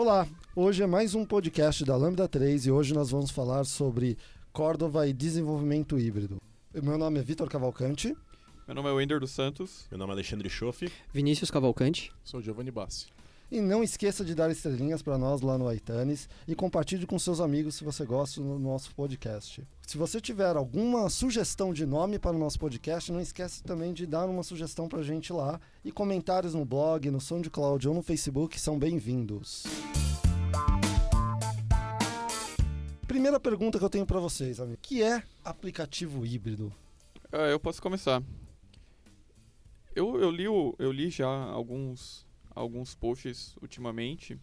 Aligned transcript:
Olá, 0.00 0.26
hoje 0.60 0.82
é 0.82 0.86
mais 0.86 1.14
um 1.14 1.24
podcast 1.24 1.86
da 1.86 1.96
Lambda 1.96 2.28
3 2.28 2.66
e 2.66 2.70
hoje 2.70 2.92
nós 2.92 3.10
vamos 3.10 3.30
falar 3.30 3.64
sobre 3.64 4.18
Cordova 4.52 5.08
e 5.08 5.12
desenvolvimento 5.12 5.98
híbrido. 5.98 6.36
Meu 6.74 6.98
nome 6.98 7.18
é 7.18 7.22
Vitor 7.22 7.48
Cavalcante. 7.48 8.14
Meu 8.66 8.74
nome 8.74 8.90
é 8.90 8.92
Wender 8.92 9.18
dos 9.18 9.30
Santos. 9.30 9.86
Meu 9.90 9.98
nome 9.98 10.10
é 10.10 10.14
Alexandre 10.16 10.50
Schoff. 10.50 10.92
Vinícius 11.14 11.50
Cavalcante. 11.50 12.12
Sou 12.22 12.42
Giovanni 12.42 12.70
Bassi. 12.70 13.06
E 13.50 13.58
não 13.58 13.82
esqueça 13.82 14.22
de 14.22 14.34
dar 14.34 14.50
estrelinhas 14.50 15.00
para 15.00 15.16
nós 15.16 15.40
lá 15.40 15.56
no 15.56 15.66
Aitanes 15.66 16.28
e 16.46 16.54
compartilhe 16.54 17.06
com 17.06 17.18
seus 17.18 17.40
amigos 17.40 17.76
se 17.76 17.82
você 17.82 18.04
gosta 18.04 18.42
do 18.42 18.58
nosso 18.58 18.94
podcast. 18.94 19.66
Se 19.86 19.96
você 19.96 20.20
tiver 20.20 20.56
alguma 20.56 21.08
sugestão 21.08 21.72
de 21.72 21.86
nome 21.86 22.18
para 22.18 22.36
o 22.36 22.38
nosso 22.38 22.58
podcast, 22.58 23.10
não 23.10 23.20
esqueça 23.20 23.64
também 23.64 23.94
de 23.94 24.04
dar 24.04 24.26
uma 24.26 24.42
sugestão 24.42 24.88
para 24.88 25.00
a 25.00 25.04
gente 25.04 25.32
lá 25.32 25.58
e 25.82 25.90
comentários 25.90 26.52
no 26.52 26.66
blog, 26.66 27.10
no 27.10 27.20
SoundCloud 27.20 27.88
ou 27.88 27.94
no 27.94 28.02
Facebook 28.02 28.60
são 28.60 28.78
bem-vindos. 28.78 29.64
Primeira 33.10 33.40
pergunta 33.40 33.76
que 33.76 33.84
eu 33.84 33.90
tenho 33.90 34.06
para 34.06 34.20
vocês, 34.20 34.60
amigo. 34.60 34.78
Que 34.80 35.02
é 35.02 35.20
aplicativo 35.44 36.24
híbrido? 36.24 36.72
Ah, 37.32 37.48
eu 37.48 37.58
posso 37.58 37.82
começar. 37.82 38.22
Eu, 39.96 40.20
eu, 40.20 40.30
li, 40.30 40.44
eu 40.44 40.92
li 40.92 41.10
já 41.10 41.26
alguns, 41.26 42.24
alguns 42.50 42.94
posts 42.94 43.56
ultimamente 43.60 44.38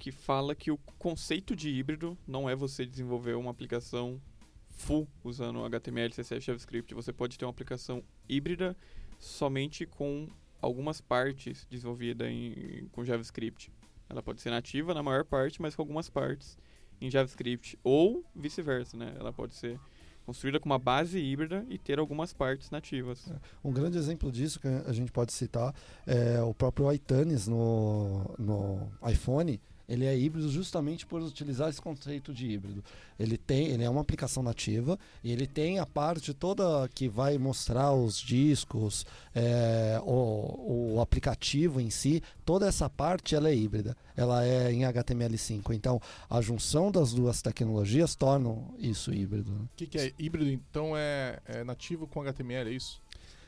que 0.00 0.10
fala 0.10 0.52
que 0.52 0.72
o 0.72 0.76
conceito 0.98 1.54
de 1.54 1.70
híbrido 1.70 2.18
não 2.26 2.50
é 2.50 2.56
você 2.56 2.84
desenvolver 2.84 3.34
uma 3.36 3.52
aplicação 3.52 4.20
full 4.68 5.06
usando 5.22 5.64
HTML, 5.64 6.12
CSS, 6.12 6.44
JavaScript. 6.44 6.92
Você 6.92 7.12
pode 7.12 7.38
ter 7.38 7.44
uma 7.44 7.52
aplicação 7.52 8.02
híbrida 8.28 8.76
somente 9.16 9.86
com 9.86 10.26
algumas 10.60 11.00
partes 11.00 11.64
desenvolvidas 11.70 12.28
em, 12.28 12.88
com 12.90 13.04
JavaScript. 13.04 13.72
Ela 14.08 14.24
pode 14.24 14.40
ser 14.40 14.50
nativa 14.50 14.92
na 14.92 15.04
maior 15.04 15.24
parte, 15.24 15.62
mas 15.62 15.76
com 15.76 15.82
algumas 15.82 16.10
partes 16.10 16.58
em 17.00 17.10
JavaScript. 17.10 17.78
Ou 17.82 18.24
vice-versa, 18.34 18.96
né? 18.96 19.14
Ela 19.18 19.32
pode 19.32 19.54
ser 19.54 19.78
construída 20.26 20.58
com 20.58 20.66
uma 20.66 20.78
base 20.78 21.18
híbrida 21.18 21.64
e 21.68 21.78
ter 21.78 22.00
algumas 22.00 22.32
partes 22.32 22.68
nativas. 22.70 23.32
Um 23.64 23.72
grande 23.72 23.96
exemplo 23.96 24.30
disso 24.32 24.58
que 24.58 24.66
a 24.66 24.92
gente 24.92 25.12
pode 25.12 25.32
citar 25.32 25.72
é 26.04 26.42
o 26.42 26.52
próprio 26.52 26.92
iTunes 26.92 27.46
no, 27.46 28.34
no 28.36 28.92
iPhone. 29.08 29.60
Ele 29.88 30.04
é 30.04 30.18
híbrido 30.18 30.48
justamente 30.50 31.06
por 31.06 31.22
utilizar 31.22 31.68
esse 31.68 31.80
conceito 31.80 32.32
de 32.32 32.46
híbrido. 32.46 32.82
Ele 33.18 33.36
tem, 33.36 33.68
ele 33.68 33.84
é 33.84 33.90
uma 33.90 34.00
aplicação 34.00 34.42
nativa 34.42 34.98
e 35.22 35.32
ele 35.32 35.46
tem 35.46 35.78
a 35.78 35.86
parte 35.86 36.34
toda 36.34 36.88
que 36.94 37.08
vai 37.08 37.38
mostrar 37.38 37.92
os 37.92 38.20
discos, 38.20 39.06
é, 39.34 40.00
o, 40.04 40.94
o 40.96 41.00
aplicativo 41.00 41.80
em 41.80 41.90
si. 41.90 42.22
Toda 42.44 42.66
essa 42.66 42.90
parte 42.90 43.34
ela 43.34 43.48
é 43.48 43.54
híbrida. 43.54 43.96
Ela 44.16 44.44
é 44.44 44.72
em 44.72 44.80
HTML5. 44.80 45.74
Então 45.74 46.00
a 46.28 46.40
junção 46.40 46.90
das 46.90 47.12
duas 47.12 47.40
tecnologias 47.40 48.14
tornam 48.14 48.74
isso 48.78 49.12
híbrido. 49.12 49.52
né? 49.52 49.60
O 49.64 49.76
que, 49.76 49.86
que 49.86 49.98
é 49.98 50.12
híbrido? 50.18 50.50
Então 50.50 50.96
é, 50.96 51.38
é 51.46 51.64
nativo 51.64 52.06
com 52.06 52.20
HTML, 52.20 52.70
é 52.70 52.72
isso? 52.72 53.00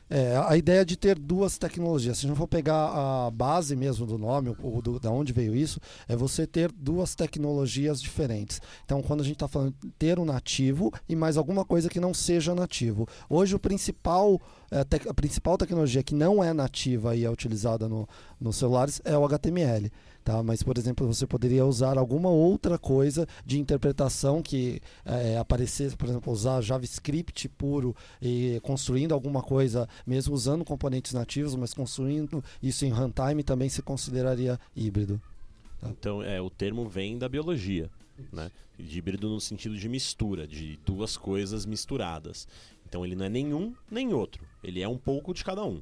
É, 0.09 0.35
a 0.47 0.57
ideia 0.57 0.83
de 0.83 0.97
ter 0.97 1.19
duas 1.19 1.57
tecnologias. 1.57 2.17
Se 2.17 2.25
a 2.25 2.29
gente 2.29 2.37
for 2.37 2.47
pegar 2.47 3.27
a 3.27 3.31
base 3.31 3.75
mesmo 3.75 4.07
do 4.07 4.17
nome, 4.17 4.55
ou 4.61 4.81
do, 4.81 4.99
da 4.99 5.11
onde 5.11 5.31
veio 5.31 5.55
isso, 5.55 5.79
é 6.07 6.15
você 6.15 6.47
ter 6.47 6.71
duas 6.71 7.13
tecnologias 7.13 8.01
diferentes. 8.01 8.59
Então, 8.83 9.03
quando 9.03 9.21
a 9.21 9.23
gente 9.23 9.35
está 9.35 9.47
falando 9.47 9.73
ter 9.99 10.17
um 10.17 10.25
nativo 10.25 10.91
e 11.07 11.15
mais 11.15 11.37
alguma 11.37 11.63
coisa 11.63 11.89
que 11.89 11.99
não 11.99 12.13
seja 12.13 12.55
nativo. 12.55 13.07
Hoje, 13.29 13.55
o 13.55 13.59
principal, 13.59 14.41
é, 14.71 14.79
a 15.07 15.13
principal 15.13 15.57
tecnologia 15.57 16.01
que 16.01 16.15
não 16.15 16.43
é 16.43 16.53
nativa 16.53 17.15
e 17.15 17.23
é 17.23 17.29
utilizada 17.29 17.87
no, 17.87 18.09
nos 18.41 18.55
celulares 18.55 18.99
é 19.05 19.15
o 19.15 19.23
HTML. 19.23 19.91
Tá? 20.29 20.43
Mas, 20.43 20.61
por 20.61 20.77
exemplo, 20.77 21.07
você 21.07 21.25
poderia 21.25 21.65
usar 21.65 21.97
alguma 21.97 22.29
outra 22.29 22.77
coisa 22.77 23.27
de 23.43 23.59
interpretação 23.59 24.43
que 24.43 24.79
é, 25.03 25.39
aparecesse, 25.39 25.97
por 25.97 26.07
exemplo, 26.07 26.31
usar 26.31 26.61
JavaScript 26.61 27.49
puro 27.49 27.95
e 28.21 28.59
construindo 28.61 29.11
alguma 29.11 29.41
coisa, 29.41 29.89
mesmo 30.05 30.35
usando 30.35 30.63
componentes 30.63 31.13
nativos, 31.13 31.55
mas 31.55 31.73
construindo 31.73 32.43
isso 32.61 32.85
em 32.85 32.91
runtime 32.91 33.41
também 33.41 33.69
se 33.69 33.81
consideraria 33.81 34.59
híbrido. 34.75 35.19
Então, 35.81 36.21
é, 36.21 36.39
o 36.39 36.51
termo 36.51 36.87
vem 36.87 37.17
da 37.17 37.27
biologia, 37.27 37.89
né? 38.31 38.51
De 38.77 38.99
híbrido 38.99 39.29
no 39.29 39.41
sentido 39.41 39.75
de 39.75 39.89
mistura, 39.89 40.47
de 40.47 40.77
duas 40.85 41.17
coisas 41.17 41.65
misturadas. 41.65 42.47
Então, 42.87 43.03
ele 43.03 43.15
não 43.15 43.25
é 43.25 43.29
nenhum 43.29 43.73
nem 43.89 44.13
outro. 44.13 44.45
Ele 44.63 44.79
é 44.79 44.87
um 44.87 44.97
pouco 44.97 45.33
de 45.33 45.43
cada 45.43 45.65
um. 45.65 45.81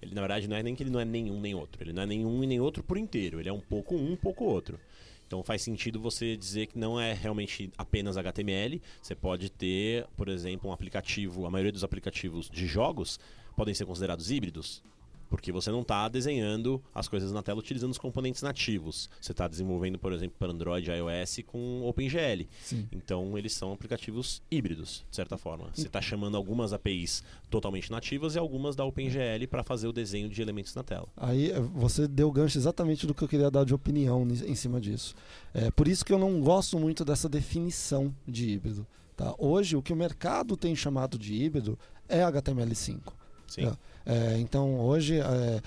Ele, 0.00 0.14
na 0.14 0.20
verdade, 0.20 0.48
não 0.48 0.56
é 0.56 0.62
nem 0.62 0.74
que 0.74 0.82
ele 0.82 0.90
não 0.90 1.00
é 1.00 1.04
nenhum 1.04 1.40
nem 1.40 1.54
outro. 1.54 1.82
Ele 1.82 1.92
não 1.92 2.02
é 2.02 2.06
nenhum 2.06 2.42
e 2.42 2.46
nem 2.46 2.60
outro 2.60 2.82
por 2.82 2.96
inteiro. 2.96 3.40
Ele 3.40 3.48
é 3.48 3.52
um 3.52 3.60
pouco 3.60 3.94
um, 3.94 4.12
um 4.12 4.16
pouco 4.16 4.44
outro. 4.44 4.78
Então 5.26 5.42
faz 5.42 5.60
sentido 5.60 6.00
você 6.00 6.36
dizer 6.36 6.66
que 6.66 6.78
não 6.78 6.98
é 6.98 7.12
realmente 7.12 7.70
apenas 7.76 8.16
HTML. 8.16 8.80
Você 9.02 9.14
pode 9.14 9.50
ter, 9.50 10.06
por 10.16 10.28
exemplo, 10.28 10.70
um 10.70 10.72
aplicativo. 10.72 11.44
A 11.44 11.50
maioria 11.50 11.72
dos 11.72 11.84
aplicativos 11.84 12.48
de 12.48 12.66
jogos 12.66 13.20
podem 13.54 13.74
ser 13.74 13.84
considerados 13.84 14.30
híbridos. 14.30 14.82
Porque 15.28 15.52
você 15.52 15.70
não 15.70 15.82
está 15.82 16.08
desenhando 16.08 16.82
as 16.94 17.06
coisas 17.06 17.32
na 17.32 17.42
tela 17.42 17.58
utilizando 17.60 17.90
os 17.90 17.98
componentes 17.98 18.40
nativos. 18.42 19.10
Você 19.20 19.32
está 19.32 19.46
desenvolvendo, 19.46 19.98
por 19.98 20.12
exemplo, 20.12 20.36
para 20.38 20.50
Android 20.50 20.90
e 20.90 20.94
iOS 20.94 21.40
com 21.46 21.82
OpenGL. 21.86 22.46
Sim. 22.62 22.88
Então 22.90 23.36
eles 23.36 23.52
são 23.52 23.72
aplicativos 23.72 24.42
híbridos, 24.50 25.04
de 25.10 25.16
certa 25.16 25.36
forma. 25.36 25.68
Você 25.74 25.86
está 25.86 26.00
chamando 26.00 26.36
algumas 26.36 26.72
APIs 26.72 27.22
totalmente 27.50 27.90
nativas 27.90 28.34
e 28.34 28.38
algumas 28.38 28.74
da 28.74 28.84
OpenGL 28.84 29.46
para 29.50 29.62
fazer 29.62 29.86
o 29.88 29.92
desenho 29.92 30.28
de 30.28 30.40
elementos 30.40 30.74
na 30.74 30.82
tela. 30.82 31.06
Aí 31.16 31.50
eh, 31.50 31.60
você 31.60 32.08
deu 32.08 32.30
gancho 32.32 32.56
exatamente 32.58 33.06
do 33.06 33.14
que 33.14 33.22
eu 33.22 33.28
queria 33.28 33.50
dar 33.50 33.64
de 33.64 33.74
opinião 33.74 34.24
ni- 34.24 34.42
em 34.50 34.54
cima 34.54 34.80
disso. 34.80 35.14
É 35.52 35.70
por 35.70 35.86
isso 35.88 36.04
que 36.04 36.12
eu 36.12 36.18
não 36.18 36.40
gosto 36.40 36.78
muito 36.78 37.04
dessa 37.04 37.28
definição 37.28 38.14
de 38.26 38.48
híbrido. 38.48 38.86
Tá? 39.16 39.34
Hoje, 39.36 39.76
o 39.76 39.82
que 39.82 39.92
o 39.92 39.96
mercado 39.96 40.56
tem 40.56 40.74
chamado 40.76 41.18
de 41.18 41.34
híbrido 41.34 41.78
é 42.08 42.20
HTML5. 42.22 43.00
Sim. 43.46 43.66
É. 43.66 43.76
É, 44.08 44.38
então 44.38 44.80
hoje 44.80 45.20
é, 45.20 45.60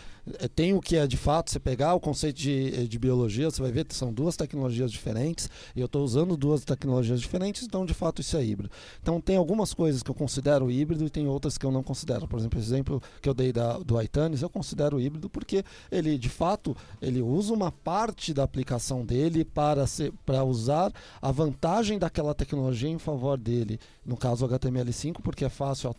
tem 0.56 0.74
o 0.74 0.82
que 0.82 0.96
é 0.96 1.08
de 1.08 1.18
fato, 1.18 1.52
você 1.52 1.60
pegar 1.60 1.94
o 1.94 2.00
conceito 2.00 2.38
de, 2.38 2.88
de 2.88 3.00
biologia, 3.00 3.50
você 3.50 3.62
vai 3.62 3.72
ver 3.72 3.86
que 3.86 3.96
são 3.96 4.14
duas 4.14 4.36
tecnologias 4.36 4.92
diferentes, 4.92 5.50
e 5.76 5.80
eu 5.80 5.86
estou 5.86 6.04
usando 6.04 6.38
duas 6.38 6.64
tecnologias 6.64 7.20
diferentes, 7.20 7.64
então 7.64 7.86
de 7.86 7.94
fato 7.94 8.22
isso 8.22 8.38
é 8.38 8.44
híbrido. 8.44 8.72
Então 9.02 9.20
tem 9.20 9.36
algumas 9.36 9.74
coisas 9.74 10.04
que 10.04 10.12
eu 10.12 10.16
considero 10.16 10.70
híbrido 10.70 11.06
e 11.06 11.10
tem 11.10 11.28
outras 11.28 11.58
que 11.58 11.66
eu 11.66 11.72
não 11.72 11.84
considero. 11.84 12.28
Por 12.28 12.40
exemplo, 12.40 12.60
o 12.60 12.62
exemplo 12.62 13.04
que 13.22 13.28
eu 13.28 13.34
dei 13.34 13.52
da, 13.52 13.78
do 13.80 14.02
iTunes, 14.02 14.42
eu 14.42 14.50
considero 14.50 15.00
híbrido 15.00 15.30
porque 15.30 15.64
ele 15.92 16.18
de 16.18 16.30
fato 16.30 16.76
ele 17.02 17.22
usa 17.22 17.54
uma 17.54 17.72
parte 17.72 18.34
da 18.34 18.44
aplicação 18.44 19.06
dele 19.06 19.44
para, 19.44 19.88
ser, 19.88 20.14
para 20.26 20.44
usar 20.44 20.92
a 21.22 21.32
vantagem 21.32 21.98
daquela 21.98 22.34
tecnologia 22.34 22.90
em 22.90 23.00
favor 23.00 23.38
dele. 23.38 23.80
No 24.06 24.18
caso 24.18 24.48
HTML5, 24.48 25.18
porque 25.22 25.46
é 25.46 25.50
fácil 25.50 25.96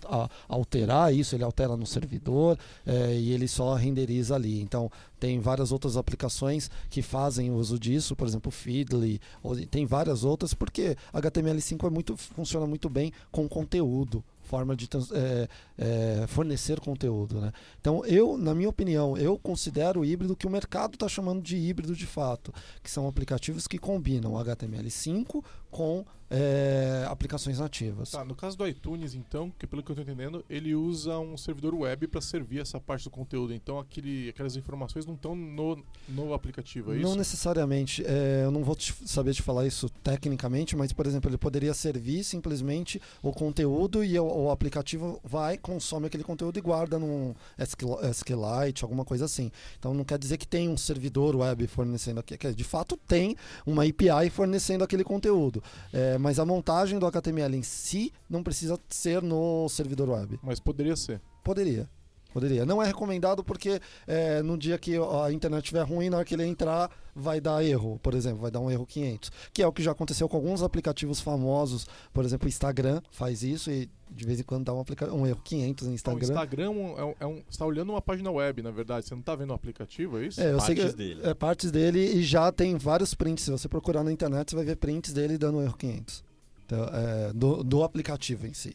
alterar 0.48 1.14
isso, 1.14 1.36
ele 1.36 1.44
altera 1.44 1.76
no 1.76 1.86
servidor 1.86 2.58
é, 2.84 3.14
e 3.14 3.32
ele 3.32 3.46
só 3.46 3.74
renderiza 4.12 4.34
ali. 4.34 4.60
Então, 4.60 4.90
tem 5.18 5.40
várias 5.40 5.72
outras 5.72 5.96
aplicações 5.96 6.70
que 6.90 7.00
fazem 7.00 7.50
uso 7.50 7.78
disso, 7.78 8.14
por 8.14 8.26
exemplo, 8.26 8.50
Feedly, 8.50 9.20
ou, 9.42 9.56
tem 9.66 9.86
várias 9.86 10.24
outras, 10.24 10.52
porque 10.52 10.96
HTML5 11.12 11.86
é 11.86 11.90
muito, 11.90 12.16
funciona 12.16 12.66
muito 12.66 12.88
bem 12.88 13.12
com 13.30 13.48
conteúdo, 13.48 14.22
forma 14.42 14.76
de 14.76 14.88
é, 15.14 15.48
é, 15.78 16.26
fornecer 16.26 16.80
conteúdo. 16.80 17.40
Né? 17.40 17.52
Então, 17.80 18.04
eu, 18.04 18.36
na 18.36 18.54
minha 18.54 18.68
opinião, 18.68 19.16
eu 19.16 19.38
considero 19.38 20.00
o 20.00 20.04
híbrido 20.04 20.36
que 20.36 20.46
o 20.46 20.50
mercado 20.50 20.94
está 20.94 21.08
chamando 21.08 21.40
de 21.40 21.56
híbrido 21.56 21.94
de 21.94 22.06
fato, 22.06 22.52
que 22.82 22.90
são 22.90 23.08
aplicativos 23.08 23.66
que 23.66 23.78
combinam 23.78 24.32
HTML5 24.32 25.42
com 25.72 26.04
é, 26.34 27.04
aplicações 27.10 27.58
nativas. 27.58 28.10
Tá, 28.10 28.24
no 28.24 28.34
caso 28.34 28.56
do 28.56 28.66
iTunes, 28.66 29.14
então, 29.14 29.50
que 29.58 29.66
pelo 29.66 29.82
que 29.82 29.90
eu 29.92 29.96
tô 29.96 30.00
entendendo, 30.02 30.42
ele 30.48 30.74
usa 30.74 31.18
um 31.18 31.36
servidor 31.36 31.74
web 31.74 32.06
para 32.06 32.20
servir 32.22 32.60
essa 32.60 32.80
parte 32.80 33.04
do 33.04 33.10
conteúdo. 33.10 33.52
Então 33.52 33.78
aquele, 33.78 34.30
aquelas 34.30 34.56
informações 34.56 35.04
não 35.04 35.12
estão 35.14 35.34
no, 35.36 35.84
no 36.08 36.32
aplicativo, 36.32 36.92
é 36.92 36.96
Não 36.96 37.10
isso? 37.10 37.18
necessariamente. 37.18 38.02
é, 38.06 38.42
eu 38.44 38.50
não 38.50 38.64
vou 38.64 38.74
te- 38.76 38.94
saber 39.06 39.34
te 39.34 39.42
falar 39.42 39.66
isso 39.66 39.90
tecnicamente, 40.02 40.74
mas, 40.76 40.90
por 40.92 41.06
exemplo, 41.06 41.28
ele 41.28 41.36
poderia 41.36 41.74
servir 41.74 42.24
simplesmente 42.24 43.00
o 43.22 43.30
conteúdo 43.32 44.02
e 44.02 44.18
o, 44.18 44.24
o 44.24 44.50
aplicativo 44.50 45.20
vai, 45.24 45.58
consome 45.58 46.06
aquele 46.06 46.24
conteúdo 46.24 46.58
e 46.58 46.62
guarda 46.62 46.98
num 46.98 47.34
SQL 47.58 47.98
SQLite, 48.10 48.84
alguma 48.84 49.04
coisa 49.04 49.26
assim. 49.26 49.50
Então 49.78 49.92
não 49.92 50.04
quer 50.04 50.18
dizer 50.18 50.38
que 50.38 50.46
tem 50.48 50.68
um 50.68 50.76
servidor 50.78 51.36
web 51.36 51.66
fornecendo 51.66 52.20
aqui. 52.20 52.36
De 52.54 52.64
fato, 52.64 52.96
tem 53.06 53.36
uma 53.66 53.84
API 53.84 54.30
fornecendo 54.30 54.82
aquele 54.84 55.04
conteúdo. 55.04 55.61
É, 55.92 56.18
mas 56.18 56.38
a 56.38 56.44
montagem 56.44 56.98
do 56.98 57.06
HTML 57.06 57.56
em 57.56 57.62
si 57.62 58.12
não 58.28 58.42
precisa 58.42 58.78
ser 58.88 59.22
no 59.22 59.68
servidor 59.68 60.08
web. 60.08 60.38
Mas 60.42 60.60
poderia 60.60 60.96
ser. 60.96 61.20
Poderia. 61.42 61.88
Poderia. 62.32 62.64
Não 62.64 62.82
é 62.82 62.86
recomendado 62.86 63.44
porque 63.44 63.80
é, 64.06 64.42
no 64.42 64.56
dia 64.56 64.78
que 64.78 64.96
a 64.96 65.30
internet 65.32 65.64
estiver 65.64 65.82
ruim, 65.82 66.08
na 66.08 66.16
hora 66.18 66.24
que 66.24 66.34
ele 66.34 66.44
entrar, 66.46 66.90
vai 67.14 67.40
dar 67.40 67.62
erro, 67.64 67.98
por 68.02 68.14
exemplo, 68.14 68.38
vai 68.40 68.50
dar 68.50 68.60
um 68.60 68.70
erro 68.70 68.86
500. 68.86 69.30
Que 69.52 69.62
é 69.62 69.66
o 69.66 69.72
que 69.72 69.82
já 69.82 69.92
aconteceu 69.92 70.28
com 70.28 70.36
alguns 70.36 70.62
aplicativos 70.62 71.20
famosos. 71.20 71.86
Por 72.12 72.24
exemplo, 72.24 72.46
o 72.46 72.48
Instagram 72.48 73.02
faz 73.10 73.42
isso 73.42 73.70
e 73.70 73.88
de 74.10 74.26
vez 74.26 74.40
em 74.40 74.42
quando 74.42 74.64
dá 74.66 74.74
um, 74.74 74.84
um 75.14 75.26
erro 75.26 75.40
500 75.42 75.86
no 75.86 75.92
O 75.92 75.94
Instagram. 75.94 76.28
Instagram 76.28 76.64
é 76.64 76.68
um, 76.68 77.14
é 77.20 77.26
um- 77.26 77.34
você 77.36 77.42
está 77.50 77.64
olhando 77.66 77.90
uma 77.90 78.02
página 78.02 78.30
web, 78.30 78.62
na 78.62 78.70
verdade. 78.70 79.06
Você 79.06 79.14
não 79.14 79.20
está 79.20 79.34
vendo 79.34 79.50
o 79.50 79.54
aplicativo, 79.54 80.18
é 80.18 80.26
isso? 80.26 80.40
É, 80.40 80.52
eu 80.52 80.60
sei 80.60 80.74
Partes 80.76 80.90
que 80.92 80.96
dele. 80.98 81.20
é 81.24 81.34
partes 81.34 81.70
dele 81.70 81.98
e 82.00 82.22
já 82.22 82.50
tem 82.52 82.76
vários 82.76 83.14
prints. 83.14 83.44
Se 83.44 83.50
você 83.50 83.68
procurar 83.68 84.02
na 84.04 84.12
internet, 84.12 84.50
você 84.50 84.56
vai 84.56 84.64
ver 84.64 84.76
prints 84.76 85.12
dele 85.12 85.36
dando 85.38 85.62
erro 85.62 85.74
500. 85.76 86.24
Então, 86.66 86.84
é, 86.84 87.32
do, 87.34 87.62
do 87.62 87.82
aplicativo 87.82 88.46
em 88.46 88.54
si. 88.54 88.74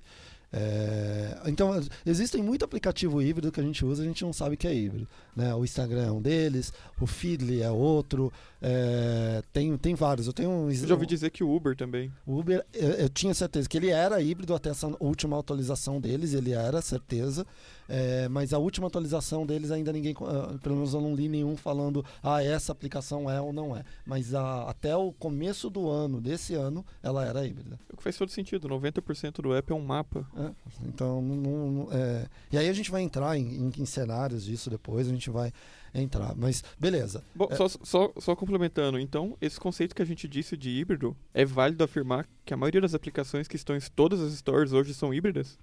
É, 0.51 1.41
então, 1.45 1.79
existem 2.05 2.41
muito 2.41 2.63
aplicativo 2.63 3.21
híbrido 3.21 3.51
que 3.51 3.59
a 3.59 3.63
gente 3.63 3.85
usa, 3.85 4.01
a 4.01 4.05
gente 4.05 4.23
não 4.23 4.31
sabe 4.31 4.55
que 4.55 4.67
é 4.67 4.73
híbrido. 4.73 5.07
Né? 5.35 5.53
O 5.53 5.63
Instagram 5.63 6.07
é 6.07 6.11
um 6.11 6.21
deles, 6.21 6.71
o 6.99 7.05
Feedly 7.05 7.61
é 7.61 7.69
outro, 7.69 8.31
é, 8.61 9.43
tem, 9.51 9.75
tem 9.77 9.93
vários. 9.93 10.27
Eu 10.27 10.33
tenho 10.33 10.49
um, 10.49 10.69
Eu 10.69 10.75
já 10.75 10.93
ouvi 10.93 11.05
dizer 11.05 11.29
que 11.31 11.43
o 11.43 11.53
Uber 11.53 11.75
também. 11.75 12.11
o 12.25 12.39
Uber, 12.39 12.65
eu, 12.73 12.89
eu 12.91 13.09
tinha 13.09 13.33
certeza 13.33 13.67
que 13.67 13.77
ele 13.77 13.89
era 13.89 14.21
híbrido 14.21 14.55
até 14.55 14.69
essa 14.69 14.87
última 14.99 15.37
atualização 15.39 15.99
deles, 15.99 16.33
ele 16.33 16.53
era, 16.53 16.81
certeza. 16.81 17.45
É, 17.89 18.27
mas 18.27 18.53
a 18.53 18.57
última 18.57 18.87
atualização 18.87 19.45
deles 19.45 19.71
ainda 19.71 19.91
ninguém, 19.93 20.15
ah, 20.21 20.57
pelo 20.61 20.75
menos 20.75 20.93
eu 20.93 21.01
não 21.01 21.15
li 21.15 21.27
nenhum 21.29 21.55
falando, 21.55 22.03
ah, 22.21 22.43
essa 22.43 22.71
aplicação 22.71 23.29
é 23.29 23.39
ou 23.41 23.53
não 23.53 23.75
é. 23.75 23.83
Mas 24.05 24.33
a- 24.33 24.63
até 24.69 24.95
o 24.95 25.11
começo 25.13 25.69
do 25.69 25.89
ano, 25.89 26.19
desse 26.19 26.53
ano, 26.53 26.85
ela 27.01 27.25
era 27.25 27.45
híbrida. 27.45 27.79
O 27.93 27.97
que 27.97 28.03
faz 28.03 28.17
todo 28.17 28.29
sentido. 28.29 28.67
90% 28.67 29.41
do 29.41 29.53
app 29.53 29.71
é 29.71 29.75
um 29.75 29.81
mapa. 29.85 30.27
É, 30.35 30.51
então, 30.85 31.21
não- 31.21 31.35
não- 31.35 31.71
não- 31.71 31.87
é, 31.91 32.27
e 32.51 32.57
aí 32.57 32.67
a 32.69 32.73
gente 32.73 32.91
vai 32.91 33.01
entrar 33.01 33.37
em, 33.37 33.67
em- 33.67 33.71
em 33.77 33.85
cenários 33.85 34.43
disso 34.45 34.69
depois, 34.69 35.07
a 35.07 35.11
gente 35.11 35.29
vai 35.29 35.51
entrar. 35.93 36.35
Mas 36.35 36.63
beleza. 36.79 37.23
Bom, 37.33 37.47
É. 37.49 37.55
só, 37.55 37.67
só, 37.67 38.11
só 38.19 38.35
complementando, 38.35 38.99
então, 38.99 39.37
esse 39.41 39.59
conceito 39.59 39.95
que 39.95 40.01
a 40.01 40.05
gente 40.05 40.27
disse 40.27 40.55
de 40.57 40.69
híbrido, 40.69 41.15
é 41.33 41.45
válido 41.45 41.83
afirmar 41.83 42.27
que 42.45 42.53
a 42.53 42.57
maioria 42.57 42.81
das 42.81 42.93
aplicações 42.93 43.47
que 43.47 43.55
estão 43.55 43.75
em 43.75 43.79
todas 43.95 44.19
as 44.21 44.33
stores 44.33 44.73
hoje 44.73 44.93
são 44.93 45.13
híbridas? 45.13 45.57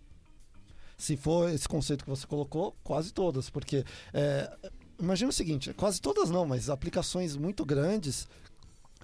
Se 0.97 1.17
for 1.17 1.51
esse 1.51 1.69
conceito 1.69 2.05
que 2.05 2.11
você 2.11 2.27
colocou, 2.27 2.75
quase 2.83 3.13
todas, 3.13 3.51
porque 3.51 3.85
é, 4.13 4.51
imagina 4.99 5.31
o 5.31 5.33
seguinte, 5.33 5.73
quase 5.75 6.01
todas 6.01 6.31
não, 6.31 6.47
mas 6.47 6.71
aplicações 6.71 7.37
muito 7.37 7.65
grandes 7.65 8.29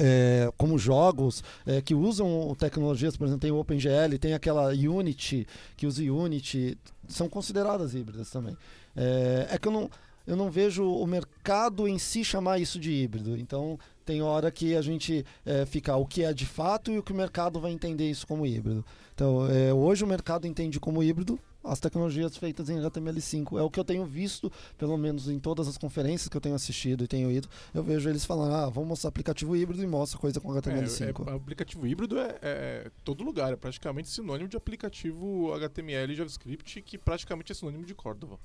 é, 0.01 0.51
como 0.57 0.79
jogos 0.79 1.45
é, 1.67 1.83
que 1.83 1.95
usam 1.95 2.55
tecnologias, 2.59 3.17
por 3.17 3.25
exemplo, 3.25 3.41
tem 3.41 3.51
o 3.51 3.59
OpenGL, 3.59 4.19
tem 4.19 4.33
aquela 4.33 4.69
Unity 4.71 5.47
que 5.77 5.87
usa 5.87 6.03
Unity, 6.03 6.79
são 7.07 7.29
consideradas 7.29 7.95
híbridas 7.95 8.31
também. 8.31 8.57
É, 8.97 9.49
é 9.51 9.59
que 9.59 9.69
eu 9.69 9.73
não, 9.73 9.91
eu 10.27 10.37
não 10.37 10.51
vejo 10.51 10.85
o 10.85 11.07
mercado 11.07 11.87
em 11.87 11.99
si 11.99 12.25
chamar 12.25 12.59
isso 12.59 12.81
de 12.81 12.91
híbrido. 12.91 13.37
Então 13.37 13.79
tem 14.05 14.23
hora 14.23 14.51
que 14.51 14.75
a 14.75 14.83
gente 14.83 15.25
é, 15.45 15.67
fica 15.67 15.95
o 15.97 16.07
que 16.07 16.25
é 16.25 16.33
de 16.33 16.47
fato 16.47 16.91
e 16.91 16.99
o 16.99 17.03
que 17.03 17.13
o 17.13 17.17
mercado 17.17 17.61
vai 17.61 17.71
entender 17.71 18.11
isso 18.11 18.27
como 18.27 18.47
híbrido. 18.47 18.85
Então 19.15 19.47
é, 19.51 19.73
hoje 19.73 20.03
o 20.03 20.07
mercado 20.07 20.47
entende 20.47 20.81
como 20.81 21.03
híbrido 21.03 21.39
as 21.63 21.79
tecnologias 21.79 22.37
feitas 22.37 22.69
em 22.69 22.79
HTML5. 22.79 23.59
É 23.59 23.63
o 23.63 23.71
que 23.71 23.79
eu 23.79 23.85
tenho 23.85 24.05
visto, 24.05 24.51
pelo 24.79 24.97
menos 24.97 25.29
em 25.29 25.39
todas 25.39 25.69
as 25.69 25.77
conferências 25.77 26.29
que 26.29 26.37
eu 26.37 26.41
tenho 26.41 26.55
assistido 26.55 27.05
e 27.05 27.09
tenho 27.09 27.31
ido. 27.31 27.49
Eu 27.75 27.83
vejo 27.83 28.09
eles 28.09 28.25
falando, 28.25 28.55
ah, 28.55 28.69
vamos 28.69 28.89
mostrar 28.89 29.09
aplicativo 29.09 29.55
híbrido 29.55 29.83
e 29.83 29.87
mostra 29.87 30.19
coisa 30.19 30.41
com 30.41 30.49
HTML5. 30.49 31.29
É, 31.29 31.31
é, 31.31 31.35
aplicativo 31.35 31.87
híbrido 31.87 32.19
é, 32.19 32.39
é 32.43 32.91
todo 33.05 33.23
lugar, 33.23 33.53
é 33.53 33.57
praticamente 33.57 34.09
sinônimo 34.09 34.49
de 34.49 34.57
aplicativo 34.57 35.53
HTML 35.55 36.13
e 36.13 36.17
JavaScript, 36.17 36.83
que 36.83 36.99
praticamente 36.99 37.53
é 37.53 37.55
sinônimo 37.55 37.85
de 37.85 37.95
Cordova. 37.95 38.39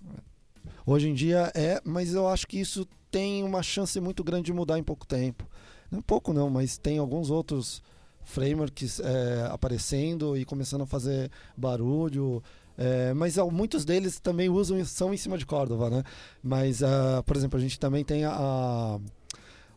Hoje 0.85 1.09
em 1.09 1.13
dia 1.13 1.51
é, 1.55 1.79
mas 1.83 2.13
eu 2.13 2.27
acho 2.27 2.47
que 2.47 2.59
isso 2.59 2.87
tem 3.11 3.43
uma 3.43 3.63
chance 3.63 3.99
muito 3.99 4.23
grande 4.23 4.47
de 4.47 4.53
mudar 4.53 4.77
em 4.77 4.83
pouco 4.83 5.05
tempo. 5.05 5.47
Não 5.89 6.01
pouco 6.01 6.33
não, 6.33 6.49
mas 6.49 6.77
tem 6.77 6.97
alguns 6.97 7.29
outros 7.29 7.81
frameworks 8.25 8.99
é, 8.99 9.47
aparecendo 9.51 10.35
e 10.35 10.43
começando 10.43 10.81
a 10.81 10.85
fazer 10.85 11.31
barulho. 11.55 12.43
É, 12.77 13.13
mas 13.13 13.37
ó, 13.37 13.49
muitos 13.49 13.85
deles 13.85 14.19
também 14.19 14.49
usam 14.49 14.83
são 14.85 15.13
em 15.13 15.17
cima 15.17 15.37
de 15.37 15.45
Cordova, 15.45 15.89
né? 15.89 16.03
Mas, 16.43 16.83
ah, 16.83 17.23
por 17.25 17.35
exemplo, 17.37 17.57
a 17.57 17.61
gente 17.61 17.79
também 17.79 18.03
tem 18.03 18.25
a, 18.25 18.31
a- 18.35 18.99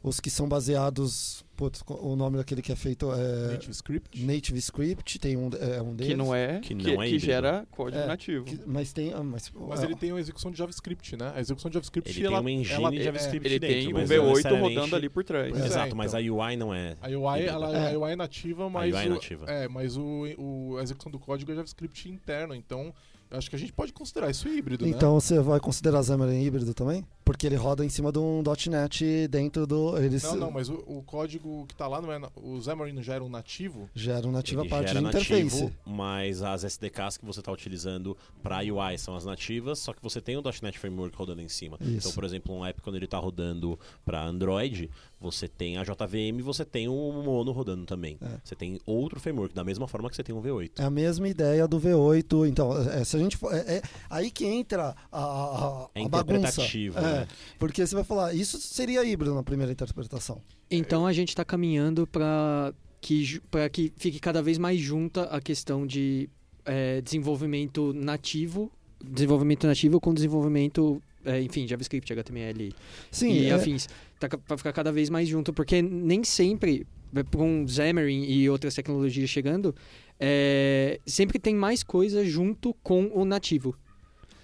os 0.02 0.20
que 0.20 0.30
são 0.30 0.48
baseados. 0.48 1.44
Putz, 1.58 1.82
o 1.88 2.14
nome 2.14 2.36
daquele 2.36 2.62
que 2.62 2.70
é 2.70 2.76
feito 2.76 3.10
é 3.12 3.48
Native 3.50 3.72
Script. 3.72 4.24
Native 4.24 4.58
Script, 4.60 5.18
tem 5.18 5.36
um, 5.36 5.50
é 5.58 5.82
um 5.82 5.92
deles. 5.92 6.12
Que 6.12 6.16
não 6.16 6.32
é, 6.32 6.60
Que 6.60 6.72
que, 6.72 6.94
não 6.94 7.02
é 7.02 7.08
que 7.08 7.18
gera 7.18 7.66
código 7.72 8.00
É, 8.00 8.06
nativo. 8.06 8.44
que- 8.44 8.60
mas 8.64 8.92
tem. 8.92 9.12
ah, 9.12 9.24
Mas, 9.24 9.50
Mas 9.52 9.82
ele 9.82 9.96
tem 9.96 10.12
uma 10.12 10.20
execução 10.20 10.52
de 10.52 10.56
JavaScript, 10.56 11.16
né? 11.16 11.32
A 11.34 11.40
execução 11.40 11.68
de 11.68 11.74
JavaScript 11.74 12.08
Ele 12.10 12.18
tem 12.20 12.26
ela, 12.28 12.40
uma 12.40 12.48
engine 12.52 12.74
ela- 12.74 12.90
de 12.92 12.98
é, 13.00 13.02
JavaScript 13.02 13.44
Ele 13.48 13.58
dentro, 13.58 13.76
tem 13.76 13.88
o 13.88 13.90
não 13.98 14.06
V8 14.06 14.28
necessariamente- 14.28 14.74
rodando 14.76 14.94
ali 14.96 15.08
por 15.08 15.24
trás. 15.24 15.50
Pois 15.50 15.62
é, 15.62 15.66
Exato, 15.66 15.96
mas 15.96 16.14
a 16.14 16.22
então. 16.22 16.36
UI 16.38 16.56
não 16.56 16.72
é. 16.72 16.96
A 17.00 17.08
UI, 17.08 17.42
ela, 17.42 17.76
É. 17.76 17.92
a 17.92 17.98
UI 17.98 18.12
é 18.12 18.16
nativa, 18.16 18.70
mas, 18.70 18.94
UI 18.94 19.02
é 19.02 19.06
o, 19.06 19.10
nativa. 19.10 19.44
É, 19.50 19.66
mas 19.68 19.96
o, 19.96 20.26
o- 20.38 20.76
a 20.78 20.82
execução 20.84 21.10
do 21.10 21.18
código 21.18 21.50
é 21.50 21.56
JavaScript 21.56 22.08
interno, 22.08 22.54
então 22.54 22.94
acho 23.30 23.50
que 23.50 23.56
a 23.56 23.58
gente 23.58 23.72
pode 23.72 23.92
considerar 23.92 24.30
isso 24.30 24.48
híbrido, 24.48 24.84
né? 24.84 24.90
Então 24.90 25.14
você 25.20 25.38
vai 25.40 25.60
considerar 25.60 26.02
Xamarin 26.02 26.42
híbrido 26.42 26.72
também? 26.74 27.04
Porque 27.24 27.46
ele 27.46 27.56
roda 27.56 27.84
em 27.84 27.88
cima 27.90 28.10
de 28.10 28.18
um 28.18 28.42
.NET 28.70 29.28
dentro 29.28 29.66
do... 29.66 29.98
Eles 29.98 30.22
Não, 30.22 30.36
não, 30.36 30.50
mas 30.50 30.70
o, 30.70 30.82
o 30.86 31.02
código 31.02 31.66
que 31.66 31.74
tá 31.74 31.86
lá 31.86 32.00
não 32.00 32.10
é. 32.10 32.18
na- 32.18 32.30
O 32.34 32.58
Xamarin 32.60 32.92
não 32.92 33.02
gera 33.02 33.22
um 33.22 33.28
nativo? 33.28 33.88
geram 33.94 34.32
nativa 34.32 34.62
Ele 34.62 34.70
parte 34.70 34.86
de 34.88 34.94
gera 34.94 35.08
interface. 35.08 35.42
nativo, 35.64 35.72
mas 35.84 36.42
as 36.42 36.64
SDKs 36.64 37.18
que 37.18 37.26
você 37.26 37.40
está 37.40 37.52
utilizando 37.52 38.16
para 38.42 38.60
UI 38.60 38.96
são 38.96 39.14
as 39.14 39.26
nativas, 39.26 39.78
só 39.78 39.92
que 39.92 40.02
você 40.02 40.20
tem 40.22 40.36
o 40.38 40.42
.NET 40.62 40.78
Framework 40.78 41.14
rodando 41.16 41.42
em 41.42 41.48
cima. 41.48 41.76
Isso. 41.82 41.90
Então, 41.98 42.12
por 42.12 42.24
exemplo, 42.24 42.54
um 42.54 42.64
app 42.64 42.80
quando 42.80 42.96
ele 42.96 43.04
está 43.04 43.18
rodando 43.18 43.78
para 44.06 44.24
Android, 44.24 44.90
você 45.20 45.48
tem 45.48 45.76
a 45.78 45.82
JVM 45.82 46.38
e 46.38 46.42
você 46.42 46.64
tem 46.64 46.88
o 46.88 47.12
Mono 47.24 47.50
rodando 47.52 47.84
também. 47.84 48.16
É. 48.20 48.38
Você 48.44 48.54
tem 48.54 48.78
outro 48.86 49.18
framework, 49.18 49.54
da 49.54 49.64
mesma 49.64 49.88
forma 49.88 50.08
que 50.08 50.16
você 50.16 50.22
tem 50.22 50.34
o 50.34 50.40
V8. 50.40 50.72
É 50.78 50.84
a 50.84 50.90
mesma 50.90 51.28
ideia 51.28 51.66
do 51.66 51.80
V8. 51.80 52.48
Então, 52.48 52.76
é, 52.90 53.02
se 53.04 53.16
a 53.16 53.18
gente 53.18 53.36
for, 53.36 53.52
é, 53.52 53.58
é 53.78 53.82
aí 54.08 54.30
que 54.30 54.44
entra 54.46 54.94
a, 55.10 55.20
a, 55.20 55.88
É 55.94 56.04
a 56.04 56.08
bagunça. 56.08 56.38
interpretativo, 56.38 56.98
É, 56.98 57.02
né? 57.02 57.28
Porque 57.58 57.86
você 57.86 57.94
vai 57.94 58.04
falar, 58.04 58.32
isso 58.34 58.58
seria 58.60 59.04
híbrido 59.04 59.34
na 59.34 59.42
primeira 59.42 59.72
interpretação. 59.72 60.40
Então 60.70 61.06
a 61.06 61.12
gente 61.12 61.30
está 61.30 61.44
caminhando 61.44 62.06
para 62.06 62.72
que, 63.00 63.40
pra 63.50 63.68
que 63.68 63.92
fique 63.96 64.18
cada 64.20 64.42
vez 64.42 64.58
mais 64.58 64.78
junta 64.78 65.24
a 65.24 65.40
questão 65.40 65.86
de 65.86 66.28
é, 66.64 67.00
desenvolvimento 67.00 67.92
nativo, 67.94 68.70
desenvolvimento 69.02 69.66
nativo 69.66 70.00
com 70.00 70.12
desenvolvimento, 70.12 71.02
é, 71.24 71.40
enfim, 71.40 71.66
JavaScript, 71.66 72.12
HTML 72.12 72.74
Sim, 73.10 73.32
e 73.32 73.46
é, 73.46 73.52
afins. 73.52 73.88
Tá, 74.18 74.28
para 74.28 74.56
ficar 74.56 74.72
cada 74.72 74.90
vez 74.90 75.08
mais 75.08 75.28
junto, 75.28 75.52
porque 75.52 75.80
nem 75.80 76.24
sempre, 76.24 76.86
um 77.36 77.66
Xamarin 77.68 78.24
e 78.24 78.50
outras 78.50 78.74
tecnologias 78.74 79.30
chegando, 79.30 79.74
é, 80.18 80.98
sempre 81.06 81.38
tem 81.38 81.54
mais 81.54 81.82
coisa 81.84 82.24
junto 82.24 82.74
com 82.82 83.10
o 83.14 83.24
nativo. 83.24 83.76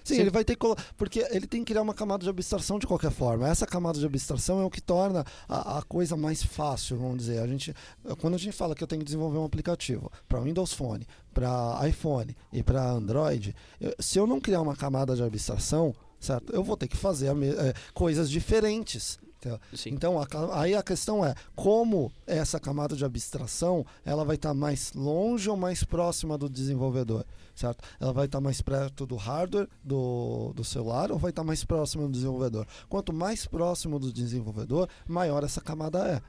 Sim, 0.04 0.16
Sim. 0.16 0.20
ele 0.20 0.30
vai 0.30 0.44
ter 0.44 0.54
que 0.54 0.66
porque 0.98 1.26
ele 1.30 1.46
tem 1.46 1.64
que 1.64 1.72
criar 1.72 1.80
uma 1.80 1.94
camada 1.94 2.22
de 2.22 2.28
abstração 2.28 2.78
de 2.78 2.86
qualquer 2.86 3.10
forma. 3.10 3.48
Essa 3.48 3.66
camada 3.66 3.98
de 3.98 4.04
abstração 4.04 4.60
é 4.60 4.64
o 4.64 4.68
que 4.70 4.82
torna 4.82 5.24
a, 5.48 5.78
a 5.78 5.82
coisa 5.82 6.14
mais 6.14 6.42
fácil, 6.42 6.98
vamos 6.98 7.16
dizer. 7.18 7.38
A 7.40 7.46
gente, 7.46 7.74
quando 8.20 8.34
a 8.34 8.38
gente 8.38 8.52
fala 8.52 8.74
que 8.74 8.84
eu 8.84 8.86
tenho 8.86 9.00
que 9.00 9.06
desenvolver 9.06 9.38
um 9.38 9.44
aplicativo 9.46 10.12
para 10.28 10.40
Windows 10.40 10.74
Phone, 10.74 11.06
para 11.32 11.80
iPhone 11.88 12.36
e 12.52 12.62
para 12.62 12.82
Android, 12.90 13.56
eu- 13.80 13.94
se 13.98 14.18
eu 14.18 14.26
não 14.26 14.40
criar 14.40 14.60
uma 14.60 14.76
camada 14.76 15.16
de 15.16 15.22
abstração, 15.22 15.94
certo? 16.20 16.52
Eu 16.52 16.62
vou 16.62 16.76
ter 16.76 16.86
que 16.86 16.98
fazer 16.98 17.34
me- 17.34 17.48
eh, 17.48 17.72
coisas 17.94 18.30
diferentes. 18.30 19.18
Entendeu? 19.48 19.60
Sim. 19.74 19.90
Então, 19.90 20.20
a 20.20 20.26
aí 20.60 20.74
a 20.74 20.82
questão 20.82 21.24
é 21.24 21.34
como 21.54 22.10
essa 22.26 22.58
camada 22.58 22.96
de 22.96 23.04
abstração 23.04 23.84
ela 24.04 24.24
vai 24.24 24.36
estar 24.36 24.54
mais 24.54 24.92
longe 24.94 25.48
ou 25.50 25.56
mais 25.56 25.84
próxima 25.84 26.38
do 26.38 26.48
desenvolvedor, 26.48 27.24
certo? 27.54 27.84
Ela 28.00 28.12
vai 28.12 28.26
estar 28.26 28.40
mais 28.40 28.60
perto 28.62 29.06
do 29.06 29.16
hardware 29.16 29.68
do, 29.82 30.52
do 30.54 30.64
celular 30.64 31.12
ou 31.12 31.18
vai 31.18 31.30
estar 31.30 31.44
mais 31.44 31.64
próxima 31.64 32.04
do 32.04 32.12
desenvolvedor? 32.12 32.66
Quanto 32.88 33.12
mais 33.12 33.46
próximo 33.46 33.98
do 33.98 34.12
desenvolvedor, 34.12 34.88
maior 35.06 35.44
essa 35.44 35.60
camada 35.60 35.98
é. 36.08 36.22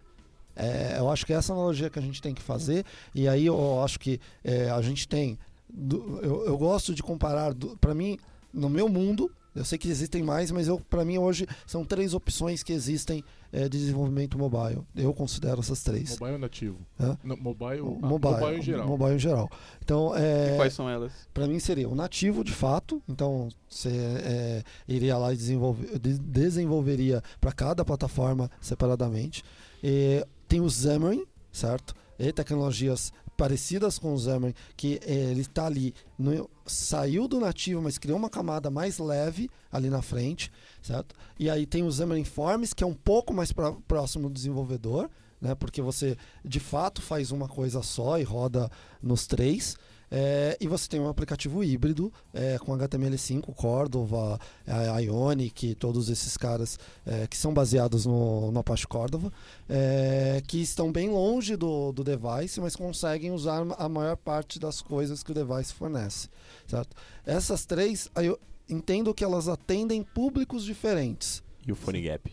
É, 0.57 0.95
eu 0.99 1.09
acho 1.11 1.25
que 1.25 1.33
essa 1.33 1.51
analogia 1.51 1.89
que 1.89 1.99
a 1.99 2.01
gente 2.01 2.21
tem 2.21 2.33
que 2.33 2.41
fazer, 2.41 2.85
e 3.13 3.27
aí 3.27 3.45
eu 3.45 3.83
acho 3.83 3.99
que 3.99 4.21
é, 4.43 4.69
a 4.69 4.81
gente 4.81 5.05
tem. 5.05 5.37
do- 5.69 6.19
eu, 6.21 6.45
eu 6.45 6.57
gosto 6.57 6.95
de 6.95 7.03
comparar, 7.03 7.53
para 7.81 7.93
mim, 7.93 8.17
no 8.53 8.69
meu 8.69 8.87
mundo, 8.87 9.29
eu 9.55 9.63
sei 9.63 9.77
que 9.77 9.87
existem 9.87 10.21
mais, 10.21 10.51
mas 10.51 10.67
para 10.89 11.05
mim 11.05 11.17
hoje 11.17 11.47
são 11.65 11.85
três 11.85 12.13
opções 12.13 12.61
que 12.61 12.73
existem 12.73 13.23
é, 13.51 13.63
de 13.69 13.77
desenvolvimento 13.77 14.37
mobile. 14.37 14.81
Eu 14.95 15.13
considero 15.13 15.61
essas 15.61 15.81
três. 15.81 16.19
Mobile 16.19 16.37
nativo. 16.37 16.77
Mobile, 17.23 17.79
ah, 18.01 18.05
mobile, 18.07 18.57
em 18.57 18.61
geral. 18.61 18.87
mobile 18.87 19.15
em 19.15 19.19
geral. 19.19 19.49
Então, 19.81 20.13
E 20.15 20.21
é, 20.21 20.55
quais 20.57 20.73
são 20.73 20.89
elas? 20.89 21.11
para 21.33 21.47
mim 21.47 21.59
seria 21.59 21.87
o 21.87 21.95
nativo 21.95 22.43
de 22.43 22.51
fato. 22.51 23.01
Então, 23.07 23.47
você 23.69 23.89
é, 23.89 24.63
iria 24.87 25.17
lá 25.17 25.33
e 25.33 25.37
desenvolve, 25.37 25.97
de- 25.99 26.19
desenvolveria 26.19 27.23
para 27.39 27.51
cada 27.51 27.85
plataforma 27.85 28.51
separadamente. 28.59 29.43
E 29.83 30.25
tem 30.47 30.59
o 30.59 30.69
Xamarin, 30.69 31.23
certo? 31.51 31.95
e 32.17 32.31
tecnologias 32.31 33.11
parecidas 33.37 33.97
com 33.99 34.13
o 34.13 34.17
Xamarin, 34.19 34.53
que 34.77 34.99
eh, 35.05 35.31
ele 35.31 35.41
está 35.41 35.65
ali, 35.65 35.93
no- 36.17 36.49
saiu 36.65 37.27
do 37.27 37.39
nativo, 37.39 37.81
mas 37.81 37.97
criou 37.97 38.17
uma 38.17 38.29
camada 38.29 38.69
mais 38.69 38.97
leve 38.97 39.49
ali 39.71 39.89
na 39.89 40.01
frente, 40.01 40.51
certo? 40.81 41.13
E 41.39 41.49
aí 41.49 41.65
tem 41.65 41.83
o 41.83 41.91
Xamarin 41.91 42.23
Forms, 42.23 42.73
que 42.73 42.83
é 42.83 42.87
um 42.87 42.93
pouco 42.93 43.33
mais 43.33 43.51
pra- 43.51 43.73
próximo 43.87 44.29
do 44.29 44.33
desenvolvedor, 44.33 45.09
né? 45.41 45.53
Porque 45.55 45.81
você 45.81 46.17
de 46.43 46.59
fato 46.59 47.01
faz 47.01 47.31
uma 47.31 47.47
coisa 47.47 47.81
só 47.81 48.17
e 48.19 48.23
roda 48.23 48.69
nos 49.01 49.27
três. 49.27 49.75
É, 50.17 50.55
e 50.61 50.67
você 50.69 50.87
tem 50.87 50.97
um 50.97 51.09
aplicativo 51.09 51.61
híbrido 51.61 52.09
é, 52.33 52.57
com 52.57 52.71
HTML5, 52.71 53.53
Cordova, 53.53 54.39
a 54.65 54.99
Ionic, 54.99 55.75
todos 55.75 56.07
esses 56.07 56.37
caras 56.37 56.79
é, 57.05 57.27
que 57.27 57.35
são 57.35 57.53
baseados 57.53 58.05
no, 58.05 58.49
no 58.49 58.59
Apache 58.61 58.87
Cordova, 58.87 59.29
é, 59.67 60.41
que 60.47 60.61
estão 60.61 60.89
bem 60.89 61.09
longe 61.09 61.57
do, 61.57 61.91
do 61.91 62.01
device, 62.01 62.61
mas 62.61 62.77
conseguem 62.77 63.31
usar 63.31 63.65
a 63.77 63.89
maior 63.89 64.15
parte 64.15 64.57
das 64.57 64.81
coisas 64.81 65.21
que 65.21 65.31
o 65.31 65.33
device 65.33 65.73
fornece. 65.73 66.29
Certo? 66.65 66.95
Essas 67.25 67.65
três, 67.65 68.09
eu 68.15 68.39
entendo 68.69 69.13
que 69.13 69.21
elas 69.21 69.49
atendem 69.49 70.01
públicos 70.01 70.63
diferentes. 70.63 71.43
E 71.67 71.73
o 71.73 71.75
PhoneGap? 71.75 72.31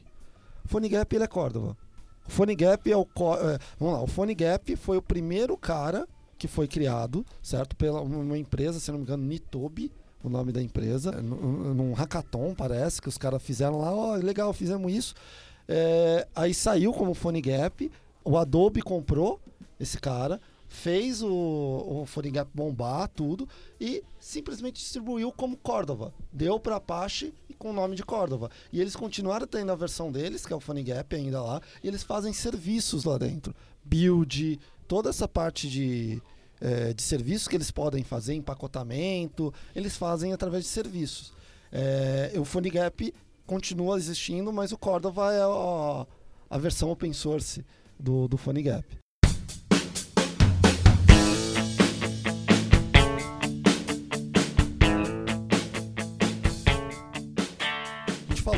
PhoneGap 0.67 1.17
ele 1.17 1.25
é 1.25 1.27
Cordova. 1.27 1.77
O 2.29 2.31
PhoneGap 2.31 2.93
é 2.93 2.97
o 2.97 3.03
é, 3.03 3.59
vamos 3.77 3.95
lá, 3.95 4.03
o 4.03 4.07
PhoneGap 4.07 4.77
foi 4.77 4.99
o 4.99 5.03
primeiro 5.03 5.57
cara 5.57 6.07
que 6.43 6.49
foi 6.49 6.67
criado, 6.67 7.25
certo? 7.41 7.77
Pela 7.77 8.01
uma 8.01 8.37
empresa, 8.37 8.81
se 8.81 8.91
não 8.91 8.99
me 8.99 9.05
engano, 9.05 9.23
Nitobi, 9.23 9.93
o 10.25 10.29
nome 10.29 10.51
da 10.51 10.61
empresa, 10.61 11.13
num, 11.23 11.73
num 11.73 11.93
hackathon 11.93 12.53
parece 12.53 13.01
que 13.01 13.09
os 13.09 13.17
caras 13.17 13.41
fizeram 13.41 13.79
lá, 13.79 13.95
ó, 13.95 14.17
legal, 14.17 14.53
fizemos 14.53 14.93
isso. 14.93 15.15
É, 15.69 16.27
aí 16.35 16.53
saiu 16.53 16.93
como 16.93 17.15
PhoneGap, 17.15 17.89
o 18.25 18.37
Adobe 18.37 18.83
comprou 18.83 19.41
esse 19.79 20.01
cara, 20.01 20.41
fez 20.67 21.23
o, 21.23 21.31
o 21.31 22.07
PhoneGap 22.07 22.51
bombar 22.53 23.07
tudo 23.07 23.49
e 23.81 24.03
simplesmente 24.19 24.81
distribuiu 24.81 25.31
como 25.31 25.57
Cordova. 25.57 26.13
Deu 26.33 26.59
para 26.59 26.75
Apache 26.75 27.33
com 27.57 27.71
o 27.71 27.73
nome 27.73 27.95
de 27.95 28.03
Cordova. 28.03 28.51
E 28.73 28.81
eles 28.81 28.97
continuaram 28.97 29.47
tendo 29.47 29.71
a 29.71 29.77
versão 29.77 30.11
deles, 30.11 30.45
que 30.45 30.53
é 30.53 30.57
o 30.57 30.61
PhoneGap 30.61 31.15
ainda 31.15 31.41
lá, 31.41 31.61
e 31.85 31.87
eles 31.87 32.03
fazem 32.03 32.33
serviços 32.33 33.05
lá 33.05 33.17
dentro. 33.17 33.55
Build, 33.85 34.59
toda 34.89 35.09
essa 35.09 35.27
parte 35.27 35.71
de, 35.71 36.21
eh, 36.65 36.95
de 36.95 37.03
serviços 37.03 37.49
que 37.49 37.57
eles 37.57 37.73
podem 37.73 38.05
fazer, 38.05 38.35
empacotamento, 38.35 39.53
eles 39.75 39.97
fazem 39.97 40.33
através 40.33 40.63
de 40.63 40.71
serviços. 40.71 41.33
Eh, 41.73 42.35
o 42.37 42.45
PhoneGap 42.45 43.13
continua 43.45 43.97
existindo, 43.97 44.53
mas 44.53 44.71
o 44.71 44.79
Cordova 44.79 45.35
é 45.35 45.41
a, 45.43 46.07
a 46.49 46.59
versão 46.59 46.89
open 46.89 47.13
source 47.13 47.65
do, 47.99 48.29
do. 48.29 48.39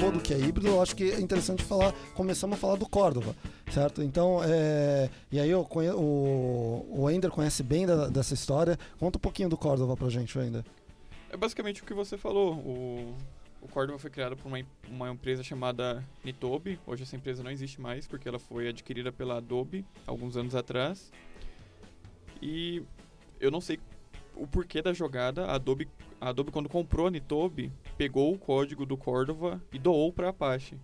Falou 0.05 0.13
do 0.13 0.21
que 0.23 0.35
é 0.35 0.39
híbrido, 0.39 0.69
eu 0.69 0.83
acho 0.83 0.95
que 0.95 1.11
é 1.13 1.19
interessante 1.21 1.63
falar, 1.65 1.93
começamos 2.15 2.59
a 2.59 2.61
falar 2.61 2.77
do 2.77 2.87
Cordova, 2.87 3.35
certo? 3.73 4.03
Então, 4.03 4.41
é, 4.45 5.09
e 5.33 5.41
aí 5.41 5.49
eu 5.49 5.67
o, 5.97 6.87
o 6.91 7.11
Ender 7.11 7.31
conhece 7.31 7.63
bem 7.63 7.87
da- 7.87 8.09
dessa 8.09 8.35
história. 8.35 8.79
Conta 8.99 9.17
um 9.17 9.21
pouquinho 9.21 9.49
do 9.49 9.57
Cordova 9.57 9.97
pra 9.97 10.11
gente, 10.11 10.39
Ender. 10.39 10.63
É 11.31 11.37
basicamente 11.39 11.83
o 11.83 11.87
que 11.87 11.95
você 11.95 12.19
falou. 12.19 12.55
O, 12.55 13.15
o 13.63 13.69
Cordova 13.69 13.99
foi 13.99 14.11
criado 14.11 14.37
por 14.37 14.47
uma, 14.47 14.61
uma 14.91 15.11
empresa 15.11 15.43
chamada 15.43 16.05
Nitobi. 16.23 16.79
Hoje 16.87 17.05
essa 17.05 17.17
empresa 17.17 17.43
não 17.43 17.51
existe 17.51 17.81
mais 17.81 18.07
porque 18.07 18.29
ela 18.29 18.39
foi 18.39 18.69
adquirida 18.69 19.11
pela 19.11 19.39
Adobe 19.39 19.87
alguns 20.07 20.37
anos 20.37 20.55
atrás. 20.55 21.11
E 22.43 22.83
eu 23.41 23.51
não 23.51 23.61
sei 23.63 23.81
o 24.37 24.47
porquê 24.47 24.83
da 24.83 24.93
jogada. 24.93 25.47
A 25.47 25.55
Adobe, 25.55 25.89
a 26.25 26.31
Adobe 26.31 26.51
quando 26.51 26.71
comprou 26.71 27.07
a 27.07 27.11
Nitobi, 27.11 27.71
pegou 27.99 28.33
o 28.33 28.39
código 28.39 28.87
do 28.87 28.97
Cordova 28.97 29.63
e 29.71 29.79
doou 29.79 30.11
para 30.11 30.31
Apache. 30.31 30.79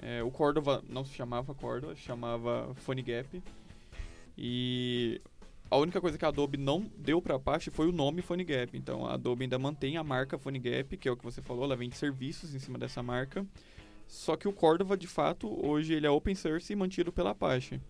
É, 0.00 0.22
o 0.22 0.30
Cordova 0.30 0.80
não 0.88 1.04
se 1.04 1.12
chamava 1.12 1.52
Cordova, 1.56 1.96
chamava 1.96 2.72
PhoneGap. 2.76 3.42
E 4.38 5.20
a 5.68 5.76
única 5.76 6.00
coisa 6.00 6.16
que 6.16 6.24
a 6.24 6.28
Adobe 6.28 6.56
não 6.56 6.88
deu 6.98 7.20
para 7.20 7.34
Apache 7.34 7.68
foi 7.68 7.88
o 7.88 7.92
nome 7.92 8.22
PhoneGap. 8.22 8.78
Então 8.78 9.04
a 9.04 9.14
Adobe 9.14 9.42
ainda 9.42 9.58
mantém 9.58 9.96
a 9.96 10.04
marca 10.04 10.38
PhoneGap, 10.38 10.96
que 10.96 11.08
é 11.08 11.10
o 11.10 11.16
que 11.16 11.24
você 11.24 11.42
falou, 11.42 11.64
ela 11.64 11.74
vende 11.74 11.96
serviços 11.96 12.54
em 12.54 12.60
cima 12.60 12.78
dessa 12.78 13.02
marca. 13.02 13.44
Só 14.06 14.36
que 14.36 14.46
o 14.46 14.52
Cordova, 14.52 14.96
de 14.96 15.08
fato, 15.08 15.48
hoje 15.66 15.94
ele 15.94 16.06
é 16.06 16.10
open 16.10 16.36
source 16.36 16.72
e 16.72 16.76
mantido 16.76 17.10
pela 17.10 17.30
Apache. 17.30 17.80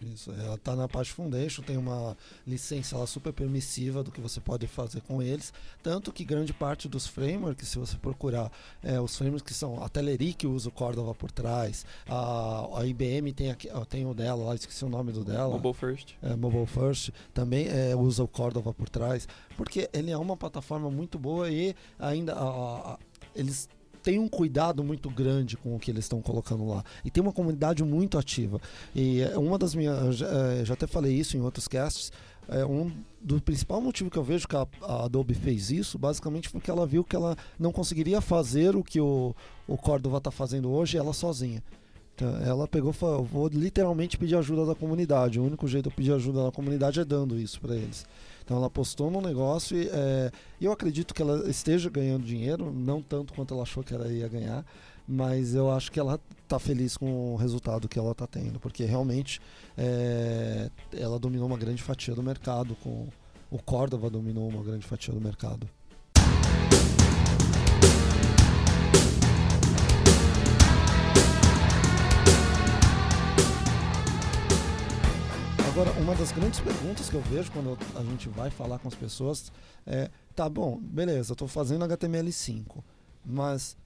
Isso, 0.00 0.32
ela 0.32 0.56
tá 0.56 0.74
na 0.74 0.84
Apache 0.84 1.12
Foundation, 1.12 1.62
tem 1.62 1.76
uma 1.76 2.16
licença 2.46 2.96
lá 2.96 3.06
super 3.06 3.32
permissiva 3.34 4.02
do 4.02 4.10
que 4.10 4.18
você 4.20 4.40
pode 4.40 4.66
fazer 4.66 5.02
com 5.02 5.22
eles. 5.22 5.52
Tanto 5.82 6.10
que 6.10 6.24
grande 6.24 6.54
parte 6.54 6.88
dos 6.88 7.06
frameworks, 7.06 7.68
se 7.68 7.78
você 7.78 7.96
procurar, 7.98 8.50
é, 8.82 8.98
os 8.98 9.14
frameworks 9.16 9.46
que 9.46 9.52
são 9.54 9.82
a 9.82 9.88
Teleri 9.90 10.32
que 10.32 10.46
usa 10.46 10.70
o 10.70 10.72
Cordova 10.72 11.14
por 11.14 11.30
trás, 11.30 11.84
a, 12.08 12.78
a 12.80 12.86
IBM 12.86 13.30
tem, 13.34 13.50
aqui, 13.50 13.68
tem 13.90 14.06
o 14.06 14.14
dela 14.14 14.42
lá, 14.44 14.54
esqueci 14.54 14.84
o 14.84 14.88
nome 14.88 15.12
do 15.12 15.22
dela. 15.22 15.52
Mobile 15.52 15.74
First. 15.74 16.14
é, 16.22 16.34
Mobile 16.34 16.66
First 16.66 17.10
também 17.34 17.66
é, 17.68 17.94
usa 17.94 18.24
o 18.24 18.28
Cordova 18.28 18.72
por 18.72 18.88
trás, 18.88 19.28
porque 19.56 19.88
ele 19.92 20.10
é 20.10 20.16
uma 20.16 20.36
plataforma 20.36 20.90
muito 20.90 21.18
boa 21.18 21.50
e 21.50 21.74
ainda 21.98 22.32
a- 22.34 22.92
a- 22.94 22.98
eles 23.34 23.68
têm 24.02 24.18
um 24.18 24.28
cuidado 24.28 24.82
muito 24.82 25.08
grande 25.10 25.56
com 25.56 25.74
o 25.74 25.78
que 25.78 25.90
eles 25.90 26.04
estão 26.04 26.20
colocando 26.20 26.66
lá 26.66 26.84
e 27.04 27.10
tem 27.10 27.22
uma 27.22 27.32
comunidade 27.32 27.82
muito 27.84 28.18
ativa. 28.18 28.60
E 28.94 29.20
é, 29.20 29.38
uma 29.38 29.58
das 29.58 29.74
minhas, 29.74 30.20
eu 30.20 30.64
já, 30.64 30.74
até 30.74 30.86
falei 30.86 31.14
isso 31.14 31.36
em 31.36 31.40
outros 31.40 31.68
casts. 31.68 32.12
É 32.48 32.64
um 32.64 32.90
do 33.20 33.40
principal 33.40 33.80
motivo 33.80 34.10
que 34.10 34.16
eu 34.16 34.24
vejo 34.24 34.48
que 34.48 34.56
a, 34.56 34.66
a 34.82 35.04
Adobe 35.04 35.34
fez 35.34 35.70
isso, 35.70 35.96
basicamente 35.96 36.50
porque 36.50 36.70
ela 36.70 36.86
viu 36.86 37.04
que 37.04 37.14
ela 37.14 37.36
não 37.58 37.70
conseguiria 37.70 38.20
fazer 38.20 38.74
o 38.74 38.82
que 38.82 39.00
o, 39.00 39.34
o 39.68 39.76
Cordova 39.76 40.18
está 40.18 40.30
fazendo 40.30 40.70
hoje 40.70 40.98
ela 40.98 41.12
sozinha. 41.12 41.62
Então, 42.14 42.36
ela 42.42 42.66
pegou 42.66 42.90
e 42.90 42.94
falou: 42.94 43.20
"Eu 43.20 43.24
vou 43.24 43.48
literalmente 43.48 44.18
pedir 44.18 44.36
ajuda 44.36 44.66
da 44.66 44.74
comunidade. 44.74 45.38
O 45.38 45.44
único 45.44 45.68
jeito 45.68 45.84
de 45.84 45.90
eu 45.90 45.96
pedir 45.96 46.12
ajuda 46.12 46.44
da 46.44 46.50
comunidade 46.50 46.98
é 46.98 47.04
dando 47.04 47.38
isso 47.38 47.60
para 47.60 47.76
eles. 47.76 48.04
Então 48.50 48.58
ela 48.58 48.66
apostou 48.66 49.12
no 49.12 49.20
negócio 49.20 49.80
e 49.80 49.88
é, 49.92 50.32
eu 50.60 50.72
acredito 50.72 51.14
que 51.14 51.22
ela 51.22 51.48
esteja 51.48 51.88
ganhando 51.88 52.24
dinheiro, 52.24 52.72
não 52.72 53.00
tanto 53.00 53.32
quanto 53.32 53.54
ela 53.54 53.62
achou 53.62 53.84
que 53.84 53.94
ela 53.94 54.08
ia 54.08 54.26
ganhar, 54.26 54.66
mas 55.06 55.54
eu 55.54 55.70
acho 55.70 55.92
que 55.92 56.00
ela 56.00 56.18
está 56.42 56.58
feliz 56.58 56.96
com 56.96 57.32
o 57.32 57.36
resultado 57.36 57.88
que 57.88 57.96
ela 57.96 58.10
está 58.10 58.26
tendo, 58.26 58.58
porque 58.58 58.84
realmente 58.84 59.40
é, 59.78 60.68
ela 60.92 61.16
dominou 61.16 61.46
uma 61.46 61.56
grande 61.56 61.80
fatia 61.80 62.12
do 62.12 62.24
mercado, 62.24 62.74
com 62.82 63.06
o 63.52 63.62
Cordova 63.62 64.10
dominou 64.10 64.48
uma 64.48 64.64
grande 64.64 64.84
fatia 64.84 65.14
do 65.14 65.20
mercado. 65.20 65.70
Agora, 75.80 75.98
uma 75.98 76.14
das 76.14 76.30
grandes 76.30 76.60
perguntas 76.60 77.08
que 77.08 77.14
eu 77.14 77.22
vejo 77.22 77.50
quando 77.52 77.78
a 77.96 78.02
gente 78.04 78.28
vai 78.28 78.50
falar 78.50 78.78
com 78.78 78.86
as 78.86 78.94
pessoas 78.94 79.50
é: 79.86 80.10
tá 80.36 80.46
bom, 80.46 80.78
beleza, 80.78 81.30
eu 81.30 81.32
estou 81.32 81.48
fazendo 81.48 81.86
HTML5, 81.86 82.84
mas 83.24 83.78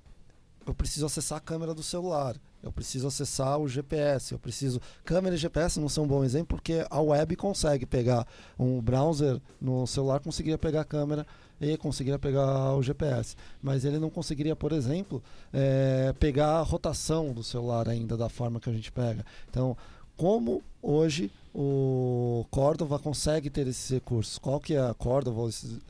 eu 0.66 0.74
preciso 0.74 1.06
acessar 1.06 1.38
a 1.38 1.40
câmera 1.40 1.72
do 1.72 1.84
celular, 1.84 2.34
eu 2.64 2.72
preciso 2.72 3.06
acessar 3.06 3.60
o 3.60 3.68
GPS, 3.68 4.32
eu 4.32 4.40
preciso. 4.40 4.80
Câmera 5.04 5.36
e 5.36 5.38
GPS 5.38 5.78
não 5.78 5.88
são 5.88 6.02
um 6.02 6.08
bom 6.08 6.24
exemplo 6.24 6.56
porque 6.56 6.84
a 6.90 7.00
web 7.00 7.36
consegue 7.36 7.86
pegar 7.86 8.26
um 8.58 8.80
browser 8.80 9.40
no 9.60 9.86
celular, 9.86 10.18
conseguiria 10.18 10.58
pegar 10.58 10.80
a 10.80 10.84
câmera 10.84 11.24
e 11.60 11.76
conseguiria 11.76 12.18
pegar 12.18 12.74
o 12.74 12.82
GPS, 12.82 13.36
mas 13.62 13.84
ele 13.84 14.00
não 14.00 14.10
conseguiria, 14.10 14.56
por 14.56 14.72
exemplo, 14.72 15.22
eh, 15.52 16.12
pegar 16.18 16.58
a 16.58 16.62
rotação 16.62 17.32
do 17.32 17.44
celular 17.44 17.88
ainda 17.88 18.16
da 18.16 18.28
forma 18.28 18.58
que 18.58 18.68
a 18.68 18.72
gente 18.72 18.90
pega. 18.90 19.24
Então, 19.48 19.76
como 20.16 20.60
hoje 20.82 21.30
o 21.54 22.44
Cordova 22.50 22.98
consegue 22.98 23.48
ter 23.48 23.68
esses 23.68 23.88
recursos? 23.88 24.38
Qual 24.38 24.58
que 24.58 24.74
é 24.74 24.80
a 24.80 24.92
Cordova, 24.92 25.48
esses, 25.48 25.80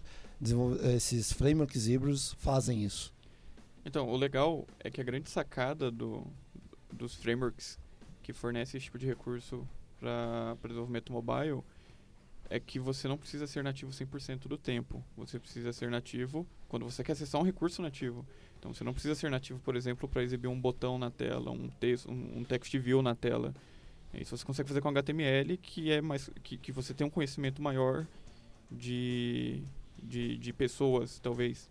esses 0.95 1.33
frameworks 1.33 1.87
híbridos 1.87 2.35
fazem 2.35 2.85
isso? 2.85 3.13
Então, 3.83 4.09
o 4.09 4.17
legal 4.17 4.67
é 4.79 4.91
que 4.91 5.01
a 5.01 5.05
grande 5.05 5.31
sacada 5.31 5.91
do, 5.91 6.27
dos 6.93 7.15
frameworks 7.15 7.79
que 8.23 8.33
fornecem 8.33 8.77
esse 8.79 8.85
tipo 8.85 8.99
de 8.99 9.07
recurso 9.07 9.67
para 9.99 10.57
desenvolvimento 10.65 11.13
mobile 11.13 11.63
é 12.51 12.61
que 12.61 12.79
você 12.79 13.09
não 13.09 13.17
precisa 13.17 13.47
ser 13.47 13.65
nativo 13.65 13.91
100% 13.91 14.47
do 14.47 14.59
tempo. 14.59 15.03
Você 15.17 15.39
precisa 15.39 15.73
ser 15.73 15.91
nativo 15.91 16.47
quando 16.69 16.85
você 16.85 17.03
quer 17.03 17.13
acessar 17.13 17.41
um 17.41 17.45
recurso 17.45 17.81
nativo. 17.81 18.27
Então, 18.59 18.73
você 18.73 18.85
não 18.85 18.93
precisa 18.93 19.15
ser 19.15 19.31
nativo, 19.31 19.59
por 19.61 19.77
exemplo, 19.77 20.07
para 20.07 20.23
exibir 20.23 20.49
um 20.49 20.61
botão 20.61 20.99
na 20.99 21.11
tela, 21.11 21.51
um 21.51 21.69
texto, 21.69 22.11
um 22.11 22.45
text 22.45 22.75
view 22.79 23.01
na 23.01 23.15
tela. 23.15 23.55
Isso 24.21 24.37
você 24.37 24.45
consegue 24.45 24.69
fazer 24.69 24.81
com 24.81 24.89
HTML, 24.89 25.57
que 25.57 25.91
é 25.91 26.01
mais 26.01 26.31
que, 26.43 26.57
que 26.57 26.73
você 26.73 26.95
tem 26.95 27.07
um 27.07 27.11
conhecimento 27.11 27.61
maior 27.63 28.07
de, 28.71 29.63
de, 30.03 30.37
de 30.37 30.53
pessoas, 30.53 31.19
talvez. 31.19 31.69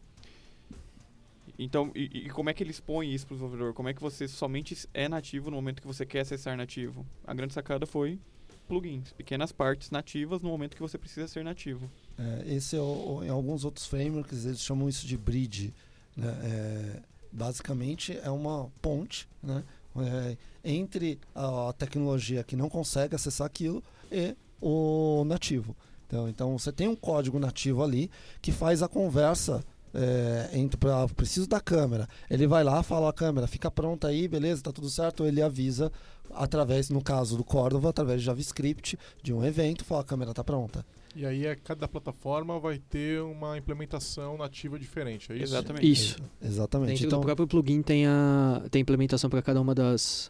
Então, 1.58 1.92
e, 1.94 2.26
e 2.26 2.30
como 2.30 2.50
é 2.50 2.54
que 2.54 2.64
ele 2.64 2.72
expõe 2.72 3.14
isso 3.14 3.26
para 3.28 3.34
o 3.34 3.38
desenvolvedor? 3.38 3.74
Como 3.74 3.90
é 3.90 3.94
que 3.94 4.02
você 4.02 4.28
somente 4.28 4.88
é 4.94 5.08
nativo 5.08 5.50
no 5.50 5.58
momento 5.58 5.82
que 5.82 5.88
você 5.88 6.06
quer 6.06 6.22
acessar 6.22 6.58
nativo? 6.58 7.06
A 7.26 7.34
grande 7.34 7.54
sacada 7.54 7.86
foi 7.86 8.20
plugins, 8.68 9.12
pequenas 9.14 9.52
partes 9.52 9.92
nativas 9.92 10.42
no 10.42 10.50
momento 10.50 10.76
que 10.76 10.82
você 10.82 10.98
precisa 10.98 11.28
ser 11.28 11.44
nativo. 11.44 11.90
É, 12.18 12.56
esse 12.56 12.76
é 12.76 12.80
o, 12.80 13.22
em 13.24 13.30
alguns 13.30 13.66
outros 13.66 13.86
frameworks 13.86 14.46
eles 14.46 14.62
chamam 14.62 14.90
isso 14.90 15.06
de 15.06 15.18
bridge. 15.18 15.74
né? 16.16 16.34
É, 16.44 17.02
basicamente 17.32 18.18
é 18.18 18.30
uma 18.30 18.70
ponte 18.82 19.28
né? 19.42 19.64
É, 19.96 20.38
entre 20.64 21.20
a, 21.36 21.74
tecnologia 21.78 22.44
que 22.44 22.56
não 22.56 22.70
consegue 22.70 23.16
acessar 23.16 23.46
aquilo 23.46 23.84
e 24.12 24.36
o 24.62 25.24
nativo. 25.26 25.76
Então, 26.08 26.30
então 26.30 26.58
você 26.58 26.72
tem 26.72 26.88
um 26.88 26.96
código 26.96 27.40
nativo 27.40 27.84
ali 27.84 28.10
que 28.42 28.52
faz 28.52 28.82
a 28.82 28.88
conversa 28.88 29.64
é, 29.94 30.50
entre 30.54 30.78
pra, 30.78 31.08
preciso 31.10 31.48
da 31.48 31.60
câmera. 31.60 32.08
Ele 32.30 32.48
vai 32.48 32.64
lá, 32.64 32.82
fala 32.82 33.10
a 33.10 33.14
câmera, 33.14 33.48
fica 33.48 33.70
pronta 33.70 34.08
aí, 34.08 34.28
beleza, 34.28 34.64
tá 34.64 34.72
tudo 34.72 34.90
certo. 34.90 35.26
Ele 35.26 35.42
avisa 35.42 35.92
através, 36.32 36.90
no 36.90 37.02
caso 37.02 37.38
do 37.38 37.44
Cordova, 37.44 37.90
através 37.90 38.22
de 38.22 38.26
JavaScript, 38.26 38.98
de 39.22 39.34
um 39.34 39.44
evento, 39.44 39.86
fala 39.86 40.02
a 40.02 40.06
câmera 40.06 40.34
tá 40.34 40.44
pronta. 40.44 40.86
E 41.16 41.26
aí 41.26 41.46
é, 41.46 41.56
cada 41.56 41.88
plataforma 41.88 42.60
vai 42.60 42.78
ter 42.78 43.22
uma 43.22 43.58
implementação 43.58 44.38
nativa 44.38 44.80
diferente, 44.80 45.32
é 45.32 45.36
isso? 45.36 45.44
Exatamente. 45.46 45.92
Isso. 45.92 46.18
Exatamente. 46.42 46.90
Dentro 46.90 47.06
Então, 47.06 47.20
do 47.20 47.26
próprio 47.26 47.48
plugin 47.48 47.82
tem 47.82 48.08
a 48.08 48.64
tem 48.72 48.82
implementação 48.82 49.30
para 49.30 49.42
cada 49.42 49.62
uma 49.62 49.76
das 49.76 50.30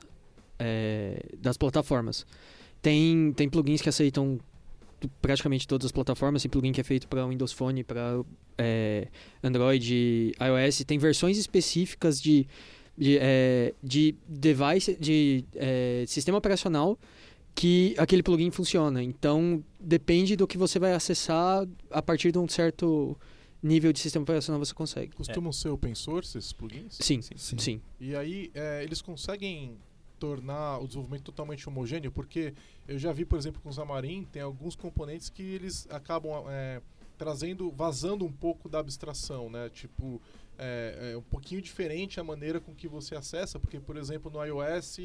é, 0.60 1.24
das 1.40 1.58
plataformas. 1.58 2.26
Tem 2.82 3.32
tem 3.34 3.50
plugins 3.50 3.82
que 3.82 3.90
aceitam 3.90 4.40
praticamente 5.22 5.68
todas 5.68 5.86
as 5.86 5.92
plataformas. 5.92 6.42
Tem 6.42 6.52
plugin 6.52 6.72
que 6.72 6.82
é 6.82 6.84
feito 6.84 7.08
para 7.08 7.26
Windows 7.26 7.54
Phone, 7.54 7.84
para 7.84 8.22
Android, 9.42 10.34
iOS. 10.40 10.84
Tem 10.86 10.98
versões 10.98 11.38
específicas 11.38 12.22
de 12.22 12.48
de, 12.98 13.18
é, 13.20 13.74
de 13.82 14.16
device 14.28 14.96
de 15.00 15.44
é, 15.56 16.04
sistema 16.08 16.38
operacional 16.38 16.98
que 17.56 17.96
aquele 17.98 18.24
plugin 18.24 18.52
funciona. 18.52 19.02
Então 19.04 19.64
depende 19.80 20.36
do 20.36 20.48
que 20.48 20.58
você 20.58 20.80
vai 20.80 20.94
acessar 20.94 21.68
a 21.90 22.02
partir 22.02 22.32
de 22.32 22.38
um 22.40 22.48
certo 22.48 23.18
nível 23.62 23.94
de 23.94 24.00
sistema 24.00 24.24
operacional 24.24 24.60
você 24.60 24.74
consegue. 24.74 25.16
Costumam 25.16 25.52
ser 25.52 25.70
open 25.70 25.96
source 25.96 26.38
esses 26.38 26.52
plugins? 26.52 26.98
Sim, 27.00 27.22
Sim. 27.22 27.58
sim. 27.58 27.82
E 28.00 28.16
aí 28.16 28.52
é, 28.54 28.84
eles 28.84 29.02
conseguem 29.02 29.78
tornar 30.20 30.80
o 30.80 30.88
desenvolvimento 30.88 31.24
totalmente 31.24 31.68
homogêneo, 31.68 32.12
porque 32.12 32.54
eu 32.88 32.98
já 32.98 33.12
vi, 33.12 33.26
por 33.26 33.38
exemplo, 33.38 33.62
com 33.62 33.70
o 33.70 33.74
Xamarin, 33.74 34.26
tem 34.32 34.42
alguns 34.42 34.76
componentes 34.76 35.30
que 35.30 35.42
eles 35.44 35.88
acabam 35.90 36.46
é, 36.48 36.82
trazendo, 37.18 37.72
vazando 37.72 38.26
um 38.26 38.32
pouco 38.32 38.70
da 38.70 38.80
abstração, 38.80 39.50
né? 39.50 39.70
Tipo, 39.70 40.22
é, 40.58 41.12
é 41.14 41.18
um 41.18 41.22
pouquinho 41.22 41.62
diferente 41.62 42.20
a 42.20 42.24
maneira 42.24 42.60
com 42.60 42.74
que 42.74 42.88
você 42.88 43.16
acessa, 43.16 43.60
porque, 43.60 43.80
por 43.80 43.98
exemplo, 43.98 44.32
no 44.32 44.44
iOS 44.44 45.00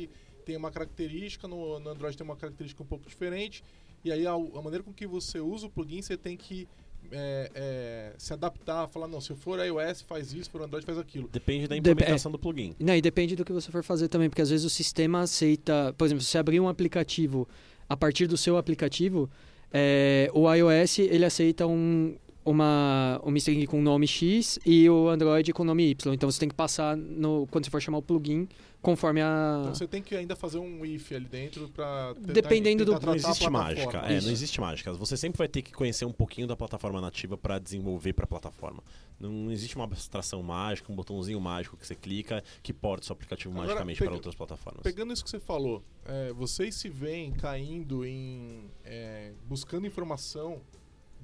tem 0.49 0.57
uma 0.57 0.71
característica, 0.71 1.47
no, 1.47 1.79
no 1.79 1.91
Android 1.91 2.17
tem 2.17 2.25
uma 2.25 2.35
característica 2.35 2.83
um 2.83 2.87
pouco 2.87 3.07
diferente, 3.07 3.63
e 4.03 4.11
aí 4.11 4.27
a, 4.27 4.33
a 4.33 4.63
maneira 4.63 4.83
com 4.83 4.95
que 4.95 5.07
você 5.07 5.41
usa 5.41 5.67
o 5.67 5.71
plugin, 5.71 6.01
você 6.01 6.17
tem 6.17 6.39
que 6.39 6.67
é, 7.13 7.51
é, 7.55 8.15
se 8.17 8.33
adaptar, 8.33 8.89
falar, 8.89 9.09
não, 9.09 9.21
se 9.21 9.35
for 9.35 9.59
iOS 9.59 10.01
faz 10.01 10.33
isso, 10.33 10.45
se 10.45 10.51
for 10.51 10.63
Android 10.63 10.87
faz 10.87 10.97
aquilo. 10.97 11.29
Depende 11.29 11.69
da 11.69 11.75
Dep- 11.75 11.93
implementação 11.93 12.33
do 12.33 12.39
plugin. 12.39 12.75
Não, 12.81 12.95
e 12.97 13.03
depende 13.03 13.37
do 13.37 13.45
que 13.45 13.53
você 13.53 13.71
for 13.71 13.85
fazer 13.85 14.09
também, 14.09 14.31
porque 14.31 14.41
às 14.41 14.49
vezes 14.49 14.65
o 14.65 14.71
sistema 14.71 15.21
aceita. 15.21 15.95
Por 15.99 16.07
exemplo, 16.07 16.25
se 16.25 16.31
você 16.31 16.39
abrir 16.39 16.61
um 16.61 16.69
aplicativo 16.69 17.47
a 17.87 17.97
partir 17.97 18.27
do 18.27 18.39
seu 18.39 18.57
aplicativo, 18.57 19.29
é, 19.71 20.31
o 20.33 20.51
iOS 20.53 21.01
ele 21.01 21.27
aceita 21.27 21.67
um, 21.67 22.17
uma, 22.43 23.21
uma 23.23 23.37
string 23.37 23.67
com 23.67 23.83
nome 23.83 24.07
X 24.07 24.59
e 24.65 24.89
o 24.89 25.09
Android 25.09 25.53
com 25.53 25.63
nome 25.63 25.91
Y. 25.91 26.15
Então 26.15 26.31
você 26.31 26.41
tem 26.41 26.49
que 26.49 26.55
passar 26.55 26.97
no, 26.97 27.47
quando 27.51 27.67
você 27.67 27.71
for 27.71 27.83
chamar 27.83 27.99
o 27.99 28.03
plugin 28.03 28.49
conforme 28.81 29.21
a. 29.21 29.59
Então 29.61 29.75
você 29.75 29.87
tem 29.89 30.03
que 30.03 30.15
ainda 30.15 30.35
fazer 30.37 30.59
um 30.59 30.85
if 30.85 31.11
ali 31.13 31.25
dentro 31.27 31.67
tentar- 31.69 32.15
Dependendo 32.15 32.85
do- 32.85 32.93
tentar 32.95 33.07
Não 33.07 33.15
existe 33.15 33.51
mágica. 33.51 33.99
É, 33.99 34.21
não 34.21 34.31
existe 34.31 34.61
mágica. 34.61 34.93
Você 34.93 35.17
sempre 35.17 35.39
vai 35.39 35.49
ter 35.49 35.63
que 35.63 35.73
conhecer 35.73 36.05
um 36.05 36.13
pouquinho 36.13 36.47
da 36.47 36.57
plataforma 36.57 37.01
nativa 37.01 37.37
para 37.37 37.59
desenvolver 37.59 38.13
para 38.13 38.25
a 38.25 38.29
plataforma. 38.29 38.83
Não 39.21 39.51
existe 39.51 39.75
uma 39.75 39.85
abstração 39.85 40.43
mágica, 40.43 40.93
um 40.93 40.95
botãozinho 40.95 41.41
mágico 41.41 41.77
que 41.77 41.85
você 41.87 41.95
clica 41.97 42.43
que 42.63 42.73
porta 42.73 43.03
o 43.03 43.07
seu 43.07 43.13
aplicativo 43.15 43.51
Agora, 43.53 43.67
magicamente 43.67 43.99
para 44.05 44.13
outras 44.15 44.35
plataformas. 44.35 44.83
Pegando 44.83 45.13
isso 45.13 45.25
que 45.25 45.31
você 45.31 45.41
falou, 45.41 45.83
é, 46.05 46.33
vocês 46.33 46.75
se 46.77 46.89
veem 46.89 47.33
caindo 47.33 48.05
em. 48.07 48.71
é, 48.85 49.33
buscando 49.49 49.87
informação 49.87 50.61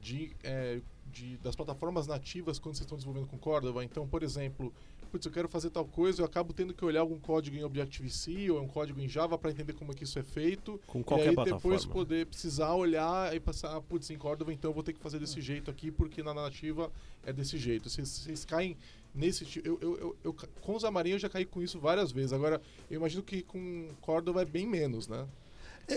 de, 0.01 0.33
é, 0.43 0.81
de- 1.12 1.37
das 1.38 1.55
plataformas 1.55 2.07
nativas 2.07 2.59
quando 2.59 2.75
vocês 2.75 2.85
estão 2.85 2.97
desenvolvendo 2.99 3.29
com 3.29 3.38
Cordova. 3.38 3.85
Então, 3.85 4.07
por 4.09 4.23
exemplo, 4.25 4.75
putz, 5.14 5.27
eu 5.27 5.31
quero 5.31 5.48
fazer 5.48 5.70
tal 5.70 5.85
coisa, 5.85 6.20
eu 6.20 6.27
acabo 6.27 6.53
tendo 6.53 6.74
que 6.74 6.85
olhar 6.85 6.98
algum 6.98 7.20
código 7.20 7.57
em 7.57 7.62
Objective-C 7.62 8.50
ou 8.50 8.61
um 8.61 8.66
código 8.66 9.00
em 9.00 9.09
Java 9.09 9.38
para 9.38 9.53
entender 9.53 9.72
como 9.72 9.92
é 9.92 9.94
que 9.94 10.03
isso 10.03 10.18
é 10.18 10.24
feito. 10.24 10.81
Com 10.88 11.03
e 11.03 11.05
qualquer 11.05 11.29
aí 11.29 11.35
plataforma. 11.37 11.77
depois 11.77 11.87
poder 11.87 12.27
precisar 12.27 12.74
olhar 12.74 13.33
e 13.33 13.38
passar, 13.38 13.81
putz, 13.83 14.11
em 14.11 14.18
Cordova, 14.18 14.53
então 14.53 14.72
eu 14.72 14.74
vou 14.74 14.83
ter 14.83 14.92
que 14.92 14.98
fazer 14.98 15.20
desse 15.20 15.40
jeito 15.40 15.70
aqui, 15.70 15.92
porque 15.92 16.20
na 16.20 16.35
nativa 16.35 16.90
é 17.24 17.33
desse 17.33 17.57
jeito. 17.59 17.88
Vocês, 17.88 18.09
vocês 18.09 18.44
caem 18.44 18.77
nesse 19.14 19.44
tipo. 19.44 19.68
Eu, 19.68 19.79
eu, 19.81 19.98
eu, 19.98 20.16
eu, 20.24 20.37
com 20.61 20.74
os 20.74 20.85
amarinhos 20.85 21.22
eu 21.22 21.29
já 21.29 21.29
caí 21.29 21.44
com 21.44 21.62
isso 21.62 21.79
várias 21.79 22.11
vezes. 22.11 22.33
Agora, 22.33 22.61
eu 22.90 22.96
imagino 22.96 23.22
que 23.22 23.42
com 23.42 23.90
Cordova 24.00 24.42
é 24.42 24.44
bem 24.44 24.66
menos, 24.66 25.07
né? 25.07 25.24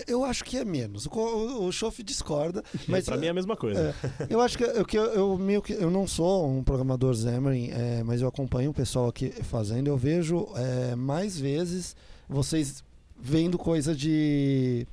Eu 0.06 0.24
acho 0.24 0.44
que 0.44 0.56
é 0.56 0.64
menos. 0.64 1.06
O, 1.06 1.68
o 1.68 2.02
discorda, 2.02 2.62
mas 2.88 3.04
para 3.04 3.16
mim 3.16 3.26
é 3.26 3.30
a 3.30 3.34
mesma 3.34 3.56
coisa. 3.56 3.94
Eu 4.28 4.40
acho 4.40 4.56
que, 4.58 4.64
eu, 4.64 4.84
que 4.84 4.98
eu, 4.98 5.04
eu 5.04 5.38
meio 5.38 5.62
que 5.62 5.72
eu 5.72 5.90
não 5.90 6.06
sou 6.06 6.48
um 6.48 6.62
programador 6.62 7.14
Xamarin, 7.14 7.70
é, 7.70 8.02
mas 8.02 8.20
eu 8.20 8.28
acompanho 8.28 8.70
o 8.70 8.74
pessoal 8.74 9.08
aqui 9.08 9.30
fazendo. 9.42 9.88
Eu 9.88 9.96
vejo 9.96 10.48
é, 10.54 10.94
mais 10.94 11.38
vezes 11.38 11.96
vocês 12.28 12.82
vendo 13.20 13.58
coisa 13.58 13.94
de 13.94 14.86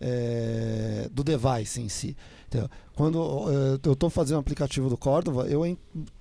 é, 0.00 1.08
do 1.12 1.24
device 1.24 1.80
em 1.80 1.88
si. 1.88 2.16
Entendeu? 2.46 2.68
Quando 2.94 3.18
é, 3.50 3.78
eu 3.86 3.92
estou 3.92 4.10
fazendo 4.10 4.36
um 4.36 4.40
aplicativo 4.40 4.88
do 4.88 4.96
Cordova, 4.96 5.46
eu 5.48 5.64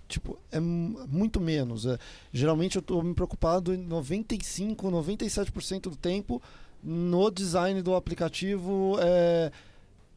tipo 0.08 0.38
é 0.52 0.60
mu- 0.60 1.06
muito 1.08 1.40
menos. 1.40 1.86
é. 1.86 1.98
geralmente 2.34 2.76
eu 2.78 2.80
estou 2.82 3.02
me 3.04 3.14
preocupado 3.14 3.74
em 3.74 3.78
95, 3.78 4.90
97% 4.90 5.82
do 5.84 5.96
tempo 5.96 6.42
no 6.84 7.30
design 7.32 7.82
do 7.82 7.96
aplicativo. 7.96 8.98
É, 9.00 9.52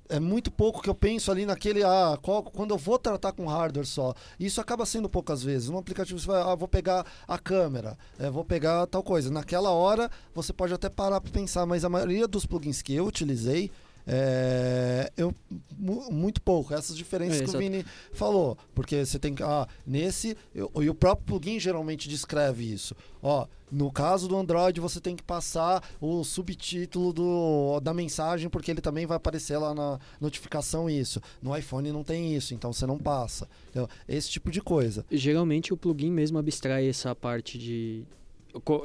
é 0.08 0.18
muito 0.20 0.50
pouco 0.50 0.82
que 0.82 0.90
eu 0.90 0.94
penso 0.94 1.30
ali 1.30 1.46
naquele. 1.46 1.82
Ah, 1.84 2.18
qual- 2.20 2.42
quando 2.42 2.72
eu 2.72 2.78
vou 2.78 2.98
tratar 2.98 3.32
com 3.32 3.46
hardware 3.46 3.86
só. 3.86 4.12
Isso 4.38 4.60
acaba 4.60 4.84
sendo 4.84 5.08
poucas 5.08 5.42
vezes. 5.42 5.68
No 5.68 5.78
aplicativo 5.78 6.18
você 6.18 6.26
vai, 6.26 6.40
ah, 6.42 6.54
vou 6.54 6.66
pegar 6.68 7.06
a 7.28 7.38
câmera, 7.38 7.96
é, 8.18 8.28
vou 8.30 8.44
pegar 8.44 8.86
tal 8.86 9.02
coisa. 9.02 9.30
Naquela 9.30 9.70
hora 9.70 10.10
você 10.34 10.52
pode 10.52 10.74
até 10.74 10.88
parar 10.88 11.20
para 11.20 11.30
pensar, 11.30 11.64
mas 11.66 11.84
a 11.84 11.88
maioria 11.88 12.26
dos 12.26 12.44
plugins 12.46 12.82
que 12.82 12.94
eu 12.94 13.06
utilizei. 13.06 13.70
É, 14.06 15.10
eu 15.16 15.34
mu- 15.78 16.10
muito 16.10 16.40
pouco. 16.42 16.74
Essas 16.74 16.96
diferenças 16.96 17.40
É, 17.40 17.44
que 17.44 17.56
o. 17.56 17.58
Vini 17.58 17.84
falou. 18.12 18.56
Porque 18.74 19.04
você 19.04 19.18
tem 19.18 19.34
que 19.34 19.42
ah 19.42 19.66
nesse 19.86 20.36
eu- 20.54 20.70
e 20.80 20.88
o 20.90 20.94
próprio 20.94 21.26
plugin 21.26 21.58
geralmente 21.60 22.08
descreve 22.08 22.64
isso. 22.72 22.94
Ó 23.22 23.46
no 23.72 23.88
caso 23.92 24.26
do 24.26 24.36
Android 24.36 24.80
você 24.80 25.00
tem 25.00 25.14
que 25.14 25.22
passar 25.22 25.88
o 26.00 26.24
subtítulo 26.24 27.12
do, 27.12 27.78
da 27.78 27.94
mensagem 27.94 28.50
porque 28.50 28.68
ele 28.68 28.80
também 28.80 29.06
vai 29.06 29.16
aparecer 29.16 29.56
lá 29.58 29.72
na 29.72 29.96
notificação 30.20 30.90
isso. 30.90 31.20
No 31.40 31.56
iPhone 31.56 31.92
não 31.92 32.02
tem 32.02 32.34
isso 32.34 32.52
então 32.52 32.72
você 32.72 32.84
não 32.84 32.98
passa. 32.98 33.48
Então, 33.70 33.88
esse 34.08 34.28
tipo 34.28 34.50
de 34.50 34.60
coisa. 34.60 35.04
Geralmente 35.08 35.72
o 35.72 35.76
plugin 35.76 36.10
mesmo 36.10 36.36
abstrai 36.36 36.88
essa 36.88 37.14
parte 37.14 37.56
de, 37.58 38.02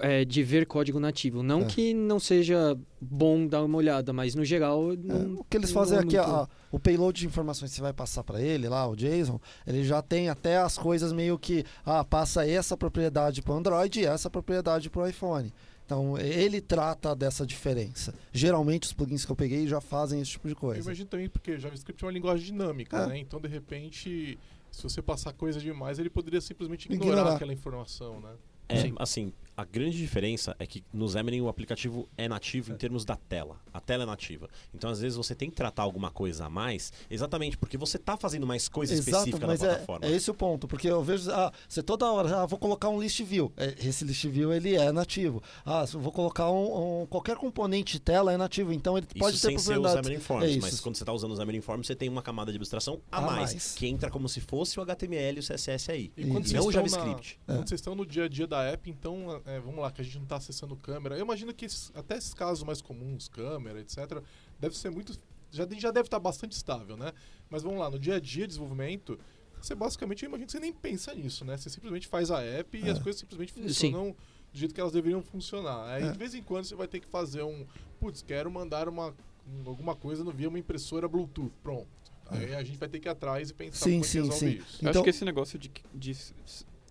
é, 0.02 0.24
de 0.26 0.44
ver 0.44 0.66
código 0.66 1.00
nativo. 1.00 1.42
Não 1.44 1.62
É. 1.62 1.66
que 1.66 1.94
não 1.94 2.20
seja 2.20 2.78
bom 3.02 3.48
dar 3.48 3.64
uma 3.64 3.78
olhada, 3.78 4.12
mas 4.14 4.36
no 4.36 4.44
geral. 4.46 4.94
É, 4.94 4.96
Não, 4.96 5.36
o 5.40 5.44
que 5.44 5.58
eles 5.58 5.72
fazem 5.72 5.98
é 5.98 6.02
aqui, 6.02 6.16
muito- 6.18 6.30
a- 6.30 6.50
o 6.72 6.80
payload 6.80 7.20
de 7.20 7.26
informações 7.28 7.72
que 7.72 7.76
você 7.78 7.82
vai 7.82 7.94
passar 7.94 8.24
para 8.24 8.42
ele 8.42 8.68
lá, 8.68 8.88
o 8.88 8.96
JSON, 8.96 9.40
ele 9.66 9.84
já 9.84 10.02
tem 10.02 10.30
até 10.30 10.58
as 10.58 10.78
coisas 10.78 11.12
meio 11.12 11.38
que, 11.38 11.64
ah, 11.86 12.04
passa 12.04 12.48
essa 12.48 12.76
propriedade 12.76 13.42
para 13.42 13.54
o 13.54 13.58
Android 13.58 14.00
e 14.02 14.06
essa 14.06 14.30
propriedade 14.30 14.90
para 14.90 15.04
o 15.04 15.08
iPhone. 15.08 15.54
Então, 15.86 16.18
ele 16.18 16.62
trata 16.62 17.16
dessa 17.16 17.46
diferença. 17.46 18.12
Geralmente, 18.34 18.84
os 18.88 18.94
plugins 18.94 19.24
que 19.24 19.32
eu 19.32 19.36
peguei 19.36 19.68
já 19.68 19.80
fazem 19.80 20.20
esse 20.20 20.32
tipo 20.32 20.48
de 20.48 20.54
Eu 20.56 20.60
coisa. 20.60 20.82
imagino 20.82 21.08
também 21.08 21.30
porque 21.30 21.60
JavaScript 21.60 22.04
é 22.04 22.08
uma 22.08 22.12
linguagem 22.14 22.44
dinâmica, 22.46 22.98
É. 22.98 23.08
né? 23.08 23.20
Então, 23.20 23.40
de 23.40 23.48
repente, 23.48 24.36
se 24.72 24.82
você 24.84 25.00
passar 25.00 25.32
coisa 25.34 25.60
demais, 25.60 26.00
ele 26.00 26.10
poderia 26.10 26.42
simplesmente 26.42 26.86
ignorar, 26.88 27.12
Ignorar. 27.18 27.36
aquela 27.36 27.54
informação, 27.54 28.20
né? 28.20 28.32
É, 28.68 28.78
Sim. 28.82 28.96
assim, 28.98 29.32
a 29.58 29.64
grande 29.64 29.98
diferença 29.98 30.56
é 30.60 30.66
que 30.68 30.84
no 30.94 31.08
Xamarin 31.08 31.42
o 31.42 31.48
aplicativo 31.48 32.08
é 32.18 32.28
nativo 32.28 32.72
em 32.72 32.76
termos 32.76 33.06
da 33.06 33.16
tela. 33.16 33.60
A 33.74 33.80
tela 33.80 34.04
é 34.04 34.06
nativa. 34.06 34.50
Então, 34.74 34.90
às 34.90 35.00
vezes, 35.00 35.16
você 35.18 35.34
tem 35.36 35.50
que 35.50 35.56
tratar 35.56 35.84
alguma 35.84 36.12
coisa 36.12 36.46
a 36.46 36.50
mais, 36.50 36.92
exatamente 37.10 37.58
porque 37.58 37.78
você 37.78 37.98
está 37.98 38.18
fazendo 38.18 38.46
mais 38.46 38.68
coisa 38.68 38.94
Exato, 38.94 39.10
específica 39.10 39.48
mas 39.48 39.62
na 39.62 39.68
é, 39.68 39.70
plataforma. 39.72 40.06
é 40.06 40.12
esse 40.12 40.30
o 40.30 40.34
ponto, 40.34 40.68
porque 40.68 40.88
eu 40.90 41.02
vejo, 41.04 41.32
ah, 41.32 41.52
você 41.68 41.82
toda 41.82 42.06
hora, 42.12 42.42
ah, 42.42 42.46
vou 42.46 42.60
colocar 42.60 42.90
um 42.90 43.00
list 43.02 43.22
view, 43.24 43.52
É, 43.58 43.74
esse 43.88 44.04
list 44.04 44.26
view 44.28 44.52
ele 44.54 44.76
é 44.76 44.92
nativo. 44.92 45.42
Ah, 45.66 45.86
vou 45.86 46.12
colocar 46.12 46.50
um, 46.52 47.02
um- 47.04 47.06
qualquer 47.06 47.36
componente 47.38 47.94
de 47.94 48.00
tela 48.00 48.34
é 48.34 48.38
nativo, 48.38 48.74
então 48.74 48.98
ele 48.98 49.08
pode 49.18 49.36
isso 49.38 49.48
ter 49.48 49.54
sem 49.54 49.58
ser 49.58 49.78
o 49.78 49.82
propriedades. 49.82 50.06
Xamarin 50.08 50.20
Forms, 50.22 50.46
É 50.46 50.50
isso. 50.52 50.62
mas 50.62 50.80
quando 50.80 50.96
você 50.96 51.04
está 51.04 51.14
usando 51.14 51.32
o 51.32 51.36
Xamarin 51.38 51.62
Forms, 51.62 51.88
você 51.88 51.96
tem 51.96 52.10
uma 52.10 52.22
camada 52.22 52.52
de 52.52 52.58
abstração 52.58 53.00
a, 53.12 53.18
A 53.18 53.22
mais, 53.22 53.52
mais. 53.52 53.74
que 53.76 53.88
entra 53.88 54.10
como 54.10 54.28
se 54.28 54.42
fosse 54.42 54.80
o 54.80 54.84
HTML 54.84 55.38
e 55.38 55.40
o 55.40 55.44
CSS 55.44 55.92
aí. 55.92 56.12
E 56.18 56.22
E 56.24 56.26
não 56.26 56.66
o 56.68 56.72
JavaScript. 56.72 57.40
Na, 57.48 57.54
É. 57.54 57.58
Quando 57.58 57.70
vocês 57.70 57.80
estão 57.80 57.96
no 57.96 58.06
dia 58.06 58.26
a 58.26 58.28
dia 58.28 58.48
da 58.48 58.62
app, 58.64 58.90
então, 58.90 59.42
é, 59.46 59.60
vamos 59.60 59.80
lá, 59.80 59.92
que 59.92 60.02
a 60.02 60.04
gente 60.04 60.16
não 60.18 60.24
está 60.24 60.38
acessando 60.38 60.76
câmera. 60.76 61.16
Eu 61.18 61.22
imagino 61.26 61.54
que 61.54 61.66
esses- 61.66 61.92
até 61.96 62.18
esses 62.18 62.34
casos 62.34 62.64
mais 62.64 62.82
comuns, 62.82 63.28
câmera, 63.28 63.80
etc., 63.80 64.22
deve 64.60 64.76
ser 64.78 64.90
muito. 64.90 65.14
Já, 65.52 65.68
já 65.78 65.92
deve 65.92 66.08
estar 66.08 66.20
bastante 66.20 66.54
estável, 66.54 66.98
né? 66.98 67.12
Mas 67.50 67.64
vamos 67.64 67.80
lá, 67.80 67.90
no 67.90 68.00
dia 68.00 68.16
a 68.16 68.20
dia 68.20 68.42
de 68.44 68.48
desenvolvimento, 68.48 69.18
você 69.62 69.74
basicamente, 69.76 70.24
eu 70.24 70.30
imagino 70.30 70.46
que 70.48 70.52
você 70.52 70.60
nem 70.60 70.74
pensa 70.74 71.14
nisso, 71.14 71.46
né? 71.46 71.56
Você 71.58 71.70
simplesmente 71.70 72.08
faz 72.08 72.30
a 72.32 72.42
app 72.42 72.78
e 72.78 72.88
É. 72.88 72.92
as 72.92 73.00
coisas 73.00 73.20
simplesmente 73.20 73.54
funcionam 73.54 74.12
do 74.52 74.58
jeito 74.60 74.74
que 74.74 74.82
elas 74.82 74.94
deveriam 74.94 75.22
funcionar. 75.22 75.88
Aí 75.90 76.04
É. 76.04 76.12
de 76.12 76.18
vez 76.18 76.34
em 76.34 76.42
quando 76.42 76.66
você 76.66 76.76
vai 76.76 76.88
ter 76.88 77.00
que 77.00 77.08
fazer 77.08 77.44
um. 77.44 77.66
Putz, 78.00 78.22
quero 78.22 78.50
mandar 78.52 78.90
uma, 78.90 79.14
um- 79.48 79.70
alguma 79.70 79.96
coisa 79.96 80.24
no- 80.24 80.32
via 80.32 80.50
uma 80.50 80.60
impressora 80.60 81.08
Bluetooth. 81.08 81.52
Pronto. 81.64 81.88
Aí 82.28 82.56
a 82.56 82.64
gente 82.64 82.78
vai 82.80 82.90
ter 82.90 83.00
que 83.00 83.08
ir 83.08 83.12
atrás 83.12 83.52
e 83.52 83.54
pensar 83.54 83.86
Sim, 83.86 83.92
como 83.92 83.98
é 83.98 84.02
que 84.02 84.08
sim, 84.08 84.18
resolve 84.22 84.40
sim. 84.40 84.48
isso. 84.58 84.76
Eu 84.84 84.90
Então- 84.90 84.92
acho 84.92 85.04
que 85.04 85.10
esse 85.12 85.24
negócio 85.26 85.60
de, 85.60 85.72
de 85.94 86.16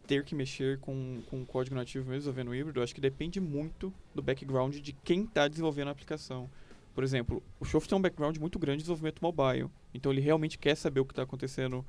ter 0.07 0.25
que 0.25 0.35
mexer 0.35 0.79
com, 0.81 1.23
com 1.31 1.45
código 1.45 1.75
nativo 1.77 2.05
mesmo 2.05 2.19
desenvolvendo 2.19 2.55
híbrido, 2.55 2.83
acho 2.83 2.95
que 2.95 3.01
depende 3.01 3.40
muito 3.40 3.93
do 4.14 4.23
background 4.23 4.77
de 4.77 4.93
quem 4.93 5.25
está 5.25 5.49
desenvolvendo 5.49 5.88
a 5.88 5.90
aplicação. 5.90 6.49
Por 6.95 7.03
exemplo, 7.03 7.43
o 7.59 7.64
Shof 7.64 7.88
tem 7.88 7.97
um 7.99 8.01
background 8.03 8.37
muito 8.38 8.59
grande 8.59 8.79
de 8.79 8.83
desenvolvimento 8.85 9.21
mobile. 9.21 9.69
Então 9.93 10.12
ele 10.12 10.21
realmente 10.21 10.59
quer 10.59 10.77
saber 10.77 11.01
o 11.01 11.05
que 11.05 11.12
está 11.12 11.23
acontecendo 11.23 11.85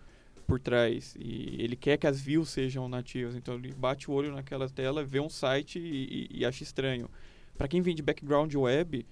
por 0.48 0.60
trás. 0.60 1.16
E 1.20 1.58
ele 1.60 1.76
quer 1.76 1.98
que 1.98 2.08
as 2.08 2.20
views 2.20 2.50
sejam 2.50 2.88
nativas. 2.90 3.36
Então 3.36 3.56
ele 3.56 3.72
bate 3.74 4.10
o 4.10 4.14
olho 4.14 4.34
naquela 4.34 4.68
tela, 4.70 5.04
vê 5.04 5.20
um 5.20 5.30
site 5.30 5.78
e, 5.80 6.28
e- 6.32 6.40
e 6.40 6.46
acha 6.46 6.64
estranho. 6.64 7.10
Para 7.58 7.68
quem 7.68 7.82
vem 7.82 7.94
de 7.96 8.02
background 8.02 8.54
web, 8.56 9.06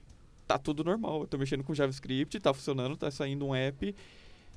tá 0.48 0.58
tudo 0.58 0.84
normal. 0.84 1.22
Eu 1.22 1.28
tô 1.28 1.38
mexendo 1.38 1.64
com 1.64 1.74
JavaScript, 1.76 2.40
tá 2.40 2.54
funcionando, 2.54 2.98
tá 2.98 3.12
saindo 3.12 3.46
um 3.46 3.54
app. 3.56 3.96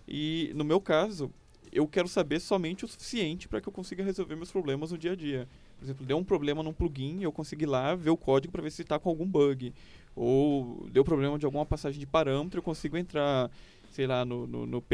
E 0.08 0.52
no 0.54 0.64
meu 0.64 0.80
caso, 0.80 1.30
eu 1.76 1.86
quero 1.86 2.08
saber 2.08 2.40
somente 2.40 2.86
o 2.86 2.88
suficiente 2.88 3.46
para 3.46 3.60
que 3.60 3.68
eu 3.68 3.72
consiga 3.72 4.02
resolver 4.02 4.34
meus 4.34 4.50
problemas 4.50 4.92
no 4.92 4.98
dia 4.98 5.12
a 5.12 5.14
dia. 5.14 5.46
Por 5.78 5.84
exemplo, 5.84 6.06
deu 6.06 6.16
um 6.16 6.24
problema 6.24 6.62
num 6.62 6.72
plugin, 6.72 7.22
eu 7.22 7.30
consigo 7.30 7.62
ir 7.62 7.66
lá 7.66 7.94
ver 7.94 8.08
o 8.08 8.16
código 8.16 8.50
para 8.50 8.62
ver 8.62 8.70
se 8.70 8.80
está 8.80 8.98
com 8.98 9.10
algum 9.10 9.26
bug. 9.26 9.74
Ou 10.14 10.88
deu 10.90 11.04
problema 11.04 11.38
de 11.38 11.44
alguma 11.44 11.66
passagem 11.66 12.00
de 12.00 12.06
parâmetro, 12.06 12.60
eu 12.60 12.62
consigo 12.62 12.96
entrar, 12.96 13.50
sei 13.90 14.06
lá, 14.06 14.24
no, 14.24 14.46
no, 14.46 14.66
no 14.66 14.84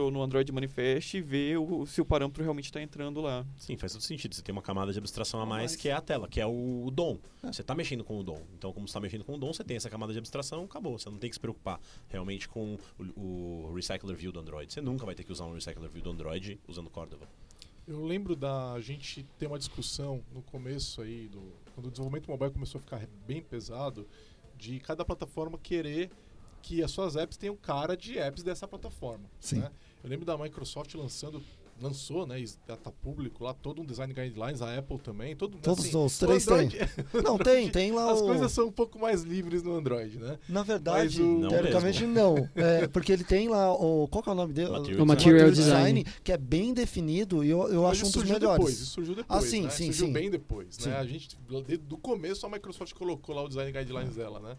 ou 0.00 0.10
no 0.10 0.22
Android 0.22 0.50
Manifest 0.52 1.14
e 1.16 1.20
ver 1.20 1.58
o, 1.58 1.86
se 1.86 2.00
o 2.00 2.04
parâmetro 2.04 2.42
realmente 2.42 2.66
está 2.66 2.80
entrando 2.80 3.20
lá. 3.20 3.46
Sim, 3.56 3.76
faz 3.76 3.92
todo 3.92 4.02
sentido. 4.02 4.34
Você 4.34 4.42
tem 4.42 4.52
uma 4.52 4.62
camada 4.62 4.92
de 4.92 4.98
abstração 4.98 5.40
a 5.40 5.46
mais. 5.46 5.76
que 5.76 5.88
é 5.88 5.92
a 5.92 6.00
tela, 6.00 6.28
que 6.28 6.40
é 6.40 6.46
o, 6.46 6.84
o 6.86 6.90
DOM. 6.90 7.18
É. 7.42 7.52
Você 7.52 7.60
está 7.60 7.74
mexendo 7.74 8.04
com 8.04 8.18
o 8.18 8.22
DOM. 8.22 8.40
Então, 8.56 8.72
como 8.72 8.86
você 8.86 8.90
está 8.90 9.00
mexendo 9.00 9.24
com 9.24 9.34
o 9.34 9.38
DOM, 9.38 9.52
você 9.52 9.64
tem 9.64 9.76
essa 9.76 9.90
camada 9.90 10.12
de 10.12 10.18
abstração, 10.18 10.64
acabou. 10.64 10.98
Você 10.98 11.10
não 11.10 11.18
tem 11.18 11.30
que 11.30 11.36
se 11.36 11.40
preocupar 11.40 11.80
realmente 12.08 12.48
com 12.48 12.78
o, 12.98 13.68
o 13.68 13.74
Recycler 13.74 14.16
View 14.16 14.32
do 14.32 14.40
Android. 14.40 14.72
Você 14.72 14.80
nunca 14.80 15.04
vai 15.04 15.14
ter 15.14 15.24
que 15.24 15.32
usar 15.32 15.44
um 15.44 15.54
Recycler 15.54 15.90
View 15.90 16.02
do 16.02 16.10
Android 16.10 16.58
usando 16.66 16.90
Cordova. 16.90 17.28
Eu 17.86 18.04
lembro 18.04 18.36
da 18.36 18.78
gente 18.80 19.24
ter 19.38 19.46
uma 19.46 19.58
discussão 19.58 20.22
no 20.30 20.42
começo 20.42 21.00
aí, 21.00 21.26
do, 21.28 21.40
quando 21.74 21.86
o 21.86 21.90
desenvolvimento 21.90 22.28
mobile 22.28 22.50
começou 22.50 22.78
a 22.78 22.82
ficar 22.82 23.08
bem 23.26 23.40
pesado, 23.40 24.06
de 24.58 24.78
cada 24.80 25.04
plataforma 25.04 25.56
querer 25.56 26.10
que 26.62 26.82
as 26.82 26.90
suas 26.90 27.16
apps 27.16 27.36
tenham 27.36 27.56
cara 27.56 27.96
de 27.96 28.18
apps 28.18 28.42
dessa 28.42 28.66
plataforma. 28.68 29.24
Sim. 29.40 29.58
né? 29.60 29.70
Eu 30.02 30.10
lembro 30.10 30.24
da 30.26 30.36
Microsoft 30.38 30.94
lançando, 30.94 31.42
lançou, 31.80 32.26
né, 32.26 32.40
está 32.40 32.76
público 33.02 33.42
lá, 33.44 33.52
todo 33.54 33.82
um 33.82 33.84
design 33.84 34.12
guidelines, 34.12 34.60
a 34.62 34.76
Apple 34.78 34.98
também, 34.98 35.34
todo 35.36 35.58
Todos 35.58 35.86
assim, 35.86 35.96
os 35.96 36.18
três 36.18 36.44
têm. 36.44 36.54
Android- 36.54 36.90
Não, 37.24 37.38
tem, 37.38 37.68
tem 37.70 37.92
lá 37.92 38.12
As 38.12 38.20
o... 38.20 38.24
coisas 38.24 38.50
são 38.52 38.66
um 38.66 38.72
pouco 38.72 38.98
mais 38.98 39.22
livres 39.22 39.62
no 39.62 39.74
Android, 39.76 40.18
né? 40.18 40.38
Na 40.48 40.62
verdade, 40.62 41.20
o- 41.22 41.38
Não 41.38 41.48
teoricamente 41.48 42.04
não. 42.06 42.48
É, 42.54 42.86
porque 42.88 43.12
ele 43.12 43.22
tem 43.24 43.48
lá 43.48 43.72
o. 43.72 44.06
Qual 44.08 44.22
que 44.22 44.28
é 44.28 44.32
o 44.32 44.34
nome 44.34 44.52
dele? 44.52 44.70
Material 44.70 45.02
O 45.02 45.06
Material 45.06 45.50
Design. 45.50 46.04
que 46.24 46.32
é 46.32 46.36
bem 46.38 46.72
definido 46.74 47.44
e 47.44 47.50
eu, 47.50 47.68
eu 47.68 47.82
Mas 47.82 47.92
acho 47.92 48.00
um 48.02 48.04
dos 48.04 48.12
surgiu 48.12 48.34
melhores. 48.34 48.56
Depois, 48.58 48.74
isso 48.80 48.90
surgiu 48.92 49.14
depois, 49.14 49.44
Ah, 49.44 49.46
sim, 49.46 49.62
né? 49.62 49.70
sim, 49.70 49.86
surgiu 49.86 50.06
sim. 50.06 50.12
bem 50.12 50.30
depois, 50.30 50.74
Sim. 50.76 50.88
né? 50.90 50.96
A 50.96 51.04
gente, 51.06 51.36
desde 51.48 51.78
do 51.78 51.96
começo, 51.96 52.44
a 52.46 52.48
Microsoft 52.50 52.92
colocou 52.94 53.34
lá 53.34 53.42
o 53.42 53.48
design 53.48 53.70
guidelines 53.72 54.16
dela, 54.16 54.40
né? 54.40 54.56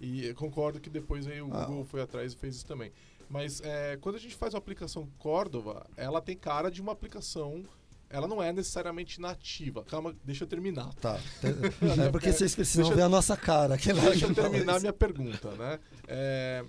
E 0.00 0.32
concordo 0.34 0.80
que 0.80 0.88
depois 0.90 1.26
aí 1.26 1.40
o 1.42 1.52
Ah. 1.52 1.64
Google 1.64 1.84
foi 1.84 2.00
atrás 2.02 2.32
e 2.32 2.36
fez 2.36 2.56
isso 2.56 2.66
também. 2.66 2.92
Mas 3.28 3.60
é, 3.62 3.96
quando 3.98 4.14
a 4.16 4.18
gente 4.18 4.34
faz 4.34 4.54
uma 4.54 4.58
aplicação 4.58 5.06
Cordova, 5.18 5.84
ela 5.96 6.20
tem 6.20 6.36
cara 6.36 6.70
de 6.70 6.80
uma 6.80 6.92
aplicação... 6.92 7.64
Ela 8.10 8.26
não 8.26 8.42
é 8.42 8.50
necessariamente 8.50 9.20
nativa. 9.20 9.84
Calma, 9.84 10.16
deixa 10.24 10.44
eu 10.44 10.48
terminar. 10.48 10.94
Tá. 10.94 11.20
É 12.06 12.10
porque 12.10 12.32
vocês 12.32 12.54
precisam 12.54 12.84
Deixa 12.84 12.96
ver 12.96 13.02
a 13.02 13.08
nossa 13.08 13.36
cara. 13.36 13.76
Que 13.76 13.92
lá 13.92 14.00
Deixa 14.04 14.24
eu 14.24 14.34
fala 14.34 14.48
terminar 14.48 14.72
isso. 14.72 14.80
minha 14.80 14.92
pergunta, 14.94 15.50
né? 15.56 15.78
É, 16.06 16.64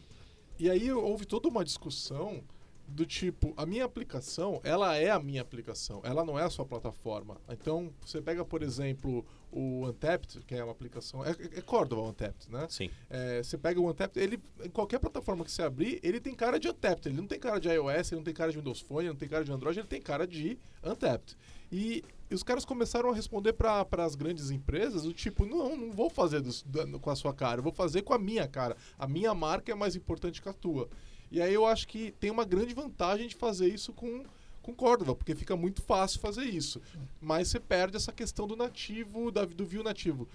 e 0.60 0.70
aí 0.70 0.92
houve 0.92 1.26
toda 1.26 1.48
uma 1.48 1.64
discussão 1.64 2.44
do 2.86 3.06
tipo, 3.06 3.54
a 3.56 3.66
minha 3.66 3.86
aplicação, 3.86 4.60
ela 4.66 4.98
é 4.98 5.12
a 5.12 5.20
minha 5.20 5.42
aplicação, 5.42 6.02
ela 6.04 6.26
não 6.26 6.38
é 6.38 6.44
a 6.44 6.50
sua 6.50 6.66
plataforma. 6.66 7.38
Então, 7.48 7.94
você 8.06 8.22
pega, 8.22 8.44
por 8.44 8.62
exemplo, 8.62 9.26
o 9.52 9.88
Untapped, 9.88 10.40
que 10.46 10.54
é 10.56 10.64
uma 10.64 10.72
aplicação, 10.72 11.24
é, 11.26 11.32
é 11.32 11.62
Cordova 11.62 12.02
o 12.04 12.10
Untapped, 12.10 12.52
né? 12.52 12.68
Sim. 12.70 12.90
É, 13.10 13.42
você 13.42 13.58
pega 13.58 13.80
o 13.80 13.90
Untapped, 13.90 14.20
ele, 14.24 14.40
em 14.64 14.70
qualquer 14.70 15.00
plataforma 15.00 15.44
que 15.44 15.52
você 15.52 15.62
abrir, 15.64 16.00
ele 16.04 16.20
tem 16.20 16.36
cara 16.36 16.60
de 16.60 16.68
Untapped. 16.70 17.08
Ele 17.10 17.18
não 17.18 17.28
tem 17.28 17.40
cara 17.40 17.60
de 17.60 17.68
iOS, 17.70 18.12
ele 18.12 18.18
não 18.20 18.24
tem 18.24 18.34
cara 18.34 18.52
de 18.52 18.58
Windows 18.58 18.80
Phone, 18.82 19.02
ele 19.02 19.10
não 19.10 19.16
tem 19.16 19.28
cara 19.30 19.44
de 19.44 19.52
Android, 19.52 19.80
ele 19.80 19.88
tem 19.88 20.02
cara 20.02 20.28
de 20.28 20.58
Untapped. 20.84 21.36
E, 21.72 22.04
e 22.30 22.34
os 22.36 22.44
caras 22.44 22.66
começaram 22.66 23.10
a 23.12 23.14
responder 23.16 23.54
para 23.54 23.86
as 24.04 24.16
grandes 24.16 24.50
empresas 24.52 25.04
do 25.04 25.14
tipo, 25.14 25.46
não, 25.46 25.76
não 25.76 25.92
vou 25.92 26.10
fazer 26.10 26.42
dos- 26.42 26.66
com 27.02 27.10
a 27.10 27.16
sua 27.16 27.34
cara, 27.34 27.60
eu 27.60 27.64
vou 27.64 27.72
fazer 27.74 28.02
com 28.04 28.14
a 28.14 28.20
minha 28.20 28.48
cara. 28.48 28.76
A 28.98 29.08
minha 29.08 29.34
marca 29.34 29.72
é 29.72 29.76
mais 29.76 29.96
importante 29.96 30.42
que 30.42 30.50
a 30.50 30.54
tua. 30.54 30.90
E 31.32 31.40
aí 31.42 31.54
eu 31.54 31.66
acho 31.66 31.88
que 31.88 32.12
tem 32.20 32.32
uma 32.32 32.44
grande 32.44 32.74
vantagem 32.74 33.28
de 33.28 33.36
fazer 33.36 33.68
isso 33.68 33.94
com 33.94 34.24
com 34.62 34.74
Cordova, 34.74 35.16
porque 35.16 35.36
fica 35.36 35.56
muito 35.56 35.82
fácil 35.82 36.20
fazer 36.20 36.44
isso. 36.44 36.82
Mas 37.22 37.48
você 37.50 37.60
perde 37.60 37.98
essa 37.98 38.12
questão 38.12 38.48
do 38.48 38.56
nativo, 38.56 39.32
da, 39.32 39.46
do 39.46 39.66
view 39.66 39.84
nativo. 39.84 40.28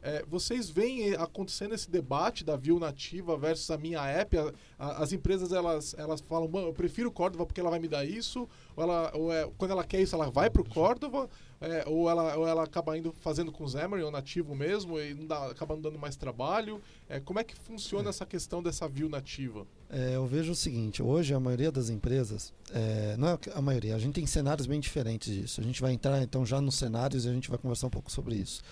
É, 0.00 0.24
vocês 0.28 0.70
veem 0.70 1.10
eh, 1.10 1.16
acontecendo 1.20 1.74
esse 1.74 1.90
debate 1.90 2.44
da 2.44 2.54
view 2.56 2.78
nativa 2.78 3.36
versus 3.36 3.68
a 3.68 3.76
minha 3.76 4.00
app? 4.06 4.38
A- 4.38 4.52
a- 4.78 5.02
as 5.02 5.12
empresas 5.12 5.52
elas, 5.52 5.92
elas 5.98 6.20
falam, 6.20 6.46
"Bom, 6.46 6.60
eu 6.60 6.72
prefiro 6.72 7.10
Cordova 7.10 7.44
porque 7.44 7.60
ela 7.60 7.68
vai 7.68 7.80
me 7.80 7.88
dar 7.88 8.04
isso, 8.04 8.48
ou, 8.76 8.84
ela, 8.84 9.10
ou 9.12 9.32
é, 9.32 9.50
quando 9.58 9.72
ela 9.72 9.82
quer 9.82 10.00
isso, 10.00 10.14
ela 10.14 10.30
vai 10.30 10.48
pro 10.50 10.62
Cordova, 10.62 11.28
é, 11.60 11.82
ou, 11.88 12.08
ela, 12.08 12.36
ou 12.36 12.46
ela 12.46 12.62
acaba 12.62 12.96
indo 12.96 13.12
fazendo 13.12 13.50
com 13.50 13.66
Xamarin, 13.66 14.04
ou 14.04 14.10
nativo 14.12 14.54
mesmo, 14.54 15.00
e 15.00 15.14
não 15.14 15.26
dá, 15.26 15.46
acaba 15.50 15.74
não 15.74 15.82
dando 15.82 15.98
mais 15.98 16.14
trabalho. 16.14 16.80
É, 17.08 17.18
como 17.18 17.40
é 17.40 17.44
que 17.44 17.56
funciona 17.56 18.08
essa 18.08 18.24
questão 18.24 18.62
dessa 18.62 18.86
view 18.86 19.08
nativa? 19.08 19.66
É, 19.90 20.16
eu 20.16 20.26
vejo 20.26 20.52
o 20.52 20.54
seguinte, 20.54 21.02
hoje 21.02 21.32
a 21.32 21.40
maioria 21.40 21.72
das 21.72 21.88
empresas, 21.88 22.52
é, 22.74 23.16
não 23.16 23.28
é 23.28 23.38
a 23.54 23.62
maioria, 23.62 23.96
a 23.96 23.98
gente 23.98 24.14
tem 24.14 24.26
cenários 24.26 24.66
bem 24.66 24.78
diferentes 24.80 25.32
disso. 25.34 25.60
A 25.60 25.64
gente 25.64 25.80
vai 25.80 25.92
entrar 25.92 26.22
então 26.22 26.44
já 26.44 26.60
nos 26.60 26.74
cenários 26.74 27.24
e 27.24 27.28
a 27.28 27.32
gente 27.32 27.48
vai 27.48 27.58
conversar 27.58 27.86
um 27.86 27.90
pouco 27.90 28.12
sobre 28.12 28.34
isso. 28.34 28.62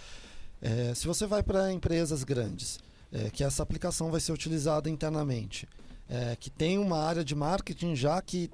É, 0.61 0.95
se 0.95 1.07
você 1.07 1.27
vai 1.27 1.43
para 1.43 1.73
empresas 1.73 2.23
grandes, 2.23 2.79
é, 3.11 3.31
que 3.31 3.43
essa 3.43 3.63
aplicação 3.63 4.11
vai 4.11 4.21
ser 4.21 4.33
utilizada 4.33 4.91
internamente, 4.91 5.67
é, 6.09 6.37
que 6.37 6.51
tem 6.51 6.79
uma 6.79 6.99
área 6.99 7.25
de 7.25 7.35
marketing 7.35 7.95
já 7.95 8.21
que 8.21 8.51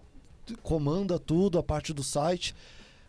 comanda 0.62 1.18
tudo, 1.18 1.58
a 1.58 1.62
parte 1.62 1.92
do 1.92 2.02
site. 2.02 2.54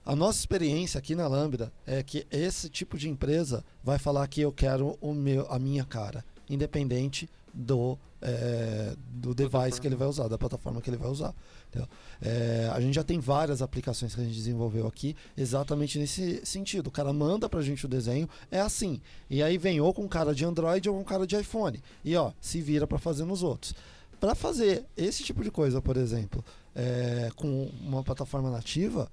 A 0.06 0.16
nossa 0.16 0.40
experiência 0.40 0.98
aqui 0.98 1.16
na 1.16 1.28
Lambda 1.28 1.72
é 1.86 2.02
que 2.02 2.26
esse 2.32 2.70
tipo 2.70 2.98
de 2.98 3.08
empresa 3.08 3.64
vai 3.84 4.00
falar 4.00 4.28
que 4.28 4.42
eu 4.42 4.52
quero 4.52 4.98
o 5.00 5.14
meu, 5.14 5.46
a 5.50 5.60
minha 5.60 5.86
cara, 5.86 6.26
independente 6.50 7.30
do, 7.54 7.98
é, 8.22 8.96
do 9.10 9.36
device 9.36 9.80
que 9.80 9.88
ele 9.88 9.96
vai 9.96 10.08
usar, 10.08 10.28
da 10.28 10.38
plataforma 10.38 10.82
que 10.82 10.90
ele 10.90 10.98
vai 10.98 11.10
usar. 11.10 11.34
É, 12.22 12.70
a 12.74 12.80
gente 12.80 12.96
já 12.96 13.04
tem 13.04 13.20
várias 13.20 13.62
aplicações 13.62 14.16
que 14.16 14.22
a 14.22 14.24
gente 14.24 14.36
desenvolveu 14.36 14.88
aqui 14.88 15.16
exatamente 15.38 16.00
nesse 16.00 16.46
sentido. 16.46 16.88
O 16.88 16.92
cara 16.92 17.14
manda 17.14 17.48
pra 17.48 17.62
gente 17.62 17.86
o 17.86 17.90
desenho, 17.90 18.28
é 18.50 18.60
assim. 18.60 19.02
E 19.30 19.44
aí 19.44 19.58
vem 19.58 19.80
ou 19.80 19.94
com 19.94 20.08
cara 20.08 20.34
de 20.34 20.46
Android 20.46 20.90
ou 20.90 20.98
com 20.98 21.04
cara 21.04 21.28
de 21.28 21.36
iPhone. 21.36 21.82
E 22.04 22.16
ó, 22.16 22.32
se 22.40 22.62
vira 22.62 22.88
para 22.88 22.98
fazer 22.98 23.26
nos 23.26 23.44
outros. 23.44 23.76
Para 24.20 24.36
fazer 24.36 24.86
esse 24.96 25.24
tipo 25.24 25.44
de 25.44 25.52
coisa, 25.52 25.82
por 25.82 25.98
exemplo, 25.98 26.44
é, 26.74 27.30
com 27.36 27.70
uma 27.82 28.04
plataforma 28.04 28.50
nativa, 28.50 29.10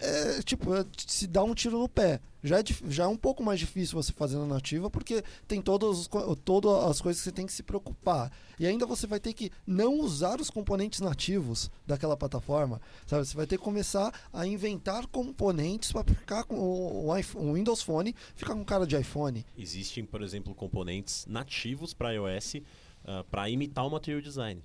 é, 0.00 0.42
tipo, 0.42 0.74
é, 0.74 0.84
se 1.06 1.26
dá 1.26 1.42
um 1.42 1.54
tiro 1.54 1.78
no 1.78 1.88
pé. 1.88 2.20
Já 2.42 2.60
é, 2.60 2.64
já 2.88 3.04
é 3.04 3.06
um 3.08 3.16
pouco 3.16 3.42
mais 3.42 3.58
difícil 3.58 4.00
você 4.00 4.12
fazer 4.12 4.36
na 4.36 4.46
nativa, 4.46 4.88
porque 4.88 5.24
tem 5.48 5.60
co- 5.60 6.36
todas 6.36 6.88
as 6.88 7.00
coisas 7.00 7.20
que 7.20 7.24
você 7.24 7.32
tem 7.32 7.44
que 7.46 7.52
se 7.52 7.64
preocupar. 7.64 8.30
E 8.60 8.66
ainda 8.66 8.86
você 8.86 9.08
vai 9.08 9.18
ter 9.18 9.32
que 9.32 9.50
não 9.66 9.98
usar 9.98 10.40
os 10.40 10.48
componentes 10.48 11.00
nativos 11.00 11.68
daquela 11.84 12.16
plataforma. 12.16 12.80
Sabe? 13.06 13.26
Você 13.26 13.36
vai 13.36 13.46
ter 13.46 13.58
que 13.58 13.64
começar 13.64 14.12
a 14.32 14.46
inventar 14.46 15.06
componentes 15.08 15.90
para 15.90 16.04
ficar 16.04 16.44
com 16.44 16.56
o, 16.56 17.08
o 17.10 17.52
Windows 17.54 17.82
Phone, 17.82 18.14
ficar 18.36 18.54
com 18.54 18.64
cara 18.64 18.86
de 18.86 18.96
iPhone. 18.96 19.44
Existem, 19.56 20.04
por 20.04 20.22
exemplo, 20.22 20.54
componentes 20.54 21.26
nativos 21.26 21.92
para 21.92 22.12
iOS 22.14 22.54
para 23.30 23.48
imitar 23.50 23.86
o 23.86 23.90
Material 23.90 24.20
Design. 24.22 24.62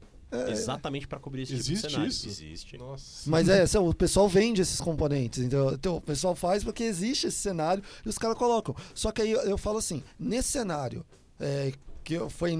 Exatamente 0.49 1.07
para 1.07 1.19
cobrir 1.19 1.43
esse 1.43 1.53
Existe 1.53 1.75
tipo 1.75 1.87
de 1.87 1.91
cenário. 1.93 2.09
isso? 2.09 2.27
Existe. 2.27 2.77
Nossa. 2.77 3.29
Mas 3.29 3.49
é, 3.49 3.61
assim, 3.61 3.77
o 3.77 3.93
pessoal 3.93 4.27
vende 4.27 4.61
esses 4.61 4.79
componentes, 4.79 5.39
entendeu? 5.39 5.73
Então, 5.73 5.97
o 5.97 6.01
pessoal 6.01 6.35
faz 6.35 6.63
porque 6.63 6.83
existe 6.83 7.27
esse 7.27 7.37
cenário 7.37 7.83
e 8.05 8.09
os 8.09 8.17
caras 8.17 8.37
colocam. 8.37 8.75
Só 8.93 9.11
que 9.11 9.21
aí 9.21 9.31
eu, 9.31 9.41
eu 9.41 9.57
falo 9.57 9.77
assim, 9.77 10.03
nesse 10.19 10.49
cenário, 10.49 11.05
é, 11.39 11.71
que 12.03 12.17
foi 12.29 12.53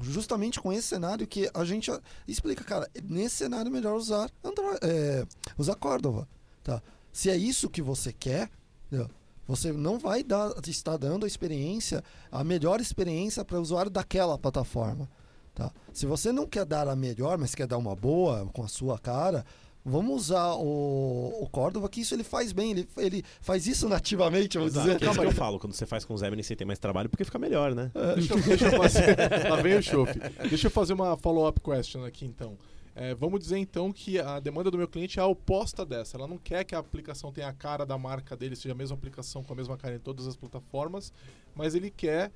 justamente 0.00 0.60
com 0.60 0.72
esse 0.72 0.88
cenário 0.88 1.26
que 1.26 1.50
a 1.54 1.64
gente 1.64 1.90
explica, 2.26 2.64
cara, 2.64 2.88
nesse 3.04 3.36
cenário 3.36 3.68
é 3.68 3.72
melhor 3.72 3.96
usar 3.96 4.30
Android, 4.42 4.78
é, 4.82 5.26
usar 5.56 5.74
Cordova, 5.76 6.28
tá? 6.62 6.82
Se 7.12 7.30
é 7.30 7.36
isso 7.36 7.68
que 7.68 7.82
você 7.82 8.12
quer, 8.12 8.50
entendeu? 8.86 9.08
você 9.50 9.72
não 9.72 9.98
vai 9.98 10.22
dar, 10.22 10.52
estar 10.68 10.96
dando 10.96 11.24
a 11.24 11.26
experiência, 11.26 12.04
a 12.30 12.44
melhor 12.44 12.80
experiência 12.80 13.44
para 13.44 13.58
o 13.58 13.60
usuário 13.60 13.90
daquela 13.90 14.38
plataforma. 14.38 15.10
Tá? 15.54 15.70
Se 15.92 16.06
você 16.06 16.32
não 16.32 16.46
quer 16.46 16.64
dar 16.64 16.88
a 16.88 16.96
melhor, 16.96 17.36
mas 17.38 17.54
quer 17.54 17.66
dar 17.66 17.76
uma 17.78 17.94
boa 17.96 18.46
com 18.52 18.62
a 18.62 18.68
sua 18.68 18.98
cara, 18.98 19.44
vamos 19.84 20.14
usar 20.14 20.54
o, 20.54 21.42
o 21.42 21.48
Cordova, 21.50 21.88
que 21.88 22.00
isso 22.00 22.14
ele 22.14 22.22
faz 22.24 22.52
bem, 22.52 22.70
ele, 22.70 22.88
ele 22.96 23.24
faz 23.40 23.66
isso 23.66 23.88
nativamente, 23.88 24.56
vamos 24.58 24.72
Exato, 24.74 24.86
dizer. 24.86 24.98
que 24.98 25.04
é 25.06 25.10
isso 25.10 25.20
que 25.20 25.26
eu 25.26 25.32
falo, 25.32 25.58
quando 25.58 25.72
você 25.74 25.86
faz 25.86 26.04
com 26.04 26.14
os 26.14 26.20
Xamarin, 26.20 26.42
você 26.42 26.54
tem 26.56 26.66
mais 26.66 26.78
trabalho, 26.78 27.08
porque 27.10 27.24
fica 27.24 27.38
melhor, 27.38 27.74
né? 27.74 27.90
Deixa, 28.14 28.34
eu- 28.34 28.40
deixa 28.42 28.66
eu 28.66 28.78
fazer. 28.78 29.16
Lá 29.50 29.56
vem 29.56 29.74
o 29.76 29.82
chofe. 29.82 30.18
Deixa 30.48 30.66
eu 30.68 30.70
fazer 30.70 30.92
uma 30.92 31.16
follow-up 31.16 31.60
question 31.60 32.04
aqui 32.04 32.24
então. 32.24 32.56
É, 32.94 33.14
vamos 33.14 33.40
dizer 33.40 33.56
então 33.56 33.92
que 33.92 34.18
a 34.18 34.40
demanda 34.40 34.70
do 34.70 34.76
meu 34.76 34.86
cliente 34.88 35.18
é 35.18 35.22
a 35.22 35.26
oposta 35.26 35.86
dessa. 35.86 36.16
Ela 36.16 36.26
não 36.26 36.36
quer 36.36 36.64
que 36.64 36.74
a 36.74 36.78
aplicação 36.78 37.32
tenha 37.32 37.48
a 37.48 37.52
cara 37.52 37.86
da 37.86 37.96
marca 37.96 38.36
dele, 38.36 38.54
seja 38.56 38.72
a 38.74 38.76
mesma 38.76 38.94
aplicação 38.96 39.42
com 39.42 39.52
a 39.52 39.56
mesma 39.56 39.76
cara 39.76 39.94
em 39.94 39.98
todas 40.00 40.26
as 40.26 40.36
plataformas, 40.36 41.12
mas 41.54 41.74
ele 41.74 41.90
quer 41.90 42.30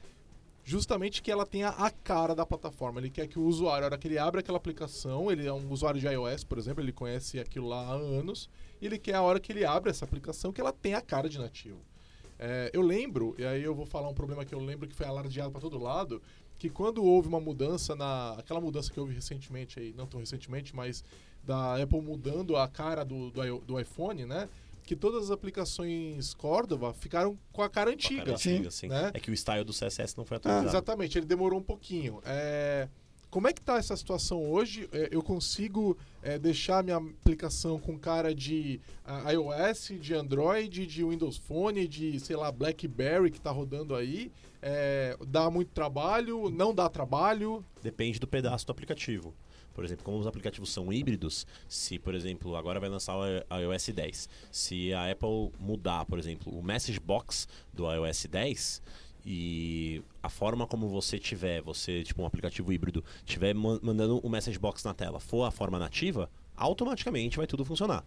justamente 0.65 1.23
que 1.23 1.31
ela 1.31 1.45
tenha 1.45 1.69
a 1.69 1.91
cara 1.91 2.35
da 2.35 2.47
plataforma. 2.47 2.99
Ele 2.99 3.11
quer 3.11 3.29
que 3.29 3.39
o 3.39 3.43
usuário, 3.43 3.83
na 3.83 3.87
hora 3.87 3.99
que 3.99 4.09
ele 4.09 4.19
abre 4.19 4.41
aquela 4.41 4.57
aplicação, 4.57 5.31
ele 5.31 5.47
é 5.47 5.53
um 5.53 5.71
usuário 5.71 6.01
de 6.01 6.07
iOS, 6.07 6.43
por 6.43 6.59
exemplo, 6.59 6.83
ele 6.83 6.93
conhece 6.93 7.39
aquilo 7.39 7.69
lá 7.69 7.87
há 7.87 7.93
anos, 7.93 8.49
e 8.81 8.87
ele 8.87 8.99
quer 8.99 9.15
a 9.15 9.23
hora 9.23 9.39
que 9.39 9.53
ele 9.53 9.65
abre 9.65 9.91
essa 9.91 10.05
aplicação 10.05 10.53
que 10.53 10.61
ela 10.61 10.73
tenha 10.73 10.99
a 10.99 11.03
cara 11.03 11.29
de 11.29 11.39
nativo. 11.39 11.79
É, 12.39 12.71
eu 12.73 12.83
lembro, 12.83 13.35
e 13.39 13.45
aí 13.45 13.63
eu 13.63 13.75
vou 13.75 13.87
falar 13.87 14.09
um 14.09 14.15
problema 14.15 14.45
que 14.45 14.55
eu 14.55 14.59
lembro 14.59 14.89
que 14.89 14.95
foi 14.95 15.07
alardeado 15.07 15.53
para 15.53 15.61
todo 15.61 15.79
lado, 15.79 16.21
que 16.59 16.71
quando 16.71 17.05
houve 17.05 17.29
uma 17.29 17.41
mudança 17.41 17.95
na 17.95 18.33
aquela 18.39 18.61
mudança 18.61 18.91
que 18.91 18.99
houve 18.99 19.15
recentemente 19.15 19.79
aí, 19.79 19.93
não 19.97 20.07
tão 20.07 20.21
recentemente, 20.21 20.75
mas 20.75 21.05
da 21.43 21.81
Apple 21.81 22.01
mudando 22.01 22.57
a 22.57 22.67
cara 22.67 23.05
do, 23.05 23.31
do, 23.31 23.59
do 23.59 23.81
iPhone, 23.81 24.25
né? 24.25 24.49
Que 24.85 24.95
todas 24.95 25.25
as 25.25 25.31
aplicações 25.31 26.35
Cordova 26.35 26.93
ficaram 26.95 27.39
com 27.53 27.63
a 27.63 27.69
cara 27.71 27.91
Com 27.91 27.97
a 27.99 28.05
cara 28.05 28.33
antiga. 28.33 28.33
antiga, 28.33 28.71
sim. 28.71 28.89
né? 28.89 29.11
É 29.15 29.21
que 29.21 29.31
o 29.31 29.35
style 29.37 29.65
do 29.65 29.73
CSS 29.73 30.17
não 30.17 30.25
foi 30.25 30.37
Ah, 30.37 30.39
atualizado. 30.39 30.69
Exatamente, 30.69 31.19
ele 31.19 31.27
demorou 31.27 31.59
um 31.59 31.63
pouquinho. 31.63 32.21
É, 32.25 32.89
como 33.31 33.49
é 33.49 33.53
que 33.53 33.61
tá 33.61 33.79
essa 33.79 33.97
situação 33.97 34.49
hoje? 34.49 34.89
É, 34.93 35.09
eu 35.11 35.23
consigo 35.23 35.97
é, 36.23 36.39
deixar 36.39 36.85
minha 36.85 36.99
aplicação 36.99 37.81
com 37.81 37.99
cara 37.99 38.35
de 38.35 38.81
ah, 39.05 39.33
iOS, 39.33 39.93
de 40.01 40.15
Android, 40.15 40.87
de 40.87 41.03
Windows 41.05 41.37
Phone, 41.39 41.89
de, 41.89 42.21
sei 42.21 42.37
lá, 42.37 42.53
BlackBerry 42.53 43.31
que 43.31 43.41
tá 43.41 43.51
rodando 43.51 43.95
aí? 43.95 44.31
É, 44.63 45.17
dá 45.27 45.51
muito 45.51 45.73
trabalho? 45.73 46.49
Não 46.49 46.75
dá 46.75 46.89
trabalho? 46.89 47.65
Depende 47.83 48.21
do 48.21 48.27
pedaço 48.27 48.65
do 48.67 48.71
aplicativo. 48.71 49.35
Por 49.75 49.85
exemplo, 49.85 50.05
como 50.05 50.19
os 50.19 50.27
aplicativos 50.27 50.71
são 50.73 50.93
híbridos, 50.93 51.47
se, 51.69 51.99
por 51.99 52.15
exemplo, 52.15 52.55
agora 52.57 52.79
vai 52.81 52.89
lançar 52.89 53.17
o 53.17 53.25
iOS 53.61 53.89
10. 53.89 54.29
Se 54.51 54.95
a 54.95 55.11
Apple 55.11 55.51
mudar, 55.59 56.05
por 56.07 56.19
exemplo, 56.19 56.57
o 56.57 56.63
Message 56.63 57.01
Box 57.01 57.49
do 57.73 57.91
iOS 57.93 58.27
10 58.31 58.83
e 59.27 60.03
a 60.23 60.29
forma 60.29 60.67
como 60.67 60.89
você 60.89 61.19
tiver, 61.19 61.61
você, 61.63 62.03
tipo, 62.05 62.23
um 62.23 62.27
aplicativo 62.27 62.73
híbrido, 62.73 63.03
tiver 63.25 63.55
ma- 63.55 63.81
mandando 63.83 64.19
o 64.19 64.29
Message 64.29 64.59
Box 64.59 64.85
na 64.85 64.95
tela, 64.95 65.19
for 65.19 65.45
a 65.45 65.51
forma 65.51 65.79
nativa, 65.79 66.31
automaticamente 66.57 67.37
vai 67.37 67.47
tudo 67.47 67.65
funcionar. 67.65 68.05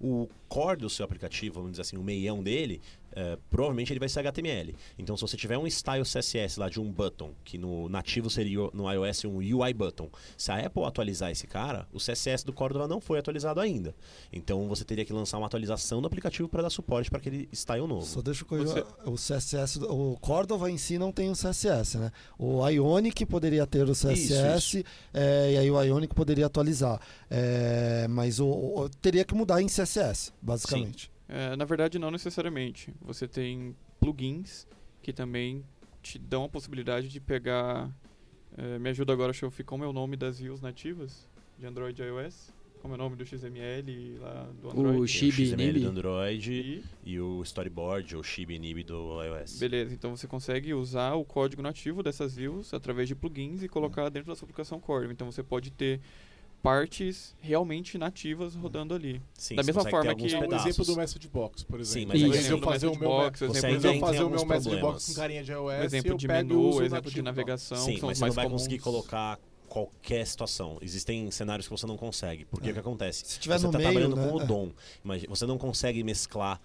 O 0.00 0.28
core 0.48 0.78
do 0.78 0.88
seu 0.90 1.04
aplicativo, 1.04 1.56
vamos 1.56 1.72
dizer 1.72 1.82
assim, 1.82 1.96
o 1.96 2.02
meião 2.04 2.40
dele, 2.42 2.80
eh, 3.20 3.36
provavelmente 3.50 3.92
ele 3.92 3.98
vai 3.98 4.08
ser 4.08 4.20
HTML. 4.20 4.74
Então, 4.98 5.16
se 5.16 5.22
você 5.22 5.36
tiver 5.36 5.58
um 5.58 5.66
style 5.66 6.04
CSS 6.04 6.58
lá 6.60 6.68
de 6.68 6.78
um 6.80 6.88
button, 6.92 7.32
que 7.44 7.58
no 7.58 7.88
nativo 7.88 8.30
seria 8.30 8.58
no 8.72 8.90
iOS 8.92 9.24
um 9.24 9.38
UI 9.38 9.74
button, 9.74 10.08
se 10.36 10.52
a 10.52 10.64
Apple 10.66 10.84
atualizar 10.84 11.30
esse 11.30 11.46
cara, 11.46 11.86
o 11.92 11.98
CSS 11.98 12.44
do 12.46 12.52
Cordova 12.52 12.86
não 12.86 13.00
foi 13.00 13.18
atualizado 13.18 13.58
ainda. 13.60 13.94
Então, 14.32 14.68
você 14.68 14.84
teria 14.84 15.04
que 15.04 15.12
lançar 15.12 15.38
uma 15.38 15.46
atualização 15.46 16.00
do 16.00 16.06
aplicativo 16.06 16.48
para 16.48 16.62
dar 16.62 16.70
suporte 16.70 17.10
para 17.10 17.18
aquele 17.18 17.48
style 17.52 17.86
novo. 17.86 18.06
Só 18.06 18.22
deixa 18.22 18.42
eu 18.42 18.46
corrigir. 18.46 18.74
Você- 18.74 19.08
O 19.10 19.16
CSS, 19.16 19.78
o 19.82 20.16
Cordova 20.20 20.70
em 20.70 20.78
si 20.78 20.98
não 20.98 21.10
tem 21.10 21.30
o 21.30 21.34
CSS, 21.34 21.98
né? 21.98 22.12
O 22.38 22.66
Ionic 22.68 23.26
poderia 23.26 23.66
ter 23.66 23.88
o 23.88 23.94
CSS, 23.94 24.84
é, 25.12 25.52
e 25.54 25.58
aí 25.58 25.70
o 25.70 25.82
Ionic 25.82 26.14
poderia 26.14 26.46
atualizar. 26.46 27.00
É, 27.30 28.06
mas 28.08 28.38
o, 28.40 28.46
o- 28.48 28.88
teria 29.00 29.24
que 29.24 29.34
mudar 29.34 29.60
em 29.62 29.66
CSS, 29.68 30.32
basicamente. 30.42 31.10
É, 31.28 31.54
na 31.56 31.64
verdade, 31.64 31.98
não 31.98 32.10
necessariamente. 32.10 32.92
Você 33.02 33.28
tem 33.28 33.76
plugins 34.00 34.66
que 35.02 35.12
também 35.12 35.64
te 36.02 36.18
dão 36.18 36.44
a 36.44 36.48
possibilidade 36.48 37.08
de 37.08 37.20
pegar. 37.20 37.90
é, 38.56 38.78
me 38.78 38.88
ajuda 38.90 39.12
agora, 39.12 39.32
Shofi, 39.32 39.62
como 39.62 39.84
é 39.84 39.86
o 39.86 39.92
nome 39.92 40.16
das 40.16 40.38
views 40.38 40.60
nativas 40.60 41.28
de 41.58 41.66
Android 41.66 42.00
e 42.00 42.04
iOS? 42.06 42.52
Como 42.80 42.94
é 42.94 42.96
o 42.96 42.98
nome 42.98 43.16
do 43.16 43.26
XML 43.26 44.18
lá 44.20 44.48
do 44.62 44.70
Android? 44.70 44.96
O 44.96 44.98
Tem 44.98 45.06
Chibi, 45.08 45.46
XML 45.46 45.80
do 45.80 45.88
Android 45.88 46.52
E, 46.52 46.84
e 47.04 47.20
o 47.20 47.42
Storyboard, 47.42 48.14
ou 48.16 48.22
Chibi 48.22 48.54
e 48.54 48.58
Nib 48.60 48.84
do 48.84 49.20
iOS. 49.22 49.58
beleza, 49.58 49.92
então 49.92 50.16
você 50.16 50.28
consegue 50.28 50.72
usar 50.72 51.14
o 51.14 51.24
código 51.24 51.60
nativo 51.60 52.04
dessas 52.04 52.36
views 52.36 52.72
através 52.72 53.08
de 53.08 53.16
plugins 53.16 53.64
e 53.64 53.68
colocar 53.68 54.08
dentro 54.10 54.28
da 54.28 54.36
sua 54.36 54.46
aplicação 54.46 54.78
Core. 54.78 55.10
Então 55.10 55.30
você 55.30 55.42
pode 55.42 55.72
ter 55.72 56.00
partes 56.62 57.34
realmente 57.40 57.96
nativas 57.98 58.54
rodando 58.54 58.94
ali. 58.94 59.22
Sim, 59.34 59.54
da 59.54 59.62
mesma 59.62 59.82
forma 59.88 60.14
que- 60.14 60.26
O 60.26 60.40
pedaços. 60.40 60.66
exemplo 60.66 60.84
do 60.84 60.96
Message 60.96 61.28
Box, 61.28 61.64
por 61.64 61.80
exemplo. 61.80 62.00
Sim, 62.18 62.24
mas 62.28 62.36
Isso. 62.40 62.52
Eu 62.52 62.58
do 62.58 62.64
fazer 62.64 62.86
o 62.86 62.90
Message 62.90 63.00
meu, 63.00 63.08
Box, 63.08 63.38
Você 63.40 63.44
exemplo, 63.58 63.86
eu 63.90 64.00
fazer 64.00 64.22
o 64.24 64.30
meu 64.30 64.46
Message 64.46 64.80
Box 64.80 65.06
com 65.06 65.14
carinha 65.14 65.44
de 65.44 65.52
iOS, 65.52 65.64
o 65.64 65.82
exemplo 65.84 66.16
de 66.18 66.28
menu, 66.28 66.74
o 66.74 66.82
exemplo 66.82 67.10
de 67.10 67.22
navegação, 67.22 67.78
Sim, 67.78 67.94
que 67.94 68.00
são 68.00 68.08
mas 68.08 68.16
os 68.16 68.18
você 68.18 68.22
não 68.22 68.26
mais 68.28 68.34
vai 68.34 68.44
comuns. 68.46 68.62
conseguir 68.62 68.78
colocar 68.80 69.38
qualquer 69.68 70.26
situação. 70.26 70.78
Existem 70.80 71.30
cenários 71.30 71.66
que 71.68 71.70
você 71.72 71.86
não 71.86 71.96
consegue. 71.96 72.44
Por 72.46 72.60
que 72.60 72.70
É. 72.70 72.72
que 72.72 72.78
acontece? 72.78 73.24
Se 73.26 73.38
tiver 73.38 73.58
você 73.58 73.66
no 73.66 73.70
está 73.72 73.80
trabalhando 73.82 74.16
né? 74.16 74.28
com 74.28 74.34
o. 74.36 74.44
DOM. 74.46 74.70
Imagina, 75.04 75.28
você 75.28 75.46
não 75.46 75.58
consegue 75.58 76.02
mesclar 76.02 76.60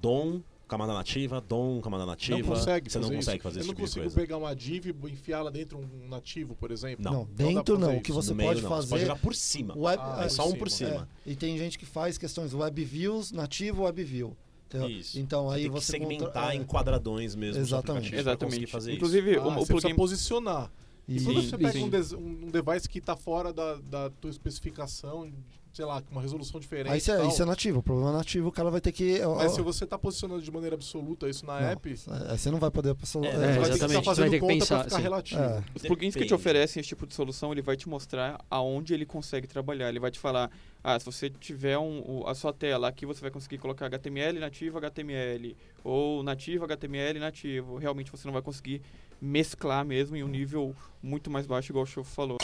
DOM, 0.00 0.40
camada 0.68 0.92
nativa, 0.94 1.40
DOM, 1.40 1.80
camada 1.80 2.06
nativa. 2.06 2.38
Não 2.38 2.44
consegue 2.46 2.90
você 2.90 2.98
não 2.98 3.04
fazer 3.04 3.16
consegue 3.16 3.36
isso. 3.38 3.42
fazer 3.42 3.58
Eu 3.58 3.60
esse 3.60 3.68
não 3.68 3.74
tipo 3.74 3.84
de 3.86 3.90
consigo 3.90 4.04
coisa. 4.04 4.16
pegar 4.20 4.36
uma 4.38 4.54
div 4.54 4.86
e 4.86 5.10
enfiá-la 5.12 5.50
dentro 5.50 5.78
de 5.78 5.84
um 5.84 6.08
nativo, 6.08 6.54
por 6.54 6.70
exemplo. 6.70 7.04
Não. 7.04 7.12
Não, 7.12 7.24
dentro 7.26 7.78
não. 7.78 7.88
O 7.90 7.92
isso. 7.94 8.02
que 8.02 8.12
você 8.12 8.34
pode 8.34 8.62
não. 8.62 8.68
fazer. 8.68 8.82
Você 8.86 8.90
pode 8.90 9.02
jogar 9.02 9.18
por 9.20 9.34
cima. 9.34 9.76
Web, 9.76 10.02
Ah, 10.04 10.16
é 10.20 10.22
por 10.24 10.30
só 10.30 10.48
um 10.48 10.54
por 10.54 10.70
cima. 10.70 11.08
É, 11.26 11.30
e 11.30 11.36
tem 11.36 11.56
gente 11.58 11.78
que 11.78 11.86
faz 11.86 12.16
questões 12.18 12.54
web 12.54 12.84
views, 12.84 13.30
nativo 13.32 13.82
web 13.84 14.02
view. 14.04 14.36
Entendeu? 14.66 14.90
Isso. 14.90 15.20
Então 15.20 15.44
Você 15.44 15.54
aí 15.54 15.62
tem 15.62 15.70
que 15.70 15.80
você 15.80 15.92
segmentar 15.92 16.26
contra- 16.32 16.54
em 16.56 16.60
é, 16.60 16.64
quadradões 16.64 17.34
mesmo. 17.34 17.60
Exatamente. 17.62 18.14
Exatamente. 18.14 18.66
fazer 18.66 18.90
isso. 18.90 18.96
Inclusive, 18.96 19.36
Ah, 19.36 19.42
o, 19.42 19.48
o 19.48 19.50
você 19.54 19.66
plugin 19.66 19.66
precisa 19.72 19.94
posicionar. 19.94 20.72
E, 21.06 21.18
E, 21.18 21.24
quando 21.24 21.42
você 21.42 21.58
pega 21.58 21.78
um, 22.16 22.46
um 22.46 22.50
device 22.50 22.88
que 22.88 22.98
está 22.98 23.14
fora 23.14 23.52
da, 23.52 23.74
da 23.76 24.10
tua 24.10 24.30
especificação, 24.30 25.30
sei 25.74 25.84
lá, 25.84 26.00
com 26.00 26.12
uma 26.12 26.22
resolução 26.22 26.60
diferente 26.60 26.92
aí 26.92 26.98
isso 26.98 27.10
é, 27.10 27.26
isso 27.26 27.42
é 27.42 27.44
nativo. 27.44 27.80
O 27.80 27.82
problema 27.82 28.10
é 28.10 28.12
nativo, 28.12 28.48
o 28.48 28.52
cara 28.52 28.70
vai 28.70 28.80
ter 28.80 28.92
que. 28.92 29.20
ó, 29.22 29.34
mas 29.34 29.52
se 29.52 29.60
você 29.60 29.82
está 29.84 29.98
posicionando 29.98 30.40
de 30.40 30.50
maneira 30.50 30.76
absoluta 30.76 31.28
isso 31.28 31.44
na 31.44 31.60
não, 31.60 31.68
app, 31.68 31.88
aí 31.88 32.38
você 32.38 32.50
não 32.50 32.58
vai 32.60 32.70
poder. 32.70 32.94
Passar, 32.94 33.24
É, 33.24 33.28
é, 33.28 33.30
você 33.32 33.36
é, 33.36 33.38
vai 33.38 33.54
ter 33.54 33.60
que 33.60 33.74
exatamente, 33.74 33.98
estar 33.98 34.14
você 34.14 34.20
vai 34.20 34.30
ter 34.30 34.36
que 34.36 34.40
conta 34.40 34.54
pensar, 34.54 34.74
para 34.76 34.84
ficar 34.84 34.96
sim. 34.96 35.02
relativo. 35.02 35.40
é. 35.42 35.64
Os 35.74 35.82
plugins 35.82 36.14
que 36.14 36.24
te 36.24 36.32
oferecem 36.34 36.80
esse 36.80 36.88
tipo 36.88 37.06
de 37.06 37.14
solução, 37.14 37.50
ele 37.50 37.60
vai 37.60 37.76
te 37.76 37.88
mostrar 37.88 38.38
aonde 38.48 38.94
ele 38.94 39.04
consegue 39.04 39.48
trabalhar. 39.48 39.88
Ele 39.88 39.98
vai 39.98 40.12
te 40.12 40.18
falar, 40.20 40.48
ah, 40.82 40.96
se 40.98 41.04
você 41.04 41.28
tiver 41.28 41.76
um, 41.76 42.02
o- 42.20 42.26
a 42.28 42.34
sua 42.36 42.52
tela, 42.52 42.86
aqui 42.86 43.04
você 43.04 43.20
vai 43.20 43.30
conseguir 43.32 43.58
colocar 43.58 43.86
HTML 43.86 44.38
nativo 44.38 44.78
HTML, 44.78 45.56
ou 45.82 46.22
nativo 46.22 46.64
HTML 46.64 47.18
nativo. 47.18 47.78
Realmente 47.78 48.12
você 48.12 48.26
não 48.28 48.32
vai 48.32 48.42
conseguir 48.42 48.80
mesclar 49.20 49.84
mesmo 49.84 50.14
em 50.16 50.22
um 50.22 50.28
nível 50.28 50.74
muito 51.02 51.30
mais 51.30 51.46
baixo, 51.46 51.72
igual 51.72 51.82
o 51.82 51.86
Show 51.86 52.04
falou. 52.04 52.38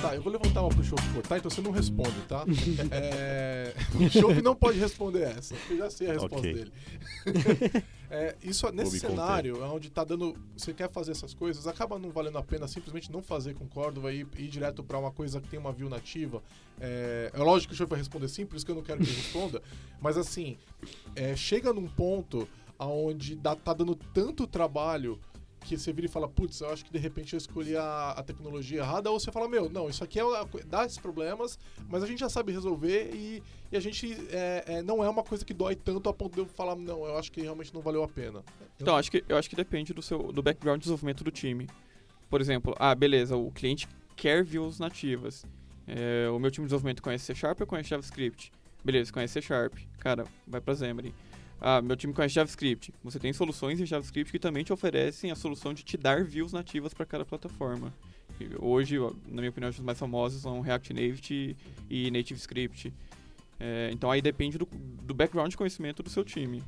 Tá, 0.00 0.14
eu 0.14 0.22
vou 0.22 0.32
levantar 0.32 0.62
uma 0.62 0.70
pro 0.70 0.82
Chopp 0.82 1.02
cortar, 1.12 1.36
então 1.38 1.50
você 1.50 1.60
não 1.60 1.70
responde, 1.70 2.18
tá? 2.26 2.44
é... 2.90 3.74
O 3.94 4.08
Chopp 4.08 4.40
não 4.40 4.56
pode 4.56 4.78
responder 4.78 5.22
essa, 5.24 5.54
eu 5.68 5.76
já 5.76 5.90
sei 5.90 6.08
a 6.08 6.12
resposta 6.14 6.38
Ok. 6.38 6.54
dele. 6.54 6.72
É, 8.12 8.34
isso, 8.42 8.68
nesse 8.72 8.94
me 8.94 9.00
conter. 9.02 9.10
cenário, 9.14 9.64
onde 9.72 9.88
tá 9.88 10.02
dando. 10.02 10.34
Você 10.56 10.74
quer 10.74 10.90
fazer 10.90 11.12
essas 11.12 11.32
coisas, 11.32 11.68
acaba 11.68 11.96
não 11.96 12.10
valendo 12.10 12.38
a 12.38 12.42
pena 12.42 12.66
simplesmente 12.66 13.08
não 13.12 13.22
fazer 13.22 13.54
com 13.54 13.68
Cordova 13.68 14.12
e 14.12 14.26
ir 14.36 14.48
direto 14.48 14.82
pra 14.82 14.98
uma 14.98 15.12
coisa 15.12 15.40
que 15.40 15.46
tem 15.48 15.60
uma 15.60 15.70
view 15.70 15.88
nativa. 15.88 16.42
É, 16.80 17.30
é 17.32 17.38
lógico 17.38 17.68
que 17.68 17.74
o 17.74 17.78
Chopp 17.78 17.90
vai 17.90 18.00
responder 18.00 18.26
sim, 18.26 18.44
por 18.44 18.56
isso 18.56 18.66
que 18.66 18.72
eu 18.72 18.74
não 18.74 18.82
quero 18.82 18.98
que 18.98 19.08
ele 19.08 19.14
responda. 19.16 19.62
Mas 20.02 20.16
assim, 20.18 20.58
é, 21.14 21.36
chega 21.36 21.72
num 21.72 21.86
ponto 21.86 22.48
onde 22.80 23.36
dá, 23.36 23.54
tá 23.54 23.72
dando 23.72 23.94
tanto 23.94 24.44
trabalho 24.44 25.16
que 25.76 25.82
você 25.82 25.92
vira 25.92 26.06
e 26.06 26.10
fala, 26.10 26.28
putz, 26.28 26.60
eu 26.60 26.70
acho 26.70 26.84
que 26.84 26.92
de 26.92 26.98
repente 26.98 27.34
eu 27.34 27.38
escolhi 27.38 27.76
a, 27.76 28.10
a 28.10 28.22
tecnologia 28.22 28.80
errada, 28.80 29.10
ou 29.10 29.18
você 29.18 29.30
fala, 29.30 29.48
meu, 29.48 29.68
não, 29.68 29.88
isso 29.88 30.02
aqui 30.02 30.18
é 30.18 30.24
dá 30.66 30.84
esses 30.84 30.98
problemas, 30.98 31.58
mas 31.88 32.02
a 32.02 32.06
gente 32.06 32.20
já 32.20 32.28
sabe 32.28 32.52
resolver 32.52 33.10
e, 33.14 33.42
e 33.70 33.76
a 33.76 33.80
gente 33.80 34.12
é, 34.30 34.64
é, 34.66 34.82
não 34.82 35.02
é 35.02 35.08
uma 35.08 35.22
coisa 35.22 35.44
que 35.44 35.54
dói 35.54 35.74
tanto 35.74 36.08
a 36.08 36.12
ponto 36.12 36.34
de 36.34 36.40
eu 36.40 36.46
falar, 36.46 36.76
não, 36.76 37.04
eu 37.06 37.16
acho 37.16 37.30
que 37.30 37.40
realmente 37.40 37.72
não 37.72 37.80
valeu 37.80 38.02
a 38.02 38.08
pena. 38.08 38.42
Então, 38.80 38.96
acho 38.96 39.10
que, 39.10 39.24
eu 39.28 39.36
acho 39.36 39.48
que 39.48 39.56
depende 39.56 39.92
do 39.92 40.02
seu 40.02 40.32
do 40.32 40.42
background 40.42 40.78
de 40.78 40.84
desenvolvimento 40.84 41.22
do 41.24 41.30
time. 41.30 41.68
Por 42.28 42.40
exemplo, 42.40 42.74
ah, 42.78 42.94
beleza, 42.94 43.36
o 43.36 43.50
cliente 43.50 43.88
quer 44.16 44.44
views 44.44 44.78
nativas. 44.78 45.44
É, 45.86 46.28
o 46.30 46.38
meu 46.38 46.50
time 46.50 46.66
de 46.66 46.68
desenvolvimento 46.68 47.02
conhece 47.02 47.24
C 47.24 47.34
Sharp 47.34 47.60
ou 47.60 47.66
conhece 47.66 47.90
JavaScript? 47.90 48.52
Beleza, 48.84 49.12
conhece 49.12 49.34
C 49.34 49.42
Sharp. 49.42 49.74
Cara, 49.98 50.24
vai 50.46 50.60
pra 50.60 50.74
Xamarin. 50.74 51.12
Ah, 51.60 51.82
meu 51.82 51.96
time 51.96 52.14
conhece 52.14 52.34
JavaScript. 52.34 52.94
Você 53.04 53.18
tem 53.18 53.32
soluções 53.32 53.80
em 53.80 53.86
JavaScript 53.86 54.32
que 54.32 54.38
também 54.38 54.64
te 54.64 54.72
oferecem 54.72 55.30
a 55.30 55.36
solução 55.36 55.74
de 55.74 55.82
te 55.82 55.96
dar 55.96 56.24
views 56.24 56.52
nativas 56.52 56.94
para 56.94 57.04
cada 57.04 57.24
plataforma. 57.24 57.92
E 58.40 58.48
Hoje, 58.58 58.98
na 59.28 59.42
minha 59.42 59.50
opinião, 59.50 59.68
os 59.68 59.78
mais 59.80 59.98
famosos 59.98 60.40
são 60.40 60.60
React 60.60 60.94
Native 60.94 61.56
e 61.90 62.10
NativeScript. 62.10 62.92
É, 63.58 63.90
então 63.92 64.10
aí 64.10 64.22
depende 64.22 64.56
do, 64.56 64.66
do 65.02 65.12
background 65.12 65.50
de 65.50 65.56
conhecimento 65.56 66.02
do 66.02 66.08
seu 66.08 66.24
time. 66.24 66.62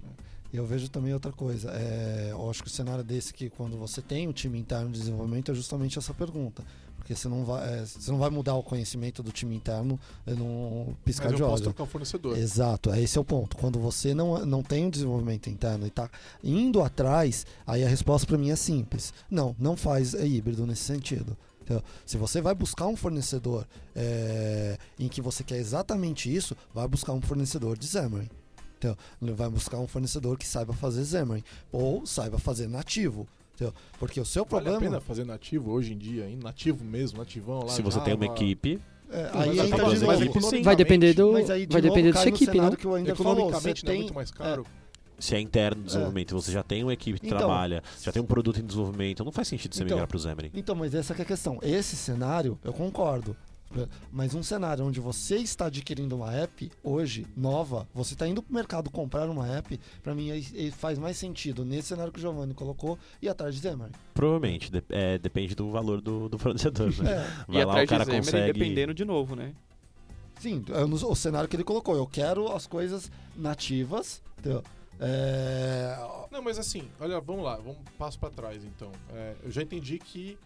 E 0.53 0.59
eu 0.59 0.67
vejo 0.67 0.91
também 0.91 1.15
outra 1.15 1.33
coisa. 1.33 1.71
É, 1.73 2.29
eu 2.31 2.51
acho 2.51 2.63
que 2.63 2.69
o 2.69 2.71
cenário 2.71 3.03
desse 3.03 3.33
que 3.33 3.49
quando 3.49 3.79
você 3.79 4.03
tem 4.03 4.29
um 4.29 4.33
time 4.33 4.59
interno 4.59 4.91
de 4.91 4.99
desenvolvimento 4.99 5.51
é 5.51 5.55
justamente 5.55 5.99
essa 5.99 6.13
pergunta. 6.13 6.63
Porque 7.03 7.17
você 7.17 7.29
não 7.29 7.45
vai, 7.45 7.81
é, 7.81 7.85
você 7.85 8.13
não 8.13 8.19
vai 8.19 8.31
mudar 8.31 8.55
o 8.55 8.63
conhecimento 8.63 9.25
do 9.25 9.33
time 9.33 9.57
interno 9.57 9.99
é, 10.25 10.35
num 10.35 10.95
piscar 11.05 11.31
Mas 11.31 11.37
de 11.37 11.43
eu 11.43 11.49
posso 11.49 11.65
trocar 11.65 11.83
o 11.83 11.87
fornecedor. 11.87 12.39
Exato, 12.39 12.95
esse 12.95 13.19
é 13.19 13.21
o 13.21 13.25
ponto. 13.25 13.57
Quando 13.57 13.81
você 13.81 14.15
não, 14.15 14.47
não 14.47 14.63
tem 14.63 14.87
um 14.87 14.91
desenvolvimento 14.91 15.51
interno 15.51 15.85
e 15.85 15.89
está 15.89 16.09
indo 16.45 16.81
atrás, 16.81 17.45
aí 17.67 17.85
a 17.85 17.89
resposta 17.89 18.25
para 18.25 18.39
mim 18.39 18.51
é 18.51 18.57
simples. 18.57 19.13
Não, 19.29 19.57
não 19.59 19.77
faz 19.77 20.15
é 20.15 20.25
híbrido 20.25 20.65
nesse 20.65 20.85
sentido. 20.85 21.37
Entendeu? 21.61 21.83
Se 22.07 22.17
você 22.17 22.41
vai 22.41 22.55
buscar 22.55 22.87
um 22.87 22.95
fornecedor 22.95 23.67
é, 23.97 24.79
em 24.97 25.09
que 25.09 25.21
você 25.21 25.43
quer 25.43 25.57
exatamente 25.57 26.33
isso, 26.33 26.57
vai 26.73 26.87
buscar 26.87 27.15
um 27.15 27.21
fornecedor 27.21 27.77
de 27.77 27.89
Xamarin. 27.89 28.31
Entendeu? 28.77 28.97
Vai 29.35 29.51
buscar 29.51 29.79
um 29.79 29.89
fornecedor 29.89 30.39
que 30.39 30.47
saiba 30.47 30.73
fazer 30.73 31.05
Xamarin 31.05 31.43
ou 31.73 32.07
saiba 32.07 32.39
fazer 32.39 32.69
nativo. 32.69 33.27
Entendeu? 33.55 33.75
Porque 33.99 34.21
o 34.21 34.25
seu 34.25 34.45
Vale 34.45 34.69
a 34.69 34.71
problema. 34.71 34.81
pena 34.93 35.01
fazer 35.01 35.25
nativo 35.25 35.71
hoje 35.73 35.93
em 35.93 35.99
dia, 35.99 36.29
hein? 36.29 36.39
nativo 36.43 36.85
mesmo, 36.85 37.19
nativão 37.19 37.61
lá. 37.65 37.69
Se 37.69 37.83
você 37.83 38.01
tem 38.01 38.15
uma 38.15 38.27
equipe, 38.27 38.81
É, 39.11 39.31
aí 39.35 39.51
de 39.51 39.57
novo. 39.57 40.25
economicamente. 40.25 40.63
Vai 40.65 40.77
depender 40.77 41.13
do. 41.15 41.33
Mas 41.33 41.51
aí, 41.51 41.67
de 41.67 41.73
vai 41.73 41.83
novo, 41.83 41.95
depender 41.95 42.13
da 42.13 42.21
sua 42.21 42.29
equipe, 42.31 42.57
não? 42.59 42.71
que 42.73 42.87
o 42.87 42.97
Ender 42.97 43.15
falou. 43.15 43.35
Você 43.35 43.41
Economicamente 43.41 43.85
não 43.85 43.91
é 43.91 43.95
tem, 43.95 44.03
muito 44.03 44.15
mais 44.15 44.31
caro. 44.31 44.67
se 45.19 45.35
é 45.37 45.41
interno 45.41 45.83
desenvolvimento, 45.85 46.35
você 46.35 46.51
já 46.51 46.63
tem 46.63 46.83
uma 46.83 46.93
equipe 46.95 47.21
que 47.21 47.27
Então- 47.27 47.39
trabalha, 47.39 47.83
já 48.03 48.11
tem 48.11 48.21
um 48.23 48.27
produto 48.27 48.59
em 48.59 48.65
desenvolvimento, 48.65 49.23
não 49.25 49.31
faz 49.31 49.47
sentido 49.49 49.75
você 49.75 49.83
Então- 49.85 49.97
migrar 49.97 50.09
para 50.09 50.17
o 50.17 50.21
Xamarin. 50.21 50.51
Então, 50.55 50.75
mas 50.75 50.95
essa 50.95 51.15
que 51.15 51.21
é 51.21 51.25
a 51.25 51.27
questão. 51.27 51.59
Esse 51.63 51.95
cenário, 51.95 52.59
eu 52.65 52.73
concordo. 52.73 53.37
Mas 54.11 54.35
um 54.35 54.43
cenário 54.43 54.85
onde 54.85 55.01
você 55.01 55.37
está 55.37 55.67
adquirindo 55.67 56.17
uma 56.17 56.33
app 56.35 56.71
hoje, 56.83 57.27
nova, 57.37 57.87
você 57.95 58.15
está 58.15 58.27
indo 58.29 58.43
para 58.43 58.51
o 58.51 58.55
mercado 58.55 58.91
comprar 58.91 59.29
uma 59.29 59.47
app, 59.49 59.79
para 60.03 60.15
mim 60.15 60.31
faz 60.73 60.99
mais 60.99 61.17
sentido 61.17 61.65
nesse 61.65 61.89
cenário 61.89 62.13
que 62.13 62.19
o 62.19 62.23
Giovanni 62.23 62.55
colocou 62.55 62.99
e 63.21 63.29
atrás 63.29 63.55
de 63.55 63.61
Xamarin. 63.61 63.93
Provavelmente, 64.15 64.71
de- 64.71 64.83
é, 64.91 65.19
depende 65.19 65.55
do 65.55 65.71
valor 65.71 66.01
do, 66.01 66.29
do 66.29 66.39
fornecedor. 66.39 66.93
Né? 66.99 67.13
É, 67.13 67.27
e 67.49 67.53
Vai 67.53 67.65
lá, 67.65 67.73
atrás 67.73 67.87
o 67.87 67.89
cara 67.91 68.05
de 68.05 68.11
Xamarin, 68.11 68.25
consegue. 68.25 68.53
dependendo 68.53 68.95
de 68.95 69.05
novo, 69.05 69.35
né? 69.37 69.53
sim, 70.41 70.65
é 70.71 70.85
no- 70.85 70.97
o 71.11 71.15
cenário 71.15 71.49
que 71.49 71.55
ele 71.55 71.63
colocou. 71.65 71.95
Eu 71.97 72.07
quero 72.07 72.51
as 72.53 72.67
coisas 72.67 73.11
nativas, 73.37 74.21
entendeu? 74.39 74.63
É, 74.99 75.97
Não, 76.31 76.43
mas 76.43 76.59
assim, 76.59 76.89
olha, 77.01 77.21
vamos 77.21 77.45
lá, 77.45 77.57
vamos 77.57 77.77
um 77.79 77.85
passo 77.99 78.19
pra 78.19 78.31
trás 78.31 78.65
então. 78.65 78.91
É, 79.13 79.35
eu 79.45 79.51
já 79.51 79.63
entendi 79.63 79.99
que. 79.99 80.37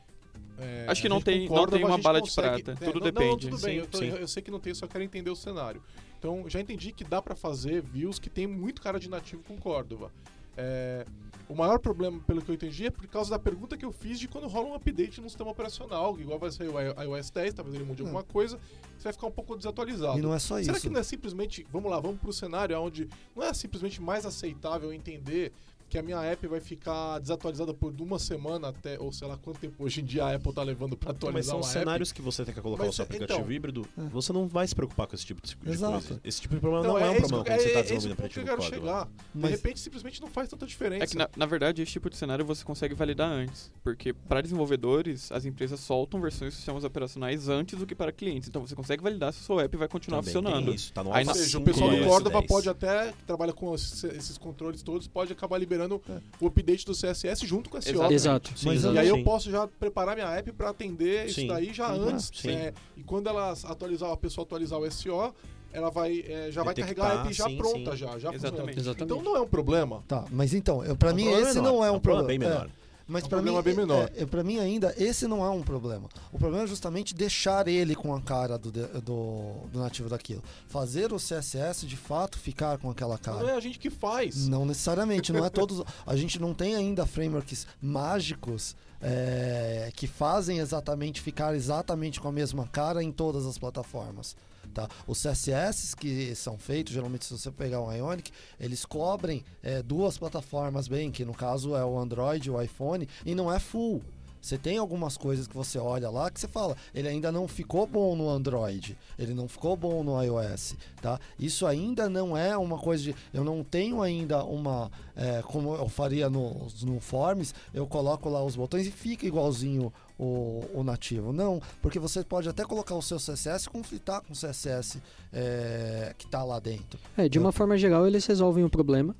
É, 0.58 0.86
Acho 0.88 1.02
que 1.02 1.08
não 1.08 1.20
tem- 1.20 1.40
não 1.40 1.48
concorda, 1.48 1.72
tem 1.72 1.82
mas 1.82 1.90
a 1.90 1.94
uma 1.96 2.02
bala 2.02 2.20
de 2.20 2.28
consegue- 2.28 2.62
prata, 2.62 2.84
é, 2.84 2.86
tudo 2.86 2.98
não, 3.00 3.04
depende. 3.06 3.30
Não, 3.30 3.38
tudo 3.56 3.62
bem, 3.62 3.74
Sim, 3.74 3.80
eu, 3.80 3.86
tô- 3.86 4.02
eu 4.02 4.28
sei 4.28 4.42
que 4.42 4.50
não 4.50 4.60
tem, 4.60 4.72
só 4.74 4.86
quero 4.86 5.04
entender 5.04 5.30
o 5.30 5.36
cenário. 5.36 5.82
Então, 6.18 6.44
já 6.48 6.60
entendi 6.60 6.92
que 6.92 7.04
dá 7.04 7.20
pra 7.20 7.34
fazer 7.36 7.82
views 7.82 8.18
que 8.18 8.30
tem 8.30 8.46
muito 8.46 8.80
cara 8.82 8.98
de 8.98 9.08
nativo 9.08 9.42
com 9.42 9.56
Córdoba. 9.58 10.10
É, 10.58 11.04
o 11.50 11.54
maior 11.54 11.78
problema, 11.78 12.18
pelo 12.26 12.40
que 12.40 12.50
eu 12.50 12.54
entendi, 12.54 12.86
é 12.86 12.90
por 12.90 13.06
causa 13.06 13.28
da 13.30 13.38
pergunta 13.38 13.76
que 13.76 13.84
eu 13.84 13.92
fiz 13.92 14.18
de 14.18 14.26
quando 14.26 14.48
rola 14.48 14.68
um 14.68 14.74
update 14.74 15.20
no 15.20 15.28
sistema 15.28 15.50
operacional. 15.50 16.18
Igual 16.18 16.38
vai 16.38 16.50
sair 16.50 16.68
o 16.68 16.80
iOS 16.80 17.30
10, 17.30 17.52
talvez 17.52 17.74
ele 17.76 17.84
mude 17.84 18.02
Hum. 18.02 18.06
alguma 18.06 18.24
coisa, 18.24 18.58
você 18.96 19.04
vai 19.04 19.12
ficar 19.12 19.26
um 19.26 19.30
pouco 19.30 19.54
desatualizado. 19.54 20.18
e 20.18 20.22
não 20.22 20.32
é 20.32 20.38
só 20.38 20.58
Será 20.62 20.72
isso. 20.78 20.86
que 20.86 20.92
não 20.92 21.00
é 21.00 21.02
simplesmente, 21.02 21.66
vamos 21.70 21.90
lá, 21.90 22.00
vamos 22.00 22.18
pro 22.18 22.32
cenário 22.32 22.80
onde 22.80 23.06
não 23.36 23.42
é 23.42 23.52
simplesmente 23.52 24.00
mais 24.00 24.24
aceitável 24.24 24.90
entender 24.94 25.52
que 25.88 25.96
a 25.98 26.02
minha 26.02 26.20
app 26.22 26.46
vai 26.48 26.60
ficar 26.60 27.18
desatualizada 27.20 27.72
por 27.72 27.92
uma 28.00 28.18
semana 28.18 28.68
até, 28.68 28.98
ou 28.98 29.12
sei 29.12 29.28
lá 29.28 29.36
quanto 29.36 29.60
tempo 29.60 29.84
hoje 29.84 30.00
em 30.00 30.04
dia 30.04 30.24
a 30.24 30.34
Apple 30.34 30.52
tá 30.52 30.62
levando 30.62 30.96
pra 30.96 31.08
Mas 31.10 31.16
atualizar 31.16 31.50
são 31.50 31.58
uma 31.58 31.62
cenários 31.68 32.12
que 32.12 32.20
você 32.20 32.44
tem 32.44 32.52
que 32.54 32.60
colocar 32.60 32.84
Mas, 32.84 32.92
o 32.92 32.96
seu 32.96 33.04
aplicativo 33.04 33.38
então- 33.40 33.52
híbrido, 33.52 33.86
É. 33.96 34.02
você 34.08 34.32
não 34.32 34.48
vai 34.48 34.66
se 34.66 34.74
preocupar 34.74 35.06
com 35.06 35.14
esse 35.14 35.24
tipo 35.24 35.40
de, 35.46 35.54
de 35.54 35.70
Exato. 35.70 35.92
coisa. 35.92 36.20
Esse 36.24 36.40
tipo 36.40 36.54
de 36.54 36.60
problema 36.60 36.84
app? 36.84 36.92
não, 36.92 36.98
é 36.98 37.08
um 37.10 37.12
esse- 37.12 37.20
problema 37.20 37.44
quando 37.44 37.60
você 37.60 37.66
está 37.68 37.78
é 37.78 37.82
esse 37.82 37.92
desenvolvendo 37.94 38.12
o 38.12 38.16
ponto 38.22 38.32
que 38.32 38.38
eu 38.38 38.42
aplicativo 38.42 38.70
quero 38.70 38.84
chegar. 38.86 39.08
Mas- 39.34 39.44
De 39.44 39.56
repente 39.56 39.80
simplesmente 39.80 40.20
não 40.20 40.28
faz 40.28 40.48
tanta 40.48 40.66
diferença. 40.66 41.04
É 41.04 41.06
que, 41.06 41.16
na, 41.16 41.28
na 41.36 41.46
verdade, 41.46 41.82
esse 41.82 41.92
tipo 41.92 42.10
de 42.10 42.16
cenário 42.16 42.44
você 42.44 42.64
consegue 42.64 42.94
validar 42.94 43.30
antes. 43.30 43.70
Porque 43.84 44.12
para 44.12 44.40
desenvolvedores, 44.40 45.30
as 45.30 45.44
empresas 45.44 45.78
soltam 45.80 46.20
versões 46.20 46.50
de 46.52 46.56
sistemas 46.56 46.82
operacionais 46.84 47.48
antes 47.48 47.78
do 47.78 47.86
que 47.86 47.94
para 47.94 48.10
clientes. 48.10 48.48
Então 48.48 48.66
você 48.66 48.74
consegue 48.74 49.02
validar 49.02 49.32
se 49.32 49.40
o 49.40 49.44
seu 49.44 49.60
app 49.60 49.76
vai 49.76 49.86
continuar 49.88 50.18
Também 50.18 50.34
funcionando. 50.34 50.64
tem 50.66 50.74
isso, 50.74 50.92
tá 50.92 51.04
no 51.04 51.12
Aí 51.12 51.26
Ou 51.26 51.34
seja, 51.34 51.58
o 51.58 51.60
5 51.60 51.64
pessoal 51.64 51.90
do 51.90 52.04
Córdoba 52.04 52.38
10. 52.40 52.46
pode 52.48 52.68
até, 52.68 53.12
que 53.12 53.22
trabalha 53.24 53.52
com 53.52 53.72
esses, 53.74 54.02
esses 54.04 54.36
controles 54.38 54.82
todos, 54.82 55.06
pode 55.06 55.32
acabar 55.32 55.56
liberando 55.58 55.75
É. 55.84 56.18
o 56.40 56.46
update 56.46 56.84
do 56.86 56.92
CSS 56.92 57.46
junto 57.46 57.68
com 57.70 57.78
esse 57.78 57.90
Exato. 57.90 58.12
Exato. 58.12 58.50
Sim, 58.56 58.66
Mas 58.66 58.84
E 58.84 58.98
aí 58.98 59.08
eu 59.08 59.22
posso 59.22 59.50
já 59.50 59.66
preparar 59.66 60.14
minha 60.16 60.28
app 60.30 60.50
para 60.52 60.70
atender 60.70 61.26
isso 61.26 61.40
Sim. 61.40 61.46
daí 61.48 61.72
já 61.72 61.92
Uhum. 61.94 62.08
antes. 62.08 62.30
Sim. 62.34 62.50
é, 62.50 62.74
e 62.96 63.02
quando 63.02 63.28
ela 63.28 63.52
atualizar, 63.52 64.10
a 64.10 64.16
pessoa 64.16 64.44
atualizar 64.44 64.78
o 64.78 64.90
SEO, 64.90 65.34
ela 65.72 65.90
vai, 65.90 66.24
é, 66.26 66.50
já 66.50 66.62
vai 66.62 66.74
Detectar, 66.74 67.06
carregar 67.06 67.18
a 67.18 67.24
app 67.26 67.32
já 67.34 67.44
sim, 67.44 67.56
pronta, 67.58 67.90
sim. 67.92 67.96
já, 67.98 68.18
já 68.18 68.32
Exatamente. 68.32 68.78
Exatamente. 68.78 69.04
Então 69.12 69.22
não 69.22 69.36
é 69.36 69.40
um 69.40 69.46
problema. 69.48 70.02
Tá, 70.08 70.24
mas 70.30 70.54
então, 70.54 70.82
pra 70.96 71.10
É 71.10 71.12
um 71.12 71.16
mim 71.16 71.26
esse 71.28 71.54
menor, 71.56 71.62
não 71.62 71.84
é 71.84 71.88
é 71.88 71.90
um 71.90 71.96
um 71.96 72.00
problema 72.00 72.26
problema. 72.28 72.60
bem 72.64 72.70
É. 72.82 72.85
Mas 73.06 73.22
É 73.22 73.26
um 73.26 73.28
pra 73.28 73.42
mim, 73.42 73.62
bem 73.62 73.74
menor. 73.74 74.10
É, 74.14 74.22
é, 74.22 74.26
pra 74.26 74.42
mim 74.42 74.58
ainda, 74.58 74.92
esse 74.98 75.26
não 75.28 75.44
é 75.44 75.50
um 75.50 75.62
problema. 75.62 76.08
O 76.32 76.38
problema 76.38 76.64
é 76.64 76.66
justamente 76.66 77.14
deixar 77.14 77.68
ele 77.68 77.94
com 77.94 78.14
a 78.14 78.20
cara 78.20 78.58
do, 78.58 78.70
do, 78.72 79.68
do 79.72 79.78
nativo 79.78 80.08
daquilo. 80.08 80.42
Fazer 80.66 81.12
o 81.12 81.16
CSS 81.16 81.86
de 81.86 81.96
fato 81.96 82.38
ficar 82.38 82.78
com 82.78 82.90
aquela 82.90 83.18
Não 83.24 83.34
é 83.34 83.44
cara. 83.44 83.56
a 83.56 83.60
gente 83.60 83.78
que 83.78 83.90
faz. 83.90 84.48
Não 84.48 84.66
necessariamente, 84.66 85.32
não 85.32 85.44
é 85.44 85.50
todos. 85.50 85.82
A 86.04 86.16
gente 86.16 86.40
não 86.40 86.52
tem 86.52 86.74
ainda 86.74 87.06
frameworks 87.06 87.66
mágicos 87.80 88.74
é, 89.00 89.92
que 89.94 90.06
fazem 90.06 90.58
exatamente 90.58 91.20
ficar 91.20 91.54
exatamente 91.54 92.20
com 92.20 92.28
a 92.28 92.32
mesma 92.32 92.66
cara 92.66 93.02
em 93.02 93.12
todas 93.12 93.46
as 93.46 93.56
plataformas. 93.56 94.34
Tá? 94.76 94.86
Os 95.06 95.22
CSS 95.22 95.96
que 95.96 96.34
são 96.34 96.58
feitos, 96.58 96.92
geralmente 96.92 97.24
se 97.24 97.32
você 97.32 97.50
pegar 97.50 97.80
um 97.80 97.90
Ionic, 97.90 98.30
eles 98.60 98.84
cobrem 98.84 99.42
é, 99.62 99.82
duas 99.82 100.18
plataformas 100.18 100.86
bem, 100.86 101.10
que 101.10 101.24
no 101.24 101.32
caso 101.32 101.74
é 101.74 101.82
o 101.82 101.98
Android 101.98 102.46
e 102.46 102.50
o 102.50 102.60
iPhone, 102.60 103.08
e 103.24 103.34
não 103.34 103.50
é 103.50 103.58
full. 103.58 104.02
Você 104.38 104.58
tem 104.58 104.76
algumas 104.76 105.16
coisas 105.16 105.46
que 105.46 105.56
você 105.56 105.78
olha 105.78 106.10
lá 106.10 106.30
que 106.30 106.38
você 106.38 106.46
fala, 106.46 106.76
ele 106.94 107.08
ainda 107.08 107.32
não 107.32 107.48
ficou 107.48 107.86
bom 107.86 108.14
no 108.14 108.28
Android, 108.28 108.98
ele 109.18 109.32
não 109.32 109.48
ficou 109.48 109.74
bom 109.78 110.04
no 110.04 110.22
iOS, 110.22 110.76
tá? 111.00 111.18
Isso 111.38 111.66
ainda 111.66 112.08
não 112.10 112.36
é 112.36 112.54
uma 112.54 112.78
coisa 112.78 113.02
de, 113.02 113.16
eu 113.32 113.42
não 113.42 113.64
tenho 113.64 114.02
ainda 114.02 114.44
uma, 114.44 114.90
é, 115.16 115.42
como 115.42 115.74
eu 115.74 115.88
faria 115.88 116.28
no, 116.28 116.68
no 116.82 117.00
Forms, 117.00 117.54
eu 117.72 117.86
coloco 117.86 118.28
lá 118.28 118.44
os 118.44 118.54
botões 118.54 118.86
e 118.86 118.90
fica 118.90 119.26
igualzinho 119.26 119.90
o, 120.18 120.64
o 120.74 120.82
nativo. 120.82 121.32
Não, 121.32 121.60
porque 121.82 121.98
você 121.98 122.22
pode 122.24 122.48
até 122.48 122.64
colocar 122.64 122.94
o 122.94 123.02
seu 123.02 123.18
CSS 123.18 123.66
e 123.66 123.70
conflitar 123.70 124.20
com 124.22 124.32
o 124.32 124.36
CSS 124.36 125.00
é, 125.32 126.14
que 126.16 126.24
está 126.26 126.42
lá 126.44 126.58
dentro. 126.58 126.98
É, 127.16 127.28
de 127.28 127.38
uma 127.38 127.52
forma 127.52 127.76
geral, 127.76 128.06
eles 128.06 128.24
resolvem 128.26 128.64
o 128.64 128.70
problema. 128.70 129.14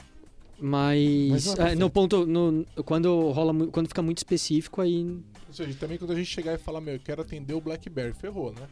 Mas, 0.59 1.31
Mas 1.31 1.47
não 1.59 1.67
é 1.67 1.73
é, 1.73 1.75
no 1.75 1.91
ponto. 1.91 2.25
No, 2.27 2.65
quando 2.85 3.31
rola 3.31 3.67
quando 3.67 3.89
fica 3.89 4.01
muito 4.01 4.19
específico, 4.19 4.81
aí. 4.81 5.05
Ou 5.49 5.53
seja, 5.55 5.77
também 5.79 5.99
quando 5.99 6.13
a 6.13 6.15
gente 6.15 6.27
chegar 6.27 6.55
e 6.55 6.59
falar, 6.59 6.81
meu, 6.81 6.95
eu 6.95 7.01
quero 7.01 7.21
atender 7.23 7.53
o 7.55 7.61
BlackBerry, 7.61 8.13
ferrou, 8.15 8.53
né? 8.53 8.67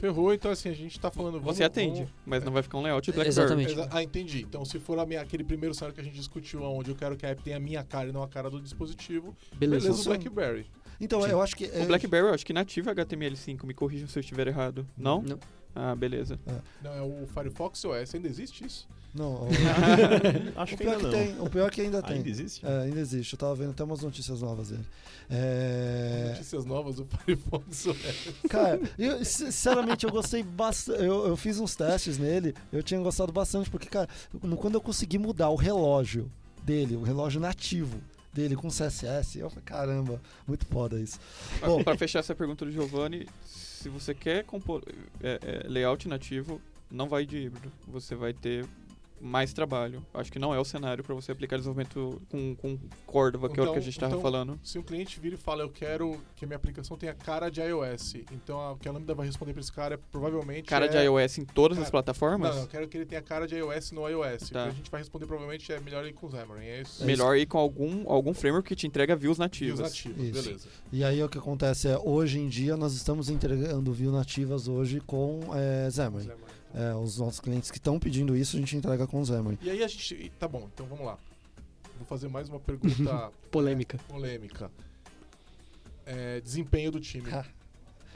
Ferrou, 0.00 0.32
então 0.32 0.50
assim, 0.50 0.68
a 0.68 0.72
gente 0.72 0.98
tá 0.98 1.08
falando... 1.10 1.40
Você 1.40 1.62
atende, 1.62 1.98
vamos- 2.00 2.10
mas 2.26 2.42
não 2.44 2.50
vai 2.52 2.62
ficar 2.62 2.78
um 2.78 2.82
layout 2.82 3.04
de 3.04 3.12
BlackBerry. 3.12 3.40
Exatamente. 3.40 3.72
Exa- 3.72 3.88
Ah, 3.92 4.02
entendi. 4.02 4.40
Então, 4.42 4.64
se 4.64 4.80
for 4.80 4.98
a 4.98 5.06
minha- 5.06 5.20
aquele 5.20 5.44
primeiro 5.44 5.72
cenário 5.74 5.94
que 5.94 6.00
a 6.00 6.04
gente 6.04 6.14
discutiu, 6.16 6.62
onde 6.62 6.90
eu 6.90 6.96
quero 6.96 7.16
que 7.16 7.24
a 7.24 7.28
app 7.28 7.42
tenha 7.42 7.56
a 7.58 7.60
minha 7.60 7.84
cara 7.84 8.08
e 8.08 8.12
não 8.12 8.22
a 8.22 8.28
cara 8.28 8.50
do 8.50 8.60
dispositivo, 8.60 9.36
Beleza. 9.56 9.86
beleza, 9.88 10.00
o. 10.02 10.04
BlackBerry. 10.04 10.66
Então, 11.00 11.22
Sim. 11.22 11.28
eu 11.30 11.40
acho 11.42 11.56
que. 11.56 11.64
O 11.66 11.86
BlackBerry, 11.86 12.28
eu 12.28 12.34
acho 12.34 12.44
que 12.46 12.52
nativo 12.52 12.90
é 12.90 12.94
HTML5. 12.94 13.64
Me 13.64 13.74
corrijam 13.74 14.06
se 14.08 14.18
eu 14.18 14.20
estiver 14.20 14.46
errado. 14.48 14.86
Não? 14.96 15.22
Não. 15.22 15.38
Ah, 15.74 15.94
beleza. 15.94 16.38
Não, 16.82 16.92
é 16.94 17.02
o 17.02 17.26
Firefox 17.26 17.84
OS, 17.84 18.14
ainda 18.14 18.28
existe 18.28 18.64
isso? 18.64 18.86
Não, 19.12 19.42
o, 19.46 19.48
Acho 20.56 20.74
o 20.74 20.76
que 20.76 20.84
pior 20.84 20.96
ainda 20.96 20.96
que 20.96 21.02
não. 21.04 21.10
tem. 21.10 21.40
O 21.40 21.50
pior 21.50 21.70
que 21.70 21.80
ainda 21.80 22.02
tem. 22.02 22.16
Ainda 22.16 22.28
existe? 22.28 22.64
É, 22.66 22.82
ainda 22.82 23.00
existe. 23.00 23.32
Eu 23.32 23.38
tava 23.38 23.54
vendo 23.56 23.70
até 23.70 23.82
umas 23.84 24.00
notícias 24.00 24.40
novas 24.40 24.68
dele. 24.70 24.84
É... 25.30 26.28
Notícias 26.32 26.64
novas 26.64 26.96
do 26.96 27.04
Firefox 27.06 27.86
OS. 27.86 27.96
Cara, 28.48 28.80
eu, 28.98 29.24
sinceramente 29.24 30.04
eu 30.06 30.12
gostei 30.12 30.42
bastante. 30.42 31.02
Eu, 31.02 31.26
eu 31.28 31.36
fiz 31.36 31.58
uns 31.58 31.74
testes 31.74 32.18
nele, 32.18 32.54
eu 32.72 32.82
tinha 32.82 33.00
gostado 33.00 33.32
bastante, 33.32 33.68
porque, 33.70 33.88
cara, 33.88 34.08
no- 34.42 34.56
quando 34.56 34.74
eu 34.74 34.80
consegui 34.80 35.18
mudar 35.18 35.48
o 35.50 35.56
relógio 35.56 36.30
dele, 36.62 36.96
o 36.96 37.02
relógio 37.02 37.40
nativo 37.40 38.00
dele 38.34 38.56
com 38.56 38.68
CSS, 38.68 39.38
eu 39.38 39.48
falei, 39.48 39.64
caramba, 39.64 40.20
muito 40.46 40.66
foda 40.66 41.00
isso. 41.00 41.18
Bom, 41.60 41.82
Para 41.82 41.96
fechar 41.96 42.18
essa 42.18 42.34
pergunta 42.34 42.64
do 42.64 42.72
Giovanni, 42.72 43.28
se 43.44 43.88
você 43.88 44.12
quer 44.14 44.44
compor 44.44 44.82
é, 45.22 45.38
é, 45.42 45.68
layout 45.68 46.08
nativo, 46.08 46.60
não 46.90 47.08
vai 47.08 47.24
de 47.24 47.38
híbrido. 47.38 47.70
Você 47.86 48.14
vai 48.14 48.32
ter 48.32 48.66
mais 49.20 49.52
trabalho. 49.52 50.04
Acho 50.12 50.30
que 50.30 50.38
não 50.38 50.54
é 50.54 50.58
o 50.60 50.64
cenário 50.64 51.02
para 51.02 51.14
você 51.14 51.32
aplicar 51.32 51.56
desenvolvimento 51.56 52.20
com, 52.28 52.54
com 52.56 52.78
Cordova, 53.06 53.48
que 53.48 53.58
é 53.58 53.62
o 53.62 53.66
que 53.66 53.70
a 53.70 53.72
Então- 53.72 53.82
gente 53.82 53.94
estava 53.94 54.12
então- 54.12 54.22
falando. 54.22 54.60
Se 54.62 54.78
um 54.78 54.82
cliente 54.82 55.18
vira 55.18 55.34
e 55.34 55.38
fala, 55.38 55.62
eu 55.62 55.70
quero 55.70 56.18
que 56.36 56.44
a 56.44 56.48
minha 56.48 56.56
aplicação 56.56 56.96
tenha 56.96 57.14
cara 57.14 57.48
de 57.48 57.60
iOS, 57.62 58.16
então 58.32 58.58
a- 58.60 58.72
o 58.72 58.76
que 58.76 58.88
a 58.88 58.92
Lambda 58.92 59.14
vai 59.14 59.26
responder 59.26 59.52
pra 59.52 59.60
esse 59.60 59.72
cara 59.72 59.94
é 59.94 59.98
provavelmente. 60.10 60.66
Cara 60.68 60.86
é... 60.86 60.88
de 60.88 60.96
iOS 60.98 61.38
em 61.38 61.44
todas 61.44 61.76
Cara, 61.78 61.84
as 61.86 61.90
plataformas, 61.90 62.54
Não, 62.54 62.62
eu 62.62 62.68
quero 62.68 62.86
que 62.88 62.96
ele 62.98 63.06
tenha 63.06 63.22
cara 63.22 63.46
de 63.46 63.54
iOS 63.56 63.92
no 63.92 64.06
iOS. 64.08 64.42
O 64.42 64.46
que 64.46 64.52
Tá. 64.52 64.64
a 64.66 64.70
gente 64.70 64.90
vai 64.90 65.00
responder 65.00 65.26
provavelmente 65.26 65.72
é 65.72 65.80
melhor 65.80 66.04
ir 66.06 66.12
com 66.12 66.26
o 66.26 66.30
Xamarin. 66.30 66.64
É 66.66 66.80
isso. 66.82 67.04
melhor 67.04 67.36
ir 67.36 67.46
com 67.46 67.58
algum, 67.58 68.10
algum 68.10 68.34
framework 68.34 68.68
que 68.68 68.76
te 68.76 68.86
entrega 68.86 69.16
views 69.16 69.38
nativos. 69.38 69.80
nativos, 69.80 70.22
Isso. 70.22 70.42
beleza. 70.42 70.68
e 70.92 71.02
aí 71.04 71.22
o 71.22 71.28
que 71.28 71.38
acontece 71.38 71.88
é, 71.88 71.98
hoje 71.98 72.38
em 72.38 72.48
dia 72.48 72.76
nós 72.76 72.92
estamos 72.94 73.28
entregando 73.30 73.92
view 73.92 74.12
nativas 74.12 74.68
hoje 74.68 75.00
com 75.00 75.40
é, 75.54 75.88
Xamarin. 75.90 76.26
Xamarin. 76.26 76.54
É, 76.74 76.94
os 76.94 77.18
nossos 77.18 77.40
clientes 77.40 77.70
que 77.70 77.78
estão 77.78 77.98
pedindo 77.98 78.36
isso, 78.36 78.56
a 78.56 78.60
gente 78.60 78.76
entrega 78.76 79.06
com 79.06 79.20
o 79.20 79.24
Xamarin. 79.24 79.58
E 79.62 79.70
aí 79.70 79.82
a 79.82 79.88
gente. 79.88 80.30
Tá 80.38 80.48
bom, 80.48 80.68
então 80.74 80.86
vamos 80.86 81.06
lá. 81.06 81.16
Vou 81.96 82.06
fazer 82.06 82.28
mais 82.28 82.48
uma 82.48 82.58
pergunta 82.58 83.30
Polêmica. 83.50 83.98
polêmica. 84.08 84.70
É, 86.04 86.40
desempenho 86.40 86.90
do 86.90 87.00
time. 87.00 87.28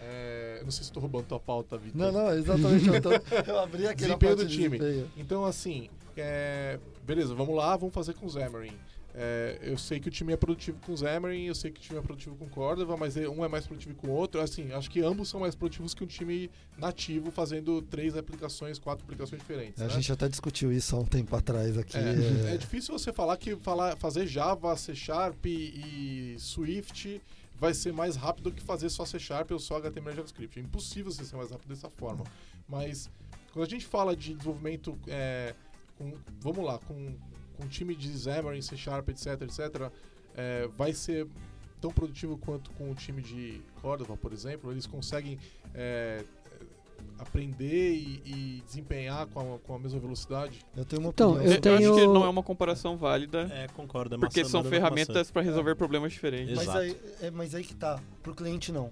É, 0.01 0.61
não 0.65 0.71
sei 0.71 0.85
se 0.85 0.91
estou 0.91 1.01
roubando 1.01 1.27
tua 1.27 1.41
pauta, 1.41 1.77
Vitor. 1.79 2.01
Não, 2.01 2.13
não, 2.13 2.31
exatamente. 2.33 2.87
Eu, 2.89 3.01
tô, 3.01 3.11
eu 3.47 3.59
abri 3.59 3.87
aqui 3.87 4.03
Desempenho 4.03 4.37
parte 4.37 4.45
do 4.45 4.49
de 4.51 4.57
time. 4.57 4.79
desempenho. 4.79 5.11
Então, 5.17 5.45
assim, 5.45 5.89
é, 6.17 6.79
beleza, 7.05 7.35
vamos 7.35 7.55
lá, 7.57 7.77
vamos 7.77 7.95
fazer 7.95 8.15
com 8.15 8.27
o 8.27 8.31
Xamarin. 8.31 8.75
É, 9.15 9.59
eu 9.63 9.77
sei 9.77 9.99
que 9.99 10.07
o 10.09 10.11
time 10.11 10.33
é 10.33 10.37
produtivo 10.37 10.79
com 10.85 10.93
o 10.93 10.97
Xamarin, 10.97 11.45
eu 11.47 11.55
sei 11.55 11.71
que 11.73 11.81
o 11.81 11.83
time 11.83 11.99
é 11.99 12.03
produtivo 12.03 12.37
com 12.37 12.49
Cordova, 12.49 12.97
mas 12.97 13.17
é- 13.17 13.29
um 13.29 13.45
é 13.45 13.49
mais 13.49 13.67
produtivo 13.67 13.95
que 13.99 14.07
o 14.07 14.11
outro. 14.11 14.41
Assim, 14.41 14.71
acho 14.73 14.91
que 14.91 15.01
ambos 15.01 15.29
são 15.29 15.41
mais 15.41 15.55
produtivos 15.55 15.95
que 15.95 16.05
um 16.05 16.07
time 16.07 16.51
nativo 16.77 17.31
fazendo 17.31 17.83
três 17.83 18.17
aplicações, 18.17 18.79
quatro 18.79 19.05
aplicações 19.05 19.41
diferentes. 19.41 19.81
A 19.83 19.87
né? 19.87 19.91
gente 19.95 20.13
até 20.13 20.29
discutiu 20.29 20.71
isso 20.73 20.95
há 20.95 21.01
um 21.01 21.05
tempo 21.05 21.35
atrás 21.35 21.77
aqui. 21.77 21.97
É, 21.97 22.51
é. 22.51 22.55
é 22.55 22.57
difícil 22.57 22.97
você 22.97 23.13
falar 23.13 23.37
que 23.39 23.57
falar, 23.57 23.97
fazer 23.97 24.27
Java, 24.27 24.77
C 24.77 24.95
Sharp 24.95 25.45
e 25.47 26.37
Swift 26.39 27.21
vai 27.57 27.75
ser 27.75 27.93
mais 27.93 28.15
rápido 28.15 28.53
que 28.53 28.63
fazer 28.63 28.89
só 28.89 29.05
C 29.05 29.19
Sharp 29.19 29.51
ou 29.51 29.59
só 29.59 29.79
HTML 29.79 30.13
e 30.13 30.17
JavaScript. 30.17 30.59
É 30.59 30.63
impossível 30.63 31.11
você 31.11 31.25
ser 31.25 31.37
mais 31.37 31.51
rápido 31.51 31.69
dessa 31.71 31.91
forma. 31.91 32.25
Mas 32.69 33.11
quando 33.53 33.67
a 33.67 33.69
gente 33.69 33.85
fala 33.85 34.15
de 34.15 34.35
desenvolvimento, 34.35 34.97
é, 35.09 35.55
com- 35.97 36.13
vamos 36.41 36.65
lá, 36.65 36.79
com, 36.79 37.17
com 37.59 37.65
um 37.65 37.69
time 37.69 37.95
de 37.95 38.17
Xamarin, 38.17 38.63
C 38.63 38.77
Sharp, 38.77 39.09
etc, 39.09 39.43
etc, 39.43 39.91
é, 40.37 40.69
vai 40.79 40.93
ser 40.95 41.27
tão 41.81 41.91
produtivo 41.91 42.39
quanto 42.39 42.71
com 42.73 42.91
o 42.91 42.95
time 42.95 43.21
de 43.21 43.61
Cordova, 43.83 44.17
por 44.17 44.33
exemplo. 44.33 44.71
Eles 44.71 44.87
conseguem 44.87 45.39
é, 45.75 46.25
aprender 47.19 47.93
e, 47.95 48.23
e 48.25 48.63
desempenhar 48.67 49.27
com 49.27 49.55
a, 49.55 49.59
com 49.59 49.75
a 49.75 49.79
mesma 49.79 49.99
velocidade. 49.99 50.61
Eu 50.77 50.85
tenho 50.85 51.03
uma 51.03 51.11
Então, 51.11 51.33
opinião. 51.33 51.51
eu 51.51 51.57
Eu, 51.57 51.61
tenho- 51.61 51.77
acho 51.77 51.95
que 51.95 52.07
não 52.07 52.25
é 52.25 52.29
uma 52.29 52.43
comparação 52.43 52.97
válida, 52.97 53.49
É, 53.53 53.67
concordo. 53.69 54.15
É 54.15 54.19
porque 54.19 54.45
são 54.45 54.63
ferramentas 54.65 55.31
para 55.31 55.43
resolver 55.43 55.75
problemas 55.75 56.13
diferentes. 56.13 56.55
Mas 56.55 56.69
aí, 56.69 56.97
é, 57.21 57.31
mas 57.31 57.55
aí 57.55 57.65
que 57.65 57.75
tá. 57.75 58.01
Pro 58.23 58.35
cliente 58.35 58.71
não. 58.73 58.91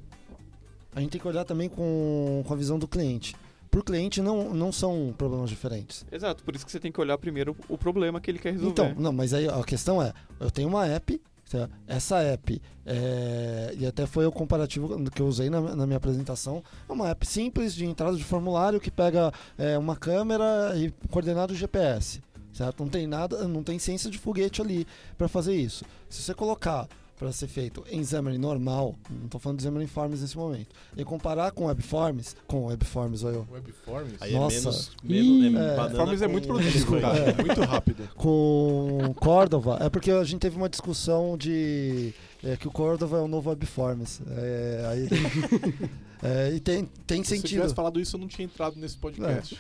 A 0.95 1.01
gente 1.01 1.11
tem 1.11 1.21
que 1.21 1.29
olhar 1.29 1.45
também 1.45 1.69
com, 1.69 2.43
com 2.47 2.53
a 2.53 2.57
visão 2.57 2.79
do 2.79 2.89
cliente. 2.89 3.37
Pro 3.77 3.85
cliente 3.85 4.23
não, 4.23 4.55
não 4.55 4.73
são 4.73 5.15
problemas 5.19 5.51
diferentes. 5.51 6.07
Exato, 6.11 6.43
por 6.43 6.55
isso 6.55 6.65
que 6.65 6.73
você 6.73 6.81
tem 6.81 6.91
que 6.91 6.99
olhar 6.99 7.19
primeiro 7.19 7.55
o 7.69 7.77
problema 7.77 8.19
que 8.19 8.31
ele 8.31 8.39
quer 8.39 8.53
resolver. 8.53 8.71
Então, 8.71 8.95
não, 8.97 9.13
mas 9.13 9.35
aí 9.35 9.47
a 9.47 9.63
questão 9.63 10.03
é, 10.03 10.15
eu 10.41 10.51
tenho 10.51 10.67
uma 10.67 10.87
app, 10.87 11.21
tá? 11.51 11.69
essa 11.87 12.17
app, 12.23 12.59
é, 12.87 13.75
e 13.79 13.85
até 13.85 14.07
foi 14.07 14.25
o 14.25 14.33
comparativo 14.33 14.99
que 15.11 15.21
eu 15.21 15.27
usei 15.27 15.51
na, 15.51 15.61
na 15.61 15.87
minha 15.87 15.99
apresentação, 15.99 16.65
é 16.89 16.91
uma 16.91 17.11
app 17.11 17.27
simples 17.27 17.75
de 17.75 17.85
entrada 17.85 18.17
de 18.17 18.25
formulário 18.25 18.81
que 18.81 18.91
pega 18.91 19.31
é, 19.59 19.77
uma 19.77 19.95
câmera 19.95 20.73
e 20.75 20.91
coordenado 21.11 21.55
GPS, 21.55 22.23
certo? 22.55 22.83
Não 22.83 22.89
tem 22.89 23.07
nada, 23.07 23.47
não 23.47 23.63
tem 23.63 23.79
ciência 23.79 24.11
de 24.11 24.17
foguete 24.17 24.63
ali 24.63 24.87
para 25.19 25.29
fazer 25.29 25.55
isso. 25.55 25.85
Se 26.09 26.23
você 26.23 26.33
colocar 26.33 26.89
para 27.19 27.33
ser 27.33 27.49
feito 27.49 27.85
em 27.91 28.05
Xamarin 28.05 28.39
normal, 28.39 28.95
não 29.09 29.25
estou 29.25 29.41
falando 29.41 29.59
de 29.59 29.65
Xamarin 29.65 29.87
Forms 29.87 30.21
nesse 30.21 30.37
momento, 30.37 30.69
e 30.97 31.05
comparar 31.05 31.51
com 31.51 31.67
Webforms, 31.67 32.37
com 32.47 32.67
Webforms, 32.67 33.25
olha 33.25 33.37
eu, 33.37 33.47
Webforms? 33.51 34.15
Aí 34.21 34.33
Nossa. 34.33 34.57
é 34.57 34.61
menos. 34.61 34.91
Menos 35.03 35.61
é, 35.61 35.77
banana 35.77 35.97
Forms 35.97 36.23
é 36.23 36.27
com 36.27 36.33
muito 36.33 36.49
produtivo, 36.49 37.01
cara. 37.01 37.19
É. 37.19 37.31
É 37.31 37.43
muito 37.43 37.61
rápido. 37.63 38.09
com 38.15 39.15
Cordova 39.17 39.79
é 39.81 39.89
porque 39.89 40.11
a 40.11 40.25
gente 40.25 40.41
teve 40.41 40.57
uma 40.57 40.69
discussão 40.69 41.37
de 41.37 42.13
é, 42.53 42.57
que 42.57 42.69
o 42.69 42.71
Cordova 42.71 43.19
é 43.19 43.21
o 43.21 43.29
novo 43.29 43.51
Webforms. 43.51 44.21
É, 44.29 44.87
aí, 44.91 45.09
é, 46.23 46.53
e 46.55 46.61
tem, 46.61 46.89
tem 47.07 47.23
Se 47.23 47.31
sentido, 47.31 47.49
tivesse 47.49 47.75
falado 47.75 48.01
isso, 48.01 48.17
eu 48.17 48.21
não 48.21 48.29
tinha 48.29 48.45
entrado 48.45 48.77
nesse 48.77 48.97
podcast. 48.97 49.59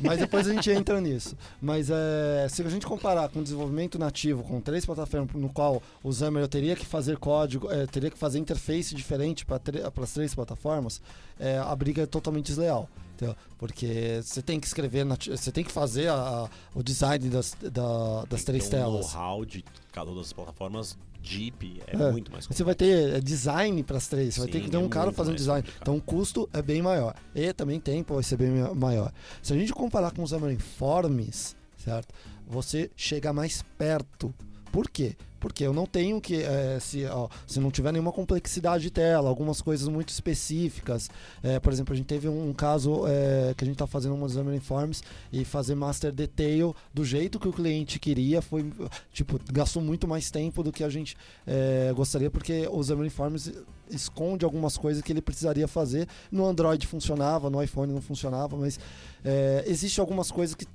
mas 0.00 0.18
depois 0.18 0.46
a 0.48 0.52
gente 0.52 0.70
entra 0.70 1.00
nisso. 1.00 1.36
Mas 1.60 1.88
é, 1.90 2.46
se 2.48 2.62
a 2.62 2.68
gente 2.68 2.86
comparar 2.86 3.28
com 3.28 3.40
o 3.40 3.42
desenvolvimento 3.42 3.98
nativo, 3.98 4.42
com 4.42 4.60
três 4.60 4.84
plataformas 4.86 5.34
no 5.34 5.48
qual 5.48 5.82
o 6.02 6.12
Xamarin 6.12 6.46
teria 6.48 6.76
que 6.76 6.86
fazer 6.86 7.16
código, 7.18 7.70
é, 7.70 7.86
teria 7.86 8.10
que 8.10 8.18
fazer 8.18 8.38
interface 8.38 8.94
diferente 8.94 9.44
para 9.44 9.60
as 10.02 10.12
três 10.12 10.34
plataformas, 10.34 11.00
é, 11.38 11.58
a 11.58 11.74
briga 11.74 12.02
é 12.02 12.06
totalmente 12.06 12.46
desleal. 12.46 12.88
entendeu? 13.14 13.34
Porque 13.56 14.20
você 14.22 14.42
tem 14.42 14.60
que 14.60 14.66
escrever, 14.66 15.06
você 15.06 15.50
tem 15.50 15.64
que 15.64 15.72
fazer 15.72 16.08
a- 16.08 16.14
a- 16.44 16.50
o 16.74 16.82
design 16.82 17.30
das, 17.30 17.56
da- 17.62 18.24
das 18.28 18.44
Tem 18.44 18.52
três 18.54 18.66
um 18.66 18.70
telas. 18.70 19.14
know-how 19.14 19.42
de 19.46 19.64
cada 19.90 20.10
uma 20.10 20.20
das 20.20 20.34
plataformas 20.34 20.98
Jeep 21.26 21.82
é, 21.86 21.94
É. 21.96 22.12
muito 22.12 22.30
mais 22.30 22.46
Você 22.46 22.62
vai 22.64 22.74
ter 22.74 23.14
é, 23.16 23.20
design 23.20 23.82
para 23.82 23.96
as 23.96 24.06
três, 24.08 24.34
você 24.34 24.40
vai 24.40 24.48
ter 24.48 24.58
Sim, 24.58 24.64
que 24.64 24.70
ter 24.70 24.76
um 24.76 24.86
é 24.86 24.88
cara 24.88 25.06
muito 25.06 25.16
fazendo 25.16 25.36
design. 25.36 25.62
complicado. 25.62 25.82
Então 25.82 25.96
o 25.96 26.00
custo 26.00 26.48
é 26.52 26.62
bem 26.62 26.80
maior. 26.82 27.14
E 27.34 27.52
também 27.52 27.80
tempo 27.80 28.14
vai 28.14 28.22
ser 28.22 28.36
bem 28.36 28.50
ma- 28.50 28.74
maior. 28.74 29.12
Se 29.42 29.52
a 29.52 29.56
gente 29.56 29.72
comparar 29.72 30.12
com 30.12 30.22
os 30.22 30.30
Xamarin 30.30 30.58
Forms, 30.58 31.56
certo? 31.76 32.14
Você 32.46 32.90
chega 32.96 33.32
mais 33.32 33.62
perto. 33.76 34.32
Por 34.76 34.90
quê? 34.90 35.16
Porque 35.40 35.64
eu 35.64 35.72
não 35.72 35.86
tenho 35.86 36.20
que, 36.20 36.42
eh, 36.42 36.76
se, 36.82 37.06
ó, 37.06 37.30
se 37.46 37.58
não 37.58 37.70
tiver 37.70 37.92
nenhuma 37.92 38.12
complexidade 38.12 38.82
de 38.82 38.90
tela, 38.90 39.26
algumas 39.26 39.62
coisas 39.62 39.88
muito 39.88 40.10
específicas. 40.10 41.08
eh, 41.42 41.58
por 41.58 41.72
exemplo, 41.72 41.94
a 41.94 41.96
gente 41.96 42.04
teve 42.04 42.28
um, 42.28 42.52
caso 42.52 43.06
eh, 43.06 43.54
que 43.56 43.64
a 43.64 43.66
gente 43.66 43.76
está 43.76 43.86
fazendo 43.86 44.14
um 44.14 44.28
Xamarin 44.28 44.60
Forms 44.60 45.02
e 45.32 45.46
fazer 45.46 45.74
master 45.74 46.12
detail 46.12 46.76
do 46.92 47.06
jeito 47.06 47.40
que 47.40 47.48
o 47.48 47.54
cliente 47.54 47.98
queria 47.98 48.42
foi, 48.42 48.70
tipo, 49.14 49.40
gastou 49.50 49.80
muito 49.80 50.06
mais 50.06 50.30
tempo 50.30 50.62
do 50.62 50.70
que 50.70 50.84
a 50.84 50.90
gente 50.90 51.16
eh, 51.46 51.90
gostaria, 51.96 52.30
porque 52.30 52.68
o 52.70 52.84
Xamarin 52.84 53.08
Forms 53.08 53.50
esconde 53.90 54.44
algumas 54.44 54.76
coisas 54.76 55.02
que 55.02 55.10
ele 55.10 55.22
precisaria 55.22 55.66
fazer. 55.66 56.06
No 56.30 56.44
Android 56.44 56.86
funcionava, 56.86 57.48
no 57.48 57.62
iPhone 57.62 57.94
não 57.94 58.02
funcionava, 58.02 58.54
mas 58.58 58.78
é, 59.24 59.64
existe 59.66 60.00
algumas 60.00 60.30
coisas 60.30 60.54
que 60.54 60.66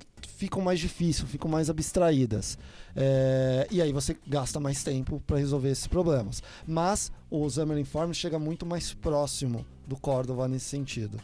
ficam 0.42 0.60
mais 0.60 0.80
difíceis, 0.80 1.30
ficam 1.30 1.48
mais 1.48 1.70
abstraídas. 1.70 2.58
É, 2.96 3.68
e 3.70 3.80
aí 3.80 3.92
você 3.92 4.16
gasta 4.26 4.58
mais 4.58 4.82
tempo 4.82 5.22
para 5.24 5.38
resolver 5.38 5.70
esses 5.70 5.86
problemas. 5.86 6.42
Mas 6.66 7.12
o 7.30 7.48
Xamarin 7.48 7.84
Forms 7.84 8.16
chega 8.16 8.40
muito 8.40 8.66
mais 8.66 8.92
próximo 8.92 9.64
do 9.86 9.96
Cordova 9.96 10.48
nesse 10.48 10.64
sentido. 10.64 11.20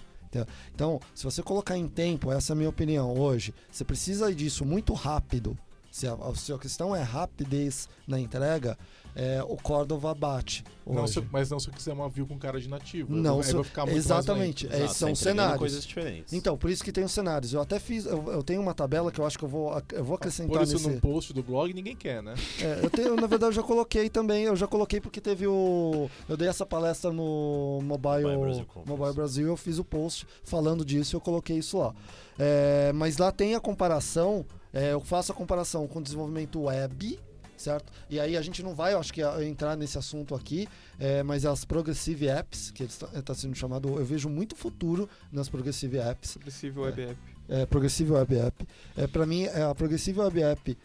Então, 0.73 1.01
se 1.15 1.25
você 1.25 1.43
colocar 1.43 1.77
em 1.77 1.89
tempo, 1.89 2.31
essa 2.31 2.53
é 2.53 2.55
a 2.55 2.57
minha 2.57 2.69
opinião 2.69 3.13
hoje, 3.19 3.53
você 3.73 3.85
precisa 3.85 4.33
disso 4.33 4.65
muito 4.65 4.93
rápido. 4.93 5.59
Se 5.91 6.07
a, 6.07 6.13
a 6.13 6.35
sua 6.37 6.59
questão 6.59 6.95
é 6.95 7.03
rapidez 7.03 7.89
na 8.07 8.21
entrega, 8.21 8.79
é, 9.19 9.43
o 9.43 9.57
Cordova 9.57 10.15
bate. 10.15 10.63
Não, 10.87 11.07
se 11.07 11.21
mas 11.31 11.51
não 11.51 11.61
se 11.61 11.69
eu 11.69 11.75
quiser 11.75 11.93
uma 11.93 12.09
view 12.09 12.27
com 12.27 12.39
cara 12.39 12.59
de 12.59 12.67
nativo. 12.67 13.15
Não, 13.15 13.37
eu 13.39 13.43
se- 13.43 13.51
aí 13.51 13.55
vai 13.57 13.65
ficar 13.65 13.85
muito 13.85 13.99
exatamente. 13.99 14.67
É, 14.69 14.77
Exato, 14.85 14.95
são 14.95 15.09
tá 15.11 15.15
cenários. 15.17 15.59
coisas 15.59 15.87
diferentes. 15.87 16.33
Então, 16.33 16.57
por 16.57 16.71
isso 16.71 16.83
que 16.83 16.91
tem 16.91 17.05
os 17.05 17.13
cenários. 17.13 17.53
Eu 17.53 17.61
até 17.61 17.79
fiz, 17.79 18.07
eu, 18.07 18.33
eu 18.33 18.43
tenho 18.43 18.63
uma 18.63 18.73
tabela 18.73 19.13
que 19.13 19.21
eu 19.21 19.27
acho 19.27 19.39
que 19.39 19.45
eu 19.45 19.49
vou, 19.51 19.83
eu 19.93 20.03
vou 20.05 20.15
acrescentar 20.17 20.57
Pôr 20.57 20.63
isso 20.63 20.75
nesse. 20.75 20.89
num 20.89 20.99
post 21.01 21.35
do 21.35 21.43
blog, 21.43 21.75
ninguém 21.75 21.95
quer, 21.95 22.23
né? 22.23 22.33
É, 22.63 22.81
eu 22.83 22.89
tenho, 22.89 23.15
na 23.17 23.27
verdade, 23.27 23.51
eu 23.51 23.57
já 23.57 23.63
coloquei 23.63 24.09
também. 24.09 24.45
Eu 24.45 24.57
já 24.57 24.67
coloquei 24.67 24.99
porque 25.01 25.21
teve 25.21 25.47
o. 25.47 26.09
Eu 26.27 26.37
dei 26.37 26.49
essa 26.49 26.65
palestra 26.65 27.13
no 27.13 27.81
Mobile, 27.83 28.23
Mobile 28.23 28.39
Brasil. 28.39 28.67
Mobile 28.87 29.13
Brasil. 29.13 29.47
Eu 29.49 29.57
fiz 29.59 29.79
o 29.79 29.85
post 29.85 30.27
falando 30.43 30.85
disso 30.87 31.15
e 31.15 31.17
eu 31.17 31.21
coloquei 31.21 31.59
isso 31.59 31.77
lá. 31.77 31.93
É, 32.39 32.93
mas 32.95 33.19
lá 33.19 33.31
tem 33.31 33.55
a 33.55 33.61
comparação. 33.61 34.47
é, 34.73 34.93
eu 34.93 35.01
faço 35.01 35.33
a 35.33 35.35
comparação 35.35 35.87
com 35.87 35.99
o 35.99 36.03
desenvolvimento 36.03 36.63
web. 36.63 37.19
Certo? 37.59 37.93
E 38.09 38.21
aí 38.21 38.37
a 38.37 38.41
gente 38.41 38.63
não 38.63 38.73
vai, 38.73 38.95
eu 38.95 39.01
acho 39.01 39.13
que, 39.13 39.21
entrar 39.45 39.77
nesse 39.77 39.99
assunto 39.99 40.35
aqui, 40.35 40.69
é, 40.99 41.23
mas 41.25 41.45
as 41.45 41.65
Progressive 41.65 42.29
Apps, 42.29 42.71
que 42.71 42.85
está 42.85 43.35
sendo 43.35 43.57
chamado, 43.57 43.89
eu 43.99 44.05
vejo 44.05 44.29
muito 44.29 44.55
futuro 44.55 45.09
nas 45.33 45.49
Progressive 45.49 45.99
Apps. 45.99 46.35
Progressive 46.35 46.79
Web 46.79 47.03
App. 47.03 47.17
É, 47.49 47.67
Progressive 47.67 48.13
Web 48.13 48.37
App. 48.37 48.69
É, 48.97 49.07
para 49.09 49.27
mim, 49.27 49.45
é, 49.45 49.63
a 49.63 49.75
Progressive 49.75 50.21
Web 50.21 50.41
App, 50.41 50.79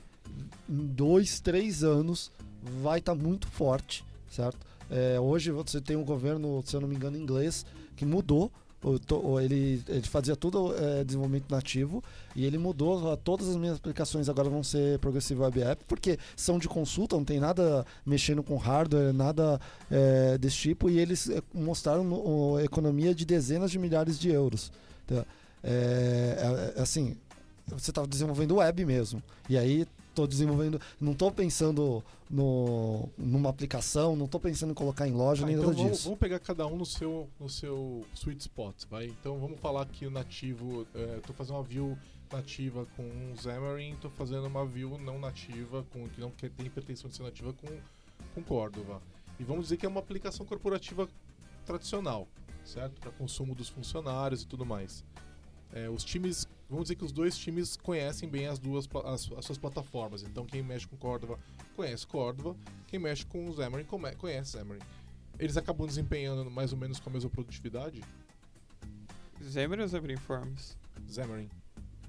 em 0.67 0.85
dois, 0.87 1.39
três 1.39 1.83
anos, 1.83 2.31
vai 2.81 2.99
estar 2.99 3.13
muito 3.13 3.47
forte, 3.47 4.03
certo? 4.29 4.65
É, 4.89 5.19
hoje 5.19 5.51
você 5.51 5.79
tem 5.79 5.95
um 5.95 6.03
governo, 6.03 6.61
se 6.65 6.75
eu 6.75 6.81
não 6.81 6.87
me 6.87 6.95
engano, 6.95 7.17
inglês, 7.17 7.65
que 7.95 8.05
mudou. 8.05 8.51
O 8.83 8.99
o- 9.15 9.39
Ele, 9.39 9.81
ele 9.87 10.01
fazia 10.01 10.35
tudo 10.35 10.73
é, 10.75 11.03
desenvolvimento 11.03 11.49
nativo 11.49 12.03
e 12.35 12.45
ele 12.45 12.57
mudou. 12.57 13.15
Todas 13.17 13.47
as 13.49 13.55
minhas 13.55 13.77
aplicações 13.77 14.27
agora 14.29 14.49
vão 14.49 14.61
ser 14.63 14.99
Progressive 14.99 15.39
Web 15.41 15.61
App, 15.61 15.83
porque 15.87 16.17
são 16.35 16.59
de 16.59 16.67
consulta, 16.67 17.15
não 17.15 17.23
tem 17.25 17.39
nada 17.39 17.85
mexendo 18.05 18.43
com 18.43 18.57
hardware, 18.57 19.13
nada 19.13 19.59
é, 19.89 20.37
desse 20.37 20.57
tipo. 20.57 20.89
E 20.89 20.99
eles 20.99 21.29
é, 21.29 21.41
mostraram 21.53 22.03
no- 22.03 22.59
economia 22.59 23.15
de 23.15 23.25
dezenas 23.25 23.71
de 23.71 23.79
milhares 23.79 24.19
de 24.19 24.29
euros. 24.29 24.71
Tá? 25.07 25.25
É, 25.63 26.73
é, 26.77 26.81
assim, 26.81 27.15
você 27.67 27.91
está 27.91 28.05
desenvolvendo 28.05 28.55
web 28.57 28.85
mesmo. 28.85 29.23
E 29.49 29.57
aí 29.57 29.85
estou 30.13 30.27
desenvolvendo, 30.27 30.79
não 31.01 31.11
estou 31.13 31.31
pensando 31.31 32.03
no, 32.29 33.09
numa 33.17 33.49
aplicação, 33.49 34.15
não 34.15 34.25
estou 34.25 34.39
pensando 34.39 34.71
em 34.71 34.73
colocar 34.75 35.07
em 35.07 35.11
loja 35.11 35.41
Tá, 35.41 35.47
nem 35.47 35.55
então 35.55 35.67
nada 35.69 35.77
vamos, 35.77 35.91
disso. 35.93 36.03
vamos 36.05 36.19
pegar 36.19 36.39
cada 36.39 36.65
um 36.67 36.77
no 36.77 36.85
seu, 36.85 37.27
no 37.39 37.49
seu 37.49 38.05
sweet 38.15 38.41
spot, 38.41 38.75
vai? 38.89 39.07
Então 39.07 39.37
vamos 39.39 39.59
falar 39.59 39.85
que 39.87 40.05
o 40.05 40.11
nativo, 40.11 40.85
é, 40.93 41.19
tô 41.25 41.33
fazendo 41.33 41.55
uma 41.55 41.63
view 41.63 41.97
nativa 42.31 42.85
com 42.95 43.03
um 43.03 43.33
Xamarin, 43.37 43.95
tô 44.01 44.09
fazendo 44.11 44.45
uma 44.45 44.65
view 44.65 44.97
não 44.99 45.19
nativa, 45.19 45.83
com, 45.91 46.07
que 46.09 46.21
não 46.21 46.29
quer- 46.31 46.51
tem 46.51 46.69
pretensão 46.69 47.09
de 47.09 47.15
ser 47.15 47.23
nativa 47.23 47.51
com, 47.53 47.67
com 48.35 48.43
Cordova. 48.43 49.01
E 49.39 49.43
vamos 49.43 49.65
dizer 49.65 49.77
que 49.77 49.85
é 49.85 49.89
uma 49.89 49.99
aplicação 49.99 50.45
corporativa 50.45 51.07
tradicional, 51.65 52.27
certo? 52.63 52.99
Para 53.01 53.11
consumo 53.11 53.53
dos 53.55 53.67
funcionários 53.69 54.43
e 54.43 54.47
tudo 54.47 54.65
mais. 54.65 55.03
É, 55.73 55.89
os 55.89 56.03
times, 56.03 56.47
vamos 56.69 56.85
dizer 56.85 56.95
que 56.95 57.03
os 57.03 57.11
dois 57.11 57.35
times 57.35 57.75
conhecem 57.75 58.29
bem 58.29 58.47
as 58.47 58.59
duas 58.59 58.87
as, 59.05 59.31
as 59.31 59.45
suas 59.45 59.57
plataformas. 59.57 60.23
Então 60.23 60.45
quem 60.45 60.61
mexe 60.61 60.87
com 60.87 60.95
Cordova 60.95 61.39
conhece 61.75 62.05
Cordova, 62.05 62.55
quem 62.87 62.99
mexe 62.99 63.25
com 63.25 63.49
o 63.49 63.55
Xamarin 63.55 63.85
conhece 64.17 64.57
Xamarin. 64.57 64.81
Eles 65.39 65.57
acabam 65.57 65.87
desempenhando 65.87 66.49
mais 66.51 66.71
ou 66.71 66.77
menos 66.77 66.99
com 66.99 67.09
a 67.09 67.13
mesma 67.13 67.29
produtividade? 67.29 68.01
Xamarin 69.41 69.81
ou 69.81 69.87
Xamarin 69.87 70.17
Forms? 70.17 70.77
Xamarin. 71.09 71.49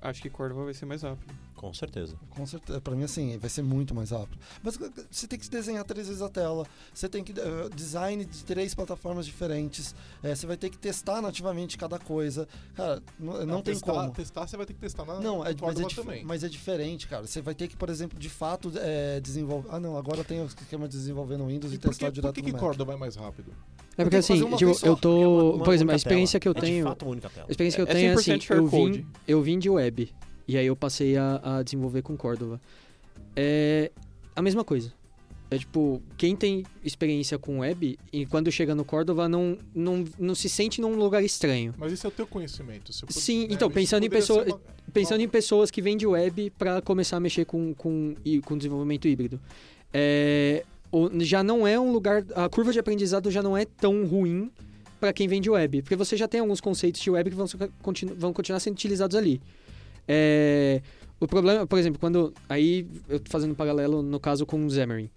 Acho 0.01 0.21
que 0.21 0.29
Cordova 0.29 0.65
vai 0.65 0.75
ser 0.75 0.85
mais 0.85 1.03
rápido. 1.03 1.35
Com 1.65 1.73
certeza. 1.73 2.15
Com 2.29 2.45
certeza, 2.47 2.79
pra 2.81 2.95
mim 2.95 3.05
assim, 3.05 3.39
vai 3.39 3.49
ser 3.49 3.63
muito 3.63 3.95
mais 3.95 4.11
rápido. 4.11 4.39
Mas 4.63 4.77
uh, 4.77 4.93
você 5.11 5.27
tem 5.27 5.39
que 5.39 5.49
desenhar 5.49 5.83
três 5.85 6.07
vezes 6.09 6.21
a 6.21 6.29
tela, 6.29 6.67
você 6.93 7.09
tem 7.09 7.25
que 7.25 7.33
uh, 7.33 7.71
design 7.75 8.23
de 8.23 8.45
três 8.45 8.75
plataformas 8.75 9.25
diferentes, 9.25 9.95
eh, 10.23 10.35
você 10.35 10.47
vai 10.47 10.59
ter 10.59 10.69
que 10.69 10.77
testar 10.77 11.23
nativamente 11.23 11.79
cada 11.79 11.99
coisa. 11.99 12.47
Cara, 12.75 13.03
não, 13.19 13.47
não 13.47 13.63
tem 13.63 13.73
testar, 13.73 13.93
como. 13.93 14.11
Testar 14.13 14.47
você 14.47 14.57
vai 14.59 14.67
ter 14.67 14.75
que 14.75 14.81
testar 14.81 15.07
na 15.07 15.21
Não, 15.21 15.45
é, 15.45 15.55
mas, 15.59 15.81
é 15.81 15.87
também. 15.95 16.23
mas 16.25 16.45
é 16.45 16.49
diferente, 16.51 17.09
cara. 17.09 17.27
Você 17.27 17.41
vai 17.41 17.55
ter 17.55 17.67
que, 17.69 17.77
por 17.77 17.89
exemplo, 17.89 18.19
de 18.19 18.29
fato, 18.29 18.71
é, 18.77 19.21
desenvolver. 19.21 19.69
Ah, 19.73 19.81
não, 19.81 19.97
agora 19.97 20.23
tem 20.23 20.43
o 20.43 20.45
esquema 20.47 20.87
de 20.87 20.99
desenvolver 20.99 21.39
no 21.39 21.47
Windows 21.47 21.73
e, 21.73 21.77
E 21.77 21.79
por 21.79 21.89
testar 21.89 22.07
que, 22.09 22.13
direto 22.13 22.29
por 22.29 22.35
que, 22.35 22.41
no 22.43 22.47
que 22.47 22.53
Mac. 22.53 22.61
Cordova 22.61 22.93
é 22.93 22.97
mais 22.97 23.17
rápido? 23.17 23.53
É 23.97 24.03
porque 24.05 24.11
tenho 24.11 24.11
que 24.11 24.17
assim, 24.17 24.57
tipo, 24.57 24.71
eu 24.71 24.75
Porque 24.75 24.87
é 24.87 24.91
uma- 24.91 24.97
tô. 24.99 25.55
uma 25.55 25.65
Por 25.65 25.73
exemplo, 25.73 25.93
a 25.93 25.97
experiência 25.97 26.41
tela. 26.41 26.55
que 26.55 26.59
eu 26.59 26.63
É 26.63 26.67
de 26.67 26.73
tenho. 26.73 26.85
fato 26.85 27.03
uma 27.05 27.13
única 27.13 27.31
tela. 27.31 27.47
A 27.49 27.51
experiência 27.51 27.77
que 27.77 27.83
eu 27.91 27.93
É 27.93 27.95
tenho 27.99 28.13
é 28.13 28.17
100% 28.17 28.53
assim, 28.53 28.55
eu 28.55 28.67
vim, 28.67 29.07
eu 29.29 29.43
vim 29.43 29.59
de 29.59 29.71
web. 29.71 30.15
E 30.47 30.57
aí 30.59 30.67
eu 30.67 30.77
passei 30.77 31.17
a, 31.17 31.41
a 31.59 31.63
desenvolver 31.63 32.03
com 32.03 32.17
Cordova. 32.17 32.61
É 33.37 33.91
a 34.37 34.43
mesma 34.43 34.65
coisa. 34.65 34.93
É 35.51 35.59
tipo, 35.59 36.03
quem 36.17 36.35
tem 36.35 36.65
experiência 36.83 37.39
com 37.39 37.61
web 37.61 37.99
e 38.13 38.27
quando 38.27 38.51
chega 38.51 38.75
no 38.75 38.85
Cordova 38.85 39.29
não, 39.29 39.57
não, 39.75 40.05
não 40.19 40.35
se 40.35 40.49
sente 40.49 40.81
num 40.81 40.97
lugar 40.97 41.23
estranho. 41.23 41.73
Mas 41.79 41.93
isso 41.93 42.07
é 42.07 42.09
o 42.09 42.11
teu 42.11 42.27
conhecimento. 42.27 42.93
Você 42.93 43.07
pode- 43.07 43.19
Sim, 43.21 43.41
né, 43.43 43.49
então, 43.51 43.71
pensando 43.71 44.05
em 44.05 44.11
pessoa- 44.11 44.45
uma- 44.45 44.61
Pensando 44.93 45.21
em 45.23 45.29
pessoas 45.29 45.71
que 45.71 45.81
vêm 45.83 45.97
de 45.97 46.07
web 46.07 46.51
para 46.59 46.81
começar 46.83 47.17
a 47.17 47.21
mexer 47.21 47.45
com, 47.45 47.75
com, 47.75 48.15
com 48.45 48.57
desenvolvimento 48.57 49.09
híbrido. 49.09 49.41
É, 49.93 50.65
já 51.21 51.43
não 51.43 51.67
é 51.67 51.79
um 51.79 51.91
lugar. 51.93 52.25
A 52.35 52.49
curva 52.49 52.73
de 52.73 52.79
aprendizado 52.79 53.31
já 53.31 53.43
não 53.43 53.57
é 53.57 53.65
tão 53.65 54.07
ruim 54.07 54.51
para 55.01 55.13
quem 55.13 55.27
vem 55.27 55.41
de 55.41 55.51
web. 55.51 55.83
Porque 55.83 55.97
você 55.97 56.17
já 56.17 56.29
tem 56.29 56.41
alguns 56.41 56.61
conceitos 56.61 57.01
de 57.01 57.11
web 57.11 57.31
que 57.31 57.37
vão, 57.37 57.47
vão 58.17 58.33
continuar 58.33 58.61
sendo 58.61 58.75
utilizados 58.75 59.17
ali. 59.17 59.41
É, 60.07 60.83
o 61.21 61.27
problema, 61.27 61.67
por 61.67 61.79
exemplo, 61.79 61.99
quando. 61.99 62.33
Aí, 62.49 62.87
eu 63.09 63.19
tô 63.21 63.31
fazendo 63.31 63.53
um 63.53 63.55
paralelo 63.55 64.03
no 64.03 64.21
caso 64.21 64.45
com 64.45 64.65
o 64.65 64.71
Xamarin. 64.71 65.11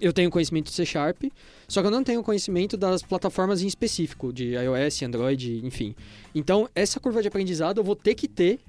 Eu 0.00 0.12
tenho 0.12 0.30
conhecimento 0.30 0.66
de 0.66 0.72
C 0.72 0.86
Sharp, 0.86 1.24
só 1.66 1.80
que 1.80 1.88
eu 1.88 1.90
não 1.90 2.04
tenho 2.04 2.22
conhecimento 2.22 2.76
das 2.76 3.02
plataformas 3.02 3.62
em 3.62 3.66
específico, 3.66 4.32
de 4.32 4.54
iOS, 4.54 5.02
Android, 5.02 5.66
enfim. 5.66 5.94
Então, 6.32 6.68
essa 6.72 7.00
curva 7.00 7.20
de 7.20 7.26
aprendizado 7.26 7.78
eu 7.78 7.84
vou 7.84 7.96
ter 7.96 8.14
que 8.14 8.28
ter, 8.28 8.60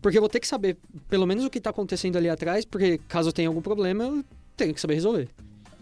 porque 0.00 0.18
eu 0.18 0.22
vou 0.22 0.28
ter 0.28 0.40
que 0.40 0.48
saber 0.48 0.76
pelo 1.08 1.24
menos 1.24 1.44
o 1.44 1.50
que 1.50 1.58
está 1.58 1.70
acontecendo 1.70 2.16
ali 2.16 2.28
atrás, 2.28 2.64
porque 2.64 2.98
caso 3.06 3.32
tenha 3.32 3.48
algum 3.48 3.62
problema, 3.62 4.04
eu 4.04 4.24
tenho 4.56 4.74
que 4.74 4.80
saber 4.80 4.94
resolver. 4.94 5.28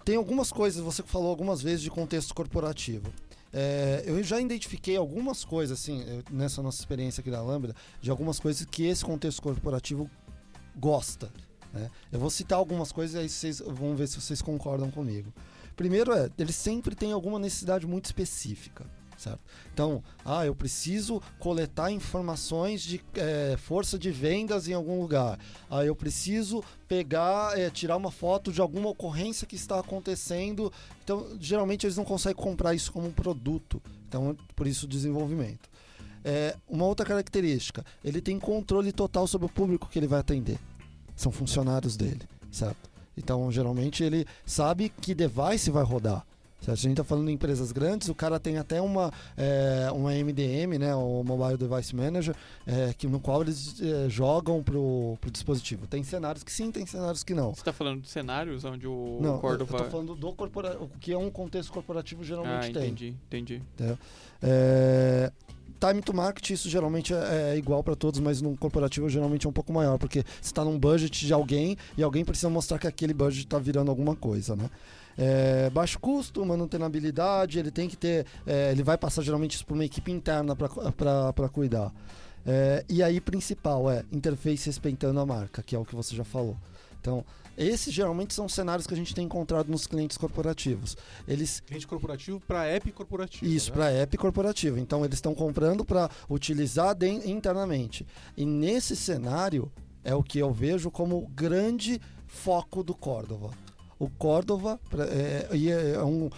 Tem 0.04 0.16
algumas 0.16 0.52
coisas, 0.52 0.82
você 0.82 1.02
falou 1.02 1.30
algumas 1.30 1.62
vezes 1.62 1.80
de 1.80 1.90
contexto 1.90 2.34
corporativo. 2.34 3.10
É, 3.52 4.04
eu 4.06 4.22
já 4.22 4.40
identifiquei 4.40 4.96
algumas 4.96 5.44
coisas, 5.44 5.78
assim, 5.78 6.22
nessa 6.30 6.62
nossa 6.62 6.80
experiência 6.80 7.20
aqui 7.20 7.30
da 7.30 7.42
Lambda, 7.42 7.74
de 8.00 8.10
algumas 8.10 8.38
coisas 8.38 8.64
que 8.64 8.84
esse 8.84 9.04
contexto 9.04 9.42
corporativo 9.42 10.08
gosta. 10.76 11.32
né? 11.72 11.90
Eu 12.12 12.20
vou 12.20 12.30
citar 12.30 12.58
algumas 12.58 12.92
coisas 12.92 13.16
e 13.16 13.18
aí 13.18 13.28
vocês 13.28 13.60
vão 13.60 13.96
ver 13.96 14.06
se 14.06 14.20
vocês 14.20 14.40
concordam 14.40 14.90
comigo. 14.90 15.32
Primeiro 15.76 16.12
é, 16.12 16.30
ele 16.38 16.52
sempre 16.52 16.94
tem 16.94 17.12
alguma 17.12 17.38
necessidade 17.38 17.86
muito 17.86 18.06
específica. 18.06 18.84
Certo? 19.20 19.40
Então, 19.70 20.02
ah, 20.24 20.46
eu 20.46 20.54
preciso 20.54 21.20
coletar 21.38 21.92
informações 21.92 22.80
de 22.80 23.02
é, 23.14 23.54
força 23.58 23.98
de 23.98 24.10
vendas 24.10 24.66
em 24.66 24.72
algum 24.72 24.98
lugar. 24.98 25.38
Ah, 25.68 25.84
eu 25.84 25.94
preciso 25.94 26.64
pegar, 26.88 27.58
é, 27.58 27.68
tirar 27.68 27.98
uma 27.98 28.10
foto 28.10 28.50
de 28.50 28.62
alguma 28.62 28.88
ocorrência 28.88 29.46
que 29.46 29.56
está 29.56 29.78
acontecendo. 29.78 30.72
Então, 31.04 31.36
geralmente 31.38 31.84
eles 31.84 31.98
não 31.98 32.04
conseguem 32.04 32.42
comprar 32.42 32.74
isso 32.74 32.90
como 32.90 33.08
um 33.08 33.12
produto. 33.12 33.82
Então, 34.08 34.34
por 34.56 34.66
isso 34.66 34.86
o 34.86 34.88
desenvolvimento. 34.88 35.68
É, 36.24 36.56
uma 36.66 36.86
outra 36.86 37.04
característica, 37.04 37.84
ele 38.02 38.22
tem 38.22 38.38
controle 38.38 38.90
total 38.90 39.26
sobre 39.26 39.44
o 39.44 39.50
público 39.50 39.86
que 39.90 39.98
ele 39.98 40.06
vai 40.06 40.20
atender. 40.20 40.58
São 41.14 41.30
funcionários 41.30 41.94
dele, 41.94 42.22
certo? 42.50 42.88
Então, 43.14 43.52
geralmente 43.52 44.02
ele 44.02 44.26
sabe 44.46 44.88
que 44.88 45.14
device 45.14 45.70
vai 45.70 45.84
rodar. 45.84 46.24
Se 46.60 46.70
a 46.70 46.74
gente 46.74 46.90
está 46.92 47.04
falando 47.04 47.30
em 47.30 47.34
empresas 47.34 47.72
grandes, 47.72 48.08
o 48.08 48.14
cara 48.14 48.38
tem 48.38 48.58
até 48.58 48.80
uma, 48.82 49.10
é, 49.36 49.88
uma 49.92 50.12
MDM, 50.12 50.78
né, 50.78 50.94
o 50.94 51.22
Mobile 51.24 51.56
Device 51.56 51.96
Manager, 51.96 52.34
é, 52.66 52.92
que, 52.92 53.06
no 53.06 53.18
qual 53.18 53.40
eles 53.42 53.80
é, 53.80 54.08
jogam 54.10 54.62
pro, 54.62 55.16
pro 55.20 55.30
dispositivo. 55.30 55.86
Tem 55.86 56.02
cenários 56.02 56.44
que 56.44 56.52
sim, 56.52 56.70
tem 56.70 56.84
cenários 56.84 57.24
que 57.24 57.32
não. 57.34 57.54
Você 57.54 57.64
tá 57.64 57.72
falando 57.72 58.02
de 58.02 58.10
cenários 58.10 58.64
onde 58.64 58.86
o 58.86 59.18
não, 59.22 59.34
eu- 59.34 59.38
Cordova... 59.40 59.76
eu 59.76 59.84
tô 59.84 59.90
falando 59.90 60.14
do 60.14 60.32
corpora 60.34 60.76
o 60.80 60.88
que 61.00 61.12
é 61.12 61.18
um 61.18 61.30
contexto 61.30 61.72
corporativo 61.72 62.20
Ah, 62.20 62.24
geralmente 62.24 62.72
tem. 62.72 62.82
entendi, 62.90 63.14
entendi. 63.26 63.62
É, 64.42 65.32
time 65.80 66.02
to 66.02 66.12
market, 66.14 66.50
isso 66.50 66.68
geralmente 66.68 67.14
é, 67.14 67.52
é 67.54 67.56
igual 67.56 67.82
para 67.82 67.96
todos, 67.96 68.20
mas 68.20 68.42
no 68.42 68.56
corporativo 68.56 69.08
geralmente 69.08 69.46
é 69.46 69.48
um 69.48 69.52
pouco 69.52 69.72
maior, 69.72 69.98
porque 69.98 70.22
você 70.22 70.50
está 70.50 70.64
num 70.64 70.78
budget 70.78 71.26
de 71.26 71.32
alguém 71.32 71.76
e 71.96 72.02
alguém 72.02 72.24
precisa 72.24 72.50
mostrar 72.50 72.78
que 72.78 72.86
aquele 72.86 73.14
budget 73.14 73.44
está 73.46 73.58
virando 73.58 73.90
alguma 73.90 74.14
coisa, 74.14 74.54
né? 74.54 74.68
É, 75.22 75.68
baixo 75.68 75.98
custo, 75.98 76.44
manutenabilidade, 76.46 77.58
ele 77.58 77.70
tem 77.70 77.88
que 77.88 77.96
ter. 77.96 78.24
é, 78.46 78.72
ele 78.72 78.82
vai 78.82 78.96
passar 78.96 79.20
geralmente 79.20 79.54
isso 79.54 79.66
para 79.66 79.74
uma 79.74 79.84
equipe 79.84 80.10
interna 80.10 80.56
para 80.56 81.48
cuidar. 81.50 81.92
É, 82.46 82.82
e 82.88 83.02
aí, 83.02 83.20
principal 83.20 83.90
é 83.90 84.02
interface 84.10 84.64
respeitando 84.66 85.20
a 85.20 85.26
marca, 85.26 85.62
que 85.62 85.76
é 85.76 85.78
o 85.78 85.84
que 85.84 85.94
você 85.94 86.16
já 86.16 86.24
falou. 86.24 86.56
Então, 86.98 87.22
esses 87.56 87.92
geralmente 87.92 88.32
são 88.32 88.48
cenários 88.48 88.86
que 88.86 88.94
a 88.94 88.96
gente 88.96 89.14
tem 89.14 89.26
encontrado 89.26 89.68
nos 89.68 89.86
clientes 89.86 90.16
corporativos. 90.16 90.96
Eles 91.28 91.60
Cliente 91.60 91.86
corporativo 91.86 92.40
para 92.40 92.64
app 92.64 92.90
corporativo. 92.92 93.44
isso, 93.50 93.68
né? 93.70 93.76
para 93.76 93.90
app 93.90 94.16
corporativo. 94.16 94.78
Então, 94.78 95.04
eles 95.04 95.16
estão 95.18 95.34
comprando 95.34 95.84
para 95.84 96.08
utilizar 96.30 96.94
de- 96.94 97.06
internamente. 97.30 98.06
E 98.36 98.46
nesse 98.46 98.96
cenário, 98.96 99.70
é 100.02 100.14
o 100.14 100.22
que 100.22 100.38
eu 100.38 100.50
vejo 100.50 100.90
como 100.90 101.26
grande 101.34 102.00
foco 102.26 102.82
do 102.82 102.94
Cordova. 102.94 103.50
O 104.00 104.08
Cordova, 104.10 104.80
pra- 104.90 105.04
é, 105.04 105.46
é- 105.52 105.90
é 105.94 106.02
um, 106.02 106.28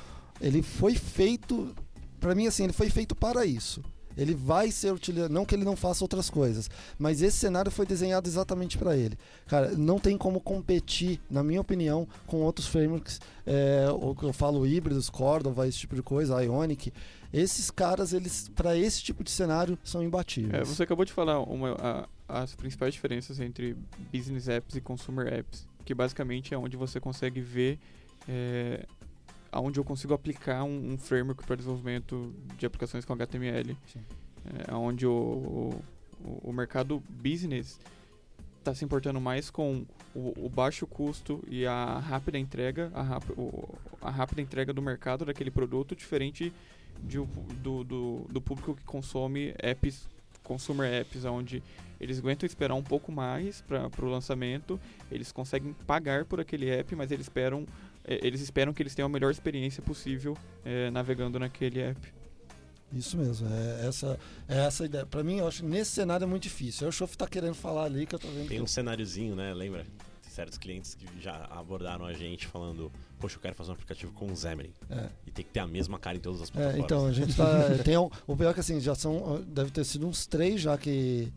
ele 0.41 0.61
foi 0.63 0.95
feito, 0.97 1.75
para 2.21 2.35
mim, 2.35 2.47
assim, 2.47 2.65
ele 2.65 2.73
foi 2.75 2.91
feito 2.91 3.15
para 3.15 3.47
isso. 3.47 3.83
Ele 4.15 4.35
vai 4.35 4.71
ser 4.71 4.93
utilizado, 4.93 5.33
não 5.33 5.47
que 5.47 5.55
ele 5.55 5.65
não 5.65 5.75
faça 5.75 6.05
outras 6.05 6.29
coisas, 6.29 6.69
mas 6.99 7.23
esse 7.23 7.39
cenário 7.39 7.71
foi 7.71 7.87
desenhado 7.87 8.29
exatamente 8.29 8.77
para 8.77 8.95
ele. 8.95 9.17
Cara, 9.47 9.71
não 9.71 9.99
tem 9.99 10.19
como 10.19 10.39
competir, 10.39 11.19
na 11.31 11.43
minha 11.43 11.63
opinião, 11.63 12.07
com 12.27 12.43
outros 12.43 12.67
frameworks, 12.67 13.19
é, 13.47 13.87
o 13.91 14.15
que 14.15 14.25
eu 14.25 14.33
falo 14.35 14.67
híbridos, 14.67 15.09
Cordova, 15.09 15.67
esse 15.67 15.79
tipo 15.79 15.95
de 15.95 16.03
coisa, 16.03 16.43
Ionic. 16.45 16.93
Esses 17.33 17.71
caras, 17.71 18.13
eles 18.13 18.51
para 18.55 18.77
esse 18.77 19.03
tipo 19.03 19.25
de 19.25 19.31
cenário 19.31 19.79
são 19.83 20.03
imbatíveis. 20.03 20.53
É, 20.53 20.63
você 20.63 20.83
acabou 20.83 21.07
de 21.07 21.13
falar 21.13 21.41
uma, 21.41 21.73
a- 21.81 22.07
as 22.29 22.55
principais 22.55 22.93
diferenças 22.93 23.41
entre 23.41 23.75
business 24.13 24.47
apps 24.47 24.77
e 24.77 24.81
consumer 24.83 25.33
apps, 25.33 25.67
que 25.85 25.95
basicamente 25.95 26.55
é 26.55 26.59
onde 26.59 26.77
você 26.77 27.01
consegue 27.01 27.41
ver 27.41 27.79
é, 28.29 28.87
aonde 29.51 29.79
eu 29.79 29.85
consigo 29.85 30.15
aplicar 30.15 30.65
um, 30.65 30.93
um 30.93 30.99
framework 30.99 31.45
para 31.45 31.57
desenvolvimento 31.57 32.33
de 32.57 32.65
aplicações 32.67 33.05
com 33.05 33.13
HTML, 33.13 33.77
Sim. 33.93 34.01
é, 34.69 34.75
onde 34.75 35.07
o, 35.07 35.11
o, 36.25 36.41
o 36.51 36.53
mercado 36.53 37.03
business 37.11 37.79
está 38.59 38.75
se 38.75 38.85
importando 38.85 39.21
mais 39.21 39.51
com 39.51 39.85
o, 40.15 40.47
o 40.47 40.49
baixo 40.49 40.87
custo 40.87 41.43
e 41.49 41.67
a 41.67 41.99
rápida 41.99 42.39
entrega, 42.39 42.91
a, 42.95 43.03
rap, 43.03 43.25
o- 43.33 43.69
a 44.01 44.09
rápida 44.11 44.41
entrega 44.41 44.73
do 44.73 44.81
mercado 44.81 45.25
daquele 45.25 45.51
produto, 45.51 45.97
diferente 45.97 46.53
de 47.03 47.19
do, 47.61 47.83
do, 47.83 48.27
do 48.31 48.41
público 48.41 48.77
que 48.77 48.85
consome 48.85 49.53
apps, 49.59 50.09
consumer 50.53 50.91
apps, 50.93 51.25
onde 51.25 51.63
eles 52.01 52.19
aguentam 52.19 52.47
esperar 52.47 52.75
um 52.75 52.83
pouco 52.83 53.11
mais 53.13 53.61
para 53.63 53.89
o 54.05 54.09
lançamento, 54.09 54.79
eles 55.11 55.31
conseguem 55.33 55.73
pagar 55.87 56.25
por 56.25 56.41
aquele 56.41 56.69
app, 56.69 56.95
mas 56.97 57.11
eles 57.11 57.27
esperam, 57.27 57.65
eh, 58.05 58.19
eles 58.23 58.41
esperam 58.41 58.73
que 58.73 58.83
eles 58.83 58.95
tenham 58.95 59.07
a 59.07 59.09
melhor 59.09 59.31
experiência 59.31 59.83
possível 59.83 60.37
eh, 60.65 60.91
navegando 60.91 61.39
naquele 61.39 61.81
app. 61.81 62.13
Isso 62.93 63.17
mesmo, 63.17 63.49
é 63.49 63.87
essa, 63.87 64.19
é 64.49 64.67
essa 64.67 64.83
a 64.83 64.87
ideia. 64.87 65.07
Pra 65.07 65.23
mim, 65.25 65.39
eu 65.39 65.49
acho 65.49 65.63
que 65.63 65.69
nesse 65.69 65.93
cenário 65.93 66.25
é 66.25 66.27
muito 66.27 66.43
difícil. 66.43 66.85
Aí 66.87 66.89
o 66.91 66.93
Chof 66.93 67.17
tá 67.17 67.27
querendo 67.27 67.55
falar 67.55 67.85
ali 67.85 68.05
que 68.05 68.15
eu 68.15 68.19
tô 68.19 68.29
vendo. 68.29 68.49
Tem 68.49 68.59
que- 68.59 68.63
um 68.63 68.67
cenáriozinho, 68.67 69.35
né? 69.35 69.55
Lembra? 69.55 69.87
Certos 70.33 70.57
clientes 70.57 70.95
que 70.95 71.07
já 71.21 71.47
abordaram 71.51 72.07
a 72.07 72.13
gente 72.15 72.47
falando, 72.47 72.91
poxa, 73.21 73.37
eu 73.37 73.41
quero 73.41 73.55
fazer 73.55 73.71
um 73.71 73.75
aplicativo 73.75 74.13
com 74.13 74.27
o 74.33 74.35
Xamarin. 74.37 74.73
É. 74.89 75.09
E 75.27 75.31
tem 75.31 75.45
que 75.45 75.51
ter 75.51 75.61
a 75.61 75.67
mesma 75.67 75.99
cara 75.99 76.17
em 76.17 76.21
todas 76.21 76.41
as 76.41 76.49
É, 76.49 76.53
plataformas. 76.53 76.85
então, 76.85 77.07
a 77.07 77.13
gente 77.13 77.37
tá. 77.37 77.45
tem 77.85 77.99
um- 77.99 78.09
o 78.27 78.35
pior 78.35 78.51
é 78.51 78.55
que 78.55 78.61
assim, 78.61 78.81
já 78.81 78.95
são. 78.95 79.43
Deve 79.47 79.71
ter 79.71 79.85
sido 79.85 80.07
uns 80.07 80.27
três 80.27 80.61
já 80.61 80.79
que. 80.79 81.31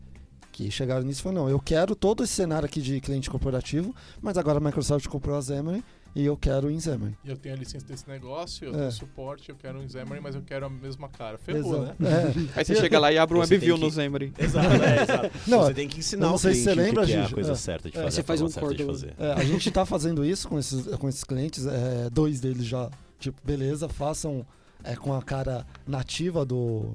Que 0.50 0.70
chegaram 0.70 1.04
nisso 1.04 1.20
e 1.20 1.22
falaram, 1.22 1.42
não, 1.44 1.50
eu 1.50 1.60
quero 1.60 1.94
todo 1.94 2.24
esse 2.24 2.32
cenário 2.32 2.64
aqui 2.64 2.80
de 2.80 2.98
cliente 3.02 3.28
corporativo, 3.28 3.94
mas 4.22 4.38
agora 4.38 4.56
a 4.56 4.60
Microsoft 4.62 5.06
comprou 5.08 5.36
a 5.36 5.42
Xamarin 5.42 5.82
e 6.16 6.24
eu 6.24 6.36
quero 6.36 6.68
Xamarin. 6.80 7.14
E 7.22 7.28
eu 7.30 7.36
tenho 7.36 7.54
a 7.54 7.58
licença 7.58 7.84
desse 7.86 8.08
negócio, 8.08 8.64
eu 8.66 8.74
É. 8.74 8.78
tenho 8.78 8.92
suporte, 8.92 9.50
eu 9.50 9.54
quero 9.56 9.78
um 9.78 9.88
Xamarin, 9.88 10.20
mas 10.22 10.34
eu 10.34 10.40
quero 10.42 10.64
a 10.66 10.70
mesma 10.70 11.08
cara. 11.08 11.36
Ferrou, 11.36 11.82
né? 11.82 11.94
É. 12.00 12.58
Aí 12.58 12.64
você 12.64 12.74
chega 12.74 12.98
lá 12.98 13.12
e 13.12 13.18
abre 13.18 13.36
um 13.36 13.40
WebView 13.40 13.74
que- 13.76 13.80
no 13.84 13.90
Xamarin. 13.92 14.32
Exato, 14.38 14.66
é, 14.82 15.02
exato. 15.02 15.30
Não, 15.46 15.60
você 15.62 15.74
tem 15.74 15.86
que 15.86 15.98
ensinar 15.98 16.26
não 16.28 16.34
o 16.34 16.38
sei 16.38 16.54
se 16.54 16.62
você 16.64 16.74
lembra, 16.74 17.02
o 17.02 17.06
que, 17.06 17.12
que 17.12 17.18
é 17.18 17.22
a 17.24 17.28
coisa 17.30 17.52
É. 17.52 17.54
certa 17.54 17.90
de 17.90 17.96
É, 17.98 18.02
fazer. 18.02 18.14
você 18.16 18.22
faz 18.22 18.40
um 18.40 18.48
fazer. 18.48 19.14
É, 19.18 19.32
a 19.32 19.44
gente 19.44 19.70
tá 19.70 19.84
fazendo 19.84 20.24
isso 20.24 20.48
com 20.48 20.58
esses, 20.58 20.86
com 20.96 21.08
esses 21.08 21.22
clientes, 21.22 21.66
é, 21.66 22.08
dois 22.10 22.40
deles 22.40 22.64
já, 22.64 22.90
tipo, 23.20 23.38
beleza, 23.44 23.86
façam 23.88 24.44
é, 24.82 24.96
com 24.96 25.12
a 25.12 25.22
cara 25.22 25.66
nativa 25.86 26.44
do, 26.46 26.92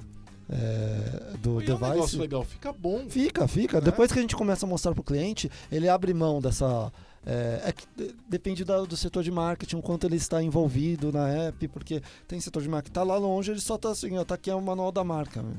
é, 0.50 1.36
do 1.38 1.60
E 1.62 1.66
é 1.70 1.74
um 1.74 1.78
negócio 1.78 1.94
device. 2.00 2.16
legal, 2.18 2.44
fica 2.44 2.72
bom. 2.72 3.04
Fica, 3.08 3.46
fica. 3.48 3.78
Né? 3.78 3.84
Depois 3.86 4.12
que 4.12 4.18
a 4.18 4.22
gente 4.22 4.36
começa 4.36 4.66
a 4.66 4.68
mostrar 4.68 4.92
pro 4.94 5.02
cliente, 5.02 5.50
ele 5.70 5.88
abre 5.88 6.12
mão 6.12 6.40
dessa. 6.40 6.92
É, 7.24 7.62
é 7.66 7.72
que 7.72 7.84
de- 7.96 8.14
depende 8.28 8.64
da- 8.64 8.82
do 8.82 8.96
setor 8.96 9.22
de 9.22 9.30
marketing, 9.30 9.76
o 9.76 9.82
quanto 9.82 10.06
ele 10.06 10.16
está 10.16 10.42
envolvido 10.42 11.12
na 11.12 11.28
app, 11.28 11.68
porque 11.68 12.02
tem 12.26 12.40
setor 12.40 12.62
de 12.62 12.68
marketing 12.68 12.90
que 12.90 12.94
tá 12.94 13.02
lá 13.04 13.16
longe, 13.16 13.50
ele 13.52 13.60
só 13.60 13.78
tá 13.78 13.90
assim, 13.90 14.16
ó, 14.18 14.24
tá 14.24 14.34
aqui 14.34 14.50
é 14.50 14.54
o 14.54 14.60
manual 14.60 14.90
da 14.90 15.04
marca. 15.04 15.42
meu. 15.42 15.54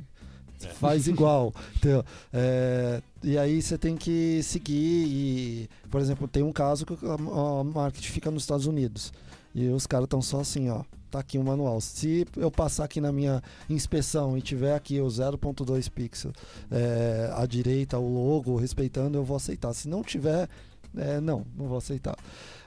É. 0.62 0.68
Faz 0.74 1.08
igual. 1.10 1.54
entendeu? 1.76 2.04
É, 2.32 3.02
e 3.24 3.38
aí 3.38 3.62
você 3.62 3.78
tem 3.78 3.96
que 3.96 4.42
seguir 4.44 5.06
e, 5.08 5.70
por 5.90 6.02
exemplo, 6.02 6.28
tem 6.28 6.44
um 6.44 6.52
caso 6.52 6.86
que 6.86 6.94
a, 7.06 7.14
a 7.60 7.64
marketing 7.64 8.08
fica 8.10 8.30
nos 8.32 8.44
Estados 8.44 8.66
Unidos. 8.66 9.12
E 9.56 9.68
os 9.70 9.86
caras 9.86 10.06
estão 10.06 10.22
só 10.22 10.40
assim, 10.42 10.70
ó. 10.70 10.84
Tá 11.12 11.20
aqui 11.20 11.38
o 11.38 11.44
manual. 11.44 11.80
Se 11.80 12.26
eu 12.36 12.50
passar 12.50 12.86
aqui 12.86 13.00
na 13.00 13.12
minha 13.12 13.40
inspeção 13.70 14.36
e 14.36 14.42
tiver 14.42 14.74
aqui 14.76 15.00
o 15.00 15.06
0.2 15.06 15.88
pixel 15.88 16.32
é, 16.72 17.32
à 17.36 17.46
direita, 17.46 18.00
o 18.00 18.08
logo, 18.12 18.56
respeitando, 18.56 19.16
eu 19.18 19.24
vou 19.24 19.38
aceitar. 19.38 19.72
Se 19.74 19.88
não 19.88 20.02
tiver, 20.02 20.50
é, 20.98 21.20
não, 21.22 21.46
não 21.58 21.68
vou 21.68 21.78
aceitar. 21.78 22.16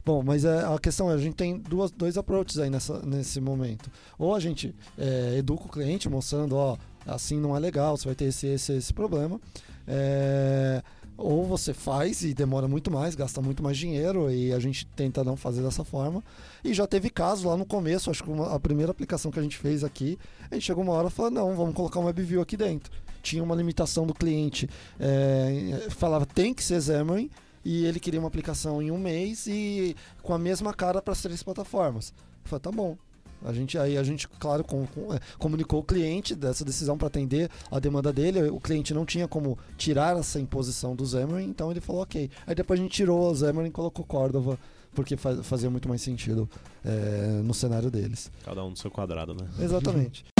Bom, 0.04 0.22
mas 0.22 0.44
é, 0.44 0.64
a 0.64 0.78
questão 0.78 1.10
é, 1.10 1.14
a 1.14 1.18
gente 1.18 1.34
tem 1.34 1.58
duas, 1.58 1.90
dois 1.90 2.16
approaches 2.16 2.58
aí 2.58 2.70
nessa, 2.70 3.00
nesse 3.04 3.40
momento. 3.40 3.90
Ou 4.18 4.34
a 4.34 4.40
gente 4.40 4.74
é, 4.96 5.36
educa 5.38 5.64
o 5.66 5.68
cliente 5.68 6.08
mostrando, 6.08 6.54
ó, 6.56 6.76
assim 7.06 7.40
não 7.40 7.56
é 7.56 7.58
legal, 7.58 7.96
você 7.96 8.06
vai 8.06 8.14
ter 8.14 8.26
esse, 8.26 8.46
esse, 8.46 8.72
esse 8.74 8.92
problema. 8.94 9.40
É, 9.86 10.82
ou 11.18 11.44
você 11.44 11.72
faz 11.72 12.22
e 12.22 12.34
demora 12.34 12.68
muito 12.68 12.90
mais, 12.90 13.14
gasta 13.14 13.40
muito 13.40 13.62
mais 13.62 13.78
dinheiro 13.78 14.30
e 14.30 14.52
a 14.52 14.58
gente 14.58 14.86
tenta 14.88 15.24
não 15.24 15.34
fazer 15.36 15.62
dessa 15.62 15.82
forma. 15.82 16.22
E 16.62 16.74
já 16.74 16.86
teve 16.86 17.08
casos 17.08 17.44
lá 17.44 17.56
no 17.56 17.64
começo, 17.64 18.10
acho 18.10 18.22
que 18.22 18.30
uma- 18.30 18.54
a 18.54 18.60
primeira 18.60 18.92
aplicação 18.92 19.30
que 19.30 19.38
a 19.38 19.42
gente 19.42 19.56
fez 19.56 19.82
aqui, 19.82 20.18
a 20.50 20.54
gente 20.54 20.64
chegou 20.66 20.84
uma 20.84 20.92
hora 20.92 21.08
e 21.08 21.10
falou, 21.10 21.30
não, 21.30 21.56
vamos 21.56 21.74
colocar 21.74 22.00
um 22.00 22.04
WebView 22.04 22.40
aqui 22.42 22.56
dentro. 22.56 22.92
Tinha 23.22 23.42
uma 23.42 23.54
limitação 23.56 24.06
do 24.06 24.12
cliente, 24.14 24.68
é, 25.00 25.88
falava 25.90 26.26
tem 26.26 26.52
que 26.52 26.62
ser 26.62 26.80
Xamarin, 26.82 27.30
e 27.68 27.84
ele 27.84 27.98
queria 27.98 28.20
uma 28.20 28.28
aplicação 28.28 28.80
em 28.80 28.90
um 28.90 28.98
mês 28.98 29.46
e 29.46 29.96
com 30.22 30.32
a 30.32 30.38
mesma 30.38 30.72
cara 30.72 31.02
para 31.02 31.12
as 31.12 31.20
três 31.22 31.42
plataformas. 31.42 32.12
Eu 32.44 32.48
falei, 32.50 32.60
tá 32.60 32.70
bom. 32.70 32.96
A 33.44 33.52
gente, 33.52 33.76
aí 33.76 33.98
a 33.98 34.02
gente, 34.02 34.26
claro, 34.26 34.64
com- 34.64 34.86
com- 34.86 35.12
é, 35.12 35.20
comunicou 35.38 35.80
o 35.80 35.82
cliente 35.84 36.34
dessa 36.34 36.64
decisão 36.64 36.96
para 36.96 37.08
atender 37.08 37.50
a 37.70 37.78
demanda 37.78 38.12
dele. 38.12 38.42
O 38.48 38.58
cliente 38.60 38.94
não 38.94 39.04
tinha 39.04 39.28
como 39.28 39.58
tirar 39.76 40.16
essa 40.16 40.40
imposição 40.40 40.96
do 40.96 41.04
Xamarin, 41.06 41.44
então 41.48 41.70
ele 41.70 41.80
falou 41.80 42.02
ok. 42.02 42.30
Aí 42.46 42.54
depois 42.54 42.78
a 42.80 42.82
gente 42.82 42.92
tirou 42.92 43.30
o 43.30 43.34
Xamarin 43.36 43.68
e 43.68 43.72
colocou 43.72 44.04
Cordova, 44.06 44.58
porque 44.94 45.16
fa- 45.16 45.42
fazia 45.42 45.68
muito 45.68 45.86
mais 45.88 46.00
sentido 46.00 46.48
é, 46.84 47.40
no 47.44 47.52
cenário 47.52 47.90
deles. 47.90 48.30
Cada 48.44 48.64
um 48.64 48.70
no 48.70 48.76
seu 48.76 48.90
quadrado, 48.90 49.34
né? 49.34 49.46
Exatamente. 49.60 50.24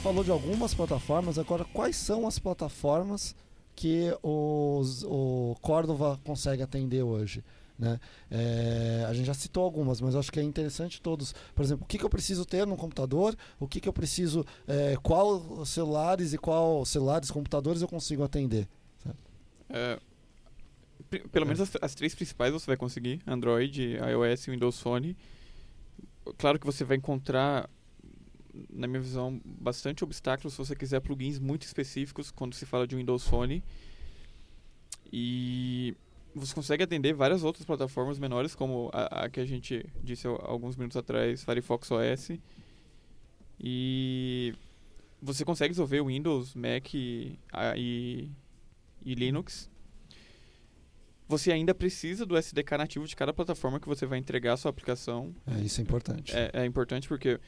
falou 0.00 0.24
de 0.24 0.30
algumas 0.30 0.72
plataformas, 0.74 1.38
agora 1.38 1.64
quais 1.64 1.94
são 1.94 2.26
as 2.26 2.38
plataformas 2.38 3.36
que 3.76 4.10
os, 4.22 5.04
o 5.04 5.56
Cordova 5.60 6.18
consegue 6.24 6.62
atender 6.62 7.02
hoje? 7.02 7.44
Né? 7.78 8.00
É, 8.30 9.06
a 9.08 9.12
gente 9.12 9.26
já 9.26 9.34
citou 9.34 9.62
algumas, 9.62 10.00
mas 10.00 10.14
acho 10.14 10.32
que 10.32 10.40
é 10.40 10.42
interessante 10.42 11.00
todos. 11.00 11.34
Por 11.54 11.62
exemplo, 11.62 11.84
o 11.84 11.86
que, 11.86 11.98
que 11.98 12.04
eu 12.04 12.10
preciso 12.10 12.44
ter 12.44 12.66
no 12.66 12.76
computador, 12.76 13.36
o 13.58 13.68
que, 13.68 13.80
que 13.80 13.88
eu 13.88 13.92
preciso, 13.92 14.44
é, 14.66 14.96
qual 15.02 15.64
celulares 15.64 16.32
e 16.32 16.38
qual 16.38 16.84
celulares, 16.84 17.30
computadores 17.30 17.82
eu 17.82 17.88
consigo 17.88 18.22
atender. 18.22 18.68
É, 19.68 19.98
pelo 21.30 21.46
menos 21.46 21.60
as, 21.60 21.70
as 21.80 21.94
três 21.94 22.14
principais 22.14 22.52
você 22.52 22.66
vai 22.66 22.76
conseguir: 22.76 23.20
Android, 23.26 23.96
iOS 23.96 24.46
Windows 24.46 24.80
Phone. 24.80 25.16
Claro 26.36 26.58
que 26.58 26.66
você 26.66 26.84
vai 26.84 26.96
encontrar, 26.96 27.68
na 28.68 28.86
minha 28.86 29.00
visão, 29.00 29.40
bastante 29.44 30.04
obstáculos 30.04 30.54
se 30.54 30.58
você 30.58 30.74
quiser 30.74 31.00
plugins 31.00 31.38
muito 31.38 31.62
específicos 31.62 32.30
quando 32.30 32.54
se 32.54 32.66
fala 32.66 32.86
de 32.86 32.96
Windows 32.96 33.26
Phone. 33.26 33.62
E 35.12 35.96
você 36.34 36.54
consegue 36.54 36.82
atender 36.82 37.12
várias 37.12 37.42
outras 37.42 37.64
plataformas 37.64 38.18
menores, 38.18 38.54
como 38.54 38.90
a, 38.92 39.24
a 39.24 39.30
que 39.30 39.40
a 39.40 39.44
gente 39.44 39.84
disse 40.02 40.26
alguns 40.26 40.76
minutos 40.76 40.96
atrás, 40.96 41.42
Firefox 41.44 41.90
OS. 41.90 42.30
E 43.58 44.54
você 45.20 45.44
consegue 45.44 45.72
resolver 45.72 46.02
Windows, 46.02 46.54
Mac 46.54 46.94
e, 46.94 47.38
e, 47.76 48.30
e 49.04 49.14
Linux. 49.14 49.68
Você 51.28 51.52
ainda 51.52 51.74
precisa 51.74 52.26
do 52.26 52.36
SDK 52.36 52.76
nativo 52.76 53.06
de 53.06 53.14
cada 53.14 53.32
plataforma 53.32 53.78
que 53.78 53.86
você 53.86 54.04
vai 54.04 54.18
entregar 54.18 54.54
a 54.54 54.56
sua 54.56 54.70
aplicação. 54.70 55.34
É, 55.46 55.60
isso 55.60 55.80
é 55.80 55.84
importante. 55.84 56.34
É, 56.34 56.50
é 56.54 56.64
importante 56.64 57.06
porque 57.06 57.38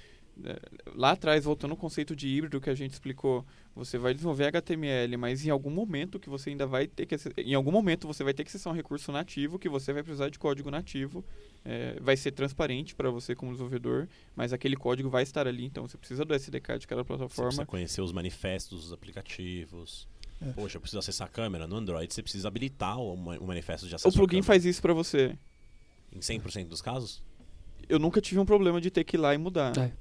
lá 0.94 1.12
atrás, 1.12 1.44
voltando 1.44 1.72
ao 1.72 1.76
conceito 1.76 2.16
de 2.16 2.28
híbrido 2.28 2.60
que 2.60 2.70
a 2.70 2.74
gente 2.74 2.92
explicou, 2.92 3.44
você 3.74 3.98
vai 3.98 4.12
desenvolver 4.14 4.46
HTML, 4.46 5.16
mas 5.16 5.44
em 5.44 5.50
algum 5.50 5.70
momento 5.70 6.18
que 6.18 6.28
você 6.28 6.50
ainda 6.50 6.66
vai 6.66 6.86
ter 6.86 7.06
que 7.06 7.16
em 7.38 7.54
algum 7.54 7.70
momento 7.70 8.06
você 8.06 8.24
vai 8.24 8.34
ter 8.34 8.44
que 8.44 8.48
acessar 8.48 8.72
um 8.72 8.76
recurso 8.76 9.12
nativo 9.12 9.58
que 9.58 9.68
você 9.68 9.92
vai 9.92 10.02
precisar 10.02 10.28
de 10.28 10.38
código 10.38 10.70
nativo. 10.70 11.24
É, 11.64 11.96
vai 12.00 12.16
ser 12.16 12.32
transparente 12.32 12.94
para 12.94 13.08
você 13.10 13.34
como 13.34 13.52
desenvolvedor, 13.52 14.08
mas 14.34 14.52
aquele 14.52 14.76
código 14.76 15.08
vai 15.08 15.22
estar 15.22 15.46
ali, 15.46 15.64
então 15.64 15.86
você 15.86 15.96
precisa 15.96 16.24
do 16.24 16.34
SDK 16.34 16.78
de 16.78 16.86
cada 16.86 17.02
Você 17.02 17.08
precisa 17.08 17.28
plataforma. 17.28 17.66
conhecer 17.66 18.02
os 18.02 18.12
manifestos 18.12 18.82
dos 18.82 18.92
aplicativos. 18.92 20.08
É. 20.40 20.52
Poxa, 20.52 20.76
eu 20.76 20.80
preciso 20.80 20.98
acessar 20.98 21.28
a 21.28 21.30
câmera. 21.30 21.68
No 21.68 21.76
Android, 21.76 22.12
você 22.12 22.22
precisa 22.22 22.48
habilitar 22.48 22.98
o, 22.98 23.14
o 23.14 23.46
manifesto 23.46 23.86
de 23.86 23.92
O 23.92 23.96
acesso 23.96 24.08
à 24.16 24.18
plugin 24.18 24.42
faz 24.42 24.64
isso 24.64 24.82
para 24.82 24.92
você. 24.92 25.38
Em 26.12 26.18
100% 26.18 26.66
dos 26.66 26.82
casos? 26.82 27.22
Eu 27.88 27.98
nunca 27.98 28.20
tive 28.20 28.40
um 28.40 28.44
problema 28.44 28.80
de 28.80 28.90
ter 28.90 29.04
que 29.04 29.16
ir 29.16 29.20
lá 29.20 29.34
e 29.34 29.38
mudar. 29.38 29.76
É. 29.78 29.92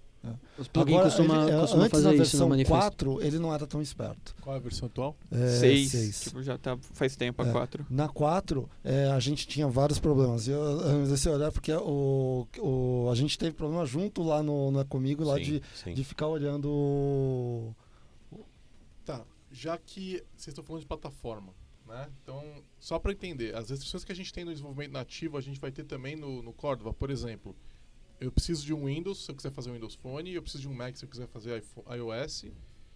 Os 0.57 0.67
plugins 0.67 0.93
Agora, 0.93 1.09
costuma, 1.09 1.43
ele, 1.43 1.51
é, 1.51 1.59
costuma 1.59 1.83
antes 1.83 1.91
fazer 1.91 2.03
na 2.03 2.13
isso 2.13 2.21
no 2.21 2.23
versão 2.23 2.49
manifesto. 2.49 2.79
4, 2.79 3.21
ele 3.23 3.39
não 3.39 3.53
era 3.53 3.65
tão 3.65 3.81
esperto. 3.81 4.35
Qual 4.39 4.55
é 4.55 4.59
a 4.59 4.61
versão 4.61 4.87
atual? 4.87 5.17
É, 5.31 5.47
seis, 5.47 5.91
seis. 5.91 6.21
Tipo, 6.21 6.43
já 6.43 6.57
tá 6.57 6.77
faz 6.77 7.15
tempo, 7.15 7.41
a 7.41 7.47
É. 7.47 7.51
quatro. 7.51 7.85
Na 7.89 8.07
4, 8.07 8.69
é, 8.83 9.07
a 9.07 9.19
gente 9.19 9.47
tinha 9.47 9.67
vários 9.67 9.99
problemas. 9.99 10.47
Eu, 10.47 10.61
eu, 10.61 11.17
se 11.17 11.27
olhar, 11.27 11.51
porque 11.51 11.73
o, 11.73 12.47
o, 12.59 13.09
a 13.11 13.15
gente 13.15 13.37
teve 13.37 13.53
problema 13.53 13.83
junto 13.85 14.21
lá 14.21 14.43
no, 14.43 14.69
na 14.69 14.85
comigo, 14.85 15.23
lá 15.23 15.37
sim, 15.37 15.43
de, 15.43 15.63
sim. 15.73 15.93
de 15.93 16.03
ficar 16.03 16.27
olhando. 16.27 17.73
Tá, 19.03 19.25
já 19.51 19.75
que 19.77 20.23
vocês 20.35 20.49
estão 20.49 20.63
falando 20.63 20.81
de 20.81 20.87
plataforma, 20.87 21.51
né? 21.87 22.09
Então, 22.21 22.43
só 22.79 22.99
para 22.99 23.11
entender, 23.11 23.55
as 23.55 23.71
restrições 23.71 24.03
que 24.03 24.11
a 24.11 24.15
gente 24.15 24.31
tem 24.31 24.45
no 24.45 24.51
desenvolvimento 24.51 24.91
nativo, 24.91 25.35
a 25.35 25.41
gente 25.41 25.59
vai 25.59 25.71
ter 25.71 25.83
também 25.83 26.15
no, 26.15 26.43
no 26.43 26.53
Cordova. 26.53 26.93
Por 26.93 27.09
exemplo, 27.09 27.55
eu 28.21 28.31
preciso 28.31 28.65
de 28.65 28.73
um 28.73 28.85
Windows 28.85 29.25
se 29.25 29.31
eu 29.31 29.35
quiser 29.35 29.51
fazer 29.51 29.69
um 29.69 29.73
Windows 29.73 29.95
Phone, 29.95 30.33
eu 30.33 30.41
preciso 30.41 30.61
de 30.61 30.69
um 30.69 30.73
Mac 30.73 30.95
se 30.95 31.03
eu 31.03 31.09
quiser 31.09 31.27
fazer 31.27 31.57
iPhone- 31.57 31.87
iOS, 31.97 32.45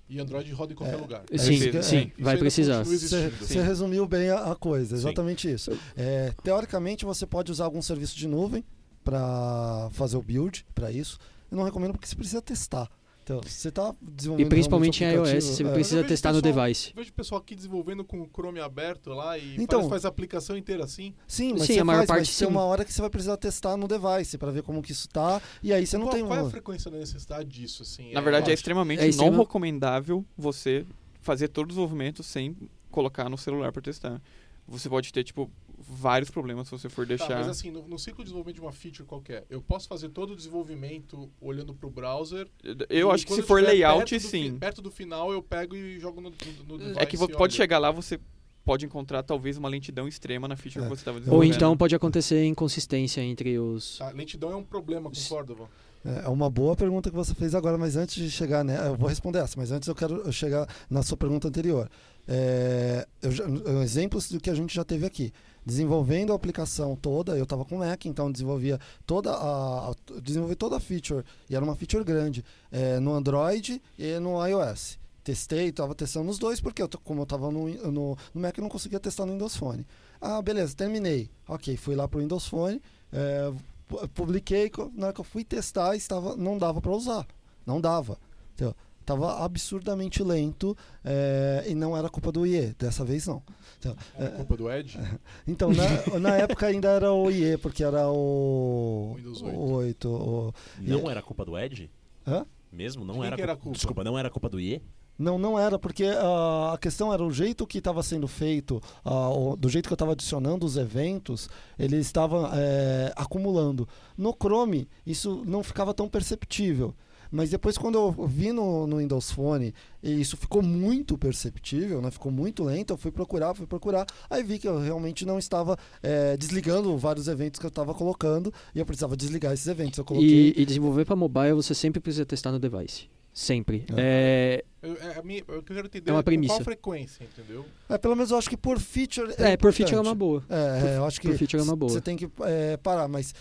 e 0.07 0.19
Android 0.19 0.51
roda 0.53 0.71
em 0.71 0.75
qualquer 0.75 0.97
É. 0.97 1.01
lugar. 1.01 1.23
Sim, 1.31 1.57
sim, 1.81 1.97
é. 1.97 2.03
Isso 2.03 2.11
vai 2.19 2.37
precisar. 2.37 2.83
Você 2.83 3.61
resumiu 3.61 4.05
bem 4.07 4.29
a, 4.29 4.51
a 4.51 4.55
coisa, 4.55 4.95
Sim. 4.95 5.01
exatamente 5.01 5.51
isso. 5.51 5.71
É, 5.97 6.31
teoricamente, 6.43 7.03
você 7.03 7.25
pode 7.25 7.51
usar 7.51 7.65
algum 7.65 7.81
serviço 7.81 8.15
de 8.15 8.27
nuvem 8.27 8.63
para 9.03 9.89
fazer 9.91 10.17
o 10.17 10.21
build 10.21 10.65
para 10.75 10.91
isso. 10.91 11.17
Eu 11.51 11.57
não 11.57 11.63
recomendo 11.63 11.91
porque 11.93 12.07
você 12.07 12.15
precisa 12.15 12.41
testar. 12.41 12.89
Então, 13.25 13.41
você 13.41 13.69
está 13.69 13.91
desenvolvendo 13.99 14.45
E 14.45 14.49
principalmente 14.49 15.03
em 15.03 15.13
iOS, 15.13 15.29
você 15.45 15.63
é. 15.63 15.71
precisa 15.73 15.97
Eu 15.97 16.03
vejo 16.03 16.07
testar 16.09 16.31
no 16.31 16.41
pessoal- 16.43 16.63
device. 16.67 16.93
Vejo 16.95 17.09
o 17.09 17.13
pessoal 17.13 17.41
aqui 17.41 17.55
desenvolvendo 17.55 18.03
com 18.05 18.21
o 18.21 18.29
Chrome 18.31 18.59
aberto 18.59 19.09
lá 19.09 19.35
e 19.35 19.55
Então- 19.59 19.79
faz, 19.79 19.89
faz 19.89 20.05
a 20.05 20.09
aplicação 20.09 20.55
inteira 20.55 20.83
assim. 20.83 21.11
Sim, 21.27 21.53
mas 21.53 21.63
Sim, 21.63 21.73
você 21.73 21.79
a 21.79 21.83
maior 21.83 21.97
faz, 22.01 22.07
parte 22.07 22.19
mas 22.27 22.37
tem 22.37 22.47
uma 22.47 22.61
hora 22.63 22.85
que 22.85 22.93
você 22.93 23.01
vai 23.01 23.09
precisar 23.09 23.35
testar 23.37 23.75
no 23.77 23.87
device 23.87 24.37
para 24.37 24.51
ver 24.51 24.61
como 24.61 24.79
que 24.79 24.91
isso 24.91 25.09
tá. 25.09 25.41
E 25.63 25.73
aí 25.73 25.87
você 25.87 25.97
não 25.97 26.05
qual, 26.05 26.13
tem 26.13 26.23
qual 26.23 26.37
é 26.37 26.41
uma. 26.43 26.47
a 26.49 26.51
frequência 26.51 26.91
da 26.91 26.99
necessidade 26.99 27.49
disso? 27.49 27.81
Assim? 27.81 28.11
Na 28.13 28.21
verdade, 28.21 28.43
é 28.43 28.49
lógico, 28.49 28.53
extremamente 28.59 29.01
É 29.03 29.11
não 29.15 29.35
recomendável 29.39 30.23
você 30.37 30.85
fazer 31.19 31.47
todo 31.47 31.65
o 31.65 31.69
desenvolvimento 31.69 32.21
sem 32.21 32.55
colocar 32.91 33.27
no 33.27 33.39
celular 33.39 33.71
para 33.71 33.81
testar. 33.81 34.21
Você 34.67 34.87
pode 34.87 35.11
ter, 35.11 35.23
tipo, 35.23 35.49
vários 35.87 36.29
problemas 36.29 36.67
se 36.67 36.71
você 36.71 36.89
for 36.89 37.05
Tá, 37.05 37.09
deixar. 37.09 37.35
mas 37.37 37.47
assim, 37.47 37.69
no, 37.71 37.87
no 37.87 37.97
ciclo 37.99 38.19
de 38.23 38.25
desenvolvimento 38.25 38.55
de 38.55 38.61
uma 38.61 38.71
feature 38.71 39.03
qualquer, 39.07 39.45
eu 39.49 39.61
posso 39.61 39.87
fazer 39.87 40.09
todo 40.09 40.33
o 40.33 40.35
desenvolvimento 40.35 41.29
olhando 41.39 41.73
pro 41.73 41.89
browser. 41.89 42.47
eu 42.89 43.11
acho 43.11 43.25
que 43.27 43.33
se 43.33 43.41
for 43.41 43.61
layout, 43.61 44.09
perto 44.09 44.23
do 44.23 44.29
sim. 44.29 44.57
perto 44.57 44.81
do 44.81 44.91
final, 44.91 45.31
eu 45.31 45.41
pego 45.43 45.75
e 45.75 45.99
jogo 45.99 46.21
no, 46.21 46.33
no, 46.67 46.77
no. 46.77 46.99
É 46.99 47.05
que 47.05 47.17
pode 47.17 47.35
olho. 47.35 47.51
chegar 47.51 47.77
lá, 47.77 47.91
você 47.91 48.19
pode 48.63 48.83
encontrar 48.85 49.21
talvez 49.21 49.57
uma 49.57 49.69
lentidão 49.69 50.07
extrema 50.07 50.47
na 50.47 50.55
feature 50.55 50.83
É. 50.83 50.89
que 50.89 50.95
você 50.95 51.01
estava 51.01 51.17
Ou 51.17 51.21
desenvolvendo. 51.21 51.53
então 51.55 51.77
pode 51.77 51.93
acontecer 51.95 52.43
inconsistência 52.45 53.21
entre 53.21 53.59
os. 53.59 53.99
Tá, 53.99 54.09
lentidão 54.09 54.51
é 54.51 54.55
um 54.55 54.63
problema 54.63 55.09
com 55.09 55.15
Isso. 55.15 55.29
Cordova. 55.29 55.69
É 56.03 56.29
uma 56.29 56.51
boa 56.51 56.75
pergunta 56.75 57.09
que 57.09 57.15
você 57.15 57.33
fez 57.33 57.55
agora, 57.55 57.77
mas 57.79 57.95
antes 57.95 58.15
de 58.23 58.29
chegar, 58.29 58.63
né, 58.63 58.77
eu 58.89 58.95
vou 58.95 59.09
responder 59.09 59.39
essa, 59.39 59.55
mas 59.57 59.71
antes 59.71 59.87
eu 59.87 59.95
quero 59.95 60.31
chegar 60.31 60.67
na 60.87 61.01
sua 61.01 61.17
pergunta 61.17 61.47
anterior. 61.47 61.89
É, 62.27 63.07
eu, 63.21 63.81
exemplos 63.81 64.29
do 64.31 64.39
que 64.39 64.49
a 64.49 64.53
gente 64.55 64.73
já 64.73 64.83
teve 64.83 65.05
aqui. 65.05 65.31
Desenvolvendo 65.65 66.31
a 66.31 66.35
aplicação 66.35 66.95
toda, 66.95 67.35
eu 67.35 67.43
estava 67.43 67.65
com 67.65 67.77
Mac, 67.79 68.05
então 68.05 68.31
desenvolvia 68.31 68.79
toda 69.05 69.31
a, 69.33 69.93
desenvolvi 70.21 70.55
toda 70.55 70.77
a 70.77 70.79
feature, 70.79 71.23
e 71.49 71.55
era 71.55 71.65
uma 71.65 71.75
feature 71.75 72.03
grande, 72.03 72.45
é, 72.71 72.99
no 72.99 73.13
Android 73.13 73.81
e 73.97 74.19
no 74.19 74.45
iOS. 74.45 74.99
Testei, 75.23 75.69
estava 75.69 75.95
testando 75.95 76.27
nos 76.27 76.37
dois, 76.37 76.61
porque 76.61 76.83
eu, 76.83 76.89
como 77.03 77.21
eu 77.21 77.23
estava 77.23 77.49
no, 77.49 77.67
no, 77.91 78.15
no 78.33 78.41
Mac, 78.41 78.55
eu 78.55 78.61
não 78.61 78.69
conseguia 78.69 78.99
testar 78.99 79.25
no 79.25 79.31
Windows 79.33 79.55
Phone. 79.55 79.83
Ah, 80.21 80.39
beleza, 80.39 80.75
terminei. 80.75 81.31
Ok, 81.47 81.75
fui 81.77 81.95
lá 81.95 82.07
para 82.07 82.19
o 82.19 82.21
Windows 82.21 82.45
Phone, 82.47 82.79
é, 83.11 83.51
pu- 83.87 84.07
publiquei, 84.09 84.71
na 84.93 85.07
hora 85.07 85.13
que 85.15 85.21
eu 85.21 85.25
fui 85.25 85.43
testar, 85.43 85.95
estava, 85.95 86.35
não 86.35 86.59
dava 86.59 86.79
para 86.79 86.91
usar. 86.91 87.25
Não 87.65 87.81
dava. 87.81 88.19
Entendeu? 88.53 88.75
Tava 89.05 89.43
absurdamente 89.43 90.23
lento 90.23 90.75
é, 91.03 91.63
e 91.67 91.75
não 91.75 91.95
era 91.95 92.09
culpa 92.09 92.31
do 92.31 92.45
IE, 92.45 92.73
dessa 92.77 93.05
vez 93.05 93.27
não. 93.27 93.43
Então, 93.77 93.95
É 94.17 94.27
culpa 94.29 94.57
do 94.57 94.71
Edge? 94.71 94.97
então 95.47 95.69
na, 95.71 96.19
na 96.19 96.35
época 96.37 96.65
ainda 96.65 96.89
era 96.89 97.13
o 97.13 97.29
IE, 97.29 97.57
porque 97.57 97.83
era 97.83 98.09
o 98.09 99.13
Windows 99.15 99.41
o 99.41 99.45
8. 99.45 100.09
8, 100.09 100.09
o- 100.09 100.53
Não 100.79 101.09
era 101.11 101.21
culpa 101.21 101.45
do 101.45 101.57
Edge? 101.57 101.89
Hã? 102.27 102.45
Mesmo? 102.71 103.05
Não 103.05 103.15
Quem 103.15 103.25
era, 103.25 103.35
era 103.35 103.45
culpa- 103.53 103.61
culpa? 103.63 103.77
Desculpa, 103.77 104.03
não 104.03 104.17
era 104.17 104.29
culpa 104.29 104.49
do 104.49 104.59
IE? 104.59 104.81
Não, 105.17 105.37
não 105.37 105.57
era, 105.57 105.79
porque 105.79 106.03
ah, 106.05 106.73
a 106.73 106.77
questão 106.77 107.13
era 107.13 107.23
o 107.23 107.31
jeito 107.31 107.65
que 107.65 107.77
estava 107.77 108.03
sendo 108.03 108.27
feito, 108.27 108.81
ah, 109.03 109.29
o- 109.29 109.55
do 109.55 109.69
jeito 109.69 109.87
que 109.87 109.93
eu 109.93 109.95
estava 109.95 110.11
adicionando 110.11 110.65
os 110.65 110.75
eventos, 110.75 111.47
ele 111.79 111.95
estava 111.97 112.51
eh, 112.55 113.13
acumulando. 113.15 113.87
No 114.17 114.33
Chrome, 114.33 114.89
isso 115.05 115.43
não 115.45 115.63
ficava 115.63 115.93
tão 115.93 116.09
perceptível. 116.09 116.93
Mas 117.35 117.49
depois, 117.49 117.77
quando 117.77 117.95
eu 117.97 118.11
vi 118.27 118.53
no, 118.53 118.87
no 118.87 118.97
Windows 118.97 119.29
Phone, 119.29 119.73
e 120.01 120.21
isso 120.21 120.37
ficou 120.37 120.61
muito 120.61 121.17
perceptível, 121.17 122.01
né? 122.01 122.09
ficou 122.09 122.31
muito 122.31 122.63
lento, 122.63 122.93
eu 122.93 122.97
fui 122.97 123.11
procurar, 123.11 123.53
fui 123.53 123.67
procurar, 123.67 124.05
aí 124.29 124.41
vi 124.41 124.57
que 124.57 124.67
eu 124.67 124.79
realmente 124.79 125.25
não 125.25 125.37
estava 125.37 125.77
eh, 126.01 126.37
desligando 126.37 126.97
vários 126.97 127.27
eventos 127.27 127.59
que 127.59 127.65
eu 127.65 127.69
estava 127.69 127.93
colocando, 127.93 128.53
e 128.73 128.79
eu 128.79 128.85
precisava 128.85 129.17
desligar 129.17 129.51
esses 129.53 129.67
eventos. 129.67 129.97
Eu 129.97 130.05
coloquei. 130.05 130.53
E, 130.55 130.61
e 130.61 130.65
desenvolver 130.65 131.03
para 131.03 131.15
mobile 131.15 131.51
você 131.53 131.75
sempre 131.75 131.99
precisa 131.99 132.25
testar 132.25 132.51
no 132.53 132.59
device. 132.59 133.09
Sempre. 133.33 133.85
É, 133.97 134.63
Eu, 134.81 134.95
é, 134.95 135.19
a 135.19 135.21
minha, 135.21 135.43
eu 135.45 135.61
quero 135.61 135.87
entender 135.87 136.09
É 136.09 136.13
uma 136.13 136.23
premissa. 136.23 136.53
qual 136.53 136.63
frequência, 136.63 137.25
entendeu? 137.25 137.65
É, 137.89 137.97
pelo 137.97 138.15
menos 138.15 138.31
eu 138.31 138.37
acho 138.37 138.49
que 138.49 138.55
por 138.55 138.79
feature. 138.79 139.33
é, 139.37 139.57
por 139.57 139.73
feature 139.73 139.97
é 139.97 139.99
uma 139.99 140.15
boa. 140.15 140.41
É, 140.47 140.79
Por- 140.79 140.87
é, 140.87 140.97
eu 140.99 141.05
acho 141.05 141.19
que 141.19 141.27
por 141.27 141.37
feature 141.37 141.59
é 141.61 141.63
uma 141.65 141.75
boa. 141.75 141.91
Você 141.91 141.99
tem 141.99 142.15
que 142.15 142.29
é, 142.43 142.77
parar, 142.77 143.09
mas 143.09 143.33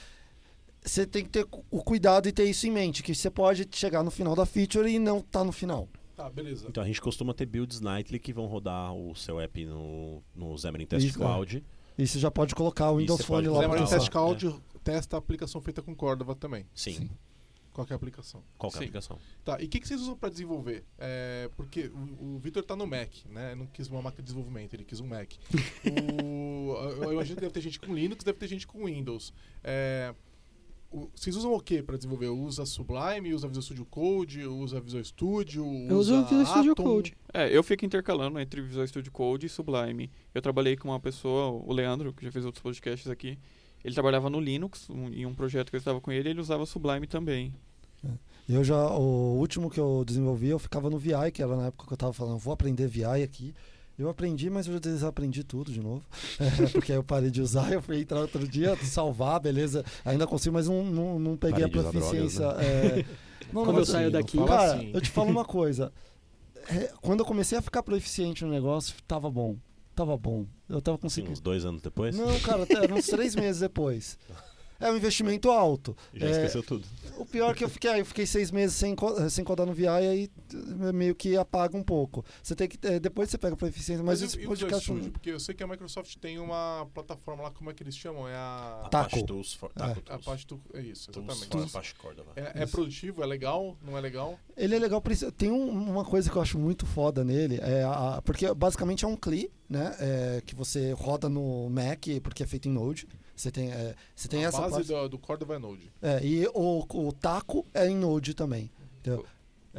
você 0.85 1.07
tem 1.07 1.25
que 1.25 1.31
ter 1.31 1.47
o 1.71 1.83
cuidado 1.83 2.29
e 2.29 2.33
ter 2.33 2.45
isso 2.45 2.67
em 2.67 2.71
mente, 2.71 3.03
que 3.03 3.15
você 3.15 3.31
pode 3.31 3.67
chegar 3.73 4.03
no 4.03 4.11
final 4.11 4.35
da 4.37 4.45
feature 4.45 4.89
e 4.89 4.99
não 4.99 5.21
tá 5.21 5.43
no 5.43 5.51
final. 5.53 5.89
Tá, 6.17 6.29
beleza. 6.31 6.67
Então 6.69 6.83
a 6.83 6.87
gente 6.87 7.01
costuma 7.01 7.33
ter 7.35 7.47
builds 7.47 7.81
nightly 7.81 8.19
que 8.21 8.33
vão 8.33 8.47
rodar 8.47 8.95
o 8.95 9.15
seu 9.17 9.41
app 9.41 9.65
no, 9.65 10.23
no 10.35 10.57
Xamarin 10.57 10.87
Test 10.87 11.07
Isso, 11.07 11.19
Cloud. 11.19 11.65
E 11.99 12.07
você 12.07 12.19
já 12.19 12.31
pode 12.31 12.55
colocar 12.55 12.91
o 12.91 12.99
Windows 12.99 13.23
Phone 13.23 13.49
lá 13.49 13.67
Marinho 13.67 13.85
usar. 13.87 13.99
Test. 13.99 14.11
Cloud 14.11 14.55
testa 14.85 15.17
a 15.17 15.19
aplicação 15.19 15.61
feita 15.61 15.81
com 15.83 15.95
Cordova 15.95 16.35
também. 16.35 16.67
Sim. 16.75 16.93
Sim. 16.93 17.11
Qual 17.73 17.85
que 17.85 17.93
é 17.93 17.97
aplicação? 17.97 18.41
Qual 18.57 18.71
que 18.71 18.77
é 18.77 18.81
Sim. 18.81 18.85
aplicação? 18.85 19.19
Tá, 19.45 19.61
e 19.61 19.65
o 19.65 19.69
que, 19.69 19.81
que 19.81 19.89
vocês 19.89 20.01
usam 20.01 20.17
pra 20.17 20.29
desenvolver? 20.29 20.85
É, 20.97 21.51
porque 21.57 21.91
o, 22.21 22.37
o 22.37 22.39
Vitor 22.39 22.63
tá 22.63 22.77
no 22.77 22.87
Mac, 22.87 23.11
né? 23.29 23.57
Não 23.57 23.67
quis 23.67 23.89
uma 23.89 24.01
máquina 24.01 24.23
de 24.23 24.27
desenvolvimento, 24.27 24.75
ele 24.75 24.85
quis 24.85 25.01
um 25.01 25.07
Mac. 25.09 25.33
O- 25.85 26.75
eu 27.05 27.13
imagino 27.13 27.35
que 27.37 27.41
deve 27.41 27.53
ter 27.53 27.61
gente 27.61 27.81
com 27.81 27.93
Linux, 27.93 28.23
deve 28.25 28.39
ter 28.39 28.47
gente 28.47 28.67
com 28.67 28.85
Windows. 28.85 29.33
É, 29.63 30.15
o- 30.97 31.11
vocês 31.15 31.35
usam 31.37 31.53
o 31.53 31.61
que 31.61 31.83
pra 31.83 31.97
desenvolver? 31.97 32.29
Usa 32.29 32.65
Sublime, 32.65 33.35
usa 33.35 33.47
Visual 33.49 33.63
Studio 33.63 33.85
Code, 33.85 34.47
usa 34.47 34.81
Visual 34.81 35.05
Studio, 35.05 35.65
Eu 35.89 35.99
uso 35.99 36.15
usa 36.15 36.21
o 36.23 36.25
Visual 36.27 36.47
Studio 36.47 36.73
Atom? 36.73 36.85
Code. 36.85 37.15
É, 37.33 37.57
eu 37.57 37.63
fico 37.63 37.85
intercalando 37.85 38.39
entre 38.39 38.61
Visual 38.63 38.87
Studio 38.87 39.11
Code 39.13 39.47
e 39.47 39.49
Sublime. 39.49 40.11
Eu 40.35 40.41
trabalhei 40.41 40.77
com 40.77 40.89
uma 40.89 41.01
pessoa, 41.01 41.51
o 41.51 41.73
Leandro, 41.73 42.13
que 42.13 42.25
já 42.25 42.31
fez 42.33 42.45
outros 42.45 42.63
podcasts 42.63 43.11
aqui. 43.11 43.39
Ele 43.85 43.93
trabalhava 43.95 44.31
no 44.31 44.41
Linux, 44.41 44.89
um, 44.89 45.09
em 45.09 45.27
um 45.27 45.35
projeto 45.35 45.69
que 45.71 45.77
eu 45.77 45.79
estava 45.79 46.01
com 46.01 46.11
ele, 46.11 46.31
ele 46.31 46.41
usava 46.41 46.65
Sublime 46.65 47.07
também. 47.07 47.53
Eu 48.49 48.63
já, 48.63 48.89
o 48.91 49.39
último 49.39 49.71
que 49.71 49.81
eu 49.81 50.05
desenvolvi, 50.07 50.49
eu 50.49 50.59
ficava 50.59 50.91
no 50.91 50.99
VI, 50.99 51.31
que 51.33 51.43
era 51.43 51.57
na 51.57 51.67
época 51.69 51.87
que 51.87 51.93
eu 51.93 51.97
tava 51.97 52.13
falando, 52.13 52.39
vou 52.39 52.53
aprender 52.53 52.87
VI 52.87 53.23
aqui. 53.23 53.55
Eu 53.99 54.09
aprendi, 54.09 54.51
mas 54.51 54.67
eu 54.67 54.75
já 54.75 54.79
desaprendi 54.81 55.45
tudo 55.45 55.71
de 55.73 55.81
novo. 55.81 56.03
É, 56.41 56.67
porque 56.69 56.93
aí 56.93 56.99
eu 56.99 57.05
parei 57.05 57.31
de 57.31 57.41
usar, 57.41 57.73
eu 57.73 57.81
fui 57.81 58.01
entrar 58.01 58.21
outro 58.21 58.47
dia, 58.47 58.77
salvar, 58.83 59.39
beleza. 59.41 59.85
Ainda 60.05 60.27
consigo, 60.27 60.55
mas 60.55 60.69
não, 60.69 60.85
não, 60.85 61.19
não 61.19 61.37
peguei 61.37 61.69
Parei 61.69 61.81
a 61.81 61.83
proficiência. 61.91 62.41
drogas, 62.41 62.65
é. 62.67 63.05
Não, 63.53 63.63
Quando 63.63 63.73
não, 63.75 63.77
eu 63.77 63.83
assim, 63.83 63.93
saio 63.93 64.05
não 64.11 64.13
daqui. 64.21 64.39
Cara, 64.39 64.75
assim. 64.75 64.91
eu 64.93 65.01
te 65.01 65.11
falo 65.11 65.31
uma 65.31 65.45
coisa. 65.45 65.93
É, 66.69 66.91
quando 67.01 67.21
eu 67.21 67.27
comecei 67.27 67.57
a 67.59 67.63
ficar 67.63 67.83
proficiente 67.85 68.45
no 68.45 68.51
negócio, 68.51 68.95
tava 69.07 69.31
bom. 69.31 69.57
Tava 69.95 70.17
bom. 70.17 70.45
Eu 70.69 70.81
tava 70.83 70.97
Sim, 70.97 71.03
conseguindo. 71.03 71.33
uns 71.35 71.41
dois 71.41 71.65
anos 71.65 71.81
depois? 71.81 72.17
Não, 72.17 72.41
cara, 72.41 72.65
até 72.65 72.93
uns 72.93 73.07
três 73.07 73.37
meses 73.37 73.61
depois. 73.61 74.19
É 74.87 74.91
um 74.93 74.97
investimento 74.97 75.51
alto. 75.51 75.97
Já 76.13 76.27
É, 76.27 76.31
esqueceu 76.31 76.63
tudo. 76.63 76.85
O 77.17 77.25
pior 77.25 77.53
é 77.53 77.55
que 77.55 77.65
eu 77.65 77.69
fiquei, 77.69 78.01
eu 78.01 78.05
fiquei 78.05 78.27
seis 78.27 78.51
meses 78.51 78.77
sem, 78.77 78.95
sem 79.31 79.45
codar 79.45 79.67
no 79.67 79.73
VI 79.73 79.85
e 79.85 79.89
aí 79.89 80.31
eh, 80.53 80.93
meio 80.93 81.15
que 81.15 81.37
apaga 81.37 81.77
um 81.77 81.83
pouco. 81.83 82.25
Você 82.43 82.55
tem 82.55 82.69
que. 82.69 82.79
eh, 82.87 82.99
depois 82.99 83.31
você 83.31 83.39
pega 83.39 83.57
pra 83.57 83.69
eficiência, 83.69 84.03
mas, 84.05 84.21
Mas 84.21 84.31
esse 84.35 84.43
e 84.43 84.47
podcast. 84.47 84.85
Studio? 84.85 85.11
Porque 85.13 85.31
eu 85.31 85.39
sei 85.41 85.55
que 85.55 85.63
a 85.63 85.67
Microsoft 85.67 86.17
tem 86.17 86.39
uma 86.39 86.87
plataforma 86.93 87.45
lá, 87.45 87.51
como 87.51 87.71
é 87.71 87.75
que 87.75 87.83
eles 87.83 87.97
chamam? 87.97 88.29
É 88.29 88.35
a... 88.35 88.89
Taco. 88.91 89.07
Apache 89.07 89.25
Tools 89.25 89.55
for, 89.55 89.73
Taco 89.73 89.91
É. 89.91 89.93
A 90.01 90.03
Tools. 90.03 90.25
parte 90.25 90.47
do... 90.47 90.61
É 90.75 90.81
isso, 90.81 91.11
Tools 91.13 91.29
exatamente. 91.31 91.71
for 91.71 91.79
Apache 91.79 91.95
Cordova. 91.95 92.33
É, 92.37 92.63
é 92.63 92.67
produtivo, 92.67 93.23
é 93.23 93.27
legal, 93.27 93.77
não 93.83 93.97
é 93.97 94.01
legal? 94.01 94.39
Ele 94.57 94.75
é 94.75 94.79
legal, 94.79 95.01
por 95.01 95.13
isso- 95.13 95.31
tem 95.33 95.51
um- 95.51 95.71
uma 95.71 96.05
coisa 96.05 96.29
que 96.31 96.37
eu 96.37 96.43
acho 96.43 96.59
muito 96.59 96.85
foda 96.85 97.23
nele, 97.25 97.59
é 97.63 97.85
a- 97.85 98.21
porque 98.25 98.53
basicamente 98.55 99.05
é 99.05 99.09
um 99.09 99.17
CLI, 99.17 99.51
né? 99.69 99.95
é, 100.01 100.43
que 100.45 100.55
você 100.55 100.93
roda 100.93 101.29
no 101.29 101.71
Mac, 101.71 102.05
porque 102.23 102.43
é 102.43 102.47
feito 102.47 102.69
em 102.69 102.73
Node. 102.73 103.07
Você 103.37 103.51
tem, 103.51 103.73
é, 103.73 103.95
você 104.15 104.29
tem 104.29 104.45
a 104.45 104.49
essa 104.49 104.61
base 104.61 104.75
parte. 104.75 104.87
do, 104.89 105.09
do 105.11 105.19
Cordova 105.19 105.57
é 105.57 105.59
Node. 105.59 105.93
É, 106.01 106.25
e 106.25 106.47
o, 106.55 106.87
o 106.89 107.13
taco 107.13 107.67
é 107.75 107.89
em 107.89 107.97
Node 107.97 108.35
também. 108.35 108.71
Entendeu? 109.01 109.27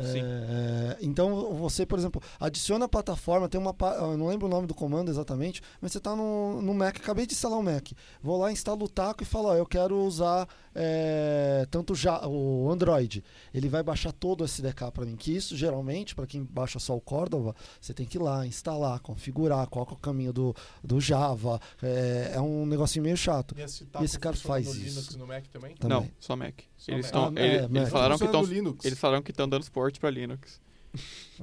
Sim. 0.04 0.22
É, 0.24 0.98
então 1.02 1.54
você, 1.54 1.86
por 1.86 1.98
exemplo, 1.98 2.22
adiciona 2.40 2.86
a 2.86 2.90
plataforma, 2.90 3.48
tem 3.48 3.60
uma. 3.60 3.76
Eu 3.98 4.18
não 4.18 4.28
lembro 4.28 4.48
o 4.48 4.50
nome 4.50 4.68
do 4.68 4.74
comando 4.74 5.10
exatamente, 5.10 5.62
mas 5.82 5.92
você 5.92 5.98
está 6.00 6.16
no, 6.16 6.62
no 6.62 6.74
Mac, 6.74 6.98
acabei 6.98 7.26
de 7.26 7.34
instalar 7.34 7.60
o 7.60 7.64
Mac. 7.64 7.92
Vou 8.22 8.38
lá, 8.38 8.52
instalo 8.52 8.86
o 8.86 8.90
taco 8.90 9.24
e 9.24 9.26
falo, 9.26 9.50
ó, 9.50 9.56
eu 9.56 9.66
quero 9.66 9.98
usar 9.98 10.48
é, 10.74 11.66
tanto 11.72 11.96
já 11.96 12.28
o 12.28 12.70
Android. 12.70 13.24
Ele 13.54 13.70
vai 13.70 13.82
baixar 13.82 14.12
todo 14.12 14.42
o 14.42 14.46
SDK 14.46 14.92
para 14.94 15.06
mim. 15.06 15.16
Que 15.16 15.36
isso, 15.36 15.56
geralmente, 15.56 16.14
para 16.14 16.28
quem 16.28 16.44
baixa 16.44 16.80
só 16.80 16.96
o 16.96 17.02
Cordova, 17.02 17.56
você 17.80 17.94
tem 17.94 18.06
que 18.06 18.18
ir 18.18 18.22
lá, 18.22 18.46
instalar, 18.46 19.00
configurar, 19.00 19.68
qual 19.68 19.86
que 19.86 19.94
é 19.94 19.96
o 19.96 20.00
caminho 20.00 20.34
do, 20.34 20.54
do 20.84 21.00
Java. 21.00 21.60
É, 21.82 22.34
é 22.36 22.42
um 22.42 22.66
negocinho 22.66 23.04
meio 23.04 23.16
chato. 23.16 23.56
E 23.58 23.62
esse, 23.62 23.86
taco 23.86 24.04
esse 24.04 24.20
cara 24.20 24.36
faz 24.36 24.68
no 24.68 24.74
Linux 24.74 24.98
isso. 24.98 25.16
e 25.16 25.18
no 25.18 25.28
Mac 25.28 25.46
também? 25.48 25.76
Também. 25.76 25.98
Não, 25.98 26.10
só 26.20 26.36
Mac. 26.36 26.62
Eles 26.88 27.10
tão- 27.12 27.26
Ah, 27.28 27.32
ele- 27.36 27.56
é, 27.58 27.64
eles 27.66 27.90
falaram 27.90 28.18
que 28.18 28.26
estão 28.26 28.42
no 28.42 28.48
Linux. 28.48 28.86
eles 28.86 29.00
falaram 29.00 29.24
que 29.24 29.32
estão 29.32 29.48
dando 29.48 29.64
suporte 29.64 30.00
para 30.00 30.10
Linux. 30.10 30.60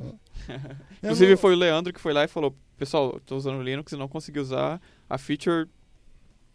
Eu 0.49 0.61
Inclusive 1.03 1.31
não- 1.33 1.39
foi 1.39 1.55
o 1.55 1.59
Leandro 1.59 1.93
que 1.93 2.01
foi 2.01 2.13
lá 2.13 2.25
e 2.25 2.29
falou: 2.29 2.55
"Pessoal, 2.77 3.21
tô 3.25 3.37
usando 3.37 3.59
o 3.59 3.63
Linux 3.63 3.93
e 3.93 3.97
não 3.97 4.09
consegui 4.09 4.41
usar 4.41 4.81
a 5.09 5.19
feature 5.19 5.69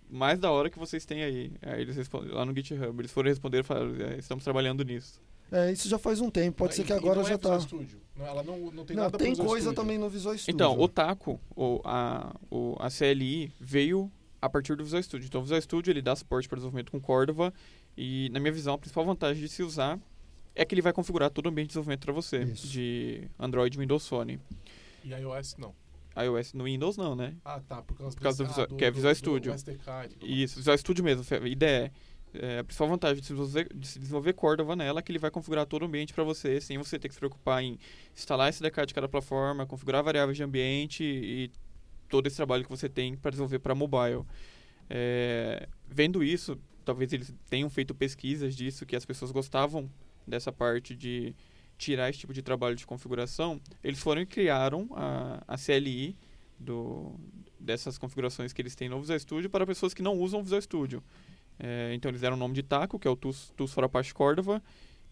mais 0.10 0.40
da 0.40 0.52
hora 0.52 0.70
que 0.70 0.80
vocês 0.80 1.06
têm 1.06 1.24
aí". 1.24 1.52
Aí 1.62 1.82
eles 1.82 1.96
respondem 1.96 2.32
lá 2.32 2.46
no 2.46 2.54
GitHub, 2.56 3.00
eles 3.00 3.12
foram 3.12 3.30
responder 3.30 3.60
e 3.60 3.64
falaram: 3.64 3.96
"É, 4.00 4.18
"Estamos 4.18 4.44
trabalhando 4.44 4.84
nisso". 4.84 5.22
É, 5.52 5.72
isso 5.72 5.88
já 5.88 5.98
faz 5.98 6.20
um 6.20 6.30
tempo, 6.30 6.58
pode 6.58 6.74
Ah, 6.74 6.76
ser 6.76 6.84
que 6.84 6.92
e 6.92 6.96
agora 6.96 7.22
não 7.22 7.24
já 7.28 7.36
é 7.36 7.38
tá. 7.38 7.58
Não, 8.18 8.26
ela 8.26 8.44
não, 8.44 8.58
não 8.72 8.84
tem 8.84 8.98
Não, 8.98 9.04
nada 9.04 9.18
tem 9.18 9.34
coisa 9.34 9.68
Studio. 9.70 9.74
também 9.74 9.98
no 9.98 10.10
Visual 10.10 10.36
Studio. 10.38 10.54
Então, 10.54 10.78
o 10.78 10.88
Taco, 10.90 11.40
o, 11.56 11.80
a, 11.86 12.36
o, 12.52 12.76
a 12.80 12.90
CLI 12.90 13.54
veio 13.58 14.12
a 14.42 14.50
partir 14.50 14.76
do 14.76 14.84
Visual 14.84 15.02
Studio. 15.02 15.26
Então, 15.28 15.40
o 15.40 15.44
Visual 15.46 15.62
Studio 15.62 15.92
ele 15.92 16.02
dá 16.02 16.14
suporte 16.18 16.50
para 16.50 16.58
desenvolvimento 16.58 16.92
com 16.92 17.00
Cordova 17.00 17.54
e, 17.98 18.30
na 18.32 18.40
minha 18.40 18.52
visão, 18.52 18.76
a 18.76 18.78
principal 18.78 19.06
vantagem 19.06 19.42
de 19.42 19.50
se 19.50 19.64
usar 19.64 20.00
é 20.56 20.64
que 20.66 20.74
ele 20.74 20.82
vai 20.82 20.94
configurar 20.94 21.30
todo 21.30 21.46
o 21.48 21.50
ambiente 21.50 21.68
de 21.68 21.70
desenvolvimento 21.70 22.02
para 22.06 22.14
você, 22.14 22.44
Isso. 22.44 22.68
de 22.68 23.28
Android, 23.40 23.78
Windows 23.78 24.08
Phone. 24.08 24.40
E 25.04 25.10
iOS 25.14 25.56
não. 25.58 25.74
iOS 26.16 26.54
no 26.54 26.64
Windows 26.66 26.98
não, 26.98 27.16
né? 27.16 27.36
Ah, 27.46 27.60
tá. 27.60 27.82
Por 27.82 27.96
causa, 27.98 28.16
Por 28.16 28.24
causa 28.24 28.44
do 28.44 28.48
Visual- 28.50 28.68
que 28.68 28.86
é 28.86 28.92
Visual 28.92 29.14
Studio. 29.16 29.52
Do 29.52 29.56
SDK 29.56 30.16
e. 30.22 30.44
Isso, 30.44 30.56
Visual 30.58 30.78
Studio 30.78 31.04
mesmo, 31.04 31.24
IDE. 31.46 31.92
É, 32.34 32.60
a 32.60 32.64
principal 32.64 32.90
vantagem 32.90 33.22
de 33.22 33.26
se, 33.26 33.34
desenvolver, 33.34 33.70
de 33.74 33.88
se 33.88 34.00
desenvolver 34.00 34.34
Cordova 34.34 34.76
nela 34.76 35.00
é 35.00 35.02
que 35.02 35.12
ele 35.12 35.18
vai 35.20 35.32
configurar 35.32 35.66
todo 35.66 35.84
o 35.84 35.86
ambiente 35.86 36.14
para 36.14 36.24
você, 36.24 36.60
sem 36.60 36.78
você 36.78 37.00
ter 37.00 37.08
que 37.08 37.14
se 37.14 37.20
preocupar 37.20 37.64
em 37.64 37.80
instalar 38.16 38.50
SDK 38.50 38.86
de 38.86 38.94
cada 38.94 39.08
plataforma, 39.08 39.66
configurar 39.66 40.04
variáveis 40.04 40.36
de 40.38 40.44
ambiente 40.44 41.04
e 41.04 41.50
todo 42.10 42.28
esse 42.28 42.36
trabalho 42.36 42.64
que 42.64 42.70
você 42.70 42.90
tem 42.90 43.16
para 43.16 43.32
desenvolver 43.32 43.60
para 43.60 43.74
mobile. 43.74 44.24
É, 44.90 45.68
vendo 45.88 46.24
isso, 46.24 46.58
talvez 46.88 47.12
eles 47.12 47.34
tenham 47.50 47.70
feito 47.70 47.94
pesquisas 47.94 48.56
disso, 48.56 48.86
que 48.86 48.96
as 48.96 49.06
pessoas 49.06 49.30
gostavam 49.30 49.92
dessa 50.26 50.54
parte 50.54 50.96
de 50.96 51.36
tirar 51.78 52.10
esse 52.10 52.20
tipo 52.20 52.34
de 52.34 52.42
trabalho 52.42 52.78
de 52.78 52.88
configuração. 52.88 53.60
Eles 53.84 54.00
foram 54.00 54.22
e 54.22 54.26
criaram 54.26 54.88
a, 54.96 55.44
a 55.46 55.58
CLI 55.58 56.16
do, 56.58 57.14
dessas 57.60 57.98
configurações 57.98 58.54
que 58.54 58.62
eles 58.62 58.74
têm 58.74 58.88
no 58.88 59.02
Visual 59.02 59.20
Studio 59.20 59.50
para 59.50 59.66
pessoas 59.66 59.94
que 59.94 60.02
não 60.02 60.18
usam 60.18 60.40
o 60.40 60.44
Visual 60.44 60.62
Studio. 60.62 61.04
É, 61.60 61.92
então 61.94 62.10
eles 62.10 62.22
deram 62.22 62.38
o 62.38 62.40
nome 62.40 62.54
de 62.54 62.64
Taco, 62.64 62.98
que 62.98 63.06
é 63.06 63.12
o 63.12 63.18
Tools, 63.18 63.52
Tools 63.58 63.74
for 63.74 63.84
Apache 63.84 64.14
Cordova. 64.14 64.64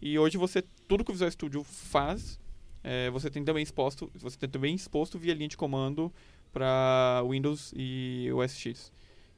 E 0.01 0.17
hoje 0.17 0.38
você 0.38 0.63
tudo 0.88 1.03
que 1.03 1.11
o 1.11 1.13
Visual 1.13 1.30
Studio 1.30 1.61
faz, 1.61 2.39
é, 2.86 3.09
você 3.09 3.30
tem 3.30 3.43
também 3.43 3.63
exposto, 3.63 4.09
você 4.15 4.38
tem 4.38 4.47
também 4.47 4.73
exposto 4.73 5.19
via 5.19 5.34
linha 5.34 5.49
de 5.49 5.57
comando 5.57 6.09
para 6.53 7.21
Windows 7.30 7.73
e 7.76 8.30
OS 8.34 8.57
X. 8.57 8.93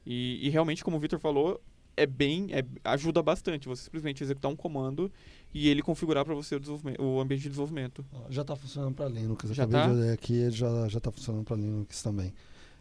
E, 0.06 0.38
e 0.46 0.48
realmente, 0.50 0.84
como 0.84 0.96
o 0.96 1.00
Victor 1.00 1.18
falou, 1.18 1.60
é 2.02 2.06
bem, 2.06 2.48
é, 2.50 2.64
ajuda 2.84 3.22
bastante. 3.22 3.68
Você 3.68 3.84
simplesmente 3.84 4.22
executar 4.22 4.50
um 4.50 4.56
comando 4.56 5.10
e 5.52 5.68
ele 5.68 5.82
configurar 5.82 6.24
para 6.24 6.34
você 6.34 6.56
o, 6.56 7.02
o 7.02 7.20
ambiente 7.20 7.42
de 7.42 7.48
desenvolvimento. 7.48 8.04
Já 8.30 8.42
está 8.42 8.54
funcionando 8.54 8.94
para 8.94 9.08
Linux. 9.08 9.48
Eu 9.48 9.54
Já 9.54 9.64
acabei 9.64 9.80
tá? 9.80 9.86
de 9.86 10.00
olhar 10.00 10.12
aqui, 10.12 10.34
ele 10.34 10.50
já 10.50 10.88
já 10.88 10.98
está 10.98 11.10
funcionando 11.10 11.44
para 11.44 11.56
Linux 11.56 12.02
também. 12.02 12.32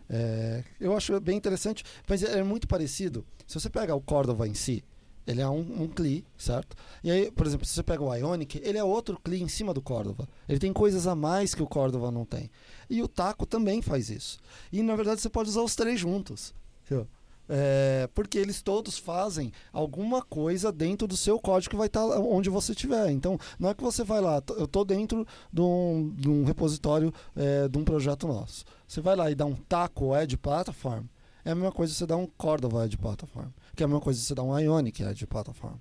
É, 0.09 0.63
eu 0.79 0.95
acho 0.95 1.19
bem 1.19 1.37
interessante, 1.37 1.83
mas 2.07 2.23
é, 2.23 2.39
é 2.39 2.43
muito 2.43 2.67
parecido. 2.67 3.25
Se 3.45 3.59
você 3.59 3.69
pega 3.69 3.93
o 3.93 4.01
Cordova 4.01 4.47
em 4.47 4.53
si, 4.53 4.83
ele 5.25 5.41
é 5.41 5.49
um, 5.49 5.83
um 5.83 5.87
CLI, 5.89 6.23
certo? 6.37 6.75
E 7.03 7.11
aí, 7.11 7.29
por 7.29 7.45
exemplo, 7.45 7.65
se 7.65 7.73
você 7.73 7.83
pega 7.83 8.01
o 8.01 8.13
Ionic, 8.15 8.61
ele 8.63 8.77
é 8.77 8.83
outro 8.83 9.19
CLI 9.21 9.41
em 9.41 9.47
cima 9.49 9.73
do 9.73 9.81
Cordova. 9.81 10.27
Ele 10.47 10.57
tem 10.57 10.71
coisas 10.71 11.05
a 11.05 11.15
mais 11.15 11.53
que 11.53 11.61
o 11.61 11.67
Cordova 11.67 12.09
não 12.09 12.23
tem. 12.23 12.49
E 12.89 13.03
o 13.03 13.07
Taco 13.09 13.45
também 13.45 13.81
faz 13.81 14.09
isso. 14.09 14.39
E 14.71 14.81
na 14.81 14.95
verdade 14.95 15.19
você 15.19 15.29
pode 15.29 15.49
usar 15.49 15.61
os 15.61 15.75
três 15.75 15.99
juntos. 15.99 16.53
entendeu? 16.85 17.07
É, 17.49 18.09
porque 18.13 18.37
eles 18.37 18.61
todos 18.61 18.97
fazem 18.97 19.51
alguma 19.71 20.21
coisa 20.21 20.71
dentro 20.71 21.07
do 21.07 21.15
seu 21.15 21.39
código 21.39 21.71
que 21.71 21.77
vai 21.77 21.87
estar 21.87 22.03
onde 22.03 22.49
você 22.49 22.73
estiver. 22.73 23.09
Então, 23.11 23.39
não 23.57 23.69
é 23.69 23.73
que 23.73 23.83
você 23.83 24.03
vai 24.03 24.21
lá, 24.21 24.41
eu 24.57 24.65
estou 24.65 24.83
dentro 24.83 25.25
de 25.51 25.61
um, 25.61 26.13
de 26.15 26.29
um 26.29 26.43
repositório 26.43 27.13
é, 27.35 27.67
de 27.67 27.77
um 27.77 27.83
projeto 27.83 28.27
nosso. 28.27 28.65
Você 28.87 29.01
vai 29.01 29.15
lá 29.15 29.31
e 29.31 29.35
dá 29.35 29.45
um 29.45 29.55
taco 29.55 30.15
Edge 30.15 30.37
Platform, 30.37 31.05
é 31.45 31.51
a 31.51 31.55
mesma 31.55 31.71
coisa 31.71 31.93
você 31.93 32.05
dá 32.05 32.17
um 32.17 32.27
Cordova 32.27 32.85
Edge 32.85 32.97
Platform, 32.97 33.47
que 33.75 33.83
é 33.83 33.85
a 33.85 33.87
mesma 33.87 34.01
coisa 34.01 34.19
você 34.19 34.35
dá 34.35 34.43
um 34.43 34.57
Ionic 34.59 35.01
Edge 35.01 35.25
Platform. 35.25 35.75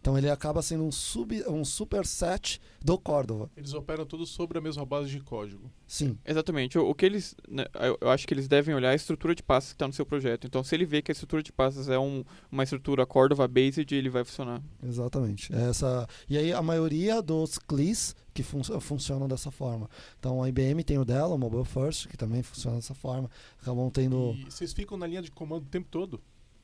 Então 0.00 0.16
ele 0.16 0.30
acaba 0.30 0.62
sendo 0.62 0.84
um, 0.84 0.90
sub, 0.90 1.42
um 1.46 1.64
superset 1.64 2.60
do 2.82 2.98
Cordova. 2.98 3.50
Eles 3.56 3.74
operam 3.74 4.06
todos 4.06 4.30
sobre 4.30 4.56
a 4.58 4.60
mesma 4.60 4.84
base 4.86 5.10
de 5.10 5.20
código. 5.20 5.70
Sim. 5.86 6.18
Exatamente. 6.24 6.78
O, 6.78 6.88
o 6.88 6.94
que 6.94 7.04
eles. 7.04 7.34
né, 7.48 7.66
eu, 7.74 7.98
eu 8.00 8.08
acho 8.10 8.26
que 8.26 8.32
eles 8.32 8.48
devem 8.48 8.74
olhar 8.74 8.90
a 8.90 8.94
estrutura 8.94 9.34
de 9.34 9.42
pastas 9.42 9.72
que 9.72 9.76
está 9.76 9.86
no 9.86 9.92
seu 9.92 10.06
projeto. 10.06 10.46
Então, 10.46 10.64
se 10.64 10.74
ele 10.74 10.86
vê 10.86 11.02
que 11.02 11.10
a 11.10 11.14
estrutura 11.14 11.42
de 11.42 11.52
pastas 11.52 11.88
é 11.88 11.98
um- 11.98 12.24
uma 12.50 12.62
estrutura 12.62 13.04
Cordova 13.04 13.46
Based, 13.46 13.92
ele 13.94 14.08
vai 14.08 14.24
funcionar. 14.24 14.62
Exatamente. 14.82 15.52
Essa, 15.54 16.06
e 16.28 16.38
aí 16.38 16.52
a 16.52 16.62
maioria 16.62 17.20
dos 17.20 17.58
CLIs 17.58 18.14
que 18.32 18.42
fun 18.42 18.62
funcionam 18.80 19.26
dessa 19.28 19.50
forma. 19.50 19.90
Então 20.18 20.42
a 20.42 20.48
IBM 20.48 20.82
tem 20.84 20.96
o 20.98 21.04
dela, 21.04 21.34
o 21.34 21.38
Mobile 21.38 21.64
First, 21.64 22.06
que 22.08 22.16
também 22.16 22.42
funciona 22.42 22.76
dessa 22.76 22.94
forma. 22.94 23.28
Acabam 23.60 23.90
tendo. 23.90 24.32
E 24.34 24.44
vocês 24.44 24.72
ficam 24.72 24.96
na 24.96 25.06
linha 25.06 25.20
de 25.20 25.30
comando 25.30 25.64
o 25.64 25.68
tempo 25.68 25.88
todo? 25.90 26.20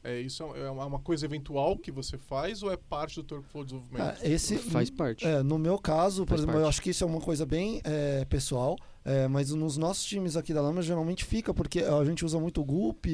É, 0.06 0.20
isso 0.20 0.42
é 0.42 0.70
uma- 0.70 0.82
é 0.82 0.86
uma 0.86 0.98
coisa 1.00 1.24
eventual 1.24 1.76
que 1.76 1.90
você 1.90 2.16
faz 2.16 2.62
ou 2.62 2.70
é 2.72 2.76
parte 2.76 3.16
do 3.16 3.24
teu 3.24 3.42
flow 3.42 3.64
de 3.64 3.72
desenvolvimento? 3.72 4.18
Ah, 4.22 4.26
esse, 4.28 4.56
Faz 4.58 4.88
parte. 4.90 5.26
É, 5.26 5.42
no 5.42 5.58
meu 5.58 5.78
caso, 5.78 6.22
por 6.24 6.30
Faz 6.30 6.40
exemplo, 6.42 6.56
eu 6.56 6.62
parte. 6.62 6.68
acho 6.74 6.82
que 6.82 6.90
isso 6.90 7.02
é 7.04 7.06
uma 7.06 7.20
coisa 7.20 7.44
bem 7.44 7.80
é, 7.84 8.24
pessoal, 8.26 8.76
é, 9.04 9.26
mas 9.28 9.50
nos 9.50 9.76
nossos 9.76 10.04
times 10.04 10.36
aqui 10.36 10.52
da 10.54 10.60
Lama 10.60 10.82
geralmente 10.82 11.24
fica, 11.24 11.52
porque 11.54 11.80
a 11.80 12.04
gente 12.04 12.24
usa 12.24 12.38
muito 12.40 12.60
o 12.60 12.64
Gulp 12.64 13.06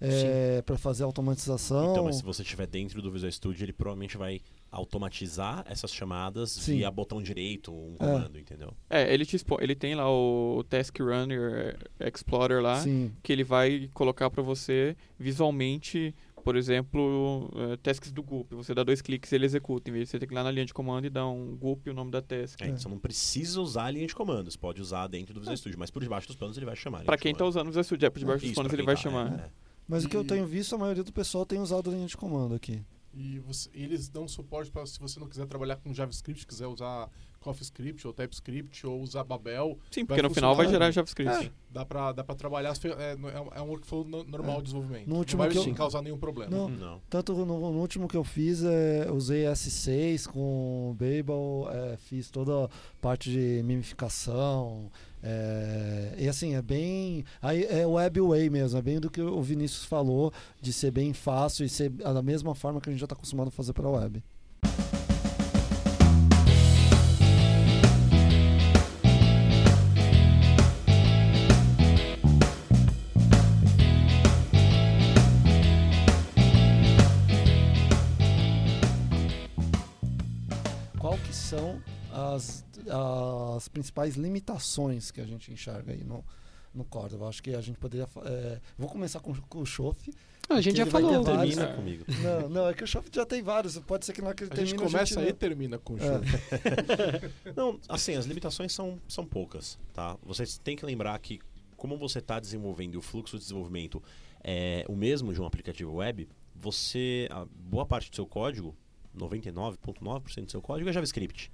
é, 0.00 0.62
para 0.62 0.76
fazer 0.78 1.04
automatização. 1.04 1.90
Então, 1.92 2.04
mas 2.04 2.16
se 2.16 2.22
você 2.22 2.42
estiver 2.42 2.66
dentro 2.66 3.00
do 3.02 3.10
Visual 3.10 3.30
Studio, 3.32 3.64
ele 3.64 3.72
provavelmente 3.72 4.16
vai 4.16 4.40
automatizar 4.70 5.64
essas 5.66 5.90
chamadas 5.92 6.50
Sim. 6.50 6.76
via 6.76 6.90
botão 6.90 7.22
direito, 7.22 7.72
um 7.72 7.94
comando, 7.98 8.38
entendeu? 8.38 8.72
É, 8.90 9.12
ele, 9.12 9.24
te 9.24 9.36
expo- 9.36 9.58
ele 9.62 9.74
tem 9.74 9.94
lá 9.94 10.10
o 10.10 10.62
Task 10.68 10.98
Runner 11.00 11.76
Explorer 11.98 12.60
lá, 12.62 12.80
Sim, 12.82 13.10
que 13.22 13.32
ele 13.32 13.44
vai 13.44 13.88
colocar 13.94 14.28
para 14.28 14.42
você 14.42 14.94
visualmente, 15.18 16.14
por 16.48 16.56
exemplo, 16.56 17.50
eh, 17.54 17.76
tasks 17.76 18.10
do 18.10 18.22
Gulp. 18.22 18.54
Você 18.54 18.72
dá 18.74 18.82
dois 18.82 19.02
cliques 19.02 19.30
e 19.30 19.34
ele 19.34 19.44
executa, 19.44 19.90
em 19.90 19.92
vez 19.92 20.06
de 20.06 20.12
você 20.12 20.18
ter 20.18 20.26
que 20.26 20.32
ir 20.32 20.34
lá 20.34 20.42
na 20.42 20.50
linha 20.50 20.64
de 20.64 20.72
comando 20.72 21.04
e 21.06 21.10
dar 21.10 21.26
um 21.28 21.54
Gulp 21.54 21.86
e 21.86 21.90
o 21.90 21.92
nome 21.92 22.10
da 22.10 22.22
task. 22.22 22.62
É, 22.62 22.68
então 22.68 22.78
você 22.78 22.88
não 22.88 22.98
precisa 22.98 23.60
usar 23.60 23.84
a 23.84 23.90
linha 23.90 24.06
de 24.06 24.14
comandos, 24.14 24.56
pode 24.56 24.80
usar 24.80 25.06
dentro 25.08 25.34
do 25.34 25.40
Visual 25.40 25.58
Studio, 25.58 25.78
mas 25.78 25.90
por 25.90 26.02
debaixo 26.02 26.26
dos 26.26 26.36
panos 26.36 26.56
ele 26.56 26.64
vai 26.64 26.74
chamar. 26.74 27.04
Para 27.04 27.18
quem 27.18 27.32
está 27.32 27.44
usando 27.44 27.66
o 27.66 27.70
Visual 27.70 27.84
Studio, 27.84 28.06
é 28.06 28.08
por 28.08 28.18
debaixo 28.18 28.46
dos 28.46 28.54
panos 28.54 28.72
ele 28.72 28.82
vai 28.82 28.94
tá, 28.94 29.02
chamar. 29.02 29.30
é, 29.30 29.34
é. 29.44 29.50
mas 29.86 30.06
o 30.06 30.08
que 30.08 30.16
eu 30.16 30.22
E- 30.22 30.26
tenho 30.26 30.46
visto, 30.46 30.74
a 30.74 30.78
maioria 30.78 31.04
do 31.04 31.12
pessoal 31.12 31.44
tem 31.44 31.60
usado 31.60 31.90
a 31.90 31.92
linha 31.92 32.06
de 32.06 32.16
comando 32.16 32.54
aqui. 32.54 32.82
E 33.12 33.38
você- 33.40 33.68
eles 33.74 34.08
dão 34.08 34.26
suporte 34.26 34.70
para 34.70 34.86
se 34.86 34.98
você 34.98 35.20
não 35.20 35.28
quiser 35.28 35.44
trabalhar 35.46 35.76
com 35.76 35.92
JavaScript, 35.92 36.46
quiser 36.46 36.66
usar 36.66 37.10
CoffeeScript 37.40 38.06
ou 38.06 38.12
TypeScript 38.12 38.86
ou 38.86 39.00
usar 39.00 39.24
Babel, 39.24 39.78
Sim, 39.90 40.04
porque 40.04 40.20
no 40.22 40.30
final 40.30 40.54
vai 40.56 40.68
gerar 40.68 40.90
JavaScript. 40.90 41.52
dá 41.70 41.84
para 41.84 42.12
dá 42.12 42.24
pra 42.24 42.34
trabalhar. 42.34 42.74
É, 42.98 43.12
é 43.12 43.16
um- 43.40 43.48
é 43.54 43.62
um 43.62 43.68
workflow 43.68 44.04
no- 44.04 44.24
normal 44.24 44.54
É. 44.54 44.58
de 44.58 44.62
desenvolvimento. 44.64 45.08
No 45.08 45.16
último 45.16 45.42
não 45.42 45.50
vai 45.50 45.62
que 45.62 45.68
eu- 45.70 45.74
causar 45.74 46.02
nenhum 46.02 46.18
problema. 46.18 46.50
Não. 46.56 46.68
Não. 46.68 47.00
Tanto 47.08 47.32
no, 47.34 47.44
no 47.44 47.78
último 47.80 48.08
que 48.08 48.16
eu 48.16 48.24
fiz, 48.24 48.62
é, 48.64 49.10
usei 49.10 49.44
S6 49.46 50.26
com 50.26 50.94
Babel, 50.98 51.68
é, 51.70 51.96
fiz 51.96 52.30
toda 52.30 52.64
a 52.66 52.68
parte 53.00 53.30
de 53.30 53.62
mimificação. 53.64 54.90
é, 55.20 56.14
e 56.16 56.28
assim, 56.28 56.54
é 56.54 56.62
bem. 56.62 57.24
Aí 57.42 57.64
é 57.64 57.84
WebWay 57.86 58.48
mesmo, 58.50 58.78
é 58.78 58.82
bem 58.82 59.00
do 59.00 59.10
que 59.10 59.20
o 59.20 59.42
Vinícius 59.42 59.84
falou, 59.84 60.32
de 60.60 60.72
ser 60.72 60.92
bem 60.92 61.12
fácil 61.12 61.66
e 61.66 61.68
ser 61.68 61.90
da 61.90 62.22
mesma 62.22 62.54
forma 62.54 62.80
que 62.80 62.88
a 62.88 62.92
gente 62.92 63.00
já 63.00 63.04
está 63.06 63.16
acostumado 63.16 63.48
a 63.48 63.50
fazer 63.50 63.72
para 63.72 63.88
a 63.88 63.90
web. 63.90 64.22
As, 82.38 82.64
as 83.56 83.68
principais 83.68 84.14
limitações 84.16 85.10
que 85.10 85.20
a 85.20 85.26
gente 85.26 85.52
enxerga 85.52 85.92
aí 85.92 86.02
no, 86.04 86.24
no 86.74 86.84
Cordova? 86.84 87.28
Acho 87.28 87.42
que 87.42 87.54
a 87.54 87.60
gente 87.60 87.78
poderia. 87.78 88.08
é, 88.24 88.60
vou 88.78 88.88
começar 88.88 89.20
com, 89.20 89.34
com 89.34 89.60
o 89.60 89.66
Chof. 89.66 90.10
Ah, 90.50 90.54
a 90.54 90.60
gente 90.62 90.78
já 90.78 90.86
falou. 90.86 91.10
ter 91.24 91.30
vários. 91.30 91.54
Termina 91.56 91.72
É. 91.72 91.76
comigo. 91.76 92.04
Não, 92.22 92.48
não, 92.48 92.68
é 92.68 92.72
que 92.72 92.82
o 92.82 92.86
Chof 92.86 93.08
já 93.12 93.26
tem 93.26 93.42
vários. 93.42 93.78
Pode 93.80 94.06
ser 94.06 94.14
que 94.14 94.22
na 94.22 94.28
hora 94.28 94.34
que 94.36 94.44
ele 94.44 94.52
A 94.52 94.56
gente 94.56 94.68
termina. 94.70 94.90
começa 94.90 95.20
a 95.20 95.22
gente 95.22 95.30
e 95.30 95.36
termina 95.36 95.78
com 95.78 95.92
o 95.94 95.98
É. 95.98 96.00
show. 96.00 96.20
Não, 97.54 97.78
assim, 97.88 98.14
as 98.14 98.24
limitações 98.24 98.72
são, 98.72 98.98
são 99.06 99.26
poucas, 99.26 99.78
tá? 99.92 100.16
Vocês 100.22 100.56
têm 100.58 100.74
que 100.74 100.86
lembrar 100.86 101.18
que 101.18 101.38
como 101.76 101.98
você 101.98 102.18
está 102.20 102.40
desenvolvendo 102.40 102.94
e 102.94 102.96
o 102.96 103.02
fluxo 103.02 103.36
de 103.36 103.42
desenvolvimento 103.42 104.02
é 104.42 104.84
o 104.88 104.96
mesmo 104.96 105.32
de 105.34 105.40
um 105.40 105.44
aplicativo 105.44 105.92
web, 105.96 106.26
você, 106.56 107.28
a 107.30 107.44
boa 107.44 107.84
parte 107.84 108.08
do 108.10 108.16
seu 108.16 108.26
código, 108.26 108.74
99,9% 109.16 110.44
do 110.46 110.50
seu 110.50 110.62
código 110.62 110.88
é 110.88 110.92
JavaScript. 110.92 111.52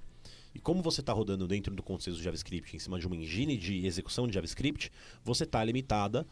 E 0.55 0.61
como 0.61 0.83
você 0.83 1.01
está 1.01 1.13
rodando 1.13 1.49
dentro 1.49 1.75
do 1.75 1.83
contexto 1.83 2.17
do 2.17 2.23
JavaScript, 2.23 2.77
em 2.77 2.79
cima 2.79 2.99
de 2.99 3.07
uma 3.07 3.17
engine 3.17 3.57
de 3.57 3.85
execução 3.85 4.27
de 4.27 4.35
JavaScript, 4.35 4.91
você 5.25 5.45
está 5.45 5.65
limitada, 5.65 6.27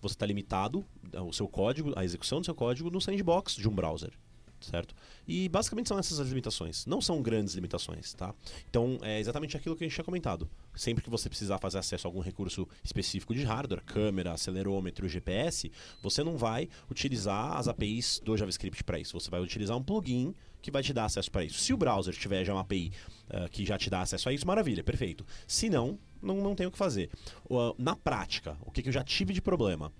você 0.00 0.14
está 0.14 0.24
limitado 0.24 0.84
o 1.12 1.32
seu 1.32 1.46
código, 1.46 1.92
a 1.94 2.04
execução 2.04 2.40
do 2.40 2.44
seu 2.44 2.54
código 2.54 2.90
no 2.90 3.00
sandbox 3.00 3.54
de 3.54 3.68
um 3.68 3.74
browser, 3.74 4.12
certo? 4.60 4.94
E 5.28 5.48
basicamente 5.48 5.88
são 5.88 5.98
essas 5.98 6.20
as 6.20 6.28
limitações. 6.28 6.86
Não 6.86 7.00
são 7.00 7.20
grandes 7.20 7.54
limitações, 7.54 8.14
tá? 8.14 8.34
Então 8.70 8.98
é 9.02 9.20
exatamente 9.20 9.56
aquilo 9.56 9.76
que 9.76 9.84
a 9.84 9.86
gente 9.86 9.94
tinha 9.94 10.04
comentado. 10.04 10.48
Sempre 10.74 11.02
que 11.04 11.10
você 11.10 11.28
precisar 11.28 11.58
fazer 11.58 11.78
acesso 11.78 12.06
a 12.06 12.08
algum 12.08 12.20
recurso 12.20 12.66
específico 12.84 13.34
de 13.34 13.42
hardware, 13.42 13.82
câmera, 13.84 14.32
acelerômetro, 14.32 15.08
GPS, 15.08 15.70
você 16.02 16.22
não 16.22 16.36
vai 16.36 16.68
utilizar 16.90 17.56
as 17.56 17.68
APIs 17.68 18.20
do 18.24 18.36
JavaScript 18.36 18.84
para 18.84 18.98
isso. 18.98 19.18
Você 19.18 19.30
vai 19.30 19.40
utilizar 19.40 19.76
um 19.76 19.82
plugin 19.82 20.34
que 20.66 20.70
vai 20.72 20.82
te 20.82 20.92
dar 20.92 21.04
acesso 21.04 21.30
para 21.30 21.44
isso. 21.44 21.60
Se 21.60 21.72
o 21.72 21.76
browser 21.76 22.12
tiver 22.12 22.44
já 22.44 22.52
uma 22.52 22.62
API 22.62 22.92
ah, 23.30 23.48
que 23.48 23.64
já 23.64 23.78
te 23.78 23.88
dá 23.88 24.00
acesso 24.00 24.28
a 24.28 24.32
isso, 24.32 24.44
maravilha, 24.44 24.82
perfeito. 24.82 25.24
Se 25.46 25.70
não, 25.70 25.96
não, 26.20 26.42
não 26.42 26.56
tem 26.56 26.66
o 26.66 26.72
que 26.72 26.76
fazer. 26.76 27.08
O, 27.48 27.72
na 27.78 27.94
prática, 27.94 28.56
o 28.62 28.70
que, 28.72 28.82
que 28.82 28.88
eu 28.88 28.92
já 28.92 29.04
tive 29.04 29.32
de 29.32 29.40
problema? 29.40 29.92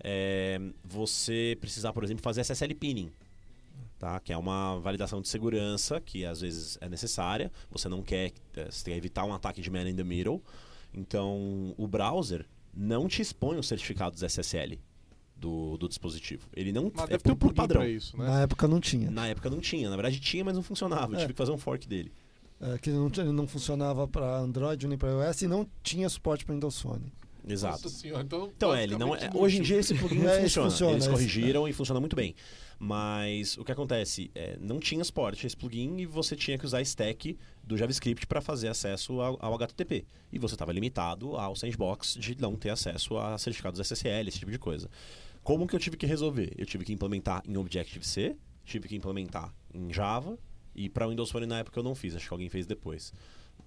É 0.00 0.58
você 0.82 1.58
precisar, 1.60 1.92
por 1.92 2.04
exemplo, 2.04 2.22
fazer 2.22 2.40
SSL 2.40 2.74
pinning. 2.74 3.12
Tá? 3.98 4.18
Que 4.20 4.32
é 4.32 4.36
uma 4.36 4.78
validação 4.78 5.20
de 5.20 5.28
segurança 5.28 6.00
que 6.00 6.24
às 6.24 6.40
vezes 6.40 6.78
é 6.80 6.88
necessária. 6.88 7.52
Você 7.70 7.86
não 7.88 8.02
quer, 8.02 8.32
eh, 8.56 8.70
você 8.70 8.90
quer 8.90 8.96
evitar 8.96 9.24
um 9.24 9.34
ataque 9.34 9.60
de 9.60 9.70
man 9.70 9.88
in 9.90 9.94
the 9.94 10.04
middle. 10.04 10.42
Então, 10.94 11.74
o 11.76 11.86
browser 11.86 12.46
não 12.72 13.08
te 13.08 13.20
expõe 13.20 13.58
os 13.58 13.68
certificados 13.68 14.22
SSL 14.22 14.78
do, 15.38 15.76
do 15.78 15.88
dispositivo. 15.88 16.48
Ele 16.54 16.72
não 16.72 16.90
Mas 16.94 17.04
é 17.04 17.08
deve 17.08 17.22
ter 17.22 17.32
um 17.32 17.36
por 17.36 17.52
plugin 17.52 17.56
padrão. 17.56 17.86
isso, 17.88 18.16
né? 18.16 18.26
Na 18.26 18.40
época 18.42 18.66
não 18.68 18.80
tinha. 18.80 19.10
Na 19.10 19.26
época 19.28 19.48
não 19.50 19.60
tinha. 19.60 19.88
Na 19.88 19.96
verdade 19.96 20.18
tinha, 20.20 20.44
mas 20.44 20.54
não 20.54 20.62
funcionava. 20.62 21.12
Eu 21.12 21.16
É. 21.16 21.20
tive 21.20 21.32
que 21.32 21.38
fazer 21.38 21.52
um 21.52 21.58
fork 21.58 21.86
dele. 21.86 22.12
É, 22.60 22.76
que 22.78 22.90
não, 22.90 23.08
tinha- 23.08 23.24
não 23.32 23.46
funcionava 23.46 24.08
para 24.08 24.38
Android 24.38 24.86
nem 24.88 24.98
para 24.98 25.10
iOS 25.10 25.42
e 25.42 25.46
não 25.46 25.64
tinha 25.82 26.08
suporte 26.08 26.44
para 26.44 26.54
Windows 26.54 26.80
Phone. 26.80 27.12
Exato. 27.50 27.88
Senhora, 27.88 28.22
então, 28.22 28.50
Então, 28.54 28.74
é, 28.74 28.82
ele 28.82 28.98
não 28.98 29.14
é, 29.16 29.30
hoje 29.32 29.58
em 29.58 29.62
dia 29.62 29.78
esse 29.78 29.94
plugin 29.94 30.16
não 30.20 30.28
É, 30.28 30.42
funciona. 30.42 30.70
funciona, 30.70 30.92
Eles 30.94 31.06
corrigiram 31.06 31.66
e 31.68 31.72
funciona 31.72 31.98
muito 32.00 32.14
bem. 32.16 32.34
Mas 32.78 33.56
o 33.58 33.64
que 33.64 33.72
acontece? 33.72 34.30
É, 34.34 34.56
não 34.60 34.78
tinha 34.78 35.02
suporte 35.02 35.44
a 35.44 35.46
esse 35.46 35.56
plugin 35.56 35.96
e 35.98 36.06
você 36.06 36.36
tinha 36.36 36.56
que 36.58 36.64
usar 36.64 36.78
a 36.78 36.82
stack 36.82 37.36
do 37.64 37.76
JavaScript 37.76 38.26
para 38.26 38.40
fazer 38.40 38.68
acesso 38.68 39.20
ao, 39.20 39.36
ao 39.40 39.54
HTTP. 39.54 40.04
E 40.32 40.38
você 40.38 40.54
estava 40.54 40.72
limitado 40.72 41.36
ao 41.36 41.56
sandbox 41.56 42.14
de 42.20 42.36
não 42.40 42.54
ter 42.54 42.70
acesso 42.70 43.16
a 43.18 43.36
certificados 43.38 43.80
SSL, 43.80 44.28
esse 44.28 44.38
tipo 44.38 44.50
de 44.52 44.58
coisa. 44.58 44.88
Como 45.48 45.66
que 45.66 45.74
eu 45.74 45.80
tive 45.80 45.96
que 45.96 46.04
resolver? 46.04 46.52
Eu 46.58 46.66
tive 46.66 46.84
que 46.84 46.92
implementar 46.92 47.42
em 47.48 47.56
Objective-C, 47.56 48.36
tive 48.66 48.86
que 48.86 48.94
implementar 48.94 49.50
em 49.72 49.90
Java 49.90 50.38
e 50.74 50.90
para 50.90 51.08
Windows 51.08 51.30
Phone 51.30 51.46
na 51.46 51.60
época 51.60 51.80
eu 51.80 51.82
não 51.82 51.94
fiz, 51.94 52.14
acho 52.14 52.28
que 52.28 52.34
alguém 52.34 52.50
fez 52.50 52.66
depois. 52.66 53.14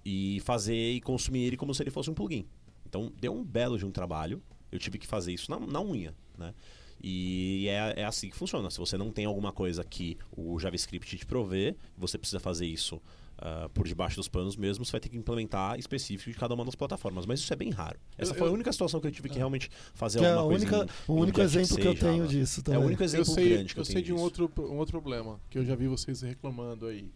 E 0.04 0.38
fazer 0.44 0.92
e 0.92 1.00
consumir 1.00 1.42
ele 1.42 1.56
como 1.56 1.74
se 1.74 1.82
ele 1.82 1.90
fosse 1.90 2.08
um 2.08 2.14
plugin. 2.14 2.46
Então 2.86 3.12
deu 3.20 3.34
um 3.34 3.42
belo 3.42 3.76
de 3.76 3.84
um 3.84 3.90
trabalho. 3.90 4.40
Eu 4.70 4.78
tive 4.78 4.96
que 4.96 5.08
fazer 5.08 5.32
isso 5.32 5.50
na, 5.50 5.58
na 5.58 5.82
unha, 5.82 6.14
né? 6.38 6.54
E 7.02 7.66
é, 7.68 8.00
é 8.02 8.04
assim 8.04 8.30
que 8.30 8.36
funciona. 8.36 8.70
Se 8.70 8.78
você 8.78 8.96
não 8.96 9.10
tem 9.10 9.24
alguma 9.24 9.52
coisa 9.52 9.82
que 9.82 10.16
o 10.36 10.58
JavaScript 10.58 11.16
te 11.16 11.26
provê, 11.26 11.74
você 11.98 12.16
precisa 12.16 12.38
fazer 12.38 12.64
isso 12.66 12.96
uh, 12.96 13.68
por 13.74 13.88
debaixo 13.88 14.14
dos 14.16 14.28
panos 14.28 14.54
mesmo, 14.56 14.84
você 14.84 14.92
vai 14.92 15.00
ter 15.00 15.08
que 15.08 15.16
implementar 15.16 15.76
específico 15.78 16.30
de 16.30 16.36
cada 16.38 16.54
uma 16.54 16.64
das 16.64 16.76
plataformas. 16.76 17.26
Mas 17.26 17.40
isso 17.40 17.52
é 17.52 17.56
bem 17.56 17.70
raro. 17.70 17.98
Essa 18.16 18.30
Eu- 18.32 18.36
foi 18.36 18.46
a 18.46 18.50
eu- 18.50 18.54
única 18.54 18.70
situação 18.70 19.00
que 19.00 19.06
eu 19.08 19.10
tive 19.10 19.28
que 19.28 19.36
realmente 19.36 19.68
fazer 19.94 20.20
Que 20.20 20.24
é 20.26 20.28
a 20.28 20.34
alguma 20.36 20.58
coisa. 20.60 20.76
única, 20.76 20.92
em- 21.08 21.12
o 21.12 21.14
único 21.16 21.40
exemplo 21.40 21.76
que 21.76 21.88
eu 21.88 21.94
tenho 21.98 22.16
Java. 22.18 22.28
disso 22.28 22.60
É 22.60 22.62
também. 22.62 22.80
o 22.80 22.84
único 22.86 23.02
Eu 23.02 23.06
exemplo 23.06 23.24
sei, 23.26 23.48
grande 23.48 23.74
que 23.74 23.80
eu, 23.80 23.82
eu 23.82 23.84
sei 23.86 24.02
de 24.02 24.12
um 24.12 24.18
outro, 24.20 24.50
um 24.58 24.76
outro 24.78 24.92
problema 24.92 25.40
que 25.50 25.58
eu 25.58 25.64
já 25.64 25.74
vi 25.74 25.88
vocês 25.88 26.20
reclamando 26.22 26.86
aí. 26.86 27.10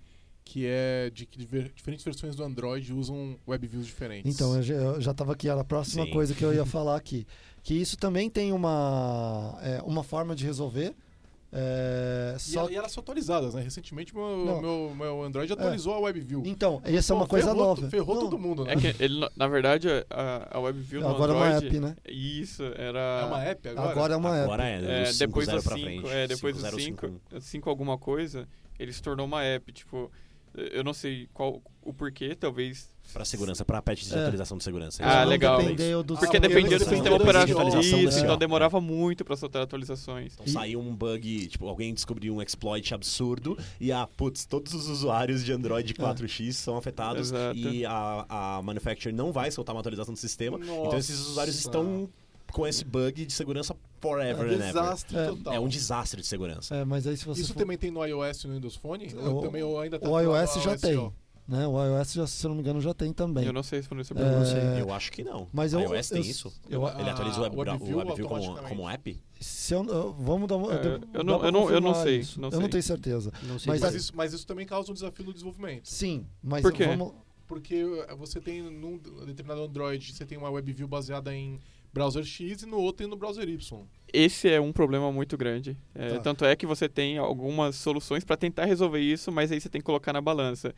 Que 0.48 0.64
é 0.64 1.10
de 1.12 1.26
que 1.26 1.44
diferentes 1.74 2.04
versões 2.04 2.36
do 2.36 2.44
Android 2.44 2.92
usam 2.94 3.36
WebViews 3.48 3.84
diferentes. 3.84 4.32
Então, 4.32 4.54
eu 4.54 4.62
já, 4.62 4.74
eu 4.74 5.00
já 5.00 5.12
tava 5.12 5.32
aqui, 5.32 5.48
era 5.48 5.60
a 5.60 5.64
próxima 5.64 6.04
Sim. 6.04 6.12
coisa 6.12 6.34
que 6.34 6.44
eu 6.44 6.54
ia 6.54 6.64
falar 6.64 6.94
aqui. 6.96 7.26
Que 7.64 7.74
isso 7.74 7.96
também 7.98 8.30
tem 8.30 8.52
uma, 8.52 9.58
é, 9.60 9.82
uma 9.84 10.04
forma 10.04 10.36
de 10.36 10.44
resolver. 10.46 10.94
É, 11.52 12.34
E, 12.36 12.40
só... 12.40 12.60
ela- 12.60 12.70
e 12.72 12.76
elas 12.76 12.92
são 12.92 13.00
atualizadas, 13.00 13.54
né? 13.54 13.62
Recentemente 13.62 14.14
meu, 14.14 14.44
Não. 14.46 14.60
meu, 14.60 14.94
meu 14.96 15.22
Android 15.24 15.52
atualizou 15.52 15.94
a 15.94 15.98
WebView. 16.00 16.42
Então, 16.44 16.80
essa 16.84 17.12
é 17.12 17.16
uma 17.16 17.24
Pô, 17.24 17.30
coisa 17.30 17.48
ferrou, 17.48 17.64
nova. 17.66 17.90
Ferrou 17.90 18.14
Não, 18.14 18.22
todo 18.22 18.38
mundo, 18.38 18.64
né? 18.64 18.74
É 18.74 18.76
que 18.76 19.02
ele, 19.02 19.28
na 19.36 19.48
verdade, 19.48 19.88
a, 20.10 20.48
a 20.58 20.60
WebView 20.60 21.00
no 21.00 21.08
Agora 21.08 21.32
é 21.32 21.34
uma 21.36 21.46
Android... 21.46 21.66
app, 21.66 21.80
né? 21.80 21.96
Isso, 22.08 22.62
era... 22.76 23.00
É 23.00 23.24
uma 23.24 23.42
app 23.42 23.68
agora? 23.68 23.90
Agora 23.90 24.14
é 24.14 24.16
uma 24.16 24.42
Agora 24.44 24.64
app. 24.64 24.84
é, 24.86 25.02
É, 25.08 25.12
do 25.12 25.18
depois 25.18 25.48
5.0 25.48 25.56
do 25.56 25.62
pra 25.64 25.76
5, 25.76 25.86
frente. 25.86 26.08
é, 26.14 26.26
depois 26.28 26.56
do 26.56 26.62
5.0, 26.62 26.80
5, 26.80 27.06
5.1. 27.32 27.40
5 27.40 27.70
alguma 27.70 27.98
coisa, 27.98 28.48
ele 28.78 28.92
se 28.92 29.02
tornou 29.02 29.26
uma 29.26 29.42
app, 29.42 29.72
tipo, 29.72 30.10
eu 30.72 30.82
não 30.84 30.92
sei 30.94 31.28
qual 31.32 31.62
o 31.82 31.92
porquê, 31.92 32.34
talvez 32.34 32.94
Pra 33.12 33.24
segurança, 33.24 33.64
pra 33.64 33.80
patch 33.80 34.02
de 34.02 34.12
É. 34.14 34.18
atualização 34.18 34.58
de 34.58 34.64
segurança. 34.64 35.00
Ah, 35.04 35.18
Eles 35.18 35.28
legal. 35.30 35.58
Dependeu 35.58 36.02
do 36.02 36.16
Porque 36.16 36.36
Ah, 36.38 36.40
dependia 36.40 36.76
do 36.76 36.84
sistema 36.84 37.14
operacional. 37.16 37.78
Isso, 37.80 38.18
então 38.18 38.30
ano. 38.30 38.36
demorava 38.36 38.80
muito 38.80 39.24
pra 39.24 39.36
soltar 39.36 39.62
atualizações. 39.62 40.34
Então 40.34 40.46
saiu 40.48 40.80
um 40.80 40.92
bug, 40.94 41.46
tipo, 41.46 41.68
alguém 41.68 41.94
descobriu 41.94 42.34
um 42.34 42.42
exploit 42.42 42.92
absurdo 42.92 43.56
e 43.80 43.92
ah, 43.92 44.08
putz, 44.16 44.44
todos 44.44 44.74
os 44.74 44.88
usuários 44.88 45.44
de 45.44 45.52
Android 45.52 45.94
4X 45.94 46.52
são 46.54 46.76
afetados 46.76 47.28
Exato. 47.30 47.56
e 47.56 47.86
a, 47.86 48.26
a 48.58 48.62
manufacturer 48.62 49.14
não 49.14 49.30
vai 49.30 49.52
soltar 49.52 49.72
uma 49.74 49.80
atualização 49.80 50.12
do 50.12 50.18
sistema. 50.18 50.58
Então 50.60 50.98
esses 50.98 51.20
usuários 51.20 51.54
Nossa. 51.56 51.68
estão 51.68 52.08
com 52.56 52.66
esse 52.66 52.84
bug 52.84 53.26
de 53.26 53.32
segurança 53.32 53.76
forever 54.00 54.46
É 54.46 54.48
and 54.48 54.52
ever. 54.54 54.66
desastre 54.66 55.16
É. 55.16 55.26
total. 55.26 55.52
É 55.54 55.60
um 55.60 55.68
desastre 55.68 56.20
de 56.22 56.26
segurança. 56.26 56.74
É, 56.74 56.84
mas 56.84 57.06
aí 57.06 57.16
se 57.16 57.24
você 57.26 57.42
Isso 57.42 57.52
for- 57.52 57.58
também 57.58 57.76
tem 57.76 57.90
no 57.90 58.04
iOS 58.04 58.44
e 58.44 58.48
no 58.48 58.54
Windows 58.54 58.76
Phone? 58.76 59.08
Ou 59.14 59.38
O- 59.38 59.42
também 59.42 59.62
ou 59.62 59.78
ainda 59.78 59.98
tá 59.98 60.08
o 60.08 60.18
iOS 60.20 60.54
já 60.62 60.70
iOS, 60.72 60.80
tem. 60.80 60.96
ó? 60.96 61.10
né? 61.46 61.66
O 61.66 61.84
iOS, 61.84 62.12
já, 62.14 62.26
se 62.26 62.44
eu 62.44 62.48
não 62.48 62.54
me 62.56 62.62
engano, 62.62 62.80
já 62.80 62.94
tem 62.94 63.12
também. 63.12 63.44
Eu 63.44 63.52
não 63.52 63.62
sei 63.62 63.78
responder 63.80 64.00
essa 64.00 64.14
É, 64.14 64.16
pergunta. 64.16 64.78
Eu 64.80 64.92
acho 64.92 65.12
que 65.12 65.22
não. 65.22 65.46
Mas 65.52 65.72
eu- 65.74 65.80
iOS 65.80 66.08
tem 66.08 66.18
eu- 66.22 66.24
isso? 66.30 66.52
eu- 66.70 66.88
Ele 66.98 67.10
atualiza 67.10 67.40
o, 67.40 67.44
Ah, 67.44 67.48
web, 67.48 67.56
o 67.56 67.58
WebView 67.60 67.98
WebView 67.98 68.28
como, 68.28 68.56
como 68.62 68.88
app? 68.90 69.22
Se 69.38 69.74
eu, 69.74 69.84
eu- 69.84 70.12
vamos 70.18 70.48
dar 70.48 70.56
uma. 70.56 70.72
É, 70.74 70.98
eu 71.12 71.22
não- 71.22 71.44
eu 71.44 71.52
não- 71.52 71.70
eu 71.70 71.80
não 71.80 71.94
sei, 71.94 72.20
isso. 72.20 72.40
não 72.40 72.48
eu 72.48 72.52
sei. 72.52 72.60
não 72.60 72.68
tenho 72.70 72.82
certeza. 72.82 73.30
Não 73.42 73.58
sei 73.58 73.70
Mas 73.70 73.80
Mas, 73.82 73.94
a- 73.94 73.96
isso, 73.98 74.12
mas 74.16 74.32
isso 74.32 74.46
também 74.46 74.64
causa 74.66 74.90
um 74.90 74.94
desafio 74.94 75.24
no 75.26 75.32
desenvolvimento. 75.32 75.86
Sim, 75.88 76.26
mas 76.42 76.62
Por 76.62 76.72
quê? 76.72 76.86
vamos. 76.86 77.12
Porque 77.46 77.84
você 78.18 78.40
tem 78.40 78.60
num 78.62 78.98
determinado 79.24 79.62
Android, 79.62 80.12
você 80.12 80.26
tem 80.26 80.36
uma 80.36 80.50
WebView 80.50 80.88
baseada 80.88 81.32
em 81.32 81.60
browser 81.96 82.24
X 82.24 82.62
e 82.62 82.66
no 82.66 82.76
outro 82.78 82.98
tem 82.98 83.06
no 83.06 83.16
browser 83.16 83.48
Y. 83.48 83.80
Esse 84.12 84.48
é 84.48 84.60
um 84.60 84.72
problema 84.72 85.10
muito 85.10 85.36
grande. 85.36 85.76
É, 85.94 86.10
Tá. 86.10 86.20
Tanto 86.20 86.44
é 86.44 86.54
que 86.54 86.66
você 86.66 86.88
tem 86.88 87.18
algumas 87.18 87.74
soluções 87.76 88.22
pra 88.24 88.36
tentar 88.36 88.64
resolver 88.66 89.00
isso, 89.00 89.32
mas 89.32 89.50
aí 89.50 89.60
você 89.60 89.68
tem 89.68 89.80
que 89.80 89.84
colocar 89.86 90.12
na 90.12 90.20
balança. 90.20 90.74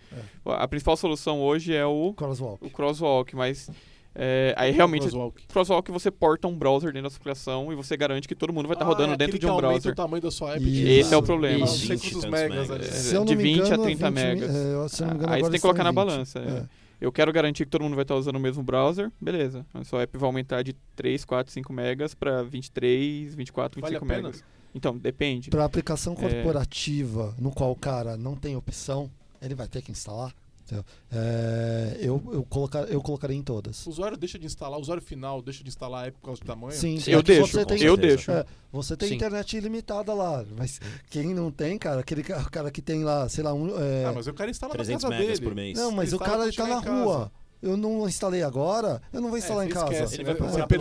A 0.47 0.66
principal 0.69 0.97
solução 0.97 1.41
hoje 1.41 1.75
é 1.75 1.85
o, 1.85 2.12
Crosswalk. 2.14 2.64
o 2.64 2.71
crosswalk, 2.71 3.37
mas 3.37 3.71
é, 4.14 4.55
aí 4.57 4.73
realmente 4.73 5.03
Crosswalk. 5.03 5.47
crosswalk 5.47 5.91
você 5.93 6.11
porta 6.11 6.49
um 6.49 6.57
browser 6.57 6.89
dentro 6.93 7.05
da 7.05 7.11
sua 7.11 7.19
aplicação 7.19 7.73
e 7.73 7.77
você 7.77 7.97
garante 7.97 8.27
que 8.27 8.35
todo 8.35 8.53
mundo 8.53 8.66
vai 8.66 8.75
estar 8.75 8.85
Ah, 8.85 8.89
rodando 8.89 9.12
é 9.12 9.16
dentro 9.16 9.39
de 9.39 9.47
um 9.47 9.57
browser. 9.57 9.93
o 9.93 9.95
tamanho 9.95 10.23
da 10.23 10.31
sua 10.31 10.55
app 10.55 10.64
Isso. 10.64 10.89
Esse 10.89 11.14
é 11.14 11.16
o 11.16 11.23
problema. 11.23 11.59
Não 11.61 11.66
sei 11.66 11.97
20 11.97 12.01
quantos 12.01 12.09
e 12.09 12.12
tantos 12.12 12.31
megas. 12.31 12.69
megas. 12.69 13.11
É, 13.12 13.14
não 13.14 13.25
de 13.25 13.37
me 13.37 13.43
20 13.43 13.61
a 13.61 13.66
engano, 13.66 13.83
30 13.85 14.11
20 14.11 14.14
mi- 14.19 14.23
megas. 14.35 14.55
é, 14.57 14.75
eu- 14.75 14.89
se 14.89 15.03
eu 15.03 15.07
não 15.07 15.14
me 15.14 15.19
engano, 15.21 15.33
Aí 15.35 15.41
você 15.43 15.51
tem 15.51 15.59
que 15.59 15.62
colocar 15.62 15.85
na 15.85 15.91
estão 15.91 16.03
em 16.05 16.07
20. 16.07 16.12
balança. 16.35 16.71
É. 17.01 17.05
É. 17.05 17.07
Eu 17.07 17.13
quero 17.13 17.33
garantir 17.33 17.65
que 17.65 17.71
todo 17.71 17.83
mundo 17.83 17.95
vai 17.95 18.03
estar 18.03 18.15
usando 18.17 18.37
o 18.37 18.41
mesmo 18.41 18.63
browser, 18.63 19.11
beleza. 19.21 19.65
A 19.75 19.85
sua 19.85 20.03
app 20.03 20.17
vai 20.19 20.27
aumentar 20.27 20.63
de 20.63 20.73
3, 20.97 21.25
4, 21.25 21.53
5 21.53 21.73
megas 21.73 22.15
para 22.15 22.43
23, 22.43 23.35
24, 23.35 23.81
Vale 23.81 23.97
a 23.97 24.01
25 24.01 24.07
pena? 24.15 24.29
megas. 24.29 24.45
Então, 24.75 24.97
depende. 24.99 25.51
Para 25.51 25.65
aplicação 25.65 26.13
É. 26.13 26.17
corporativa, 26.17 27.35
no 27.39 27.51
qual 27.51 27.71
o 27.73 27.77
cara 27.77 28.17
não 28.17 28.37
tem 28.37 28.55
opção, 28.57 29.11
ele 29.41 29.55
vai 29.55 29.67
ter 29.69 29.83
que 29.83 29.91
instalar. 29.91 30.35
Entendeu? 30.69 30.85
É, 31.11 31.97
eu, 32.01 32.23
eu, 32.33 32.45
colocar, 32.45 32.81
eu 32.85 33.01
colocaria 33.01 33.37
em 33.37 33.43
todas. 33.43 33.87
O 33.87 33.91
usuário 33.91 34.16
deixa 34.16 34.39
de 34.39 34.47
instalar, 34.47 34.79
o 34.79 34.83
usuário 34.83 35.03
final 35.03 35.41
deixa 35.41 35.62
de 35.64 35.69
instalar 35.69 36.05
a 36.05 36.07
app 36.09 36.19
por 36.19 36.27
causa 36.27 36.41
do 36.41 36.47
tamanho? 36.47 36.73
Sim, 36.73 36.99
Eu 37.07 37.19
porque 37.21 37.33
deixo, 37.33 37.53
Você 37.53 37.64
tem, 37.66 37.83
eu 37.83 37.97
deixo. 37.97 38.31
É, 38.31 38.45
você 38.71 38.97
tem 38.97 39.09
Sim. 39.09 39.14
internet 39.14 39.57
ilimitada 39.57 40.12
lá, 40.12 40.45
mas 40.57 40.79
quem 41.11 41.35
não 41.35 41.51
tem, 41.51 41.79
cara, 41.79 42.01
aquele 42.01 42.23
ca- 42.23 42.45
cara 42.51 42.71
que 42.71 42.83
tem 42.83 43.03
lá, 43.03 43.29
sei 43.29 43.43
lá, 43.43 43.55
um. 43.55 43.69
é, 43.81 44.05
Ah, 44.05 44.12
mas 44.14 44.27
quero 44.35 44.51
instalar 44.51 44.77
na 44.77 44.85
300 44.85 45.03
casa 45.05 45.19
megas 45.19 45.39
dele. 45.39 45.51
por 45.51 45.55
mês. 45.57 45.79
não, 45.79 45.91
mas 45.91 46.12
ele 46.12 46.16
o 46.16 46.23
instala 46.23 46.31
cara 46.39 46.45
tá 46.45 46.53
chegar 46.53 46.83
na 46.83 47.01
em 47.01 47.05
rua. 47.05 47.33
Eu 47.61 47.77
não 47.77 48.07
instalei 48.09 48.43
agora, 48.43 49.03
eu 49.12 49.21
não 49.21 49.31
vou 49.31 49.39
instalar 49.39 49.64
em 49.66 49.69
você 49.69 49.75
casa. 49.75 49.93
esquece, 49.93 50.14
Ele 50.16 50.25
vai 50.25 50.35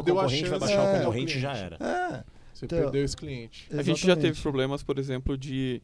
pelo 0.04 0.20
a 0.20 0.22
concorrente, 0.24 0.50
vai 0.50 0.60
baixar 0.60 0.74
É. 0.84 0.94
o 0.94 0.98
concorrente 1.00 1.38
e 1.38 1.40
já 1.42 1.54
era. 1.56 1.76
É, 1.80 2.24
Você 2.54 2.66
Então, 2.66 2.80
perdeu 2.80 3.04
esse 3.04 3.16
cliente. 3.18 3.68
A 3.72 3.82
gente 3.82 4.00
já 4.02 4.16
teve 4.16 4.28
exatamente. 4.28 4.42
problemas, 4.42 4.84
por 4.84 5.00
exemplo, 5.00 5.38
de. 5.38 5.82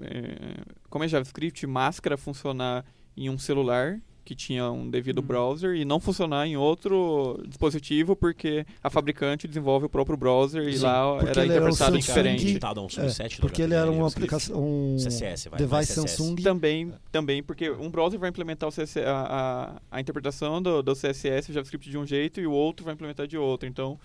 é, 0.00 0.62
como 0.90 1.04
é 1.04 1.08
JavaScript, 1.08 1.66
máscara 1.66 2.16
funcionar 2.16 2.84
em 3.16 3.30
um 3.30 3.38
celular 3.38 4.00
que 4.24 4.34
tinha 4.34 4.68
um 4.72 4.90
devido 4.90 5.20
Hum. 5.20 5.22
browser 5.22 5.76
e 5.76 5.84
não 5.84 6.00
funcionar 6.00 6.48
em 6.48 6.56
outro 6.56 7.40
dispositivo 7.46 8.16
porque 8.16 8.66
a 8.82 8.90
fabricante 8.90 9.46
desenvolve 9.46 9.86
o 9.86 9.88
próprio 9.88 10.16
browser 10.16 10.66
e 10.68 10.76
Sim, 10.78 10.82
lá 10.82 11.16
porque 11.18 11.30
era 11.30 11.40
era 11.40 11.40
um 11.40 11.44
interpretado 11.68 11.76
Samsung 11.76 11.98
diferente. 12.00 12.44
Um 12.44 12.86
É, 12.86 12.88
subset 12.88 13.36
do 13.36 13.40
porque 13.42 13.62
ele 13.62 13.74
era 13.74 13.88
uma 13.88 14.08
aplicação, 14.08 14.56
um 14.60 14.96
CSS, 14.98 15.48
vai, 15.48 15.58
device. 15.60 15.92
Samsung. 15.94 16.34
Também, 16.42 16.92
também, 17.12 17.40
porque 17.40 17.70
um 17.70 17.88
browser 17.88 18.18
vai 18.18 18.28
implementar 18.28 18.68
o 18.68 18.72
CSS, 18.72 18.98
a, 19.06 19.12
a, 19.12 19.96
a 19.96 20.00
interpretação 20.00 20.60
do, 20.60 20.82
do 20.82 20.92
CSS, 20.96 21.50
o 21.50 21.54
JavaScript 21.54 21.88
de 21.88 21.96
um 21.96 22.04
jeito, 22.04 22.40
e 22.40 22.48
o 22.48 22.52
outro 22.52 22.84
vai 22.84 22.94
implementar 22.94 23.28
de 23.28 23.38
outro. 23.38 23.68
Então, 23.68 23.96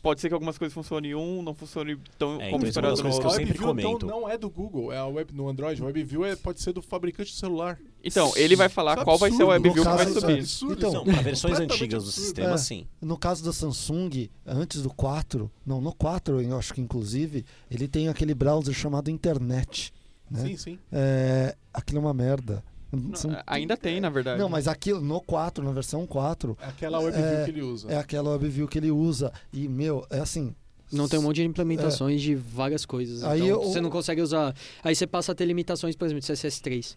pode 0.00 0.20
ser 0.20 0.28
que 0.28 0.34
algumas 0.34 0.56
coisas 0.56 0.72
funcionem 0.72 1.10
em 1.10 1.14
um, 1.16 1.42
não 1.42 1.52
funcione 1.52 1.98
tão 2.16 2.40
É, 2.40 2.50
como 2.50 2.64
então 2.64 2.66
é 2.66 2.68
esperado 2.68 2.96
no 2.98 3.02
coisas 3.02 3.18
que 3.18 3.24
A 3.24 3.26
eu 3.26 3.30
outro. 3.32 3.46
sempre 3.46 3.58
WebView, 3.66 3.80
então, 3.80 3.98
comento. 3.98 4.06
não 4.06 4.28
é 4.30 4.38
do 4.38 4.48
Google, 4.48 4.92
é 4.92 4.98
a 4.98 5.06
web 5.06 5.34
no 5.34 5.48
Android. 5.48 5.82
A 5.82 5.86
WebView 5.86 6.24
é, 6.24 6.36
pode 6.36 6.62
ser 6.62 6.72
do 6.72 6.80
fabricante 6.80 7.32
do 7.32 7.36
celular. 7.36 7.76
Então, 8.06 8.32
ele 8.36 8.54
vai 8.56 8.68
falar 8.68 8.98
é 8.98 9.04
qual 9.04 9.18
vai 9.18 9.30
ser 9.30 9.42
o. 9.42 9.48
WebView 9.48 9.74
que 9.74 9.80
vai 9.84 10.06
subir. 10.06 10.38
absurdo. 10.38 10.74
Então, 10.74 10.88
isso 10.90 10.96
é 10.96 11.04
Não, 11.04 11.04
para 11.14 11.22
versões 11.22 11.58
antigas 11.60 12.04
do 12.04 12.10
sistema, 12.12 12.54
É. 12.54 12.56
sim. 12.58 12.86
No 13.00 13.18
caso 13.18 13.44
da 13.44 13.52
Samsung, 13.52 14.28
antes 14.46 14.82
do 14.82 14.90
4, 14.90 15.50
não, 15.66 15.80
no 15.80 15.92
4 15.92 16.40
eu 16.40 16.56
acho 16.58 16.72
que 16.74 16.80
inclusive, 16.80 17.44
ele 17.70 17.88
tem 17.88 18.08
aquele 18.08 18.34
browser 18.34 18.74
chamado 18.74 19.10
Internet. 19.10 19.92
Né? 20.30 20.40
Sim, 20.40 20.56
sim. 20.56 20.78
É, 20.90 21.54
aquilo 21.72 21.98
é 21.98 22.02
uma 22.02 22.14
merda. 22.14 22.62
São- 23.14 23.36
Ainda 23.46 23.76
tem, 23.76 24.00
na 24.00 24.08
verdade. 24.08 24.38
Não, 24.40 24.48
mas 24.48 24.66
aquilo 24.68 25.00
no 25.00 25.20
4, 25.20 25.62
na 25.64 25.72
versão 25.72 26.06
4, 26.06 26.56
É 26.60 26.66
aquela 26.68 26.98
WebView 27.00 27.24
É, 27.26 27.44
que 27.44 27.50
ele 27.50 27.62
usa. 27.62 27.88
é 27.90 27.96
aquela 27.98 28.30
WebView 28.30 28.68
que 28.68 28.78
ele 28.78 28.90
usa. 28.90 29.32
E, 29.52 29.68
meu, 29.68 30.06
é 30.10 30.20
assim. 30.20 30.54
Não 30.92 31.08
tem 31.08 31.18
um 31.18 31.22
monte 31.22 31.36
de 31.36 31.44
implementações 31.44 32.22
de 32.22 32.34
várias 32.36 32.86
coisas. 32.86 33.24
Aí 33.24 33.40
então, 33.40 33.48
eu- 33.50 33.62
você 33.64 33.80
não 33.80 33.90
consegue 33.90 34.22
usar. 34.22 34.54
Aí 34.84 34.94
você 34.94 35.04
passa 35.06 35.32
a 35.32 35.34
ter 35.34 35.44
limitações, 35.44 35.96
por 35.96 36.04
exemplo, 36.04 36.20
de 36.20 36.26
CSS3. 36.26 36.96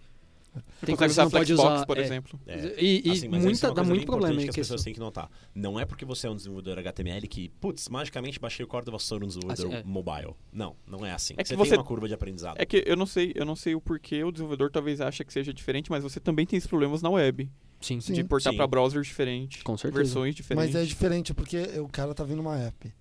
Tem 0.86 0.96
coisas 0.96 1.16
que 1.18 1.24
não 1.24 1.30
pode 1.30 1.46
Flexbox, 1.46 1.76
usar. 1.76 1.86
por 1.86 1.98
é, 1.98 2.02
exemplo. 2.02 2.40
É. 2.48 2.76
E, 2.82 3.02
e 3.06 3.12
Assim, 3.12 3.28
mas 3.28 3.44
muita, 3.44 3.68
é 3.68 3.70
uma 3.70 3.76
dá 3.76 3.82
coisa 3.82 3.96
muito 3.96 4.06
problema 4.06 4.42
que 4.42 4.50
as 4.50 4.56
pessoas 4.56 4.84
têm 4.84 4.94
que 4.94 5.00
notar. 5.00 5.30
Não 5.54 5.80
é 5.80 5.86
porque 5.86 6.06
você 6.06 6.28
é 6.28 6.30
um 6.30 6.36
desenvolvedor 6.36 6.80
HTML 6.80 7.28
que, 7.28 7.50
putz, 7.62 7.90
magicamente 7.90 8.40
baixei 8.40 8.64
o 8.64 8.68
código 8.68 8.96
e 8.96 9.00
sou 9.00 9.18
um 9.18 9.28
desenvolvedor 9.28 9.66
Assim, 9.68 9.76
é. 9.76 9.84
mobile. 9.84 10.34
Não, 10.52 10.76
não 10.88 11.06
é 11.06 11.12
assim. 11.12 11.34
É 11.38 11.44
que 11.44 11.50
você, 11.50 11.56
você- 11.56 11.70
tem 11.72 11.80
uma 11.80 11.86
curva 11.86 12.08
de 12.08 12.14
aprendizado. 12.14 12.58
É 12.60 12.66
que 12.66 12.84
eu 12.86 12.96
não 12.96 13.06
sei, 13.06 13.32
eu 13.36 13.46
não 13.46 13.56
sei 13.56 13.76
o 13.76 13.82
porquê 13.82 14.24
o 14.24 14.32
desenvolvedor 14.32 14.72
talvez 14.72 15.02
acha 15.02 15.24
que 15.24 15.32
seja 15.34 15.54
diferente, 15.54 15.90
mas 15.90 16.04
você 16.04 16.20
também 16.20 16.46
tem 16.46 16.58
esses 16.58 16.68
problemas 16.68 17.02
na 17.02 17.10
web. 17.10 17.50
Sim, 17.82 18.02
Sim. 18.02 18.14
de 18.14 18.24
portar 18.26 18.52
Sim. 18.52 18.58
para 18.58 18.68
browsers 18.68 19.08
diferentes, 19.08 19.64
Com 19.64 19.78
certeza. 19.78 20.04
versões 20.04 20.36
diferentes. 20.36 20.74
Mas 20.74 20.84
é 20.84 20.86
diferente 20.86 21.34
porque 21.34 21.58
o 21.80 21.88
cara 21.88 22.14
tá 22.14 22.24
vendo 22.26 22.40
uma 22.40 22.58
app. 22.58 22.94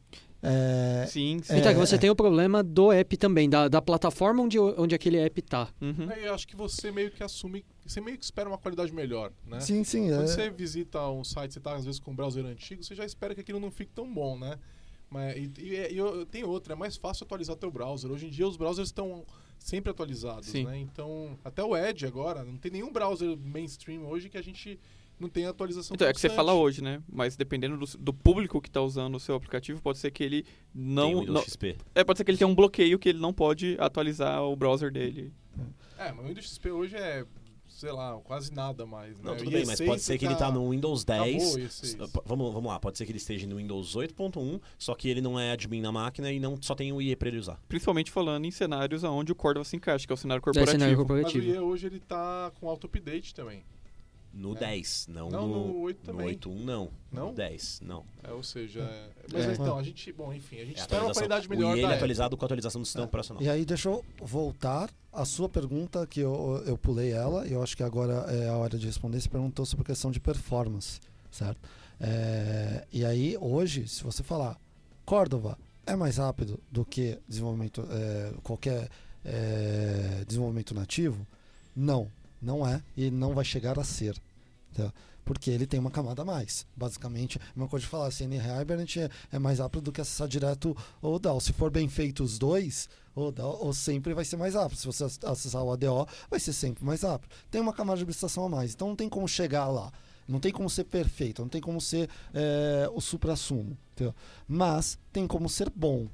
É, 0.42 1.04
Sim, 1.08 1.40
sim. 1.42 1.52
É, 1.54 1.58
Então, 1.58 1.72
que 1.72 1.78
você 1.78 1.98
tem 1.98 2.08
o 2.10 2.14
problema 2.14 2.62
do 2.62 2.92
app 2.92 3.16
também, 3.16 3.50
da, 3.50 3.66
da 3.68 3.82
plataforma 3.82 4.42
onde, 4.42 4.58
onde 4.58 4.94
aquele 4.94 5.18
app 5.18 5.42
tá. 5.42 5.68
Uhum. 5.80 6.08
Aí 6.10 6.24
eu 6.26 6.34
acho 6.34 6.46
que 6.46 6.54
você 6.54 6.92
meio 6.92 7.10
que 7.10 7.22
assume, 7.24 7.64
você 7.84 8.00
meio 8.00 8.16
que 8.16 8.24
espera 8.24 8.48
uma 8.48 8.58
qualidade 8.58 8.92
melhor, 8.92 9.32
né? 9.44 9.58
Sim, 9.60 9.82
sim. 9.82 10.08
Quando 10.08 10.22
é- 10.22 10.26
você 10.26 10.50
visita 10.50 11.08
um 11.08 11.24
site, 11.24 11.54
você 11.54 11.60
tá 11.60 11.74
às 11.74 11.84
vezes 11.84 11.98
com 11.98 12.12
um 12.12 12.14
browser 12.14 12.44
antigo, 12.46 12.84
você 12.84 12.94
já 12.94 13.04
espera 13.04 13.34
que 13.34 13.40
aquilo 13.40 13.58
não 13.58 13.70
fique 13.70 13.90
tão 13.92 14.12
bom, 14.12 14.38
né? 14.38 14.58
Mas, 15.10 15.36
e, 15.36 15.50
e, 15.58 15.92
e 15.94 15.96
eu- 15.96 16.24
tem 16.26 16.44
outra, 16.44 16.74
é 16.74 16.76
mais 16.76 16.96
fácil 16.96 17.24
atualizar 17.24 17.56
teu 17.56 17.70
browser. 17.70 18.10
Hoje 18.10 18.26
em 18.26 18.30
dia 18.30 18.46
os 18.46 18.56
browsers 18.56 18.88
estão 18.88 19.24
sempre 19.58 19.90
atualizados, 19.90 20.48
Sim. 20.50 20.64
né? 20.64 20.78
Então, 20.78 21.36
até 21.44 21.64
o 21.64 21.76
Edge 21.76 22.06
agora, 22.06 22.44
não 22.44 22.56
tem 22.56 22.70
nenhum 22.70 22.92
browser 22.92 23.36
mainstream 23.36 24.04
hoje 24.06 24.28
que 24.28 24.38
a 24.38 24.42
gente 24.42 24.78
não 25.20 25.28
tem 25.28 25.46
atualização 25.46 25.94
Então, 25.94 26.06
é 26.08 26.12
que 26.12 26.20
você 26.20 26.28
fala 26.28 26.54
hoje, 26.54 26.82
né? 26.82 27.02
Mas 27.10 27.36
dependendo 27.36 27.76
do, 27.76 27.86
do 27.98 28.12
público 28.14 28.60
que 28.60 28.68
está 28.68 28.80
usando 28.82 29.14
o 29.16 29.20
seu 29.20 29.34
aplicativo, 29.34 29.80
pode 29.82 29.98
ser 29.98 30.10
que 30.10 30.22
ele 30.22 30.42
Tem 30.42 30.52
não. 30.74 31.14
o 31.14 31.20
Windows 31.20 31.34
não 31.34 31.42
XP. 31.42 31.76
é, 31.94 32.04
pode 32.04 32.18
ser 32.18 32.24
que 32.24 32.30
ele 32.30 32.38
tenha 32.38 32.48
um 32.48 32.54
bloqueio 32.54 32.98
que 32.98 33.08
ele 33.08 33.18
não 33.18 33.32
pode 33.32 33.76
atualizar 33.80 34.42
o 34.42 34.54
browser 34.56 34.90
dele. 34.92 35.32
É, 35.98 36.12
mas 36.12 36.24
o 36.24 36.28
Windows 36.28 36.46
XP 36.46 36.70
hoje 36.70 36.96
é, 36.96 37.24
sei 37.66 37.90
lá, 37.90 38.16
quase 38.22 38.52
nada 38.54 38.86
mais. 38.86 39.20
Não, 39.20 39.32
né? 39.32 39.38
tudo 39.38 39.48
O 39.48 39.50
bem, 39.50 39.66
mas 39.66 39.80
pode 39.80 39.90
IE6 40.00 40.04
ser 40.04 40.18
que 40.18 40.24
ele 40.26 40.36
tá 40.36 40.50
no 40.52 40.70
Windows 40.70 41.04
10. 41.04 41.20
Acabou 41.42 41.54
o 41.54 41.58
IE6. 41.58 41.66
S- 41.66 41.96
p- 41.96 42.22
Vamos, 42.24 42.52
vamos 42.54 42.70
lá, 42.70 42.78
pode 42.78 42.96
ser 42.96 43.04
que 43.04 43.10
ele 43.10 43.18
esteja 43.18 43.46
no 43.46 43.56
Windows 43.56 43.96
8.1, 43.96 44.60
só 44.78 44.94
que 44.94 45.08
ele 45.08 45.20
não 45.20 45.38
é 45.38 45.50
admin 45.50 45.80
na 45.80 45.90
máquina 45.90 46.30
e 46.30 46.38
não 46.38 46.56
só 46.62 46.74
tem 46.76 46.92
o 46.92 47.02
IE 47.02 47.16
pra 47.16 47.28
ele 47.28 47.38
usar. 47.38 47.60
Principalmente 47.68 48.10
falando 48.12 48.44
em 48.44 48.50
cenários 48.52 49.02
onde 49.02 49.32
o 49.32 49.34
Cordova 49.34 49.64
se 49.64 49.74
encaixa, 49.76 50.06
que 50.06 50.12
é 50.12 50.14
o 50.14 50.16
cenário 50.16 50.40
É 50.40 50.42
corporativo. 50.44 50.72
cenário 50.78 50.96
Mas 50.96 51.04
o 51.04 51.06
corporativo. 51.08 51.44
IE 51.52 51.58
hoje 51.58 51.86
ele 51.86 51.98
tá 52.00 52.52
com 52.60 52.68
auto-update 52.68 53.34
também. 53.34 53.64
No 54.32 54.54
É. 54.56 54.60
10, 54.60 55.06
não, 55.08 55.28
Não, 55.30 55.48
no, 55.48 55.66
no 55.68 55.80
8 55.80 56.00
também. 56.04 56.26
8.1 56.28 56.64
não. 56.64 56.90
Não? 57.10 57.26
No 57.28 57.32
10, 57.34 57.80
não. 57.82 58.04
É, 58.22 58.30
ou 58.30 58.42
seja, 58.42 58.80
é- 58.80 59.10
mas 59.32 59.46
É. 59.46 59.52
então, 59.52 59.78
a 59.78 59.82
gente, 59.82 60.12
bom, 60.12 60.32
enfim, 60.32 60.56
a 60.60 60.64
gente 60.64 60.78
É 60.78 60.80
espera 60.82 61.02
uma 61.04 61.12
qualidade 61.12 61.48
melhor 61.48 61.72
da 61.72 61.78
ele 61.82 61.86
é 61.92 61.94
atualizado 61.96 62.36
com 62.36 62.44
a 62.44 62.46
atualização 62.46 62.80
do 62.80 62.84
sistema 62.84 63.06
operacional. 63.06 63.42
E 63.42 63.48
aí, 63.48 63.64
deixa 63.64 63.88
eu 63.88 64.04
voltar 64.22 64.90
à 65.12 65.24
sua 65.24 65.48
pergunta, 65.48 66.06
que 66.06 66.20
eu, 66.20 66.62
eu 66.66 66.76
pulei 66.78 67.10
ela, 67.10 67.46
e 67.48 67.52
eu 67.52 67.62
acho 67.62 67.76
que 67.76 67.82
agora 67.82 68.12
é 68.30 68.48
a 68.48 68.56
hora 68.56 68.78
de 68.78 68.86
responder. 68.86 69.20
Você 69.20 69.28
perguntou 69.28 69.64
sobre 69.66 69.82
a 69.82 69.86
questão 69.86 70.10
de 70.10 70.20
performance, 70.20 71.00
certo? 71.30 71.58
É, 72.00 72.86
e 72.92 73.04
aí, 73.04 73.36
hoje, 73.40 73.88
se 73.88 74.04
você 74.04 74.22
falar 74.22 74.56
Cordova 75.04 75.58
é 75.86 75.96
mais 75.96 76.18
rápido 76.18 76.60
do 76.70 76.84
que 76.84 77.18
desenvolvimento, 77.26 77.84
é, 77.90 78.32
qualquer 78.42 78.88
é, 79.24 80.22
desenvolvimento 80.26 80.74
nativo, 80.74 81.26
não, 81.74 82.08
não 82.40 82.66
é, 82.66 82.82
e 82.96 83.10
não 83.10 83.34
vai 83.34 83.44
chegar 83.44 83.78
a 83.78 83.84
ser. 83.84 84.20
tá? 84.74 84.92
Porque 85.24 85.50
ele 85.50 85.66
tem 85.66 85.78
uma 85.78 85.90
camada 85.90 86.22
a 86.22 86.24
mais. 86.24 86.66
Basicamente, 86.74 87.38
a 87.38 87.42
mesma 87.54 87.68
coisa 87.68 87.84
de 87.84 87.90
falar, 87.90 88.10
CN 88.10 88.36
Hibernate 88.36 89.00
é, 89.00 89.10
é 89.32 89.38
mais 89.38 89.58
rápido 89.58 89.82
do 89.82 89.92
que 89.92 90.00
acessar 90.00 90.26
direto 90.26 90.74
o 91.02 91.18
DAO. 91.18 91.38
Se 91.40 91.52
for 91.52 91.70
bem 91.70 91.86
feito 91.88 92.22
os 92.24 92.38
dois, 92.38 92.88
o 93.14 93.30
DAO 93.30 93.66
o 93.68 93.74
sempre 93.74 94.14
vai 94.14 94.24
ser 94.24 94.36
mais 94.38 94.54
rápido. 94.54 94.78
Se 94.78 94.86
você 94.86 95.04
ac- 95.04 95.26
acessar 95.26 95.62
o 95.62 95.70
ADO, 95.70 96.06
vai 96.30 96.40
ser 96.40 96.54
sempre 96.54 96.82
mais 96.82 97.02
rápido. 97.02 97.30
Tem 97.50 97.60
uma 97.60 97.74
camada 97.74 97.98
de 97.98 98.04
abstração 98.04 98.46
a 98.46 98.48
mais. 98.48 98.72
Então 98.72 98.88
não 98.88 98.96
tem 98.96 99.08
como 99.08 99.28
chegar 99.28 99.66
lá. 99.68 99.92
Não 100.26 100.40
tem 100.40 100.52
como 100.52 100.68
ser 100.70 100.84
perfeito, 100.84 101.42
não 101.42 101.48
tem 101.48 101.60
como 101.60 101.80
ser 101.80 102.08
é, 102.34 102.88
o 102.94 103.00
supra-sumo. 103.00 103.76
Mas 104.46 104.98
tem 105.12 105.26
como 105.26 105.48
ser 105.48 105.70
bom. 105.70 106.06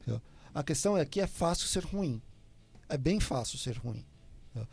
entendeu? 0.00 0.20
A 0.54 0.62
questão 0.62 0.96
é 0.96 1.04
que 1.04 1.20
é 1.20 1.26
fácil 1.26 1.66
ser 1.66 1.84
ruim. 1.84 2.20
É 2.88 2.96
bem 2.98 3.18
fácil 3.20 3.58
ser 3.58 3.76
ruim. 3.76 4.04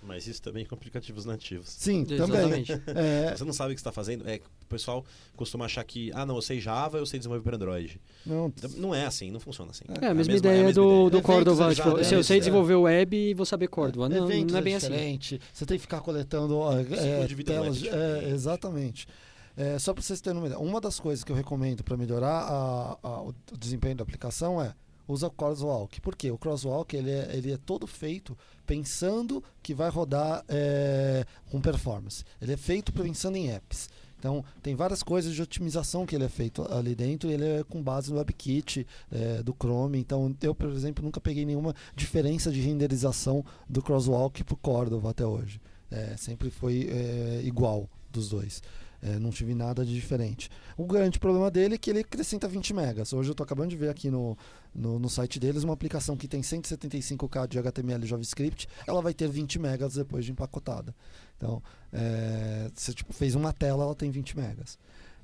Mas 0.01 0.25
isso 0.25 0.41
também 0.41 0.65
com 0.65 0.73
aplicativos 0.73 1.23
nativos. 1.25 1.69
Sim, 1.69 2.03
também. 2.03 2.23
Exatamente. 2.63 2.71
É, 2.95 3.36
Você 3.36 3.43
não 3.43 3.53
sabe 3.53 3.71
o 3.73 3.75
que 3.75 3.80
você 3.80 3.82
está 3.82 3.91
fazendo. 3.91 4.28
É, 4.28 4.38
o 4.63 4.65
pessoal 4.67 5.05
costuma 5.36 5.65
achar 5.65 5.84
que, 5.84 6.11
ah, 6.13 6.25
não, 6.25 6.36
eu 6.36 6.41
sei 6.41 6.59
Java, 6.59 6.97
eu 6.97 7.05
sei 7.05 7.19
desenvolver 7.19 7.43
para 7.43 7.55
Android. 7.55 8.01
não, 8.25 8.47
Então, 8.47 8.69
Não 8.78 8.95
é 8.95 9.05
assim, 9.05 9.30
não 9.32 9.39
funciona 9.39 9.71
assim. 9.71 9.84
É 9.89 10.07
a 10.07 10.13
mesma 10.13 10.34
mesma- 10.34 10.34
ideia 10.38 10.61
a 10.61 10.65
mesma 10.65 10.73
do, 10.82 10.88
ideia. 10.89 11.09
do 11.11 11.17
Eventos, 11.17 11.21
Cordova. 11.21 11.75
Tipo, 11.75 12.03
se 12.03 12.15
eu 12.15 12.19
é, 12.19 12.23
sei 12.23 12.38
é. 12.38 12.39
desenvolver 12.39 12.75
web, 12.75 13.34
vou 13.36 13.45
saber 13.45 13.67
Cordova. 13.67 14.09
Não, 14.09 14.28
não 14.28 14.57
é 14.57 14.61
bem 14.61 14.73
é 14.73 14.78
assim. 14.78 14.88
diferente. 14.89 15.41
Você 15.53 15.65
tem 15.65 15.78
que 15.78 15.82
ficar 15.82 16.01
coletando 16.01 16.55
é, 16.71 16.82
é 16.82 17.28
telas. 17.43 17.78
diferente. 17.78 17.89
é, 18.25 18.30
exatamente. 18.30 19.07
É, 19.55 19.80
só 19.80 19.93
para 19.93 20.03
vocês 20.03 20.21
terem 20.21 20.38
uma 20.39 20.47
ideia, 20.47 20.59
uma 20.61 20.80
das 20.82 20.99
coisas 20.99 21.23
que 21.23 21.32
eu 21.32 21.36
recomendo 21.36 21.84
para 21.84 21.97
melhorar 21.97 22.30
a- 22.43 22.97
a- 23.01 23.21
o 23.21 23.30
o 23.51 23.57
desempenho 23.57 23.95
da 23.95 24.03
aplicação 24.03 24.61
é 24.61 24.73
usa 25.08 25.28
o 25.28 25.32
crosswalk. 25.32 26.01
Por 26.01 26.16
quê? 26.16 26.32
O 26.32 26.38
crosswalk 26.38 26.95
ele 26.95 27.12
é, 27.12 27.36
ele 27.36 27.51
é 27.51 27.58
todo 27.58 27.88
feito 27.88 28.38
pensando 28.66 29.43
que 29.64 29.74
vai 29.74 29.89
rodar 29.89 30.43
é, 30.49 31.26
com 31.49 31.62
performance. 31.62 32.24
Ele 32.41 32.53
é 32.53 32.58
feito 32.58 32.91
pensando 32.91 33.38
em 33.38 33.49
apps. 33.49 33.89
Então, 34.20 34.43
tem 34.64 34.76
várias 34.76 35.03
coisas 35.03 35.34
de 35.34 35.41
otimização 35.41 36.05
que 36.05 36.16
ele 36.16 36.26
é 36.26 36.30
feito 36.30 36.64
ali 36.74 36.95
dentro 36.95 37.30
ele 37.30 37.45
é 37.45 37.64
com 37.64 37.84
base 37.84 38.10
no 38.12 38.18
WebKit 38.18 38.86
é, 39.12 39.43
do 39.43 39.53
Chrome. 39.53 39.99
Então, 39.99 40.36
eu, 40.41 40.55
por 40.55 40.70
exemplo, 40.70 41.03
nunca 41.03 41.22
peguei 41.22 41.45
nenhuma 41.45 41.76
diferença 41.95 42.51
de 42.51 42.60
renderização 42.60 43.45
do 43.70 43.82
Crosswalk 43.82 44.43
para 44.43 44.53
o 44.53 44.58
Cordova 44.58 45.12
até 45.12 45.26
hoje. 45.26 45.62
É, 45.89 46.18
sempre 46.18 46.49
foi 46.49 46.89
é, 46.89 47.41
igual 47.43 47.88
dos 48.12 48.30
dois. 48.30 48.62
É, 49.01 49.19
não 49.19 49.29
tive 49.29 49.53
nada 49.53 49.85
de 49.85 49.93
diferente. 49.93 50.49
O 50.75 50.85
grande 50.85 51.19
problema 51.19 51.51
dele 51.51 51.75
é 51.75 51.77
que 51.77 51.89
ele 51.89 51.99
acrescenta 51.99 52.47
20 52.47 52.73
megas. 52.73 53.13
Hoje 53.13 53.29
eu 53.29 53.33
estou 53.33 53.43
acabando 53.43 53.69
de 53.69 53.75
ver 53.75 53.89
aqui 53.89 54.09
no, 54.09 54.37
no, 54.73 54.97
no 54.97 55.09
site 55.09 55.39
deles 55.39 55.63
uma 55.63 55.73
aplicação 55.73 56.17
que 56.17 56.27
tem 56.27 56.41
175k 56.41 57.47
de 57.47 57.59
HTML 57.59 58.03
e 58.03 58.07
JavaScript, 58.07 58.67
ela 58.87 59.01
vai 59.01 59.13
ter 59.13 59.27
20 59.27 59.59
megas 59.59 59.93
depois 59.95 60.25
de 60.25 60.31
empacotada. 60.31 60.95
Então, 61.37 61.61
é, 61.93 62.71
você 62.73 62.93
tipo, 62.93 63.13
fez 63.13 63.35
uma 63.35 63.53
tela, 63.53 63.83
ela 63.83 63.95
tem 63.95 64.09
20 64.09 64.35
megas. 64.37 64.79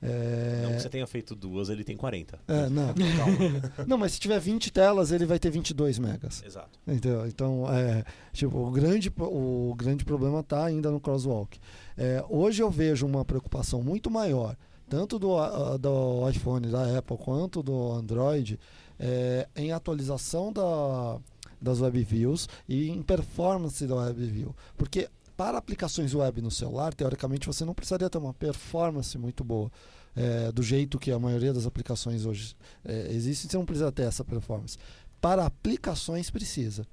É, 0.05 0.63
Não 0.63 0.74
que 0.74 0.82
você 0.82 0.89
tenha 0.89 1.07
feito 1.07 1.34
duas, 1.34 1.69
ele 1.69 1.84
tem 1.84 1.95
40. 1.95 2.38
é, 2.45 2.67
não, 2.67 2.93
não, 3.88 3.97
mas 3.97 4.11
se 4.11 4.19
tiver 4.19 4.38
20 4.38 4.69
telas, 4.69 5.13
ele 5.13 5.26
vai 5.26 5.39
ter 5.39 5.49
22 5.49 5.97
megas. 5.97 6.43
Exato. 6.45 6.78
Entendeu? 6.86 7.26
Então, 7.26 7.65
é, 7.74 8.03
tipo, 8.34 8.57
o 8.57 8.69
grande, 8.69 9.11
o 9.17 9.74
grande 9.78 10.03
problema 10.03 10.41
está 10.41 10.65
ainda 10.65 10.91
no 10.91 10.99
crosswalk. 10.99 11.57
É, 11.98 12.24
hoje 12.30 12.62
eu 12.62 12.70
vejo 12.70 13.06
uma 13.06 13.24
preocupação 13.24 13.82
muito 13.82 14.10
maior, 14.10 14.56
tanto 14.89 15.18
do, 15.18 15.36
do 15.78 16.30
iPhone, 16.30 16.68
da 16.68 16.98
Apple, 16.98 17.18
quanto 17.18 17.64
do 17.64 17.91
Android, 17.91 18.60
é, 19.00 19.48
em 19.56 19.72
atualização 19.72 20.52
da, 20.52 21.20
das 21.62 21.80
web 21.82 22.04
views 22.04 22.48
e 22.68 22.89
em 22.89 23.02
performance 23.02 23.86
da 23.86 23.96
web 23.96 24.26
view. 24.26 24.56
Porque 24.78 25.10
para 25.36 25.58
aplicações 25.58 26.14
web 26.14 26.41
no 26.41 26.52
celular, 26.52 26.94
teoricamente 26.94 27.48
você 27.48 27.66
não 27.66 27.74
precisaria 27.74 28.10
ter 28.10 28.18
uma 28.18 28.34
performance 28.34 29.18
muito 29.18 29.44
boa. 29.44 29.72
é, 30.16 30.52
do 30.52 30.62
jeito 30.62 31.00
que 31.00 31.12
a 31.12 31.18
maioria 31.18 31.52
das 31.54 31.66
aplicações 31.66 32.26
hoje 32.26 32.56
é, 32.86 33.08
existem, 33.12 33.50
você 33.50 33.58
não 33.58 33.66
precisa 33.66 33.91
ter 33.91 34.04
essa 34.04 34.24
performance. 34.24 34.78
Para 35.20 35.46
aplicações 35.46 36.30
precisa. 36.30 36.86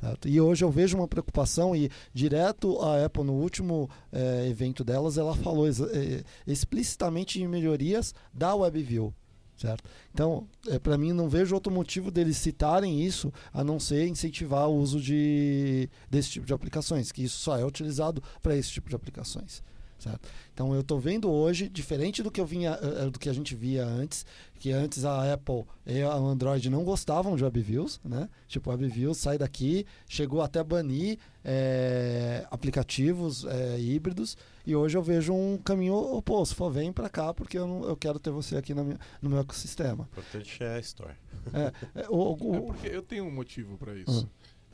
Certo? 0.00 0.28
E 0.28 0.40
hoje 0.40 0.64
eu 0.64 0.70
vejo 0.70 0.96
uma 0.96 1.08
preocupação 1.08 1.74
e 1.74 1.90
direto 2.14 2.78
a 2.80 3.04
Apple 3.04 3.24
no 3.24 3.32
último 3.32 3.90
eh, 4.12 4.46
evento 4.48 4.84
delas 4.84 5.18
ela 5.18 5.34
falou 5.34 5.66
exa- 5.66 5.90
eh, 5.92 6.22
explicitamente 6.46 7.42
em 7.42 7.48
melhorias 7.48 8.14
da 8.32 8.54
WebView, 8.54 9.12
certo? 9.56 9.82
Então, 10.14 10.46
para 10.84 10.96
mim 10.96 11.12
não 11.12 11.28
vejo 11.28 11.52
outro 11.52 11.72
motivo 11.72 12.12
deles 12.12 12.36
citarem 12.36 13.02
isso 13.02 13.32
a 13.52 13.64
não 13.64 13.80
ser 13.80 14.06
incentivar 14.06 14.68
o 14.68 14.76
uso 14.76 15.00
de 15.00 15.88
desse 16.08 16.30
tipo 16.30 16.46
de 16.46 16.54
aplicações, 16.54 17.10
que 17.10 17.24
isso 17.24 17.38
só 17.40 17.58
é 17.58 17.64
utilizado 17.64 18.22
para 18.40 18.54
esse 18.56 18.70
tipo 18.70 18.88
de 18.88 18.94
aplicações. 18.94 19.64
Certo? 19.98 20.28
Então 20.54 20.72
eu 20.74 20.80
estou 20.82 21.00
vendo 21.00 21.28
hoje, 21.28 21.68
diferente 21.68 22.22
do 22.22 22.30
que 22.30 22.40
eu 22.40 22.46
vinha, 22.46 22.78
eh, 22.80 23.06
eh, 23.06 23.10
do 23.10 23.18
que 23.18 23.28
a 23.28 23.32
gente 23.32 23.54
via 23.56 23.84
antes, 23.84 24.24
que 24.54 24.70
antes 24.70 25.04
a 25.04 25.32
Apple 25.32 25.64
e 25.84 26.00
a 26.02 26.14
Android 26.14 26.70
não 26.70 26.84
gostavam 26.84 27.34
de 27.34 27.42
WebViews, 27.42 28.00
né? 28.04 28.28
Tipo, 28.46 28.70
WebViews 28.70 29.18
sai 29.18 29.38
daqui, 29.38 29.84
chegou 30.08 30.40
até 30.40 30.62
banir 30.62 31.18
eh, 31.44 32.46
aplicativos 32.50 33.44
eh, 33.44 33.80
híbridos, 33.80 34.36
e 34.66 34.76
hoje 34.76 34.96
eu 34.96 35.02
vejo 35.02 35.32
um 35.32 35.56
caminho 35.58 35.94
oposto. 35.94 36.54
Pô, 36.54 36.70
vem 36.70 36.92
para 36.92 37.08
cá 37.08 37.32
porque 37.34 37.58
eu, 37.58 37.66
não- 37.66 37.84
eu 37.84 37.96
quero 37.96 38.18
ter 38.18 38.30
você 38.30 38.56
aqui 38.56 38.74
na 38.74 38.84
minha- 38.84 39.00
no 39.22 39.30
meu 39.30 39.38
ecossistema. 39.40 40.04
O 40.16 40.20
importante 40.20 40.62
é 40.62 40.74
a 40.76 40.78
Store. 40.80 41.14
É, 41.54 42.02
é, 42.02 42.06
o- 42.08 42.36
o- 42.38 42.54
É 42.54 42.60
porque 42.60 42.86
eu 42.88 43.02
tenho 43.02 43.24
um 43.24 43.30
motivo 43.30 43.76
para 43.78 43.94
isso. 43.96 44.28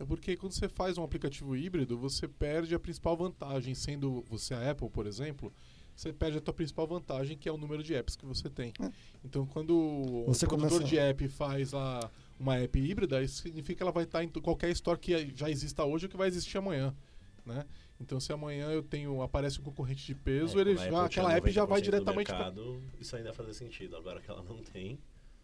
É 0.05 0.07
porque 0.07 0.37
quando 0.37 0.53
você 0.53 0.69
faz 0.69 0.99
um 0.99 1.03
aplicativo 1.03 1.57
híbrido, 1.57 1.97
você 1.97 2.29
perde 2.29 2.75
a 2.75 2.79
principal 2.79 3.17
vantagem, 3.17 3.75
sendo 3.75 4.23
você 4.29 4.53
a 4.53 4.71
Apple, 4.71 4.91
por 4.91 5.07
exemplo, 5.07 5.51
você 5.97 6.13
perde 6.13 6.37
a 6.37 6.41
tua 6.43 6.53
principal 6.53 6.87
vantagem, 6.87 7.39
que 7.39 7.49
é 7.49 7.53
o 7.53 7.57
número 7.57 7.83
de 7.83 7.95
apps 7.95 8.15
que 8.15 8.27
você 8.27 8.51
tem. 8.51 8.75
É. 8.81 8.91
Então, 9.25 9.47
quando 9.47 10.25
Você 10.27 10.45
o 10.45 10.49
produtor 10.49 10.71
começa- 10.73 10.85
de 10.85 10.99
app 10.99 11.27
faz 11.29 11.73
lá 11.73 12.11
uma 12.39 12.57
app 12.59 12.79
híbrida, 12.79 13.23
isso 13.23 13.41
significa 13.41 13.77
que 13.79 13.83
ela 13.83 13.93
vai 13.93 14.05
estar 14.05 14.23
em 14.23 14.29
qualquer 14.29 14.69
store 14.73 14.99
que 14.99 15.33
já 15.35 15.49
exista 15.49 15.85
hoje 15.85 16.05
ou 16.05 16.11
que 16.11 16.17
vai 16.19 16.29
existir 16.29 16.59
amanhã, 16.59 16.95
né? 17.47 17.65
Então, 17.99 18.21
se 18.21 18.31
amanhã 18.31 18.71
eu 18.73 18.83
tenho 18.83 19.23
aparece 19.23 19.59
um 19.59 19.63
concorrente 19.63 20.05
de 20.05 20.15
peso, 20.15 20.59
É, 20.59 20.61
ele 20.61 20.77
já, 20.77 20.83
Apple 20.85 20.97
aquela 20.99 21.33
app 21.33 21.51
já 21.51 21.65
vai 21.65 21.81
90% 21.81 21.81
do 21.81 21.85
diretamente 21.85 22.27
pra 22.27 22.39
mercado, 22.39 22.83
Isso 23.01 23.17
ainda 23.17 23.33
faz 23.33 23.57
sentido. 23.57 23.97
Agora 23.97 24.21
que 24.21 24.29
ela 24.31 24.43
não 24.43 24.59
tem. 24.59 24.99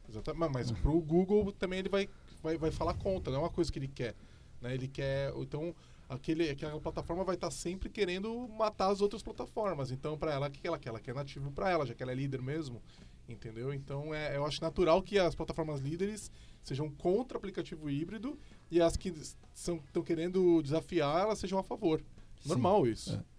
Exatamente, 0.07 0.53
mas 0.53 0.70
pro 0.73 1.01
Google 1.01 1.51
também 1.53 1.78
ele 1.78 1.89
vai, 1.89 2.09
vai, 2.43 2.59
vai 2.59 2.70
falar 2.70 2.93
conta, 2.95 3.31
não 3.31 3.39
é 3.39 3.43
uma 3.45 3.51
coisa 3.51 3.73
que 3.73 3.78
ele 3.78 3.89
quer. 3.89 4.15
Né? 4.61 4.74
Ele 4.74 4.89
quer. 4.89 5.32
Então, 5.37 5.74
aquele, 6.09 6.51
aquela 6.51 6.81
plataforma 6.81 7.24
vai 7.24 7.35
estar 7.35 7.51
sempre 7.51 7.89
querendo 7.89 8.49
matar 8.49 8.91
as 8.91 9.01
outras 9.01 9.23
plataformas. 9.23 9.91
Então, 9.91 10.19
para 10.19 10.32
ela, 10.32 10.49
o 10.49 10.51
que 10.51 10.66
ela 10.66 10.78
quer? 10.78 10.89
Ela 10.91 11.01
quer 11.01 11.15
nativo 11.15 11.51
para 11.53 11.70
ela, 11.70 11.87
já 11.87 11.95
que 11.95 12.03
ela 12.03 12.12
é 12.12 12.15
líder 12.15 12.43
mesmo. 12.43 12.82
Entendeu? 13.28 13.73
Então, 13.73 14.12
é, 14.12 14.37
eu 14.37 14.45
acho 14.45 14.61
natural 14.61 15.03
que 15.03 15.19
as 15.19 15.35
plataformas 15.35 15.81
líderes 15.81 16.31
sejam 16.65 16.91
contra 16.91 17.39
aplicativo 17.39 17.89
híbrido 17.89 18.39
e 18.70 18.81
as 18.81 18.97
que 18.97 19.15
estão 19.55 19.81
querendo 20.05 20.61
desafiar, 20.62 21.23
elas 21.23 21.39
sejam 21.39 21.59
a 21.59 21.62
favor. 21.62 22.03
Normal 22.45 22.87
isso. 22.87 23.15
É. 23.15 23.31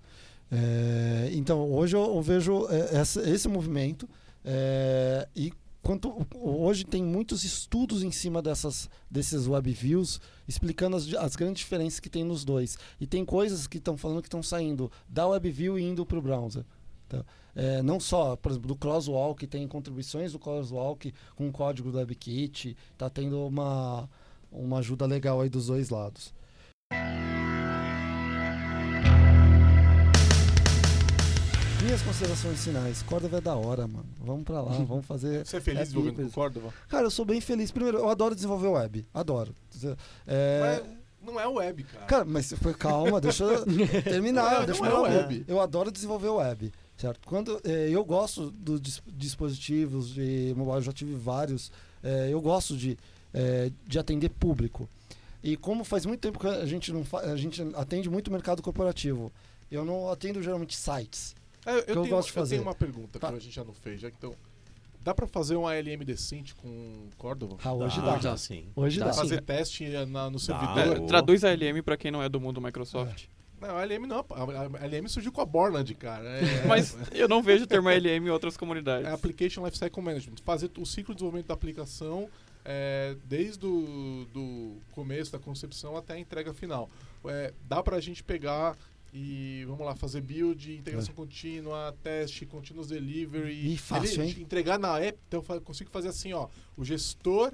É, 0.53 1.30
então, 1.31 1.72
hoje 1.72 1.95
eu, 1.95 2.22
vejo 2.22 2.68
é, 2.68 3.02
esse 3.30 3.48
movimento 3.48 4.07
é, 4.43 5.27
e 5.34 5.53
quanto 5.81 6.27
hoje 6.35 6.85
tem 6.85 7.03
muitos 7.03 7.43
estudos 7.43 8.03
em 8.03 8.11
cima 8.11 8.41
dessas 8.41 8.89
desses 9.09 9.47
web 9.47 9.71
views 9.71 10.19
explicando 10.47 10.95
as, 10.95 11.13
as 11.15 11.35
grandes 11.35 11.61
diferenças 11.61 11.99
que 11.99 12.09
tem 12.09 12.23
nos 12.23 12.43
dois. 12.43 12.77
E 12.99 13.07
tem 13.07 13.25
coisas 13.25 13.67
que 13.67 13.77
estão 13.77 13.97
falando 13.97 14.21
que 14.21 14.27
estão 14.27 14.43
saindo 14.43 14.91
da 15.07 15.27
web 15.27 15.49
view 15.49 15.79
e 15.79 15.83
indo 15.83 16.05
para 16.05 16.19
o 16.19 16.21
browser. 16.21 16.63
Então, 17.07 17.25
é, 17.55 17.81
não 17.81 17.99
só, 17.99 18.35
por 18.35 18.51
exemplo, 18.51 18.67
do 18.67 18.75
Crosswalk, 18.75 19.45
tem 19.47 19.67
contribuições 19.67 20.31
do 20.31 20.39
Crosswalk 20.39 21.13
com 21.35 21.49
o 21.49 21.51
código 21.51 21.91
do 21.91 21.97
WebKit, 21.97 22.77
está 22.93 23.09
tendo 23.09 23.45
uma, 23.45 24.09
uma 24.51 24.79
ajuda 24.79 25.05
legal 25.05 25.41
aí 25.41 25.49
dos 25.49 25.67
dois 25.67 25.89
lados. 25.89 26.33
Minhas 31.91 32.03
considerações 32.03 32.63
finais. 32.63 33.03
Córdoba 33.03 33.39
é 33.39 33.41
da 33.41 33.53
hora, 33.53 33.85
mano. 33.85 34.05
Vamos 34.22 34.45
pra 34.45 34.61
lá, 34.61 34.72
vamos 34.72 35.05
fazer. 35.05 35.43
Você 35.45 35.57
é 35.57 35.59
feliz 35.59 35.81
é 35.81 35.84
desenvolvendo 35.84 36.15
com 36.23 36.31
Córdoba? 36.31 36.73
Cara, 36.88 37.03
eu 37.03 37.11
sou 37.11 37.26
bem 37.26 37.41
feliz. 37.41 37.69
Primeiro, 37.69 37.97
eu 37.97 38.07
adoro 38.07 38.34
desenvolver 38.34 38.69
web. 38.69 39.05
Adoro. 39.13 39.53
É, 40.26 40.59
Mas 40.61 40.84
não 41.22 41.38
é 41.38 41.45
web, 41.45 41.84
cara. 41.84 42.05
Cara, 42.05 42.23
mas 42.23 42.53
foi 42.53 42.73
calma, 42.73 43.19
deixa 43.19 43.43
eu 43.43 43.65
terminar. 44.03 44.51
Não 44.53 44.61
é- 44.61 44.65
deixa 44.68 44.81
não 44.85 44.89
eu 44.89 45.05
é 45.05 45.18
web. 45.18 45.43
Eu 45.45 45.59
adoro 45.59 45.91
desenvolver 45.91 46.30
web, 46.30 46.72
certo? 46.95 47.27
Quando 47.27 47.59
eh, 47.65 47.89
eu 47.91 48.05
gosto 48.05 48.51
dos 48.51 48.80
dis- 48.80 49.03
dispositivos 49.07 50.13
de 50.13 50.53
mobile, 50.55 50.77
eu 50.77 50.81
já 50.84 50.93
tive 50.93 51.13
vários. 51.15 51.73
eh, 52.01 52.30
eu 52.31 52.39
gosto 52.39 52.77
de, 52.77 52.97
eh, 53.34 53.69
de 53.85 53.99
atender 53.99 54.30
público. 54.30 54.88
E 55.43 55.57
como 55.57 55.84
faz 55.84 56.05
muito 56.05 56.22
tempo 56.22 56.39
que 56.39 56.47
a 56.47 56.65
gente 56.65 56.93
não 56.93 57.03
a 57.22 57.35
gente 57.35 57.61
atende 57.76 58.09
muito 58.09 58.31
mercado 58.31 58.61
corporativo, 58.61 59.30
eu 59.69 59.84
não 59.84 60.09
atendo 60.09 60.41
geralmente 60.41 60.77
sites. 60.77 61.35
É, 61.65 61.77
eu, 61.79 61.83
que 61.83 61.91
eu 61.91 61.95
tenho, 62.01 62.07
gosto 62.15 62.27
de 62.27 62.31
eu 62.38 62.41
fazer. 62.41 62.55
tenho 62.55 62.67
uma 62.67 62.75
pergunta 62.75 63.19
Tá. 63.19 63.29
que 63.29 63.35
a 63.35 63.39
gente 63.39 63.53
já 63.55 63.63
não 63.63 63.73
fez, 63.73 64.01
já 64.01 64.07
então. 64.09 64.35
Dá 65.03 65.15
pra 65.15 65.25
fazer 65.25 65.55
um 65.55 65.65
ALM 65.67 66.03
decente 66.05 66.53
com 66.53 67.07
Córdoba? 67.17 67.57
Ah, 67.63 67.73
hoje 67.73 67.99
dá, 68.01 68.11
dá. 68.11 68.17
dá 68.17 68.38
sim. 68.38 68.67
Hoje 68.75 68.99
Dá 68.99 69.07
dá. 69.07 69.13
sim. 69.13 69.19
Fazer 69.19 69.41
teste 69.41 69.88
na- 70.07 70.29
no 70.29 70.38
servidor? 70.38 70.77
É, 70.77 70.99
traduz 71.07 71.43
ALM 71.43 71.81
pra 71.83 71.97
quem 71.97 72.11
não 72.11 72.21
é 72.21 72.29
do 72.29 72.39
mundo 72.39 72.61
Microsoft. 72.61 73.25
Não, 73.59 73.77
ALM 73.77 74.05
não. 74.07 74.19
A 74.29 74.83
ALM 74.85 75.07
surgiu 75.07 75.31
com 75.31 75.41
a 75.41 75.45
Borland, 75.45 75.93
cara. 75.95 76.23
É, 76.27 76.65
Mas 76.67 76.95
eu 77.11 77.27
não 77.27 77.41
vejo 77.41 77.63
o 77.63 77.67
termo 77.67 77.89
ALM 77.89 78.27
em 78.27 78.29
outras 78.29 78.55
comunidades. 78.57 79.07
é 79.07 79.11
Application 79.11 79.63
Lifecycle 79.65 80.01
Management. 80.03 80.35
Fazer 80.43 80.69
o 80.77 80.85
ciclo 80.85 81.13
de 81.15 81.19
desenvolvimento 81.19 81.47
da 81.47 81.53
aplicação 81.55 82.29
é, 82.63 83.15
desde 83.25 83.65
o 83.65 84.27
do 84.31 84.77
começo 84.91 85.31
da 85.31 85.39
concepção 85.39 85.97
até 85.97 86.13
a 86.13 86.19
entrega 86.19 86.53
final. 86.53 86.89
É, 87.25 87.53
dá 87.67 87.81
pra 87.83 87.99
gente 87.99 88.23
pegar 88.23 88.75
e, 89.13 89.63
vamos 89.67 89.85
lá, 89.85 89.95
fazer 89.95 90.21
build, 90.21 90.73
integração 90.73 91.13
contínua, 91.13 91.95
teste, 92.03 92.45
continuous 92.45 92.88
delivery. 92.88 93.73
E 93.73 93.77
fácil, 93.77 94.21
Ele- 94.23 94.31
hein? 94.31 94.38
Entregar 94.41 94.79
na 94.79 94.99
app, 94.99 95.17
então 95.27 95.43
eu 95.49 95.61
consigo 95.61 95.89
fazer 95.89 96.07
assim, 96.09 96.31
ó. 96.33 96.47
O 96.77 96.83
gestor 96.85 97.51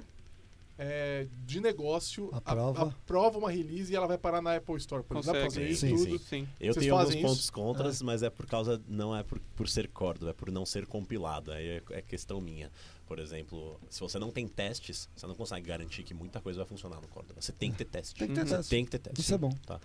é, 0.80 1.26
de 1.44 1.60
negócio 1.60 2.30
a- 2.32 2.36
Aprova. 2.36 2.82
aprova 2.84 3.36
uma 3.38 3.50
release 3.50 3.92
e 3.92 3.96
ela 3.96 4.06
vai 4.06 4.16
parar 4.16 4.40
na 4.40 4.54
Apple 4.54 4.76
Store. 4.76 5.02
Por 5.02 5.16
exemplo, 5.16 5.40
Consegue. 5.42 5.54
fazer 5.54 5.68
isso 5.72 5.80
Sim, 5.86 5.96
tudo. 5.96 6.18
sim. 6.20 6.24
Sim. 6.24 6.48
Eu 6.60 6.72
Vocês 6.72 6.84
tenho 6.84 6.94
alguns 6.94 7.06
fazem 7.08 7.22
pontos 7.22 7.40
isso? 7.40 7.52
contras, 7.52 8.00
mas 8.02 8.22
é 8.22 8.30
por 8.30 8.46
causa. 8.46 8.80
Não 8.86 9.16
é 9.16 9.24
por, 9.24 9.40
por 9.56 9.68
ser 9.68 9.88
Córdoba, 9.88 10.30
é 10.30 10.34
por 10.34 10.52
não 10.52 10.64
ser 10.64 10.86
compilado. 10.86 11.50
Aí 11.50 11.66
é, 11.66 11.82
é 11.90 12.00
questão 12.02 12.40
minha. 12.40 12.70
Por 13.08 13.18
exemplo, 13.18 13.80
se 13.90 13.98
você 13.98 14.20
não 14.20 14.30
tem 14.30 14.46
testes, 14.46 15.08
você 15.16 15.26
não 15.26 15.34
consegue 15.34 15.66
garantir 15.66 16.04
que 16.04 16.14
muita 16.14 16.40
coisa 16.40 16.58
vai 16.60 16.66
funcionar 16.68 17.00
no 17.00 17.08
Córdoba. 17.08 17.40
Você 17.40 17.50
tem 17.50 17.72
que 17.72 17.78
ter 17.78 17.84
teste. 17.86 18.14
Tem 18.14 18.28
que 18.28 18.34
ter 18.34 18.40
Uhum. 18.42 18.46
Você 18.46 18.56
teste. 18.58 18.70
tem 18.70 18.84
que 18.84 18.90
ter 18.92 18.98
teste. 19.00 19.20
Isso 19.20 19.34
é 19.34 19.38
bom. 19.38 19.50
Tá. 19.66 19.80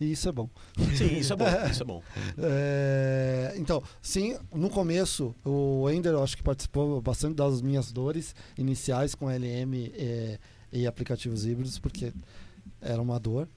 E 0.00 0.10
isso 0.12 0.28
é 0.28 0.32
bom. 0.32 0.48
Sim, 0.96 1.18
isso 1.18 1.32
é 1.32 1.36
bom. 1.36 1.44
Isso 1.70 1.82
é 1.82 1.86
bom. 1.86 2.02
É, 2.38 3.54
então, 3.56 3.82
sim, 4.02 4.36
no 4.52 4.68
começo, 4.68 5.34
o 5.44 5.88
Ender 5.88 6.12
eu 6.12 6.22
acho 6.22 6.36
que 6.36 6.42
participou 6.42 7.00
bastante 7.00 7.36
das 7.36 7.62
minhas 7.62 7.92
dores 7.92 8.34
iniciais 8.58 9.14
com 9.14 9.30
LM 9.30 9.92
é, 9.94 10.38
e 10.72 10.86
aplicativos 10.86 11.46
híbridos, 11.46 11.78
porque 11.78 12.12
era 12.80 13.00
uma 13.00 13.18
dor, 13.20 13.48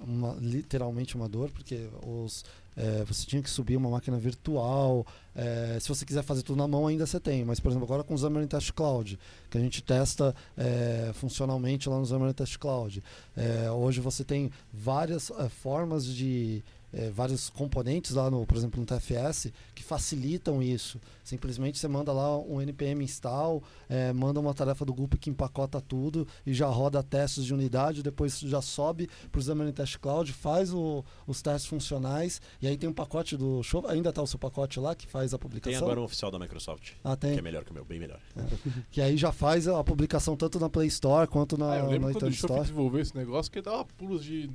uma- 0.00 0.36
literalmente 0.40 1.14
uma 1.16 1.28
dor, 1.28 1.50
porque 1.50 1.88
os, 2.04 2.44
é, 2.76 3.04
você 3.04 3.26
tinha 3.26 3.42
que 3.42 3.50
subir 3.50 3.76
uma 3.76 3.90
máquina 3.90 4.18
virtual. 4.18 5.06
é, 5.34 5.78
se 5.80 5.88
você 5.88 6.04
quiser 6.04 6.22
fazer 6.22 6.42
tudo 6.42 6.56
na 6.56 6.68
mão, 6.68 6.86
ainda 6.86 7.06
você 7.06 7.20
tem. 7.20 7.44
Mas, 7.44 7.60
por 7.60 7.70
exemplo, 7.70 7.84
agora 7.84 8.02
com 8.02 8.14
o 8.14 8.18
Xamarin 8.18 8.46
Test 8.46 8.72
Cloud, 8.72 9.18
que 9.50 9.58
a 9.58 9.60
gente 9.60 9.82
testa 9.82 10.34
é, 10.56 11.10
funcionalmente 11.14 11.88
lá 11.88 11.98
no 11.98 12.06
Xamarin 12.06 12.32
Test 12.32 12.58
Cloud. 12.58 13.02
É, 13.36 13.70
hoje 13.70 14.00
você 14.00 14.24
tem 14.24 14.50
várias 14.72 15.30
é, 15.30 15.48
formas 15.48 16.06
de 16.06 16.62
é, 16.92 17.10
vários 17.10 17.50
componentes 17.50 18.12
lá 18.12 18.30
no, 18.30 18.46
por 18.46 18.56
exemplo, 18.56 18.80
no 18.80 18.86
TFS 18.86 19.52
que 19.74 19.82
facilitam 19.82 20.62
isso. 20.62 21.00
Simplesmente 21.24 21.78
você 21.78 21.88
manda 21.88 22.12
lá 22.12 22.38
um 22.38 22.60
npm 22.60 23.02
install, 23.02 23.62
é, 23.88 24.12
manda 24.12 24.38
uma 24.38 24.52
tarefa 24.54 24.84
do 24.84 24.92
grupo 24.94 25.16
que 25.16 25.30
empacota 25.30 25.80
tudo 25.80 26.28
e 26.46 26.52
já 26.52 26.66
roda 26.68 27.02
testes 27.02 27.44
de 27.46 27.54
unidade, 27.54 28.02
depois 28.02 28.38
já 28.40 28.60
sobe 28.60 29.08
para 29.32 29.38
o 29.38 29.42
Xamarin 29.42 29.72
Test 29.72 29.96
Cloud, 29.98 30.32
faz 30.32 30.72
o- 30.72 31.02
os 31.26 31.40
testes 31.40 31.66
funcionais 31.66 32.40
e 32.60 32.66
aí 32.68 32.76
tem 32.76 32.88
um 32.88 32.92
pacote 32.92 33.36
do 33.36 33.62
show, 33.62 33.84
ainda 33.88 34.10
está 34.10 34.22
o 34.22 34.26
seu 34.26 34.38
pacote 34.38 34.78
lá 34.78 34.94
que 34.94 35.06
faz 35.06 35.32
a 35.32 35.38
Tem 35.38 35.42
publicação. 35.42 35.82
agora 35.82 36.00
um 36.00 36.04
oficial 36.04 36.30
da 36.30 36.38
Microsoft, 36.38 36.92
Ah, 37.02 37.16
que 37.16 37.26
tem. 37.26 37.38
é 37.38 37.42
melhor 37.42 37.64
que 37.64 37.70
o 37.70 37.74
meu, 37.74 37.84
bem 37.84 37.98
melhor. 37.98 38.20
Que 38.90 39.00
aí 39.00 39.16
já 39.16 39.32
faz 39.32 39.66
a 39.66 39.82
publicação 39.82 40.36
tanto 40.36 40.60
na 40.60 40.68
Play 40.68 40.88
Store 40.88 41.26
quanto 41.26 41.56
na, 41.56 41.72
Ah, 41.72 41.78
eu 41.78 41.86
lembro 41.88 42.08
na 42.08 42.12
quando 42.12 42.24
o 42.24 42.28
Store. 42.28 42.60
desenvolveu 42.60 43.00
esse 43.00 43.16
negócio 43.16 43.50
que 43.50 43.58
ele 43.58 43.64
dava 43.64 43.84
pulos 43.96 44.22
de. 44.22 44.50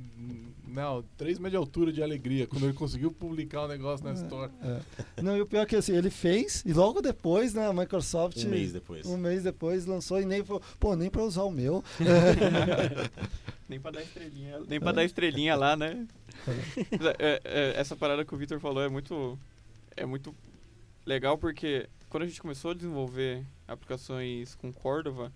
Não, 0.68 1.02
3 1.16 1.36
metros 1.38 1.50
de 1.50 1.56
altura 1.56 1.92
de 1.92 2.00
alegria 2.02 2.46
quando 2.46 2.62
ele 2.64 2.72
conseguiu 2.72 3.10
publicar 3.10 3.64
o 3.64 3.68
negócio 3.68 4.04
na 4.06 4.12
Store. 4.12 4.52
É. 4.62 5.22
Não, 5.22 5.36
e 5.36 5.40
o 5.40 5.46
pior 5.46 5.62
é 5.62 5.66
que 5.66 5.74
assim, 5.74 5.92
ele 5.96 6.10
fez 6.10 6.59
e 6.64 6.72
logo 6.72 7.00
depois, 7.00 7.54
né, 7.54 7.66
a 7.66 7.72
Microsoft 7.72 8.44
Um 8.44 8.48
mês 8.48 8.72
depois. 8.72 9.06
um 9.06 9.16
mês 9.16 9.42
depois 9.42 9.86
lançou 9.86 10.20
e 10.20 10.24
nem 10.24 10.44
falou, 10.44 10.62
pô, 10.78 10.94
nem 10.96 11.10
pra 11.10 11.22
usar 11.22 11.42
o 11.44 11.50
meu. 11.50 11.82
Nem 13.68 13.78
pra 13.78 13.92
dar 13.92 14.02
estrelinha, 14.02 14.58
nem 14.66 14.80
pra 14.80 14.90
dar 14.90 15.04
estrelinha 15.04 15.54
lá, 15.54 15.76
né? 15.76 16.06
É, 17.18 17.18
é, 17.18 17.40
é, 17.44 17.72
essa 17.80 17.94
parada 17.94 18.24
que 18.24 18.34
o 18.34 18.36
Victor 18.36 18.58
falou 18.58 18.82
é 18.82 18.88
muito, 18.88 19.38
é 19.96 20.04
muito 20.06 20.34
legal 21.06 21.36
porque 21.38 21.88
quando 22.08 22.22
a 22.24 22.26
gente 22.26 22.40
começou 22.40 22.70
a 22.72 22.74
desenvolver 22.74 23.44
aplicações 23.68 24.54
com 24.54 24.72
Cordova 24.72 25.30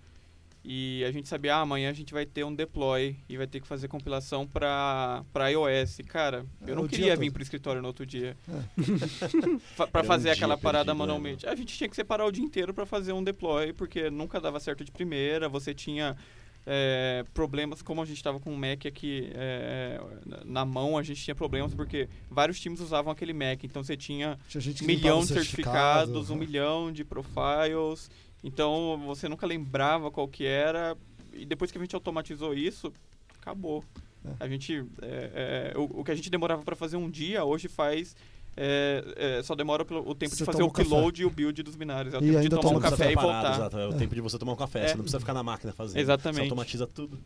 e 0.67 1.03
a 1.05 1.11
gente 1.11 1.29
sabia, 1.29 1.57
ah, 1.57 1.61
amanhã 1.61 1.91
a 1.91 1.93
gente 1.93 2.11
vai 2.11 2.25
ter 2.25 2.43
um 2.43 2.53
deploy 2.53 3.15
e 3.29 3.37
vai 3.37 3.45
ter 3.45 3.59
que 3.59 3.67
fazer 3.67 3.87
compilação 3.87 4.47
pra, 4.47 5.23
pra 5.31 5.49
iOS. 5.49 5.99
Cara, 6.07 6.43
eu 6.65 6.73
É, 6.73 6.75
não 6.75 6.83
o 6.85 6.89
queria 6.89 7.15
vir 7.15 7.31
pro 7.31 7.43
escritório 7.43 7.81
no 7.83 7.87
outro 7.87 8.03
dia. 8.03 8.35
É. 8.49 8.51
Era 9.93 10.03
um 10.03 10.07
fazer 10.07 10.23
dia 10.23 10.33
aquela 10.33 10.57
parada 10.57 10.85
perdido, 10.85 10.93
né, 10.93 10.99
manualmente. 10.99 11.47
A 11.47 11.55
gente 11.55 11.77
tinha 11.77 11.87
que 11.87 11.95
separar 11.95 12.25
o 12.25 12.31
dia 12.31 12.43
inteiro 12.43 12.73
pra 12.73 12.85
fazer 12.85 13.13
um 13.13 13.23
deploy, 13.23 13.73
porque 13.73 14.09
nunca 14.09 14.41
dava 14.41 14.59
certo 14.59 14.83
de 14.83 14.91
primeira, 14.91 15.47
você 15.47 15.71
tinha 15.71 16.17
é, 16.65 17.23
problemas, 17.33 17.81
como 17.83 18.01
a 18.01 18.05
gente 18.05 18.17
estava 18.17 18.39
com 18.39 18.51
o 18.51 18.57
Mac 18.57 18.87
aqui 18.87 19.29
é, 19.35 20.01
na 20.43 20.65
mão, 20.65 20.97
a 20.97 21.03
gente 21.03 21.21
tinha 21.23 21.35
problemas 21.35 21.75
porque 21.75 22.09
vários 22.29 22.59
times 22.59 22.79
usavam 22.79 23.11
aquele 23.11 23.33
Mac, 23.33 23.63
então 23.63 23.83
você 23.83 23.95
tinha 23.95 24.39
Tinha 24.49 24.61
gente 24.61 24.83
um 24.83 24.87
milhão 24.87 25.19
de 25.19 25.25
o 25.25 25.27
certificado, 25.27 26.07
certificados, 26.07 26.29
um 26.31 26.33
né? 26.33 26.39
milhão 26.39 26.91
de 26.91 27.03
profiles, 27.03 28.09
então 28.43 29.01
você 29.05 29.27
nunca 29.27 29.45
lembrava 29.45 30.11
qual 30.11 30.27
que 30.27 30.45
era, 30.45 30.97
e 31.33 31.45
depois 31.45 31.71
que 31.71 31.77
a 31.77 31.81
gente 31.81 31.95
automatizou 31.95 32.53
isso, 32.53 32.93
acabou. 33.39 33.83
É. 34.23 34.43
A 34.43 34.47
gente, 34.47 34.85
é, 35.01 35.71
é, 35.73 35.77
o, 35.77 36.01
o 36.01 36.03
que 36.03 36.11
a 36.11 36.15
gente 36.15 36.29
demorava 36.29 36.63
para 36.63 36.75
fazer 36.75 36.97
um 36.97 37.09
dia, 37.09 37.43
hoje 37.43 37.67
faz... 37.67 38.15
é, 38.57 39.37
é, 39.39 39.43
só 39.43 39.53
demora 39.53 39.83
o 39.83 40.15
tempo 40.15 40.31
Você 40.33 40.37
de 40.37 40.45
fazer 40.45 40.63
o 40.63 40.65
um 40.65 40.69
upload 40.69 41.21
e 41.21 41.25
o 41.25 41.29
build 41.29 41.61
dos 41.61 41.75
binários. 41.75 42.13
É 42.13 42.17
o 42.17 42.23
E 42.23 42.27
tempo 42.31 42.41
de 42.41 42.49
tomar 42.49 42.61
toma 42.61 42.77
um 42.77 42.81
café 42.81 43.11
e 43.11 43.15
parado, 43.15 43.31
voltar. 43.33 43.55
exato, 43.55 43.77
é 43.79 43.87
o 43.87 43.93
tempo 43.93 44.15
de 44.15 44.21
você 44.21 44.37
tomar 44.39 44.53
um 44.53 44.55
café. 44.55 44.79
É. 44.85 44.87
Você 44.87 44.95
não 44.95 45.01
precisa 45.03 45.19
ficar 45.19 45.33
na 45.33 45.43
máquina 45.43 45.73
fazendo. 45.73 45.99
Exatamente. 45.99 46.37
Você 46.37 46.43
automatiza 46.43 46.87
tudo. 46.87 47.19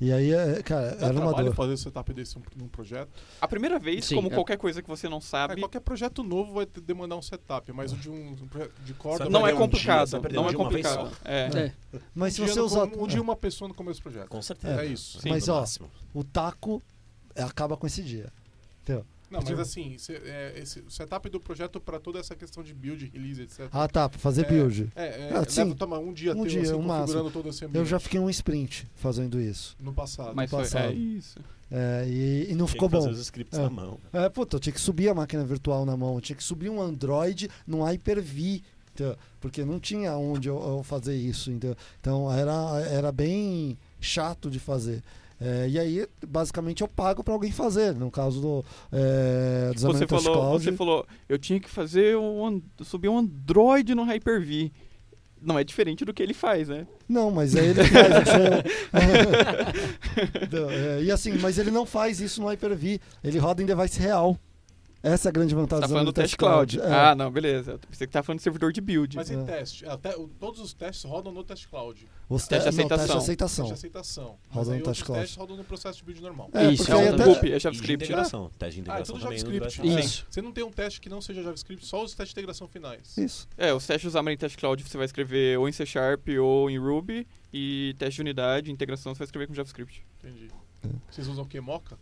E 0.00 0.12
aí, 0.12 0.32
é, 0.32 0.62
cara, 0.62 0.96
Dá 0.96 1.06
era 1.06 1.20
uma 1.20 1.32
dor. 1.32 1.54
fazer 1.54 1.72
o 1.72 1.76
setup 1.78 2.12
desse 2.12 2.38
um- 2.38 2.42
num 2.56 2.68
projeto. 2.68 3.08
A 3.40 3.46
primeira 3.46 3.78
vez, 3.78 4.04
Sim, 4.04 4.16
como 4.16 4.28
é. 4.28 4.30
qualquer 4.34 4.56
coisa 4.58 4.82
que 4.82 4.88
você 4.88 5.08
não 5.08 5.18
É, 5.18 5.20
sabe, 5.20 5.60
qualquer 5.60 5.80
projeto 5.80 6.22
novo 6.22 6.52
vai 6.54 6.66
demandar 6.66 7.16
um 7.16 7.22
setup, 7.22 7.72
mas 7.72 7.92
o 7.92 7.96
de 7.96 8.10
um, 8.10 8.30
um 8.32 8.48
projeto 8.48 8.72
de 8.84 8.94
corda 8.94 9.28
não 9.28 9.40
é 9.46 9.50
perder 9.50 9.54
um 9.54 9.58
dia, 9.58 9.66
complicado. 9.66 10.10
não 10.32 10.48
é 10.48 10.52
complicado. 10.52 11.12
É. 11.24 11.72
É. 11.94 12.00
Mas 12.14 12.34
se 12.34 12.40
você 12.40 12.60
usar. 12.60 12.84
um 12.84 13.06
dia 13.06 13.22
uma 13.22 13.36
pessoa 13.36 13.68
no 13.68 13.74
começo 13.74 14.00
do 14.00 14.02
projeto. 14.04 14.28
Com 14.28 14.42
certeza. 14.42 14.82
É 14.82 14.86
isso. 14.86 15.20
Mas, 15.28 15.48
ó. 15.48 15.64
O 16.12 16.24
taco 16.24 16.82
é, 17.34 17.42
acaba 17.42 17.76
com 17.76 17.86
esse 17.86 18.02
dia. 18.02 18.32
Não, 19.30 19.40
mas 19.42 19.58
assim, 19.58 19.96
cê- 19.98 20.20
é, 20.24 20.54
esse, 20.62 20.80
o 20.80 20.90
setup 20.90 21.28
do 21.28 21.38
projeto 21.38 21.78
para 21.80 21.98
toda 22.00 22.18
essa 22.18 22.34
questão 22.34 22.62
de 22.62 22.72
build, 22.72 23.10
release, 23.12 23.42
etc. 23.42 23.68
Ah, 23.72 23.86
tá, 23.86 24.08
pra 24.08 24.18
fazer 24.18 24.46
É, 24.46 24.48
build. 24.48 24.90
É, 24.96 25.04
é, 25.06 25.28
Ah, 25.32 25.40
leva, 25.40 25.50
sim. 25.50 25.72
toma 25.74 25.98
um 25.98 26.12
dia 26.12 26.32
Um 26.32 26.42
teu, 26.42 26.46
dia, 26.46 26.62
assim, 26.62 26.72
configurando 26.72 27.30
todo 27.30 27.48
esse 27.48 27.64
ambiente 27.64 27.78
Eu 27.78 27.84
já 27.86 27.98
fiquei 28.00 28.18
um 28.18 28.30
sprint 28.30 28.86
fazendo 28.94 29.40
isso. 29.40 29.76
no 29.80 29.92
passado. 29.92 30.34
Mas 30.34 30.50
foi, 30.50 30.60
passado. 30.60 30.90
é 30.90 30.92
isso. 30.94 31.38
É, 31.70 32.06
e, 32.08 32.50
e 32.50 32.54
não 32.54 32.66
ficou 32.66 32.88
bom. 32.88 33.10
os 33.10 33.18
scripts 33.20 33.58
É. 33.58 33.62
na 33.62 33.68
mão. 33.68 33.98
É, 34.12 34.28
puta, 34.30 34.56
eu 34.56 34.60
tinha 34.60 34.72
que 34.72 34.80
subir 34.80 35.10
a 35.10 35.14
máquina 35.14 35.44
virtual 35.44 35.84
na 35.84 35.96
mão, 35.96 36.14
eu 36.14 36.20
tinha 36.22 36.34
que 36.36 36.42
subir 36.42 36.70
um 36.70 36.80
Android 36.80 37.50
num 37.66 37.82
Hyper-V, 37.82 38.62
porque 39.40 39.64
não 39.64 39.78
tinha 39.78 40.16
onde 40.16 40.48
eu, 40.48 40.56
eu 40.58 40.82
fazer 40.82 41.14
isso. 41.14 41.50
Entendeu? 41.50 41.76
Então 42.00 42.32
era, 42.32 42.80
era 42.90 43.12
bem 43.12 43.76
chato 44.00 44.50
de 44.50 44.58
fazer. 44.58 45.02
É, 45.40 45.68
e 45.68 45.78
aí, 45.78 46.06
basicamente, 46.26 46.82
eu 46.82 46.88
pago 46.88 47.22
para 47.22 47.32
alguém 47.32 47.52
fazer. 47.52 47.94
No 47.94 48.10
caso 48.10 48.40
do, 48.40 48.64
é, 48.92 49.70
do 49.72 49.80
Você 49.80 49.86
Xamarin 49.86 50.06
Test 50.06 50.24
falou, 50.24 50.40
Cloud. 50.40 50.64
você 50.64 50.72
falou, 50.72 51.06
eu 51.28 51.38
tinha 51.38 51.60
que 51.60 51.68
fazer 51.70 52.16
um, 52.16 52.60
subir 52.82 53.08
um 53.08 53.18
Android 53.18 53.94
no 53.94 54.02
Hyper-V. 54.04 54.72
Não 55.40 55.56
é 55.56 55.62
diferente 55.62 56.04
do 56.04 56.12
que 56.12 56.20
ele 56.20 56.34
faz, 56.34 56.68
né? 56.68 56.88
Não, 57.08 57.30
mas 57.30 57.54
aí 57.54 57.68
ele 57.68 57.84
faz. 57.84 58.08
isso. 58.26 58.38
Então, 60.42 60.68
é, 60.70 61.02
e 61.02 61.12
assim, 61.12 61.38
mas 61.38 61.58
ele 61.58 61.70
não 61.70 61.86
faz 61.86 62.20
isso 62.20 62.40
no 62.40 62.48
Hyper-V. 62.48 63.00
Ele 63.22 63.38
roda 63.38 63.62
em 63.62 63.66
device 63.66 64.00
real. 64.00 64.36
Essa 65.00 65.28
é 65.28 65.30
a 65.30 65.32
grande 65.32 65.54
vantagem 65.54 65.80
Você 65.80 65.80
tá 65.82 65.86
do 65.86 65.92
falando 65.92 66.06
do 66.12 66.16
Xamarin 66.16 66.28
test 66.28 66.36
cloud. 66.36 66.80
É. 66.80 66.92
Ah, 66.92 67.14
não, 67.14 67.30
beleza. 67.30 67.78
Pensei 67.88 68.06
que 68.06 68.12
tá 68.12 68.20
falando 68.22 68.38
de 68.38 68.42
servidor 68.42 68.72
de 68.72 68.80
build. 68.80 69.14
Mas 69.16 69.30
e 69.30 69.34
É. 69.34 69.42
teste? 69.44 69.86
Até, 69.86 70.12
todos 70.40 70.60
os 70.60 70.74
testes 70.74 71.04
rodam 71.04 71.32
no 71.32 71.44
teste 71.44 71.68
cloud. 71.68 72.04
Os 72.28 72.46
Teste 72.48 72.68
te- 72.68 72.72
de 72.72 72.82
não, 72.82 72.88
teste 72.88 73.06
de 73.06 73.12
aceitação. 73.12 73.16
aceitação. 73.18 73.64
Teste 73.68 73.80
de 73.80 73.86
aceitação. 73.86 74.38
Mas 74.48 74.56
Roda 74.56 74.72
aí 74.72 74.78
no 74.80 74.84
teste 74.84 75.04
cloud. 75.04 75.20
testes 75.20 75.38
rodam 75.38 75.56
no 75.56 75.64
processo 75.64 75.98
de 75.98 76.04
build 76.04 76.20
normal. 76.20 76.50
É, 76.52 76.64
Isso, 76.72 76.84
porque 76.84 76.92
É 76.92 77.08
até- 77.10 77.22
é 77.22 77.32
E 77.32 77.50
de 77.56 77.58
JavaScript. 77.60 78.04
integração. 78.04 78.50
Teste 78.58 78.82
de 78.82 78.90
Ah, 78.90 79.00
então 79.00 79.16
integração 79.16 79.18
também 79.20 79.38
no 79.44 79.52
JavaScript. 79.52 79.76
Xamarin. 79.88 80.04
Isso. 80.04 80.26
Você 80.28 80.42
não 80.42 80.52
tem 80.52 80.64
um 80.64 80.70
teste 80.72 81.00
que 81.00 81.08
não 81.08 81.20
seja 81.22 81.42
JavaScript, 81.42 81.86
só 81.86 82.02
os 82.02 82.14
testes 82.14 82.34
de 82.34 82.40
integração 82.40 82.66
finais. 82.66 83.16
Isso. 83.16 83.48
É, 83.56 83.72
os 83.72 83.86
testes 83.86 84.10
do 84.10 84.16
Xamarin 84.18 84.36
Test 84.36 84.56
Cloud 84.58 84.82
você 84.82 84.96
vai 84.96 85.06
escrever 85.06 85.58
ou 85.58 85.68
em 85.68 85.72
C 85.72 85.86
Sharp 85.86 86.26
ou 86.40 86.68
em 86.68 86.76
Ruby. 86.78 87.24
E 87.52 87.94
teste 87.98 88.16
de 88.16 88.20
unidade, 88.22 88.70
integração 88.72 89.14
você 89.14 89.18
vai 89.20 89.26
escrever 89.26 89.46
com 89.46 89.54
JavaScript. 89.54 90.04
Entendi. 90.22 90.48
É. 90.84 90.88
Vocês 91.08 91.28
usam 91.28 91.44
o 91.44 91.46
que? 91.46 91.60
Mocha? 91.60 91.96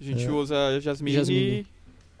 A 0.00 0.02
gente 0.04 0.24
É. 0.24 0.30
usa 0.30 0.80
Jasmine, 0.80 1.16
Jasmine. 1.16 1.66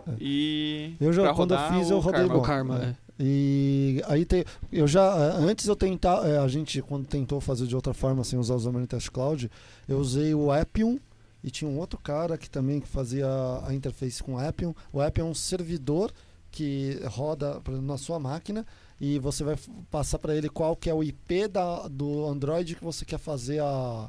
É. 0.06 0.12
e. 0.20 0.96
Eu 1.00 1.12
já- 1.12 1.32
quando 1.34 1.54
eu 1.54 1.58
fiz, 1.72 1.90
eu 1.90 1.96
o 1.98 2.00
rodei 2.00 2.20
Karma. 2.20 2.36
O 2.36 2.42
Karma, 2.42 2.78
É. 2.82 2.86
é. 2.86 2.96
E 3.22 4.02
aí 4.08 4.24
tem, 4.24 4.44
eu 4.72 4.86
já 4.88 5.02
eh, 5.14 5.36
antes 5.44 5.66
eu 5.66 5.76
tentar, 5.76 6.26
eh, 6.26 6.38
a 6.38 6.48
gente 6.48 6.80
quando 6.80 7.06
tentou 7.06 7.38
fazer 7.38 7.66
de 7.66 7.76
outra 7.76 7.92
forma 7.92 8.24
sem 8.24 8.38
usar 8.38 8.54
o 8.54 8.60
Xamarin 8.60 8.86
Test 8.86 9.10
Cloud, 9.10 9.50
eu 9.86 9.98
usei 9.98 10.34
o 10.34 10.50
Appium 10.50 10.98
e 11.44 11.50
tinha 11.50 11.70
um 11.70 11.78
outro 11.78 11.98
cara 11.98 12.38
que 12.38 12.48
também 12.48 12.80
fazia 12.80 13.26
a 13.66 13.74
interface 13.74 14.22
com 14.22 14.34
o 14.34 14.38
Appium. 14.38 14.74
O 14.90 15.02
Appium 15.02 15.26
é 15.26 15.30
um 15.30 15.34
servidor 15.34 16.10
que 16.50 16.98
roda 17.08 17.60
na 17.82 17.98
sua 17.98 18.18
máquina 18.18 18.64
e 18.98 19.18
você 19.18 19.44
vai 19.44 19.56
passar 19.90 20.18
para 20.18 20.34
ele 20.34 20.48
qual 20.48 20.74
que 20.74 20.88
é 20.88 20.94
o 20.94 21.02
IP 21.04 21.46
da, 21.46 21.88
do 21.88 22.26
Android 22.26 22.74
que 22.74 22.82
você 22.82 23.04
quer 23.04 23.18
fazer 23.18 23.60
a, 23.60 24.08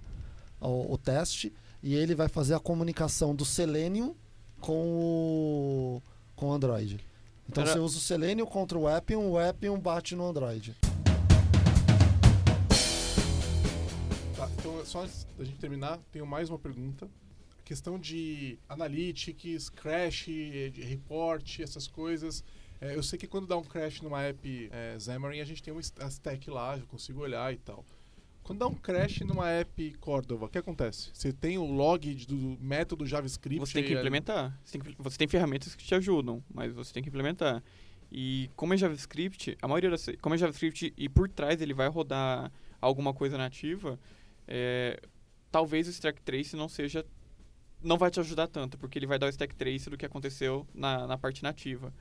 o, 0.61 0.93
o 0.93 0.97
teste 0.97 1.51
e 1.83 1.93
ele 1.95 2.15
vai 2.15 2.29
fazer 2.29 2.53
a 2.53 2.59
comunicação 2.59 3.35
do 3.35 3.43
Selenium 3.43 4.15
com 4.61 4.85
o, 5.97 6.01
com 6.35 6.49
o 6.49 6.53
Android. 6.53 6.99
Então 7.49 7.63
Era- 7.63 7.73
você 7.73 7.79
usa 7.79 7.97
o 7.97 7.99
Selenium 7.99 8.45
contra 8.45 8.77
o 8.77 8.87
Appium, 8.87 9.29
o 9.31 9.37
Appium 9.37 9.77
bate 9.77 10.15
no 10.15 10.25
Android. 10.25 10.73
Tá, 14.37 14.49
então 14.57 14.85
só 14.85 15.01
antes 15.03 15.27
da 15.37 15.43
gente 15.43 15.57
terminar, 15.57 15.99
tenho 16.11 16.25
mais 16.25 16.49
uma 16.49 16.57
pergunta. 16.59 17.09
A 17.59 17.63
questão 17.63 17.99
de 17.99 18.57
analytics, 18.69 19.69
crash, 19.69 20.25
de 20.25 20.81
report, 20.83 21.59
essas 21.59 21.87
coisas. 21.87 22.43
É, 22.79 22.95
eu 22.95 23.03
sei 23.03 23.17
que 23.19 23.27
quando 23.27 23.47
dá 23.47 23.57
um 23.57 23.63
crash 23.63 24.01
numa 24.01 24.21
app 24.23 24.69
é, 24.71 24.97
Xamarin, 24.99 25.39
a 25.41 25.45
gente 25.45 25.61
tem 25.61 25.73
uma 25.73 25.81
stack 25.81 26.49
lá, 26.49 26.77
eu 26.77 26.85
consigo 26.87 27.21
olhar 27.21 27.53
e 27.53 27.57
tal. 27.57 27.85
Quando 28.51 28.59
dá 28.59 28.67
um 28.67 28.75
crash 28.75 29.21
numa 29.21 29.49
app 29.49 29.93
Cordova, 30.01 30.45
o 30.45 30.49
que 30.49 30.57
acontece? 30.57 31.09
Você 31.13 31.31
tem 31.31 31.57
o 31.57 31.63
log 31.65 32.13
do 32.25 32.57
método 32.59 33.05
JavaScript. 33.05 33.59
Você 33.59 33.73
tem 33.75 33.83
que 33.83 33.93
implementar. 33.99 34.59
Você 34.63 34.77
tem, 34.77 34.81
que- 34.81 35.01
você 35.01 35.17
tem 35.17 35.27
ferramentas 35.27 35.73
que 35.73 35.85
te 35.85 35.95
ajudam, 35.95 36.43
mas 36.53 36.73
você 36.73 36.93
tem 36.93 37.01
que 37.01 37.07
implementar. 37.07 37.63
E 38.11 38.49
como 38.57 38.73
é 38.73 38.77
JavaScript, 38.77 39.57
a 39.61 39.67
maioria 39.69 39.89
das. 39.89 40.05
Como 40.21 40.35
é 40.35 40.37
JavaScript 40.37 40.93
e 40.97 41.07
por 41.07 41.29
trás 41.29 41.61
ele 41.61 41.73
vai 41.73 41.87
rodar 41.87 42.51
alguma 42.81 43.13
coisa 43.13 43.37
nativa, 43.37 43.97
é, 44.45 44.99
talvez 45.49 45.87
o 45.87 45.91
stack 45.91 46.21
trace 46.21 46.55
não 46.57 46.67
seja. 46.67 47.05
Não 47.81 47.97
vai 47.97 48.11
te 48.11 48.19
ajudar 48.19 48.47
tanto, 48.47 48.77
porque 48.77 48.99
ele 48.99 49.07
vai 49.07 49.17
dar 49.17 49.27
o 49.27 49.29
stack 49.29 49.55
trace 49.55 49.89
do 49.89 49.97
que 49.97 50.05
aconteceu 50.05 50.67
na, 50.73 51.07
na 51.07 51.17
parte 51.17 51.41
nativa. 51.41 51.93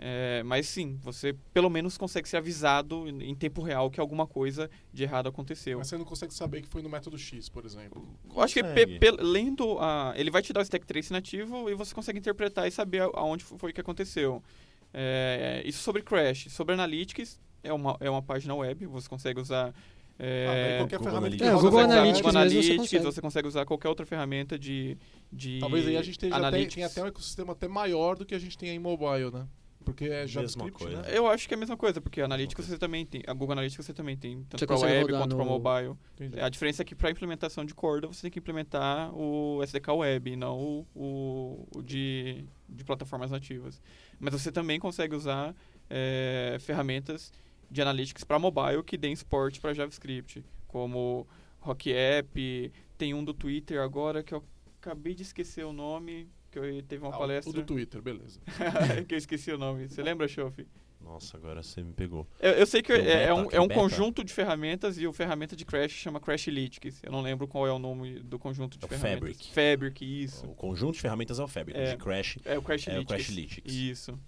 É, 0.00 0.42
mas 0.44 0.68
sim, 0.68 0.96
você 1.02 1.34
pelo 1.52 1.68
menos 1.68 1.98
consegue 1.98 2.28
ser 2.28 2.36
avisado 2.36 3.08
em 3.08 3.30
em 3.30 3.34
tempo 3.34 3.60
real 3.62 3.90
que 3.90 3.98
alguma 3.98 4.26
coisa 4.26 4.70
de 4.92 5.02
errado 5.02 5.28
aconteceu. 5.28 5.78
Mas 5.78 5.88
você 5.88 5.98
não 5.98 6.04
consegue 6.04 6.32
saber 6.32 6.62
que 6.62 6.68
foi 6.68 6.82
no 6.82 6.88
método 6.88 7.18
X, 7.18 7.48
por 7.48 7.64
exemplo. 7.64 8.06
Eu 8.34 8.40
acho 8.42 8.54
que 8.54 8.62
Consegue. 8.62 8.98
pe- 8.98 9.16
pe- 9.16 9.22
lendo 9.22 9.76
a. 9.80 10.12
Ele 10.16 10.30
vai 10.30 10.40
te 10.40 10.52
dar 10.52 10.60
o 10.60 10.62
stack 10.62 10.86
trace 10.86 11.12
nativo 11.12 11.68
e 11.68 11.74
você 11.74 11.92
consegue 11.94 12.18
interpretar 12.18 12.68
e 12.68 12.70
saber 12.70 13.02
aonde 13.14 13.42
foi 13.44 13.72
que 13.72 13.80
aconteceu. 13.80 14.42
É, 14.94 15.62
isso 15.66 15.82
sobre 15.82 16.02
Crash. 16.02 16.46
Sobre 16.50 16.74
Analytics, 16.74 17.40
é 17.62 17.72
uma, 17.72 17.96
é 18.00 18.08
uma 18.08 18.22
página 18.22 18.54
web, 18.54 18.86
você 18.86 19.08
consegue 19.08 19.40
usar. 19.40 19.74
É, 20.20 20.74
Ah, 20.76 20.78
qualquer 20.80 20.98
Google 20.98 21.12
ferramenta 21.12 21.36
que 21.36 21.42
Analytics. 21.44 21.46
É, 21.48 21.52
Google 21.54 21.68
usar 21.70 21.84
Analytics 21.92 22.20
Google 22.22 22.32
mesmo 22.32 22.32
você 22.32 22.38
Analytics, 22.56 22.76
consegue. 22.76 23.04
você 23.04 23.20
consegue 23.20 23.48
usar 23.48 23.64
qualquer 23.66 23.88
outra 23.88 24.06
ferramenta 24.06 24.58
de. 24.58 24.96
de 25.32 25.58
Talvez 25.60 25.86
aí 25.86 25.96
a 25.96 26.02
gente 26.02 26.12
esteja 26.12 26.34
até, 26.34 26.46
Analytics. 26.46 26.74
tenha 26.74 26.86
até 26.86 27.02
um 27.02 27.06
ecossistema 27.06 27.52
até 27.52 27.68
maior 27.68 28.16
do 28.16 28.24
que 28.26 28.34
a 28.34 28.38
gente 28.38 28.56
tem 28.58 28.70
em 28.70 28.78
mobile, 28.78 29.30
né? 29.32 29.46
Porque 29.88 30.04
é 30.04 30.20
Mesma 30.20 30.26
JavaScript, 30.26 30.72
coisa. 30.84 31.02
né? 31.02 31.08
Eu 31.16 31.26
acho 31.26 31.48
que 31.48 31.54
é 31.54 31.56
a 31.56 31.58
mesma 31.58 31.76
coisa, 31.76 32.00
porque 32.00 32.20
a 32.20 32.24
Analytics 32.26 32.66
você 32.66 32.78
também 32.78 33.06
tem. 33.06 33.22
A 33.26 33.32
Google 33.32 33.52
Analytics 33.52 33.86
você 33.86 33.94
também 33.94 34.16
tem, 34.16 34.42
tanto 34.44 34.66
para 34.66 34.78
web 34.78 35.12
quanto 35.12 35.34
para 35.36 35.44
no- 35.44 35.50
mobile. 35.58 35.94
Entendi. 36.14 36.40
A 36.40 36.48
diferença 36.48 36.82
é 36.82 36.84
que 36.84 36.94
para 36.94 37.10
implementação 37.10 37.64
de 37.64 37.74
Corda 37.74 38.06
você 38.06 38.22
tem 38.22 38.30
que 38.30 38.38
implementar 38.38 39.14
o 39.14 39.62
SDK 39.62 39.90
Web, 39.92 40.36
não 40.36 40.58
o, 40.58 40.86
o, 40.94 41.68
o 41.76 41.82
de, 41.82 42.44
de 42.68 42.84
plataformas 42.84 43.30
nativas. 43.30 43.80
Mas 44.20 44.32
você 44.32 44.52
também 44.52 44.78
consegue 44.78 45.14
usar 45.14 45.54
é, 45.88 46.56
ferramentas 46.60 47.32
de 47.70 47.80
analytics 47.82 48.24
para 48.24 48.38
mobile 48.38 48.82
que 48.82 48.96
deem 48.96 49.14
suporte 49.16 49.60
para 49.60 49.72
JavaScript, 49.74 50.44
como 50.66 51.26
Rock 51.60 51.92
App, 51.92 52.72
tem 52.96 53.14
um 53.14 53.22
do 53.24 53.32
Twitter 53.34 53.80
agora 53.80 54.22
que 54.22 54.34
eu 54.34 54.42
acabei 54.80 55.14
de 55.14 55.22
esquecer 55.22 55.64
o 55.64 55.72
nome, 55.72 56.28
que 56.60 56.66
eu 56.66 56.82
teve 56.82 57.02
uma 57.04 57.12
Ah, 57.12 57.16
o- 57.16 57.18
palestra 57.20 57.50
O 57.50 57.52
do 57.52 57.62
Twitter, 57.64 58.00
beleza. 58.02 58.40
que 59.08 59.14
eu 59.14 59.18
esqueci 59.18 59.50
o 59.52 59.58
nome. 59.58 59.88
Você 59.88 60.02
lembra, 60.02 60.26
Chofi? 60.28 60.66
Nossa, 61.00 61.36
agora 61.36 61.62
você 61.62 61.82
me 61.82 61.92
pegou. 61.92 62.26
Eu, 62.40 62.52
eu 62.52 62.66
sei 62.66 62.82
que 62.82 62.92
é, 62.92 62.96
é 62.98 63.02
beta, 63.28 63.34
um, 63.34 63.46
tem 63.46 63.56
é 63.58 63.60
um 63.62 63.68
beta. 63.68 63.80
conjunto 63.80 64.22
de 64.24 64.32
ferramentas 64.32 64.98
e 64.98 65.06
o 65.06 65.12
ferramenta 65.12 65.54
de 65.56 65.64
Crash 65.64 65.92
chama 65.92 66.20
Crashlytics. 66.20 67.00
Eu 67.02 67.12
não 67.12 67.20
lembro 67.22 67.46
qual 67.48 67.66
é 67.66 67.72
o 67.72 67.78
nome 67.78 68.18
do 68.20 68.38
conjunto 68.38 68.76
de 68.76 68.84
É 68.84 68.86
o 68.86 68.88
ferramentas. 68.88 69.18
Fabric. 69.20 69.54
Fabric, 69.54 70.22
isso. 70.24 70.44
O 70.46 70.54
conjunto 70.54 70.94
de 70.94 71.00
ferramentas 71.00 71.38
é 71.38 71.42
o 71.42 71.48
Fabric. 71.48 71.78
É. 71.78 71.84
O 71.94 71.96
de 71.96 71.96
Crash 72.02 72.38
É 72.44 72.58
o 72.58 72.62
Crashlytics. 72.62 72.96
é 72.96 73.00
o 73.00 73.06
Crashlytics. 73.06 73.72
Isso. 73.74 74.18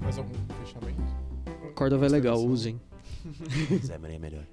Mais 0.00 0.18
algum 0.18 0.32
fechamento? 0.64 1.02
Cordova 1.74 2.06
é 2.06 2.08
legal, 2.08 2.36
Instalação. 2.36 2.80
usem. 3.70 3.80
Xamarin 3.86 4.14
é 4.14 4.18
melhor. 4.18 4.46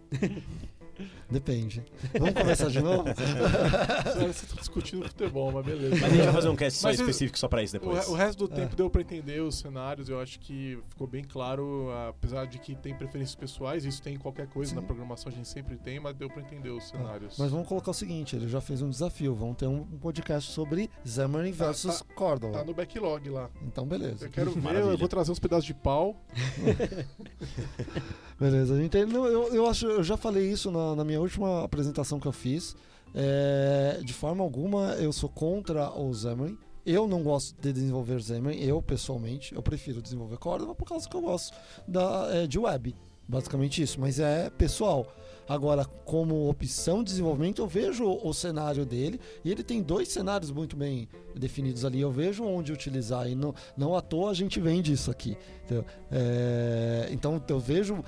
Depende. 1.32 1.84
Vamos 2.18 2.34
começar 2.34 2.70
de 2.70 2.82
novo? 2.82 3.04
Vocês 3.04 4.44
estão 4.44 4.58
discutindo 4.58 5.08
futebol, 5.08 5.52
mas 5.52 5.66
beleza. 5.66 5.96
Mas 5.96 6.04
a 6.04 6.10
gente 6.10 6.24
vai 6.24 6.34
fazer 6.34 6.50
um 6.50 6.56
cast 6.56 6.80
só 6.80 6.90
específico 6.92 7.38
só 7.38 7.48
pra 7.48 7.62
isso 7.62 7.74
depois. 7.74 8.08
o 8.08 8.14
resto 8.16 8.48
do 8.48 8.54
É. 8.54 8.58
tempo 8.58 8.76
deu 8.76 8.90
pra 8.90 9.02
entender 9.02 9.40
os 9.42 9.60
cenários, 9.60 10.10
eu 10.10 10.20
acho 10.20 10.40
que 10.40 10.80
ficou 10.90 11.06
bem 11.06 11.24
claro, 11.24 11.90
apesar 12.10 12.46
de 12.48 12.58
que 12.58 12.76
tem 12.76 12.96
preferências 12.96 13.36
pessoais, 13.36 13.86
isso 13.86 14.02
tem 14.02 14.16
em 14.16 14.18
qualquer 14.18 14.48
coisa 14.48 14.72
Sim. 14.72 14.78
na 14.78 14.82
programação, 14.82 15.32
a 15.32 15.36
gente 15.36 15.48
sempre 15.48 15.78
tem, 15.78 16.00
mas 16.00 16.16
deu 16.16 16.30
pra 16.30 16.42
entender 16.42 16.70
os 16.70 16.88
cenários. 16.88 17.36
Mas 17.38 17.52
vamos 17.52 17.68
colocar 17.68 17.92
o 17.92 17.94
seguinte, 17.94 18.36
ele 18.36 18.48
já 18.48 18.60
fez 18.60 18.82
um 18.82 18.90
desafio, 18.90 19.36
vamos 19.36 19.58
ter 19.58 19.68
um 19.68 19.84
podcast 19.84 20.52
sobre 20.52 20.90
Xamarin 21.06 21.52
Tá- 21.54 21.66
versus 21.68 22.00
tá- 22.00 22.06
Cordova. 22.16 22.54
Tá 22.60 22.64
no 22.64 22.74
backlog 22.74 23.30
lá. 23.30 23.50
Então 23.62 23.86
beleza. 23.86 24.26
Eu 24.26 24.32
quero 24.32 24.50
ver, 24.52 24.62
Maravilha. 24.62 24.92
eu 24.94 24.98
vou 24.98 25.08
trazer 25.08 25.32
uns 25.32 25.40
pedaços 25.40 25.66
de 25.66 25.74
pau. 25.74 26.16
Beleza, 28.40 28.74
a 28.74 28.78
gente 28.82 28.96
eu, 28.98 29.54
eu 29.54 29.68
acho, 29.68 29.86
eu 29.86 30.02
já 30.04 30.16
falei 30.16 30.50
isso 30.50 30.72
na, 30.72 30.96
na 30.96 31.04
minha 31.04 31.19
última 31.20 31.64
apresentação 31.64 32.20
que 32.20 32.28
eu 32.28 32.32
fiz. 32.32 32.76
É, 33.14 34.02
de 34.04 34.14
forma 34.14 34.44
alguma 34.44 34.94
eu 34.94 35.12
sou 35.12 35.30
contra 35.30 35.92
o 35.92 36.14
Xamarin. 36.14 36.58
Eu 36.86 37.08
não 37.08 37.22
gosto 37.22 37.60
de 37.62 37.74
desenvolver 37.74 38.22
Xamarin, 38.22 38.60
eu 38.60 38.82
pessoalmente, 38.82 39.54
eu 39.54 39.62
prefiro 39.62 40.02
desenvolver 40.02 40.38
Cordova 40.38 40.74
por 40.74 40.88
causa 40.88 41.08
que 41.08 41.16
eu 41.16 41.22
gosto 41.22 41.56
da, 41.88 42.30
é, 42.32 42.48
de 42.48 42.58
web. 42.58 42.96
Basicamente 43.28 43.82
isso, 43.82 44.00
mas 44.02 44.20
é 44.20 44.50
pessoal. 44.50 45.06
Agora, 45.48 45.84
como 45.84 46.48
opção 46.48 47.04
de 47.04 47.12
desenvolvimento, 47.12 47.60
eu 47.60 47.68
vejo 47.68 48.06
o 48.06 48.34
cenário 48.34 48.86
dele 48.86 49.20
e 49.44 49.52
ele 49.52 49.64
tem 49.64 49.82
dois 49.82 50.10
cenários 50.10 50.52
muito 50.52 50.76
bem 50.76 51.08
definidos 51.36 51.84
ali. 51.84 52.00
Eu 52.00 52.12
vejo 52.12 52.44
onde 52.44 52.72
utilizar 52.72 53.28
e 53.28 53.34
não, 53.34 53.54
não 53.76 53.96
à 53.96 54.02
toa 54.02 54.30
a 54.30 54.34
gente 54.34 54.60
vende 54.60 54.94
isso 54.94 55.10
aqui. 55.10 55.36
entendeu? 55.64 55.86
É, 56.12 57.10
então 57.12 57.42
eu 57.48 57.60
vejo 57.60 58.04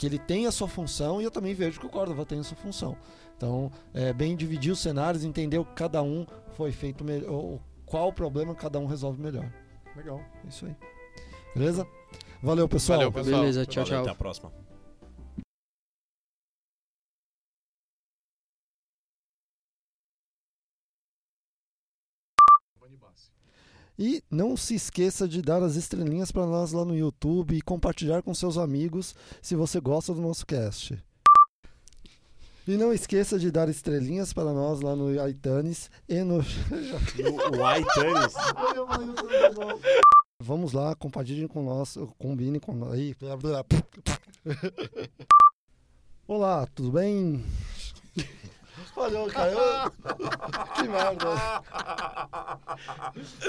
que 0.00 0.06
ele 0.06 0.18
tem 0.18 0.46
a 0.46 0.50
sua 0.50 0.66
função 0.66 1.20
e 1.20 1.24
eu 1.24 1.30
também 1.30 1.52
vejo 1.52 1.78
que 1.78 1.84
o 1.84 1.90
Cordova 1.90 2.24
tem 2.24 2.38
a 2.38 2.42
sua 2.42 2.56
função. 2.56 2.96
Então, 3.36 3.70
é 3.92 4.14
bem 4.14 4.34
dividir 4.34 4.72
os 4.72 4.78
cenários, 4.78 5.24
entender 5.24 5.58
o 5.58 5.64
que 5.66 5.74
cada 5.74 6.02
um 6.02 6.26
foi 6.54 6.72
feito 6.72 7.04
melhor, 7.04 7.58
qual 7.84 8.08
o 8.08 8.12
problema 8.12 8.54
cada 8.54 8.78
um 8.78 8.86
resolve 8.86 9.20
melhor. 9.20 9.52
Legal. 9.94 10.18
É 10.42 10.48
isso 10.48 10.64
aí. 10.64 10.74
Beleza? 11.54 11.86
Valeu, 12.42 12.66
pessoal. 12.66 12.98
Valeu, 12.98 13.12
pessoal. 13.12 13.40
Beleza, 13.42 13.66
tchau, 13.66 13.84
tchau. 13.84 14.00
Até 14.00 14.08
a 14.08 14.14
próxima. 14.14 14.50
E 24.02 24.24
não 24.30 24.56
se 24.56 24.74
esqueça 24.74 25.28
de 25.28 25.42
dar 25.42 25.62
as 25.62 25.76
estrelinhas 25.76 26.32
para 26.32 26.46
nós 26.46 26.72
lá 26.72 26.86
no 26.86 26.96
YouTube 26.96 27.54
e 27.54 27.60
compartilhar 27.60 28.22
com 28.22 28.32
seus 28.32 28.56
amigos 28.56 29.14
se 29.42 29.54
você 29.54 29.78
gosta 29.78 30.14
do 30.14 30.22
nosso 30.22 30.46
cast. 30.46 30.98
E 32.66 32.78
não 32.78 32.94
esqueça 32.94 33.38
de 33.38 33.50
dar 33.50 33.68
estrelinhas 33.68 34.32
para 34.32 34.54
nós 34.54 34.80
lá 34.80 34.96
no 34.96 35.12
iTunes 35.28 35.90
e 36.08 36.22
no. 36.22 36.38
O, 36.40 36.42
o 36.42 36.44
iTunes. 37.76 38.32
Vamos 40.42 40.72
lá, 40.72 40.94
compartilhem 40.94 41.46
com 41.46 41.62
nós, 41.62 41.98
combine 42.16 42.58
com 42.58 42.72
nós. 42.72 42.94
aí. 42.94 43.14
Olá, 46.26 46.66
tudo 46.74 46.92
bem? 46.92 47.44
Falhou, 48.94 49.26
cara. 49.28 49.52
Eu- 49.52 49.90
Que 50.74 50.88
merda. 50.88 51.28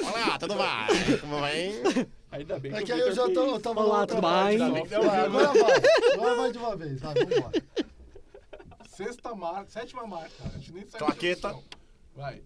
Olá, 0.03 0.37
tudo 0.39 0.55
bem? 0.55 1.17
Como 1.19 1.39
vai? 1.39 1.73
Ainda 2.31 2.59
bem 2.59 2.73
É 2.73 2.83
que 2.83 2.91
aí 2.91 2.99
eu 2.99 3.13
já 3.13 3.23
tô, 3.25 3.45
eu 3.47 3.59
tava 3.59 3.81
Olá, 3.81 3.99
outra 4.01 4.15
tudo 4.15 4.27
bem? 4.27 4.61
Agora 4.61 5.47
vai. 5.53 6.13
Agora 6.13 6.35
vai 6.35 6.51
de 6.51 6.57
uma 6.57 6.75
vez. 6.75 7.01
Vai, 7.01 7.13
vambora. 7.15 7.63
Sexta 8.87 9.35
marca, 9.35 9.69
sétima 9.71 10.05
marca. 10.07 10.31
A 10.45 10.49
gente 10.57 10.73
nem 10.73 10.85
sabe 10.85 11.03
Claqueta. 11.05 11.49
são. 11.49 11.63
Vai. 12.15 12.41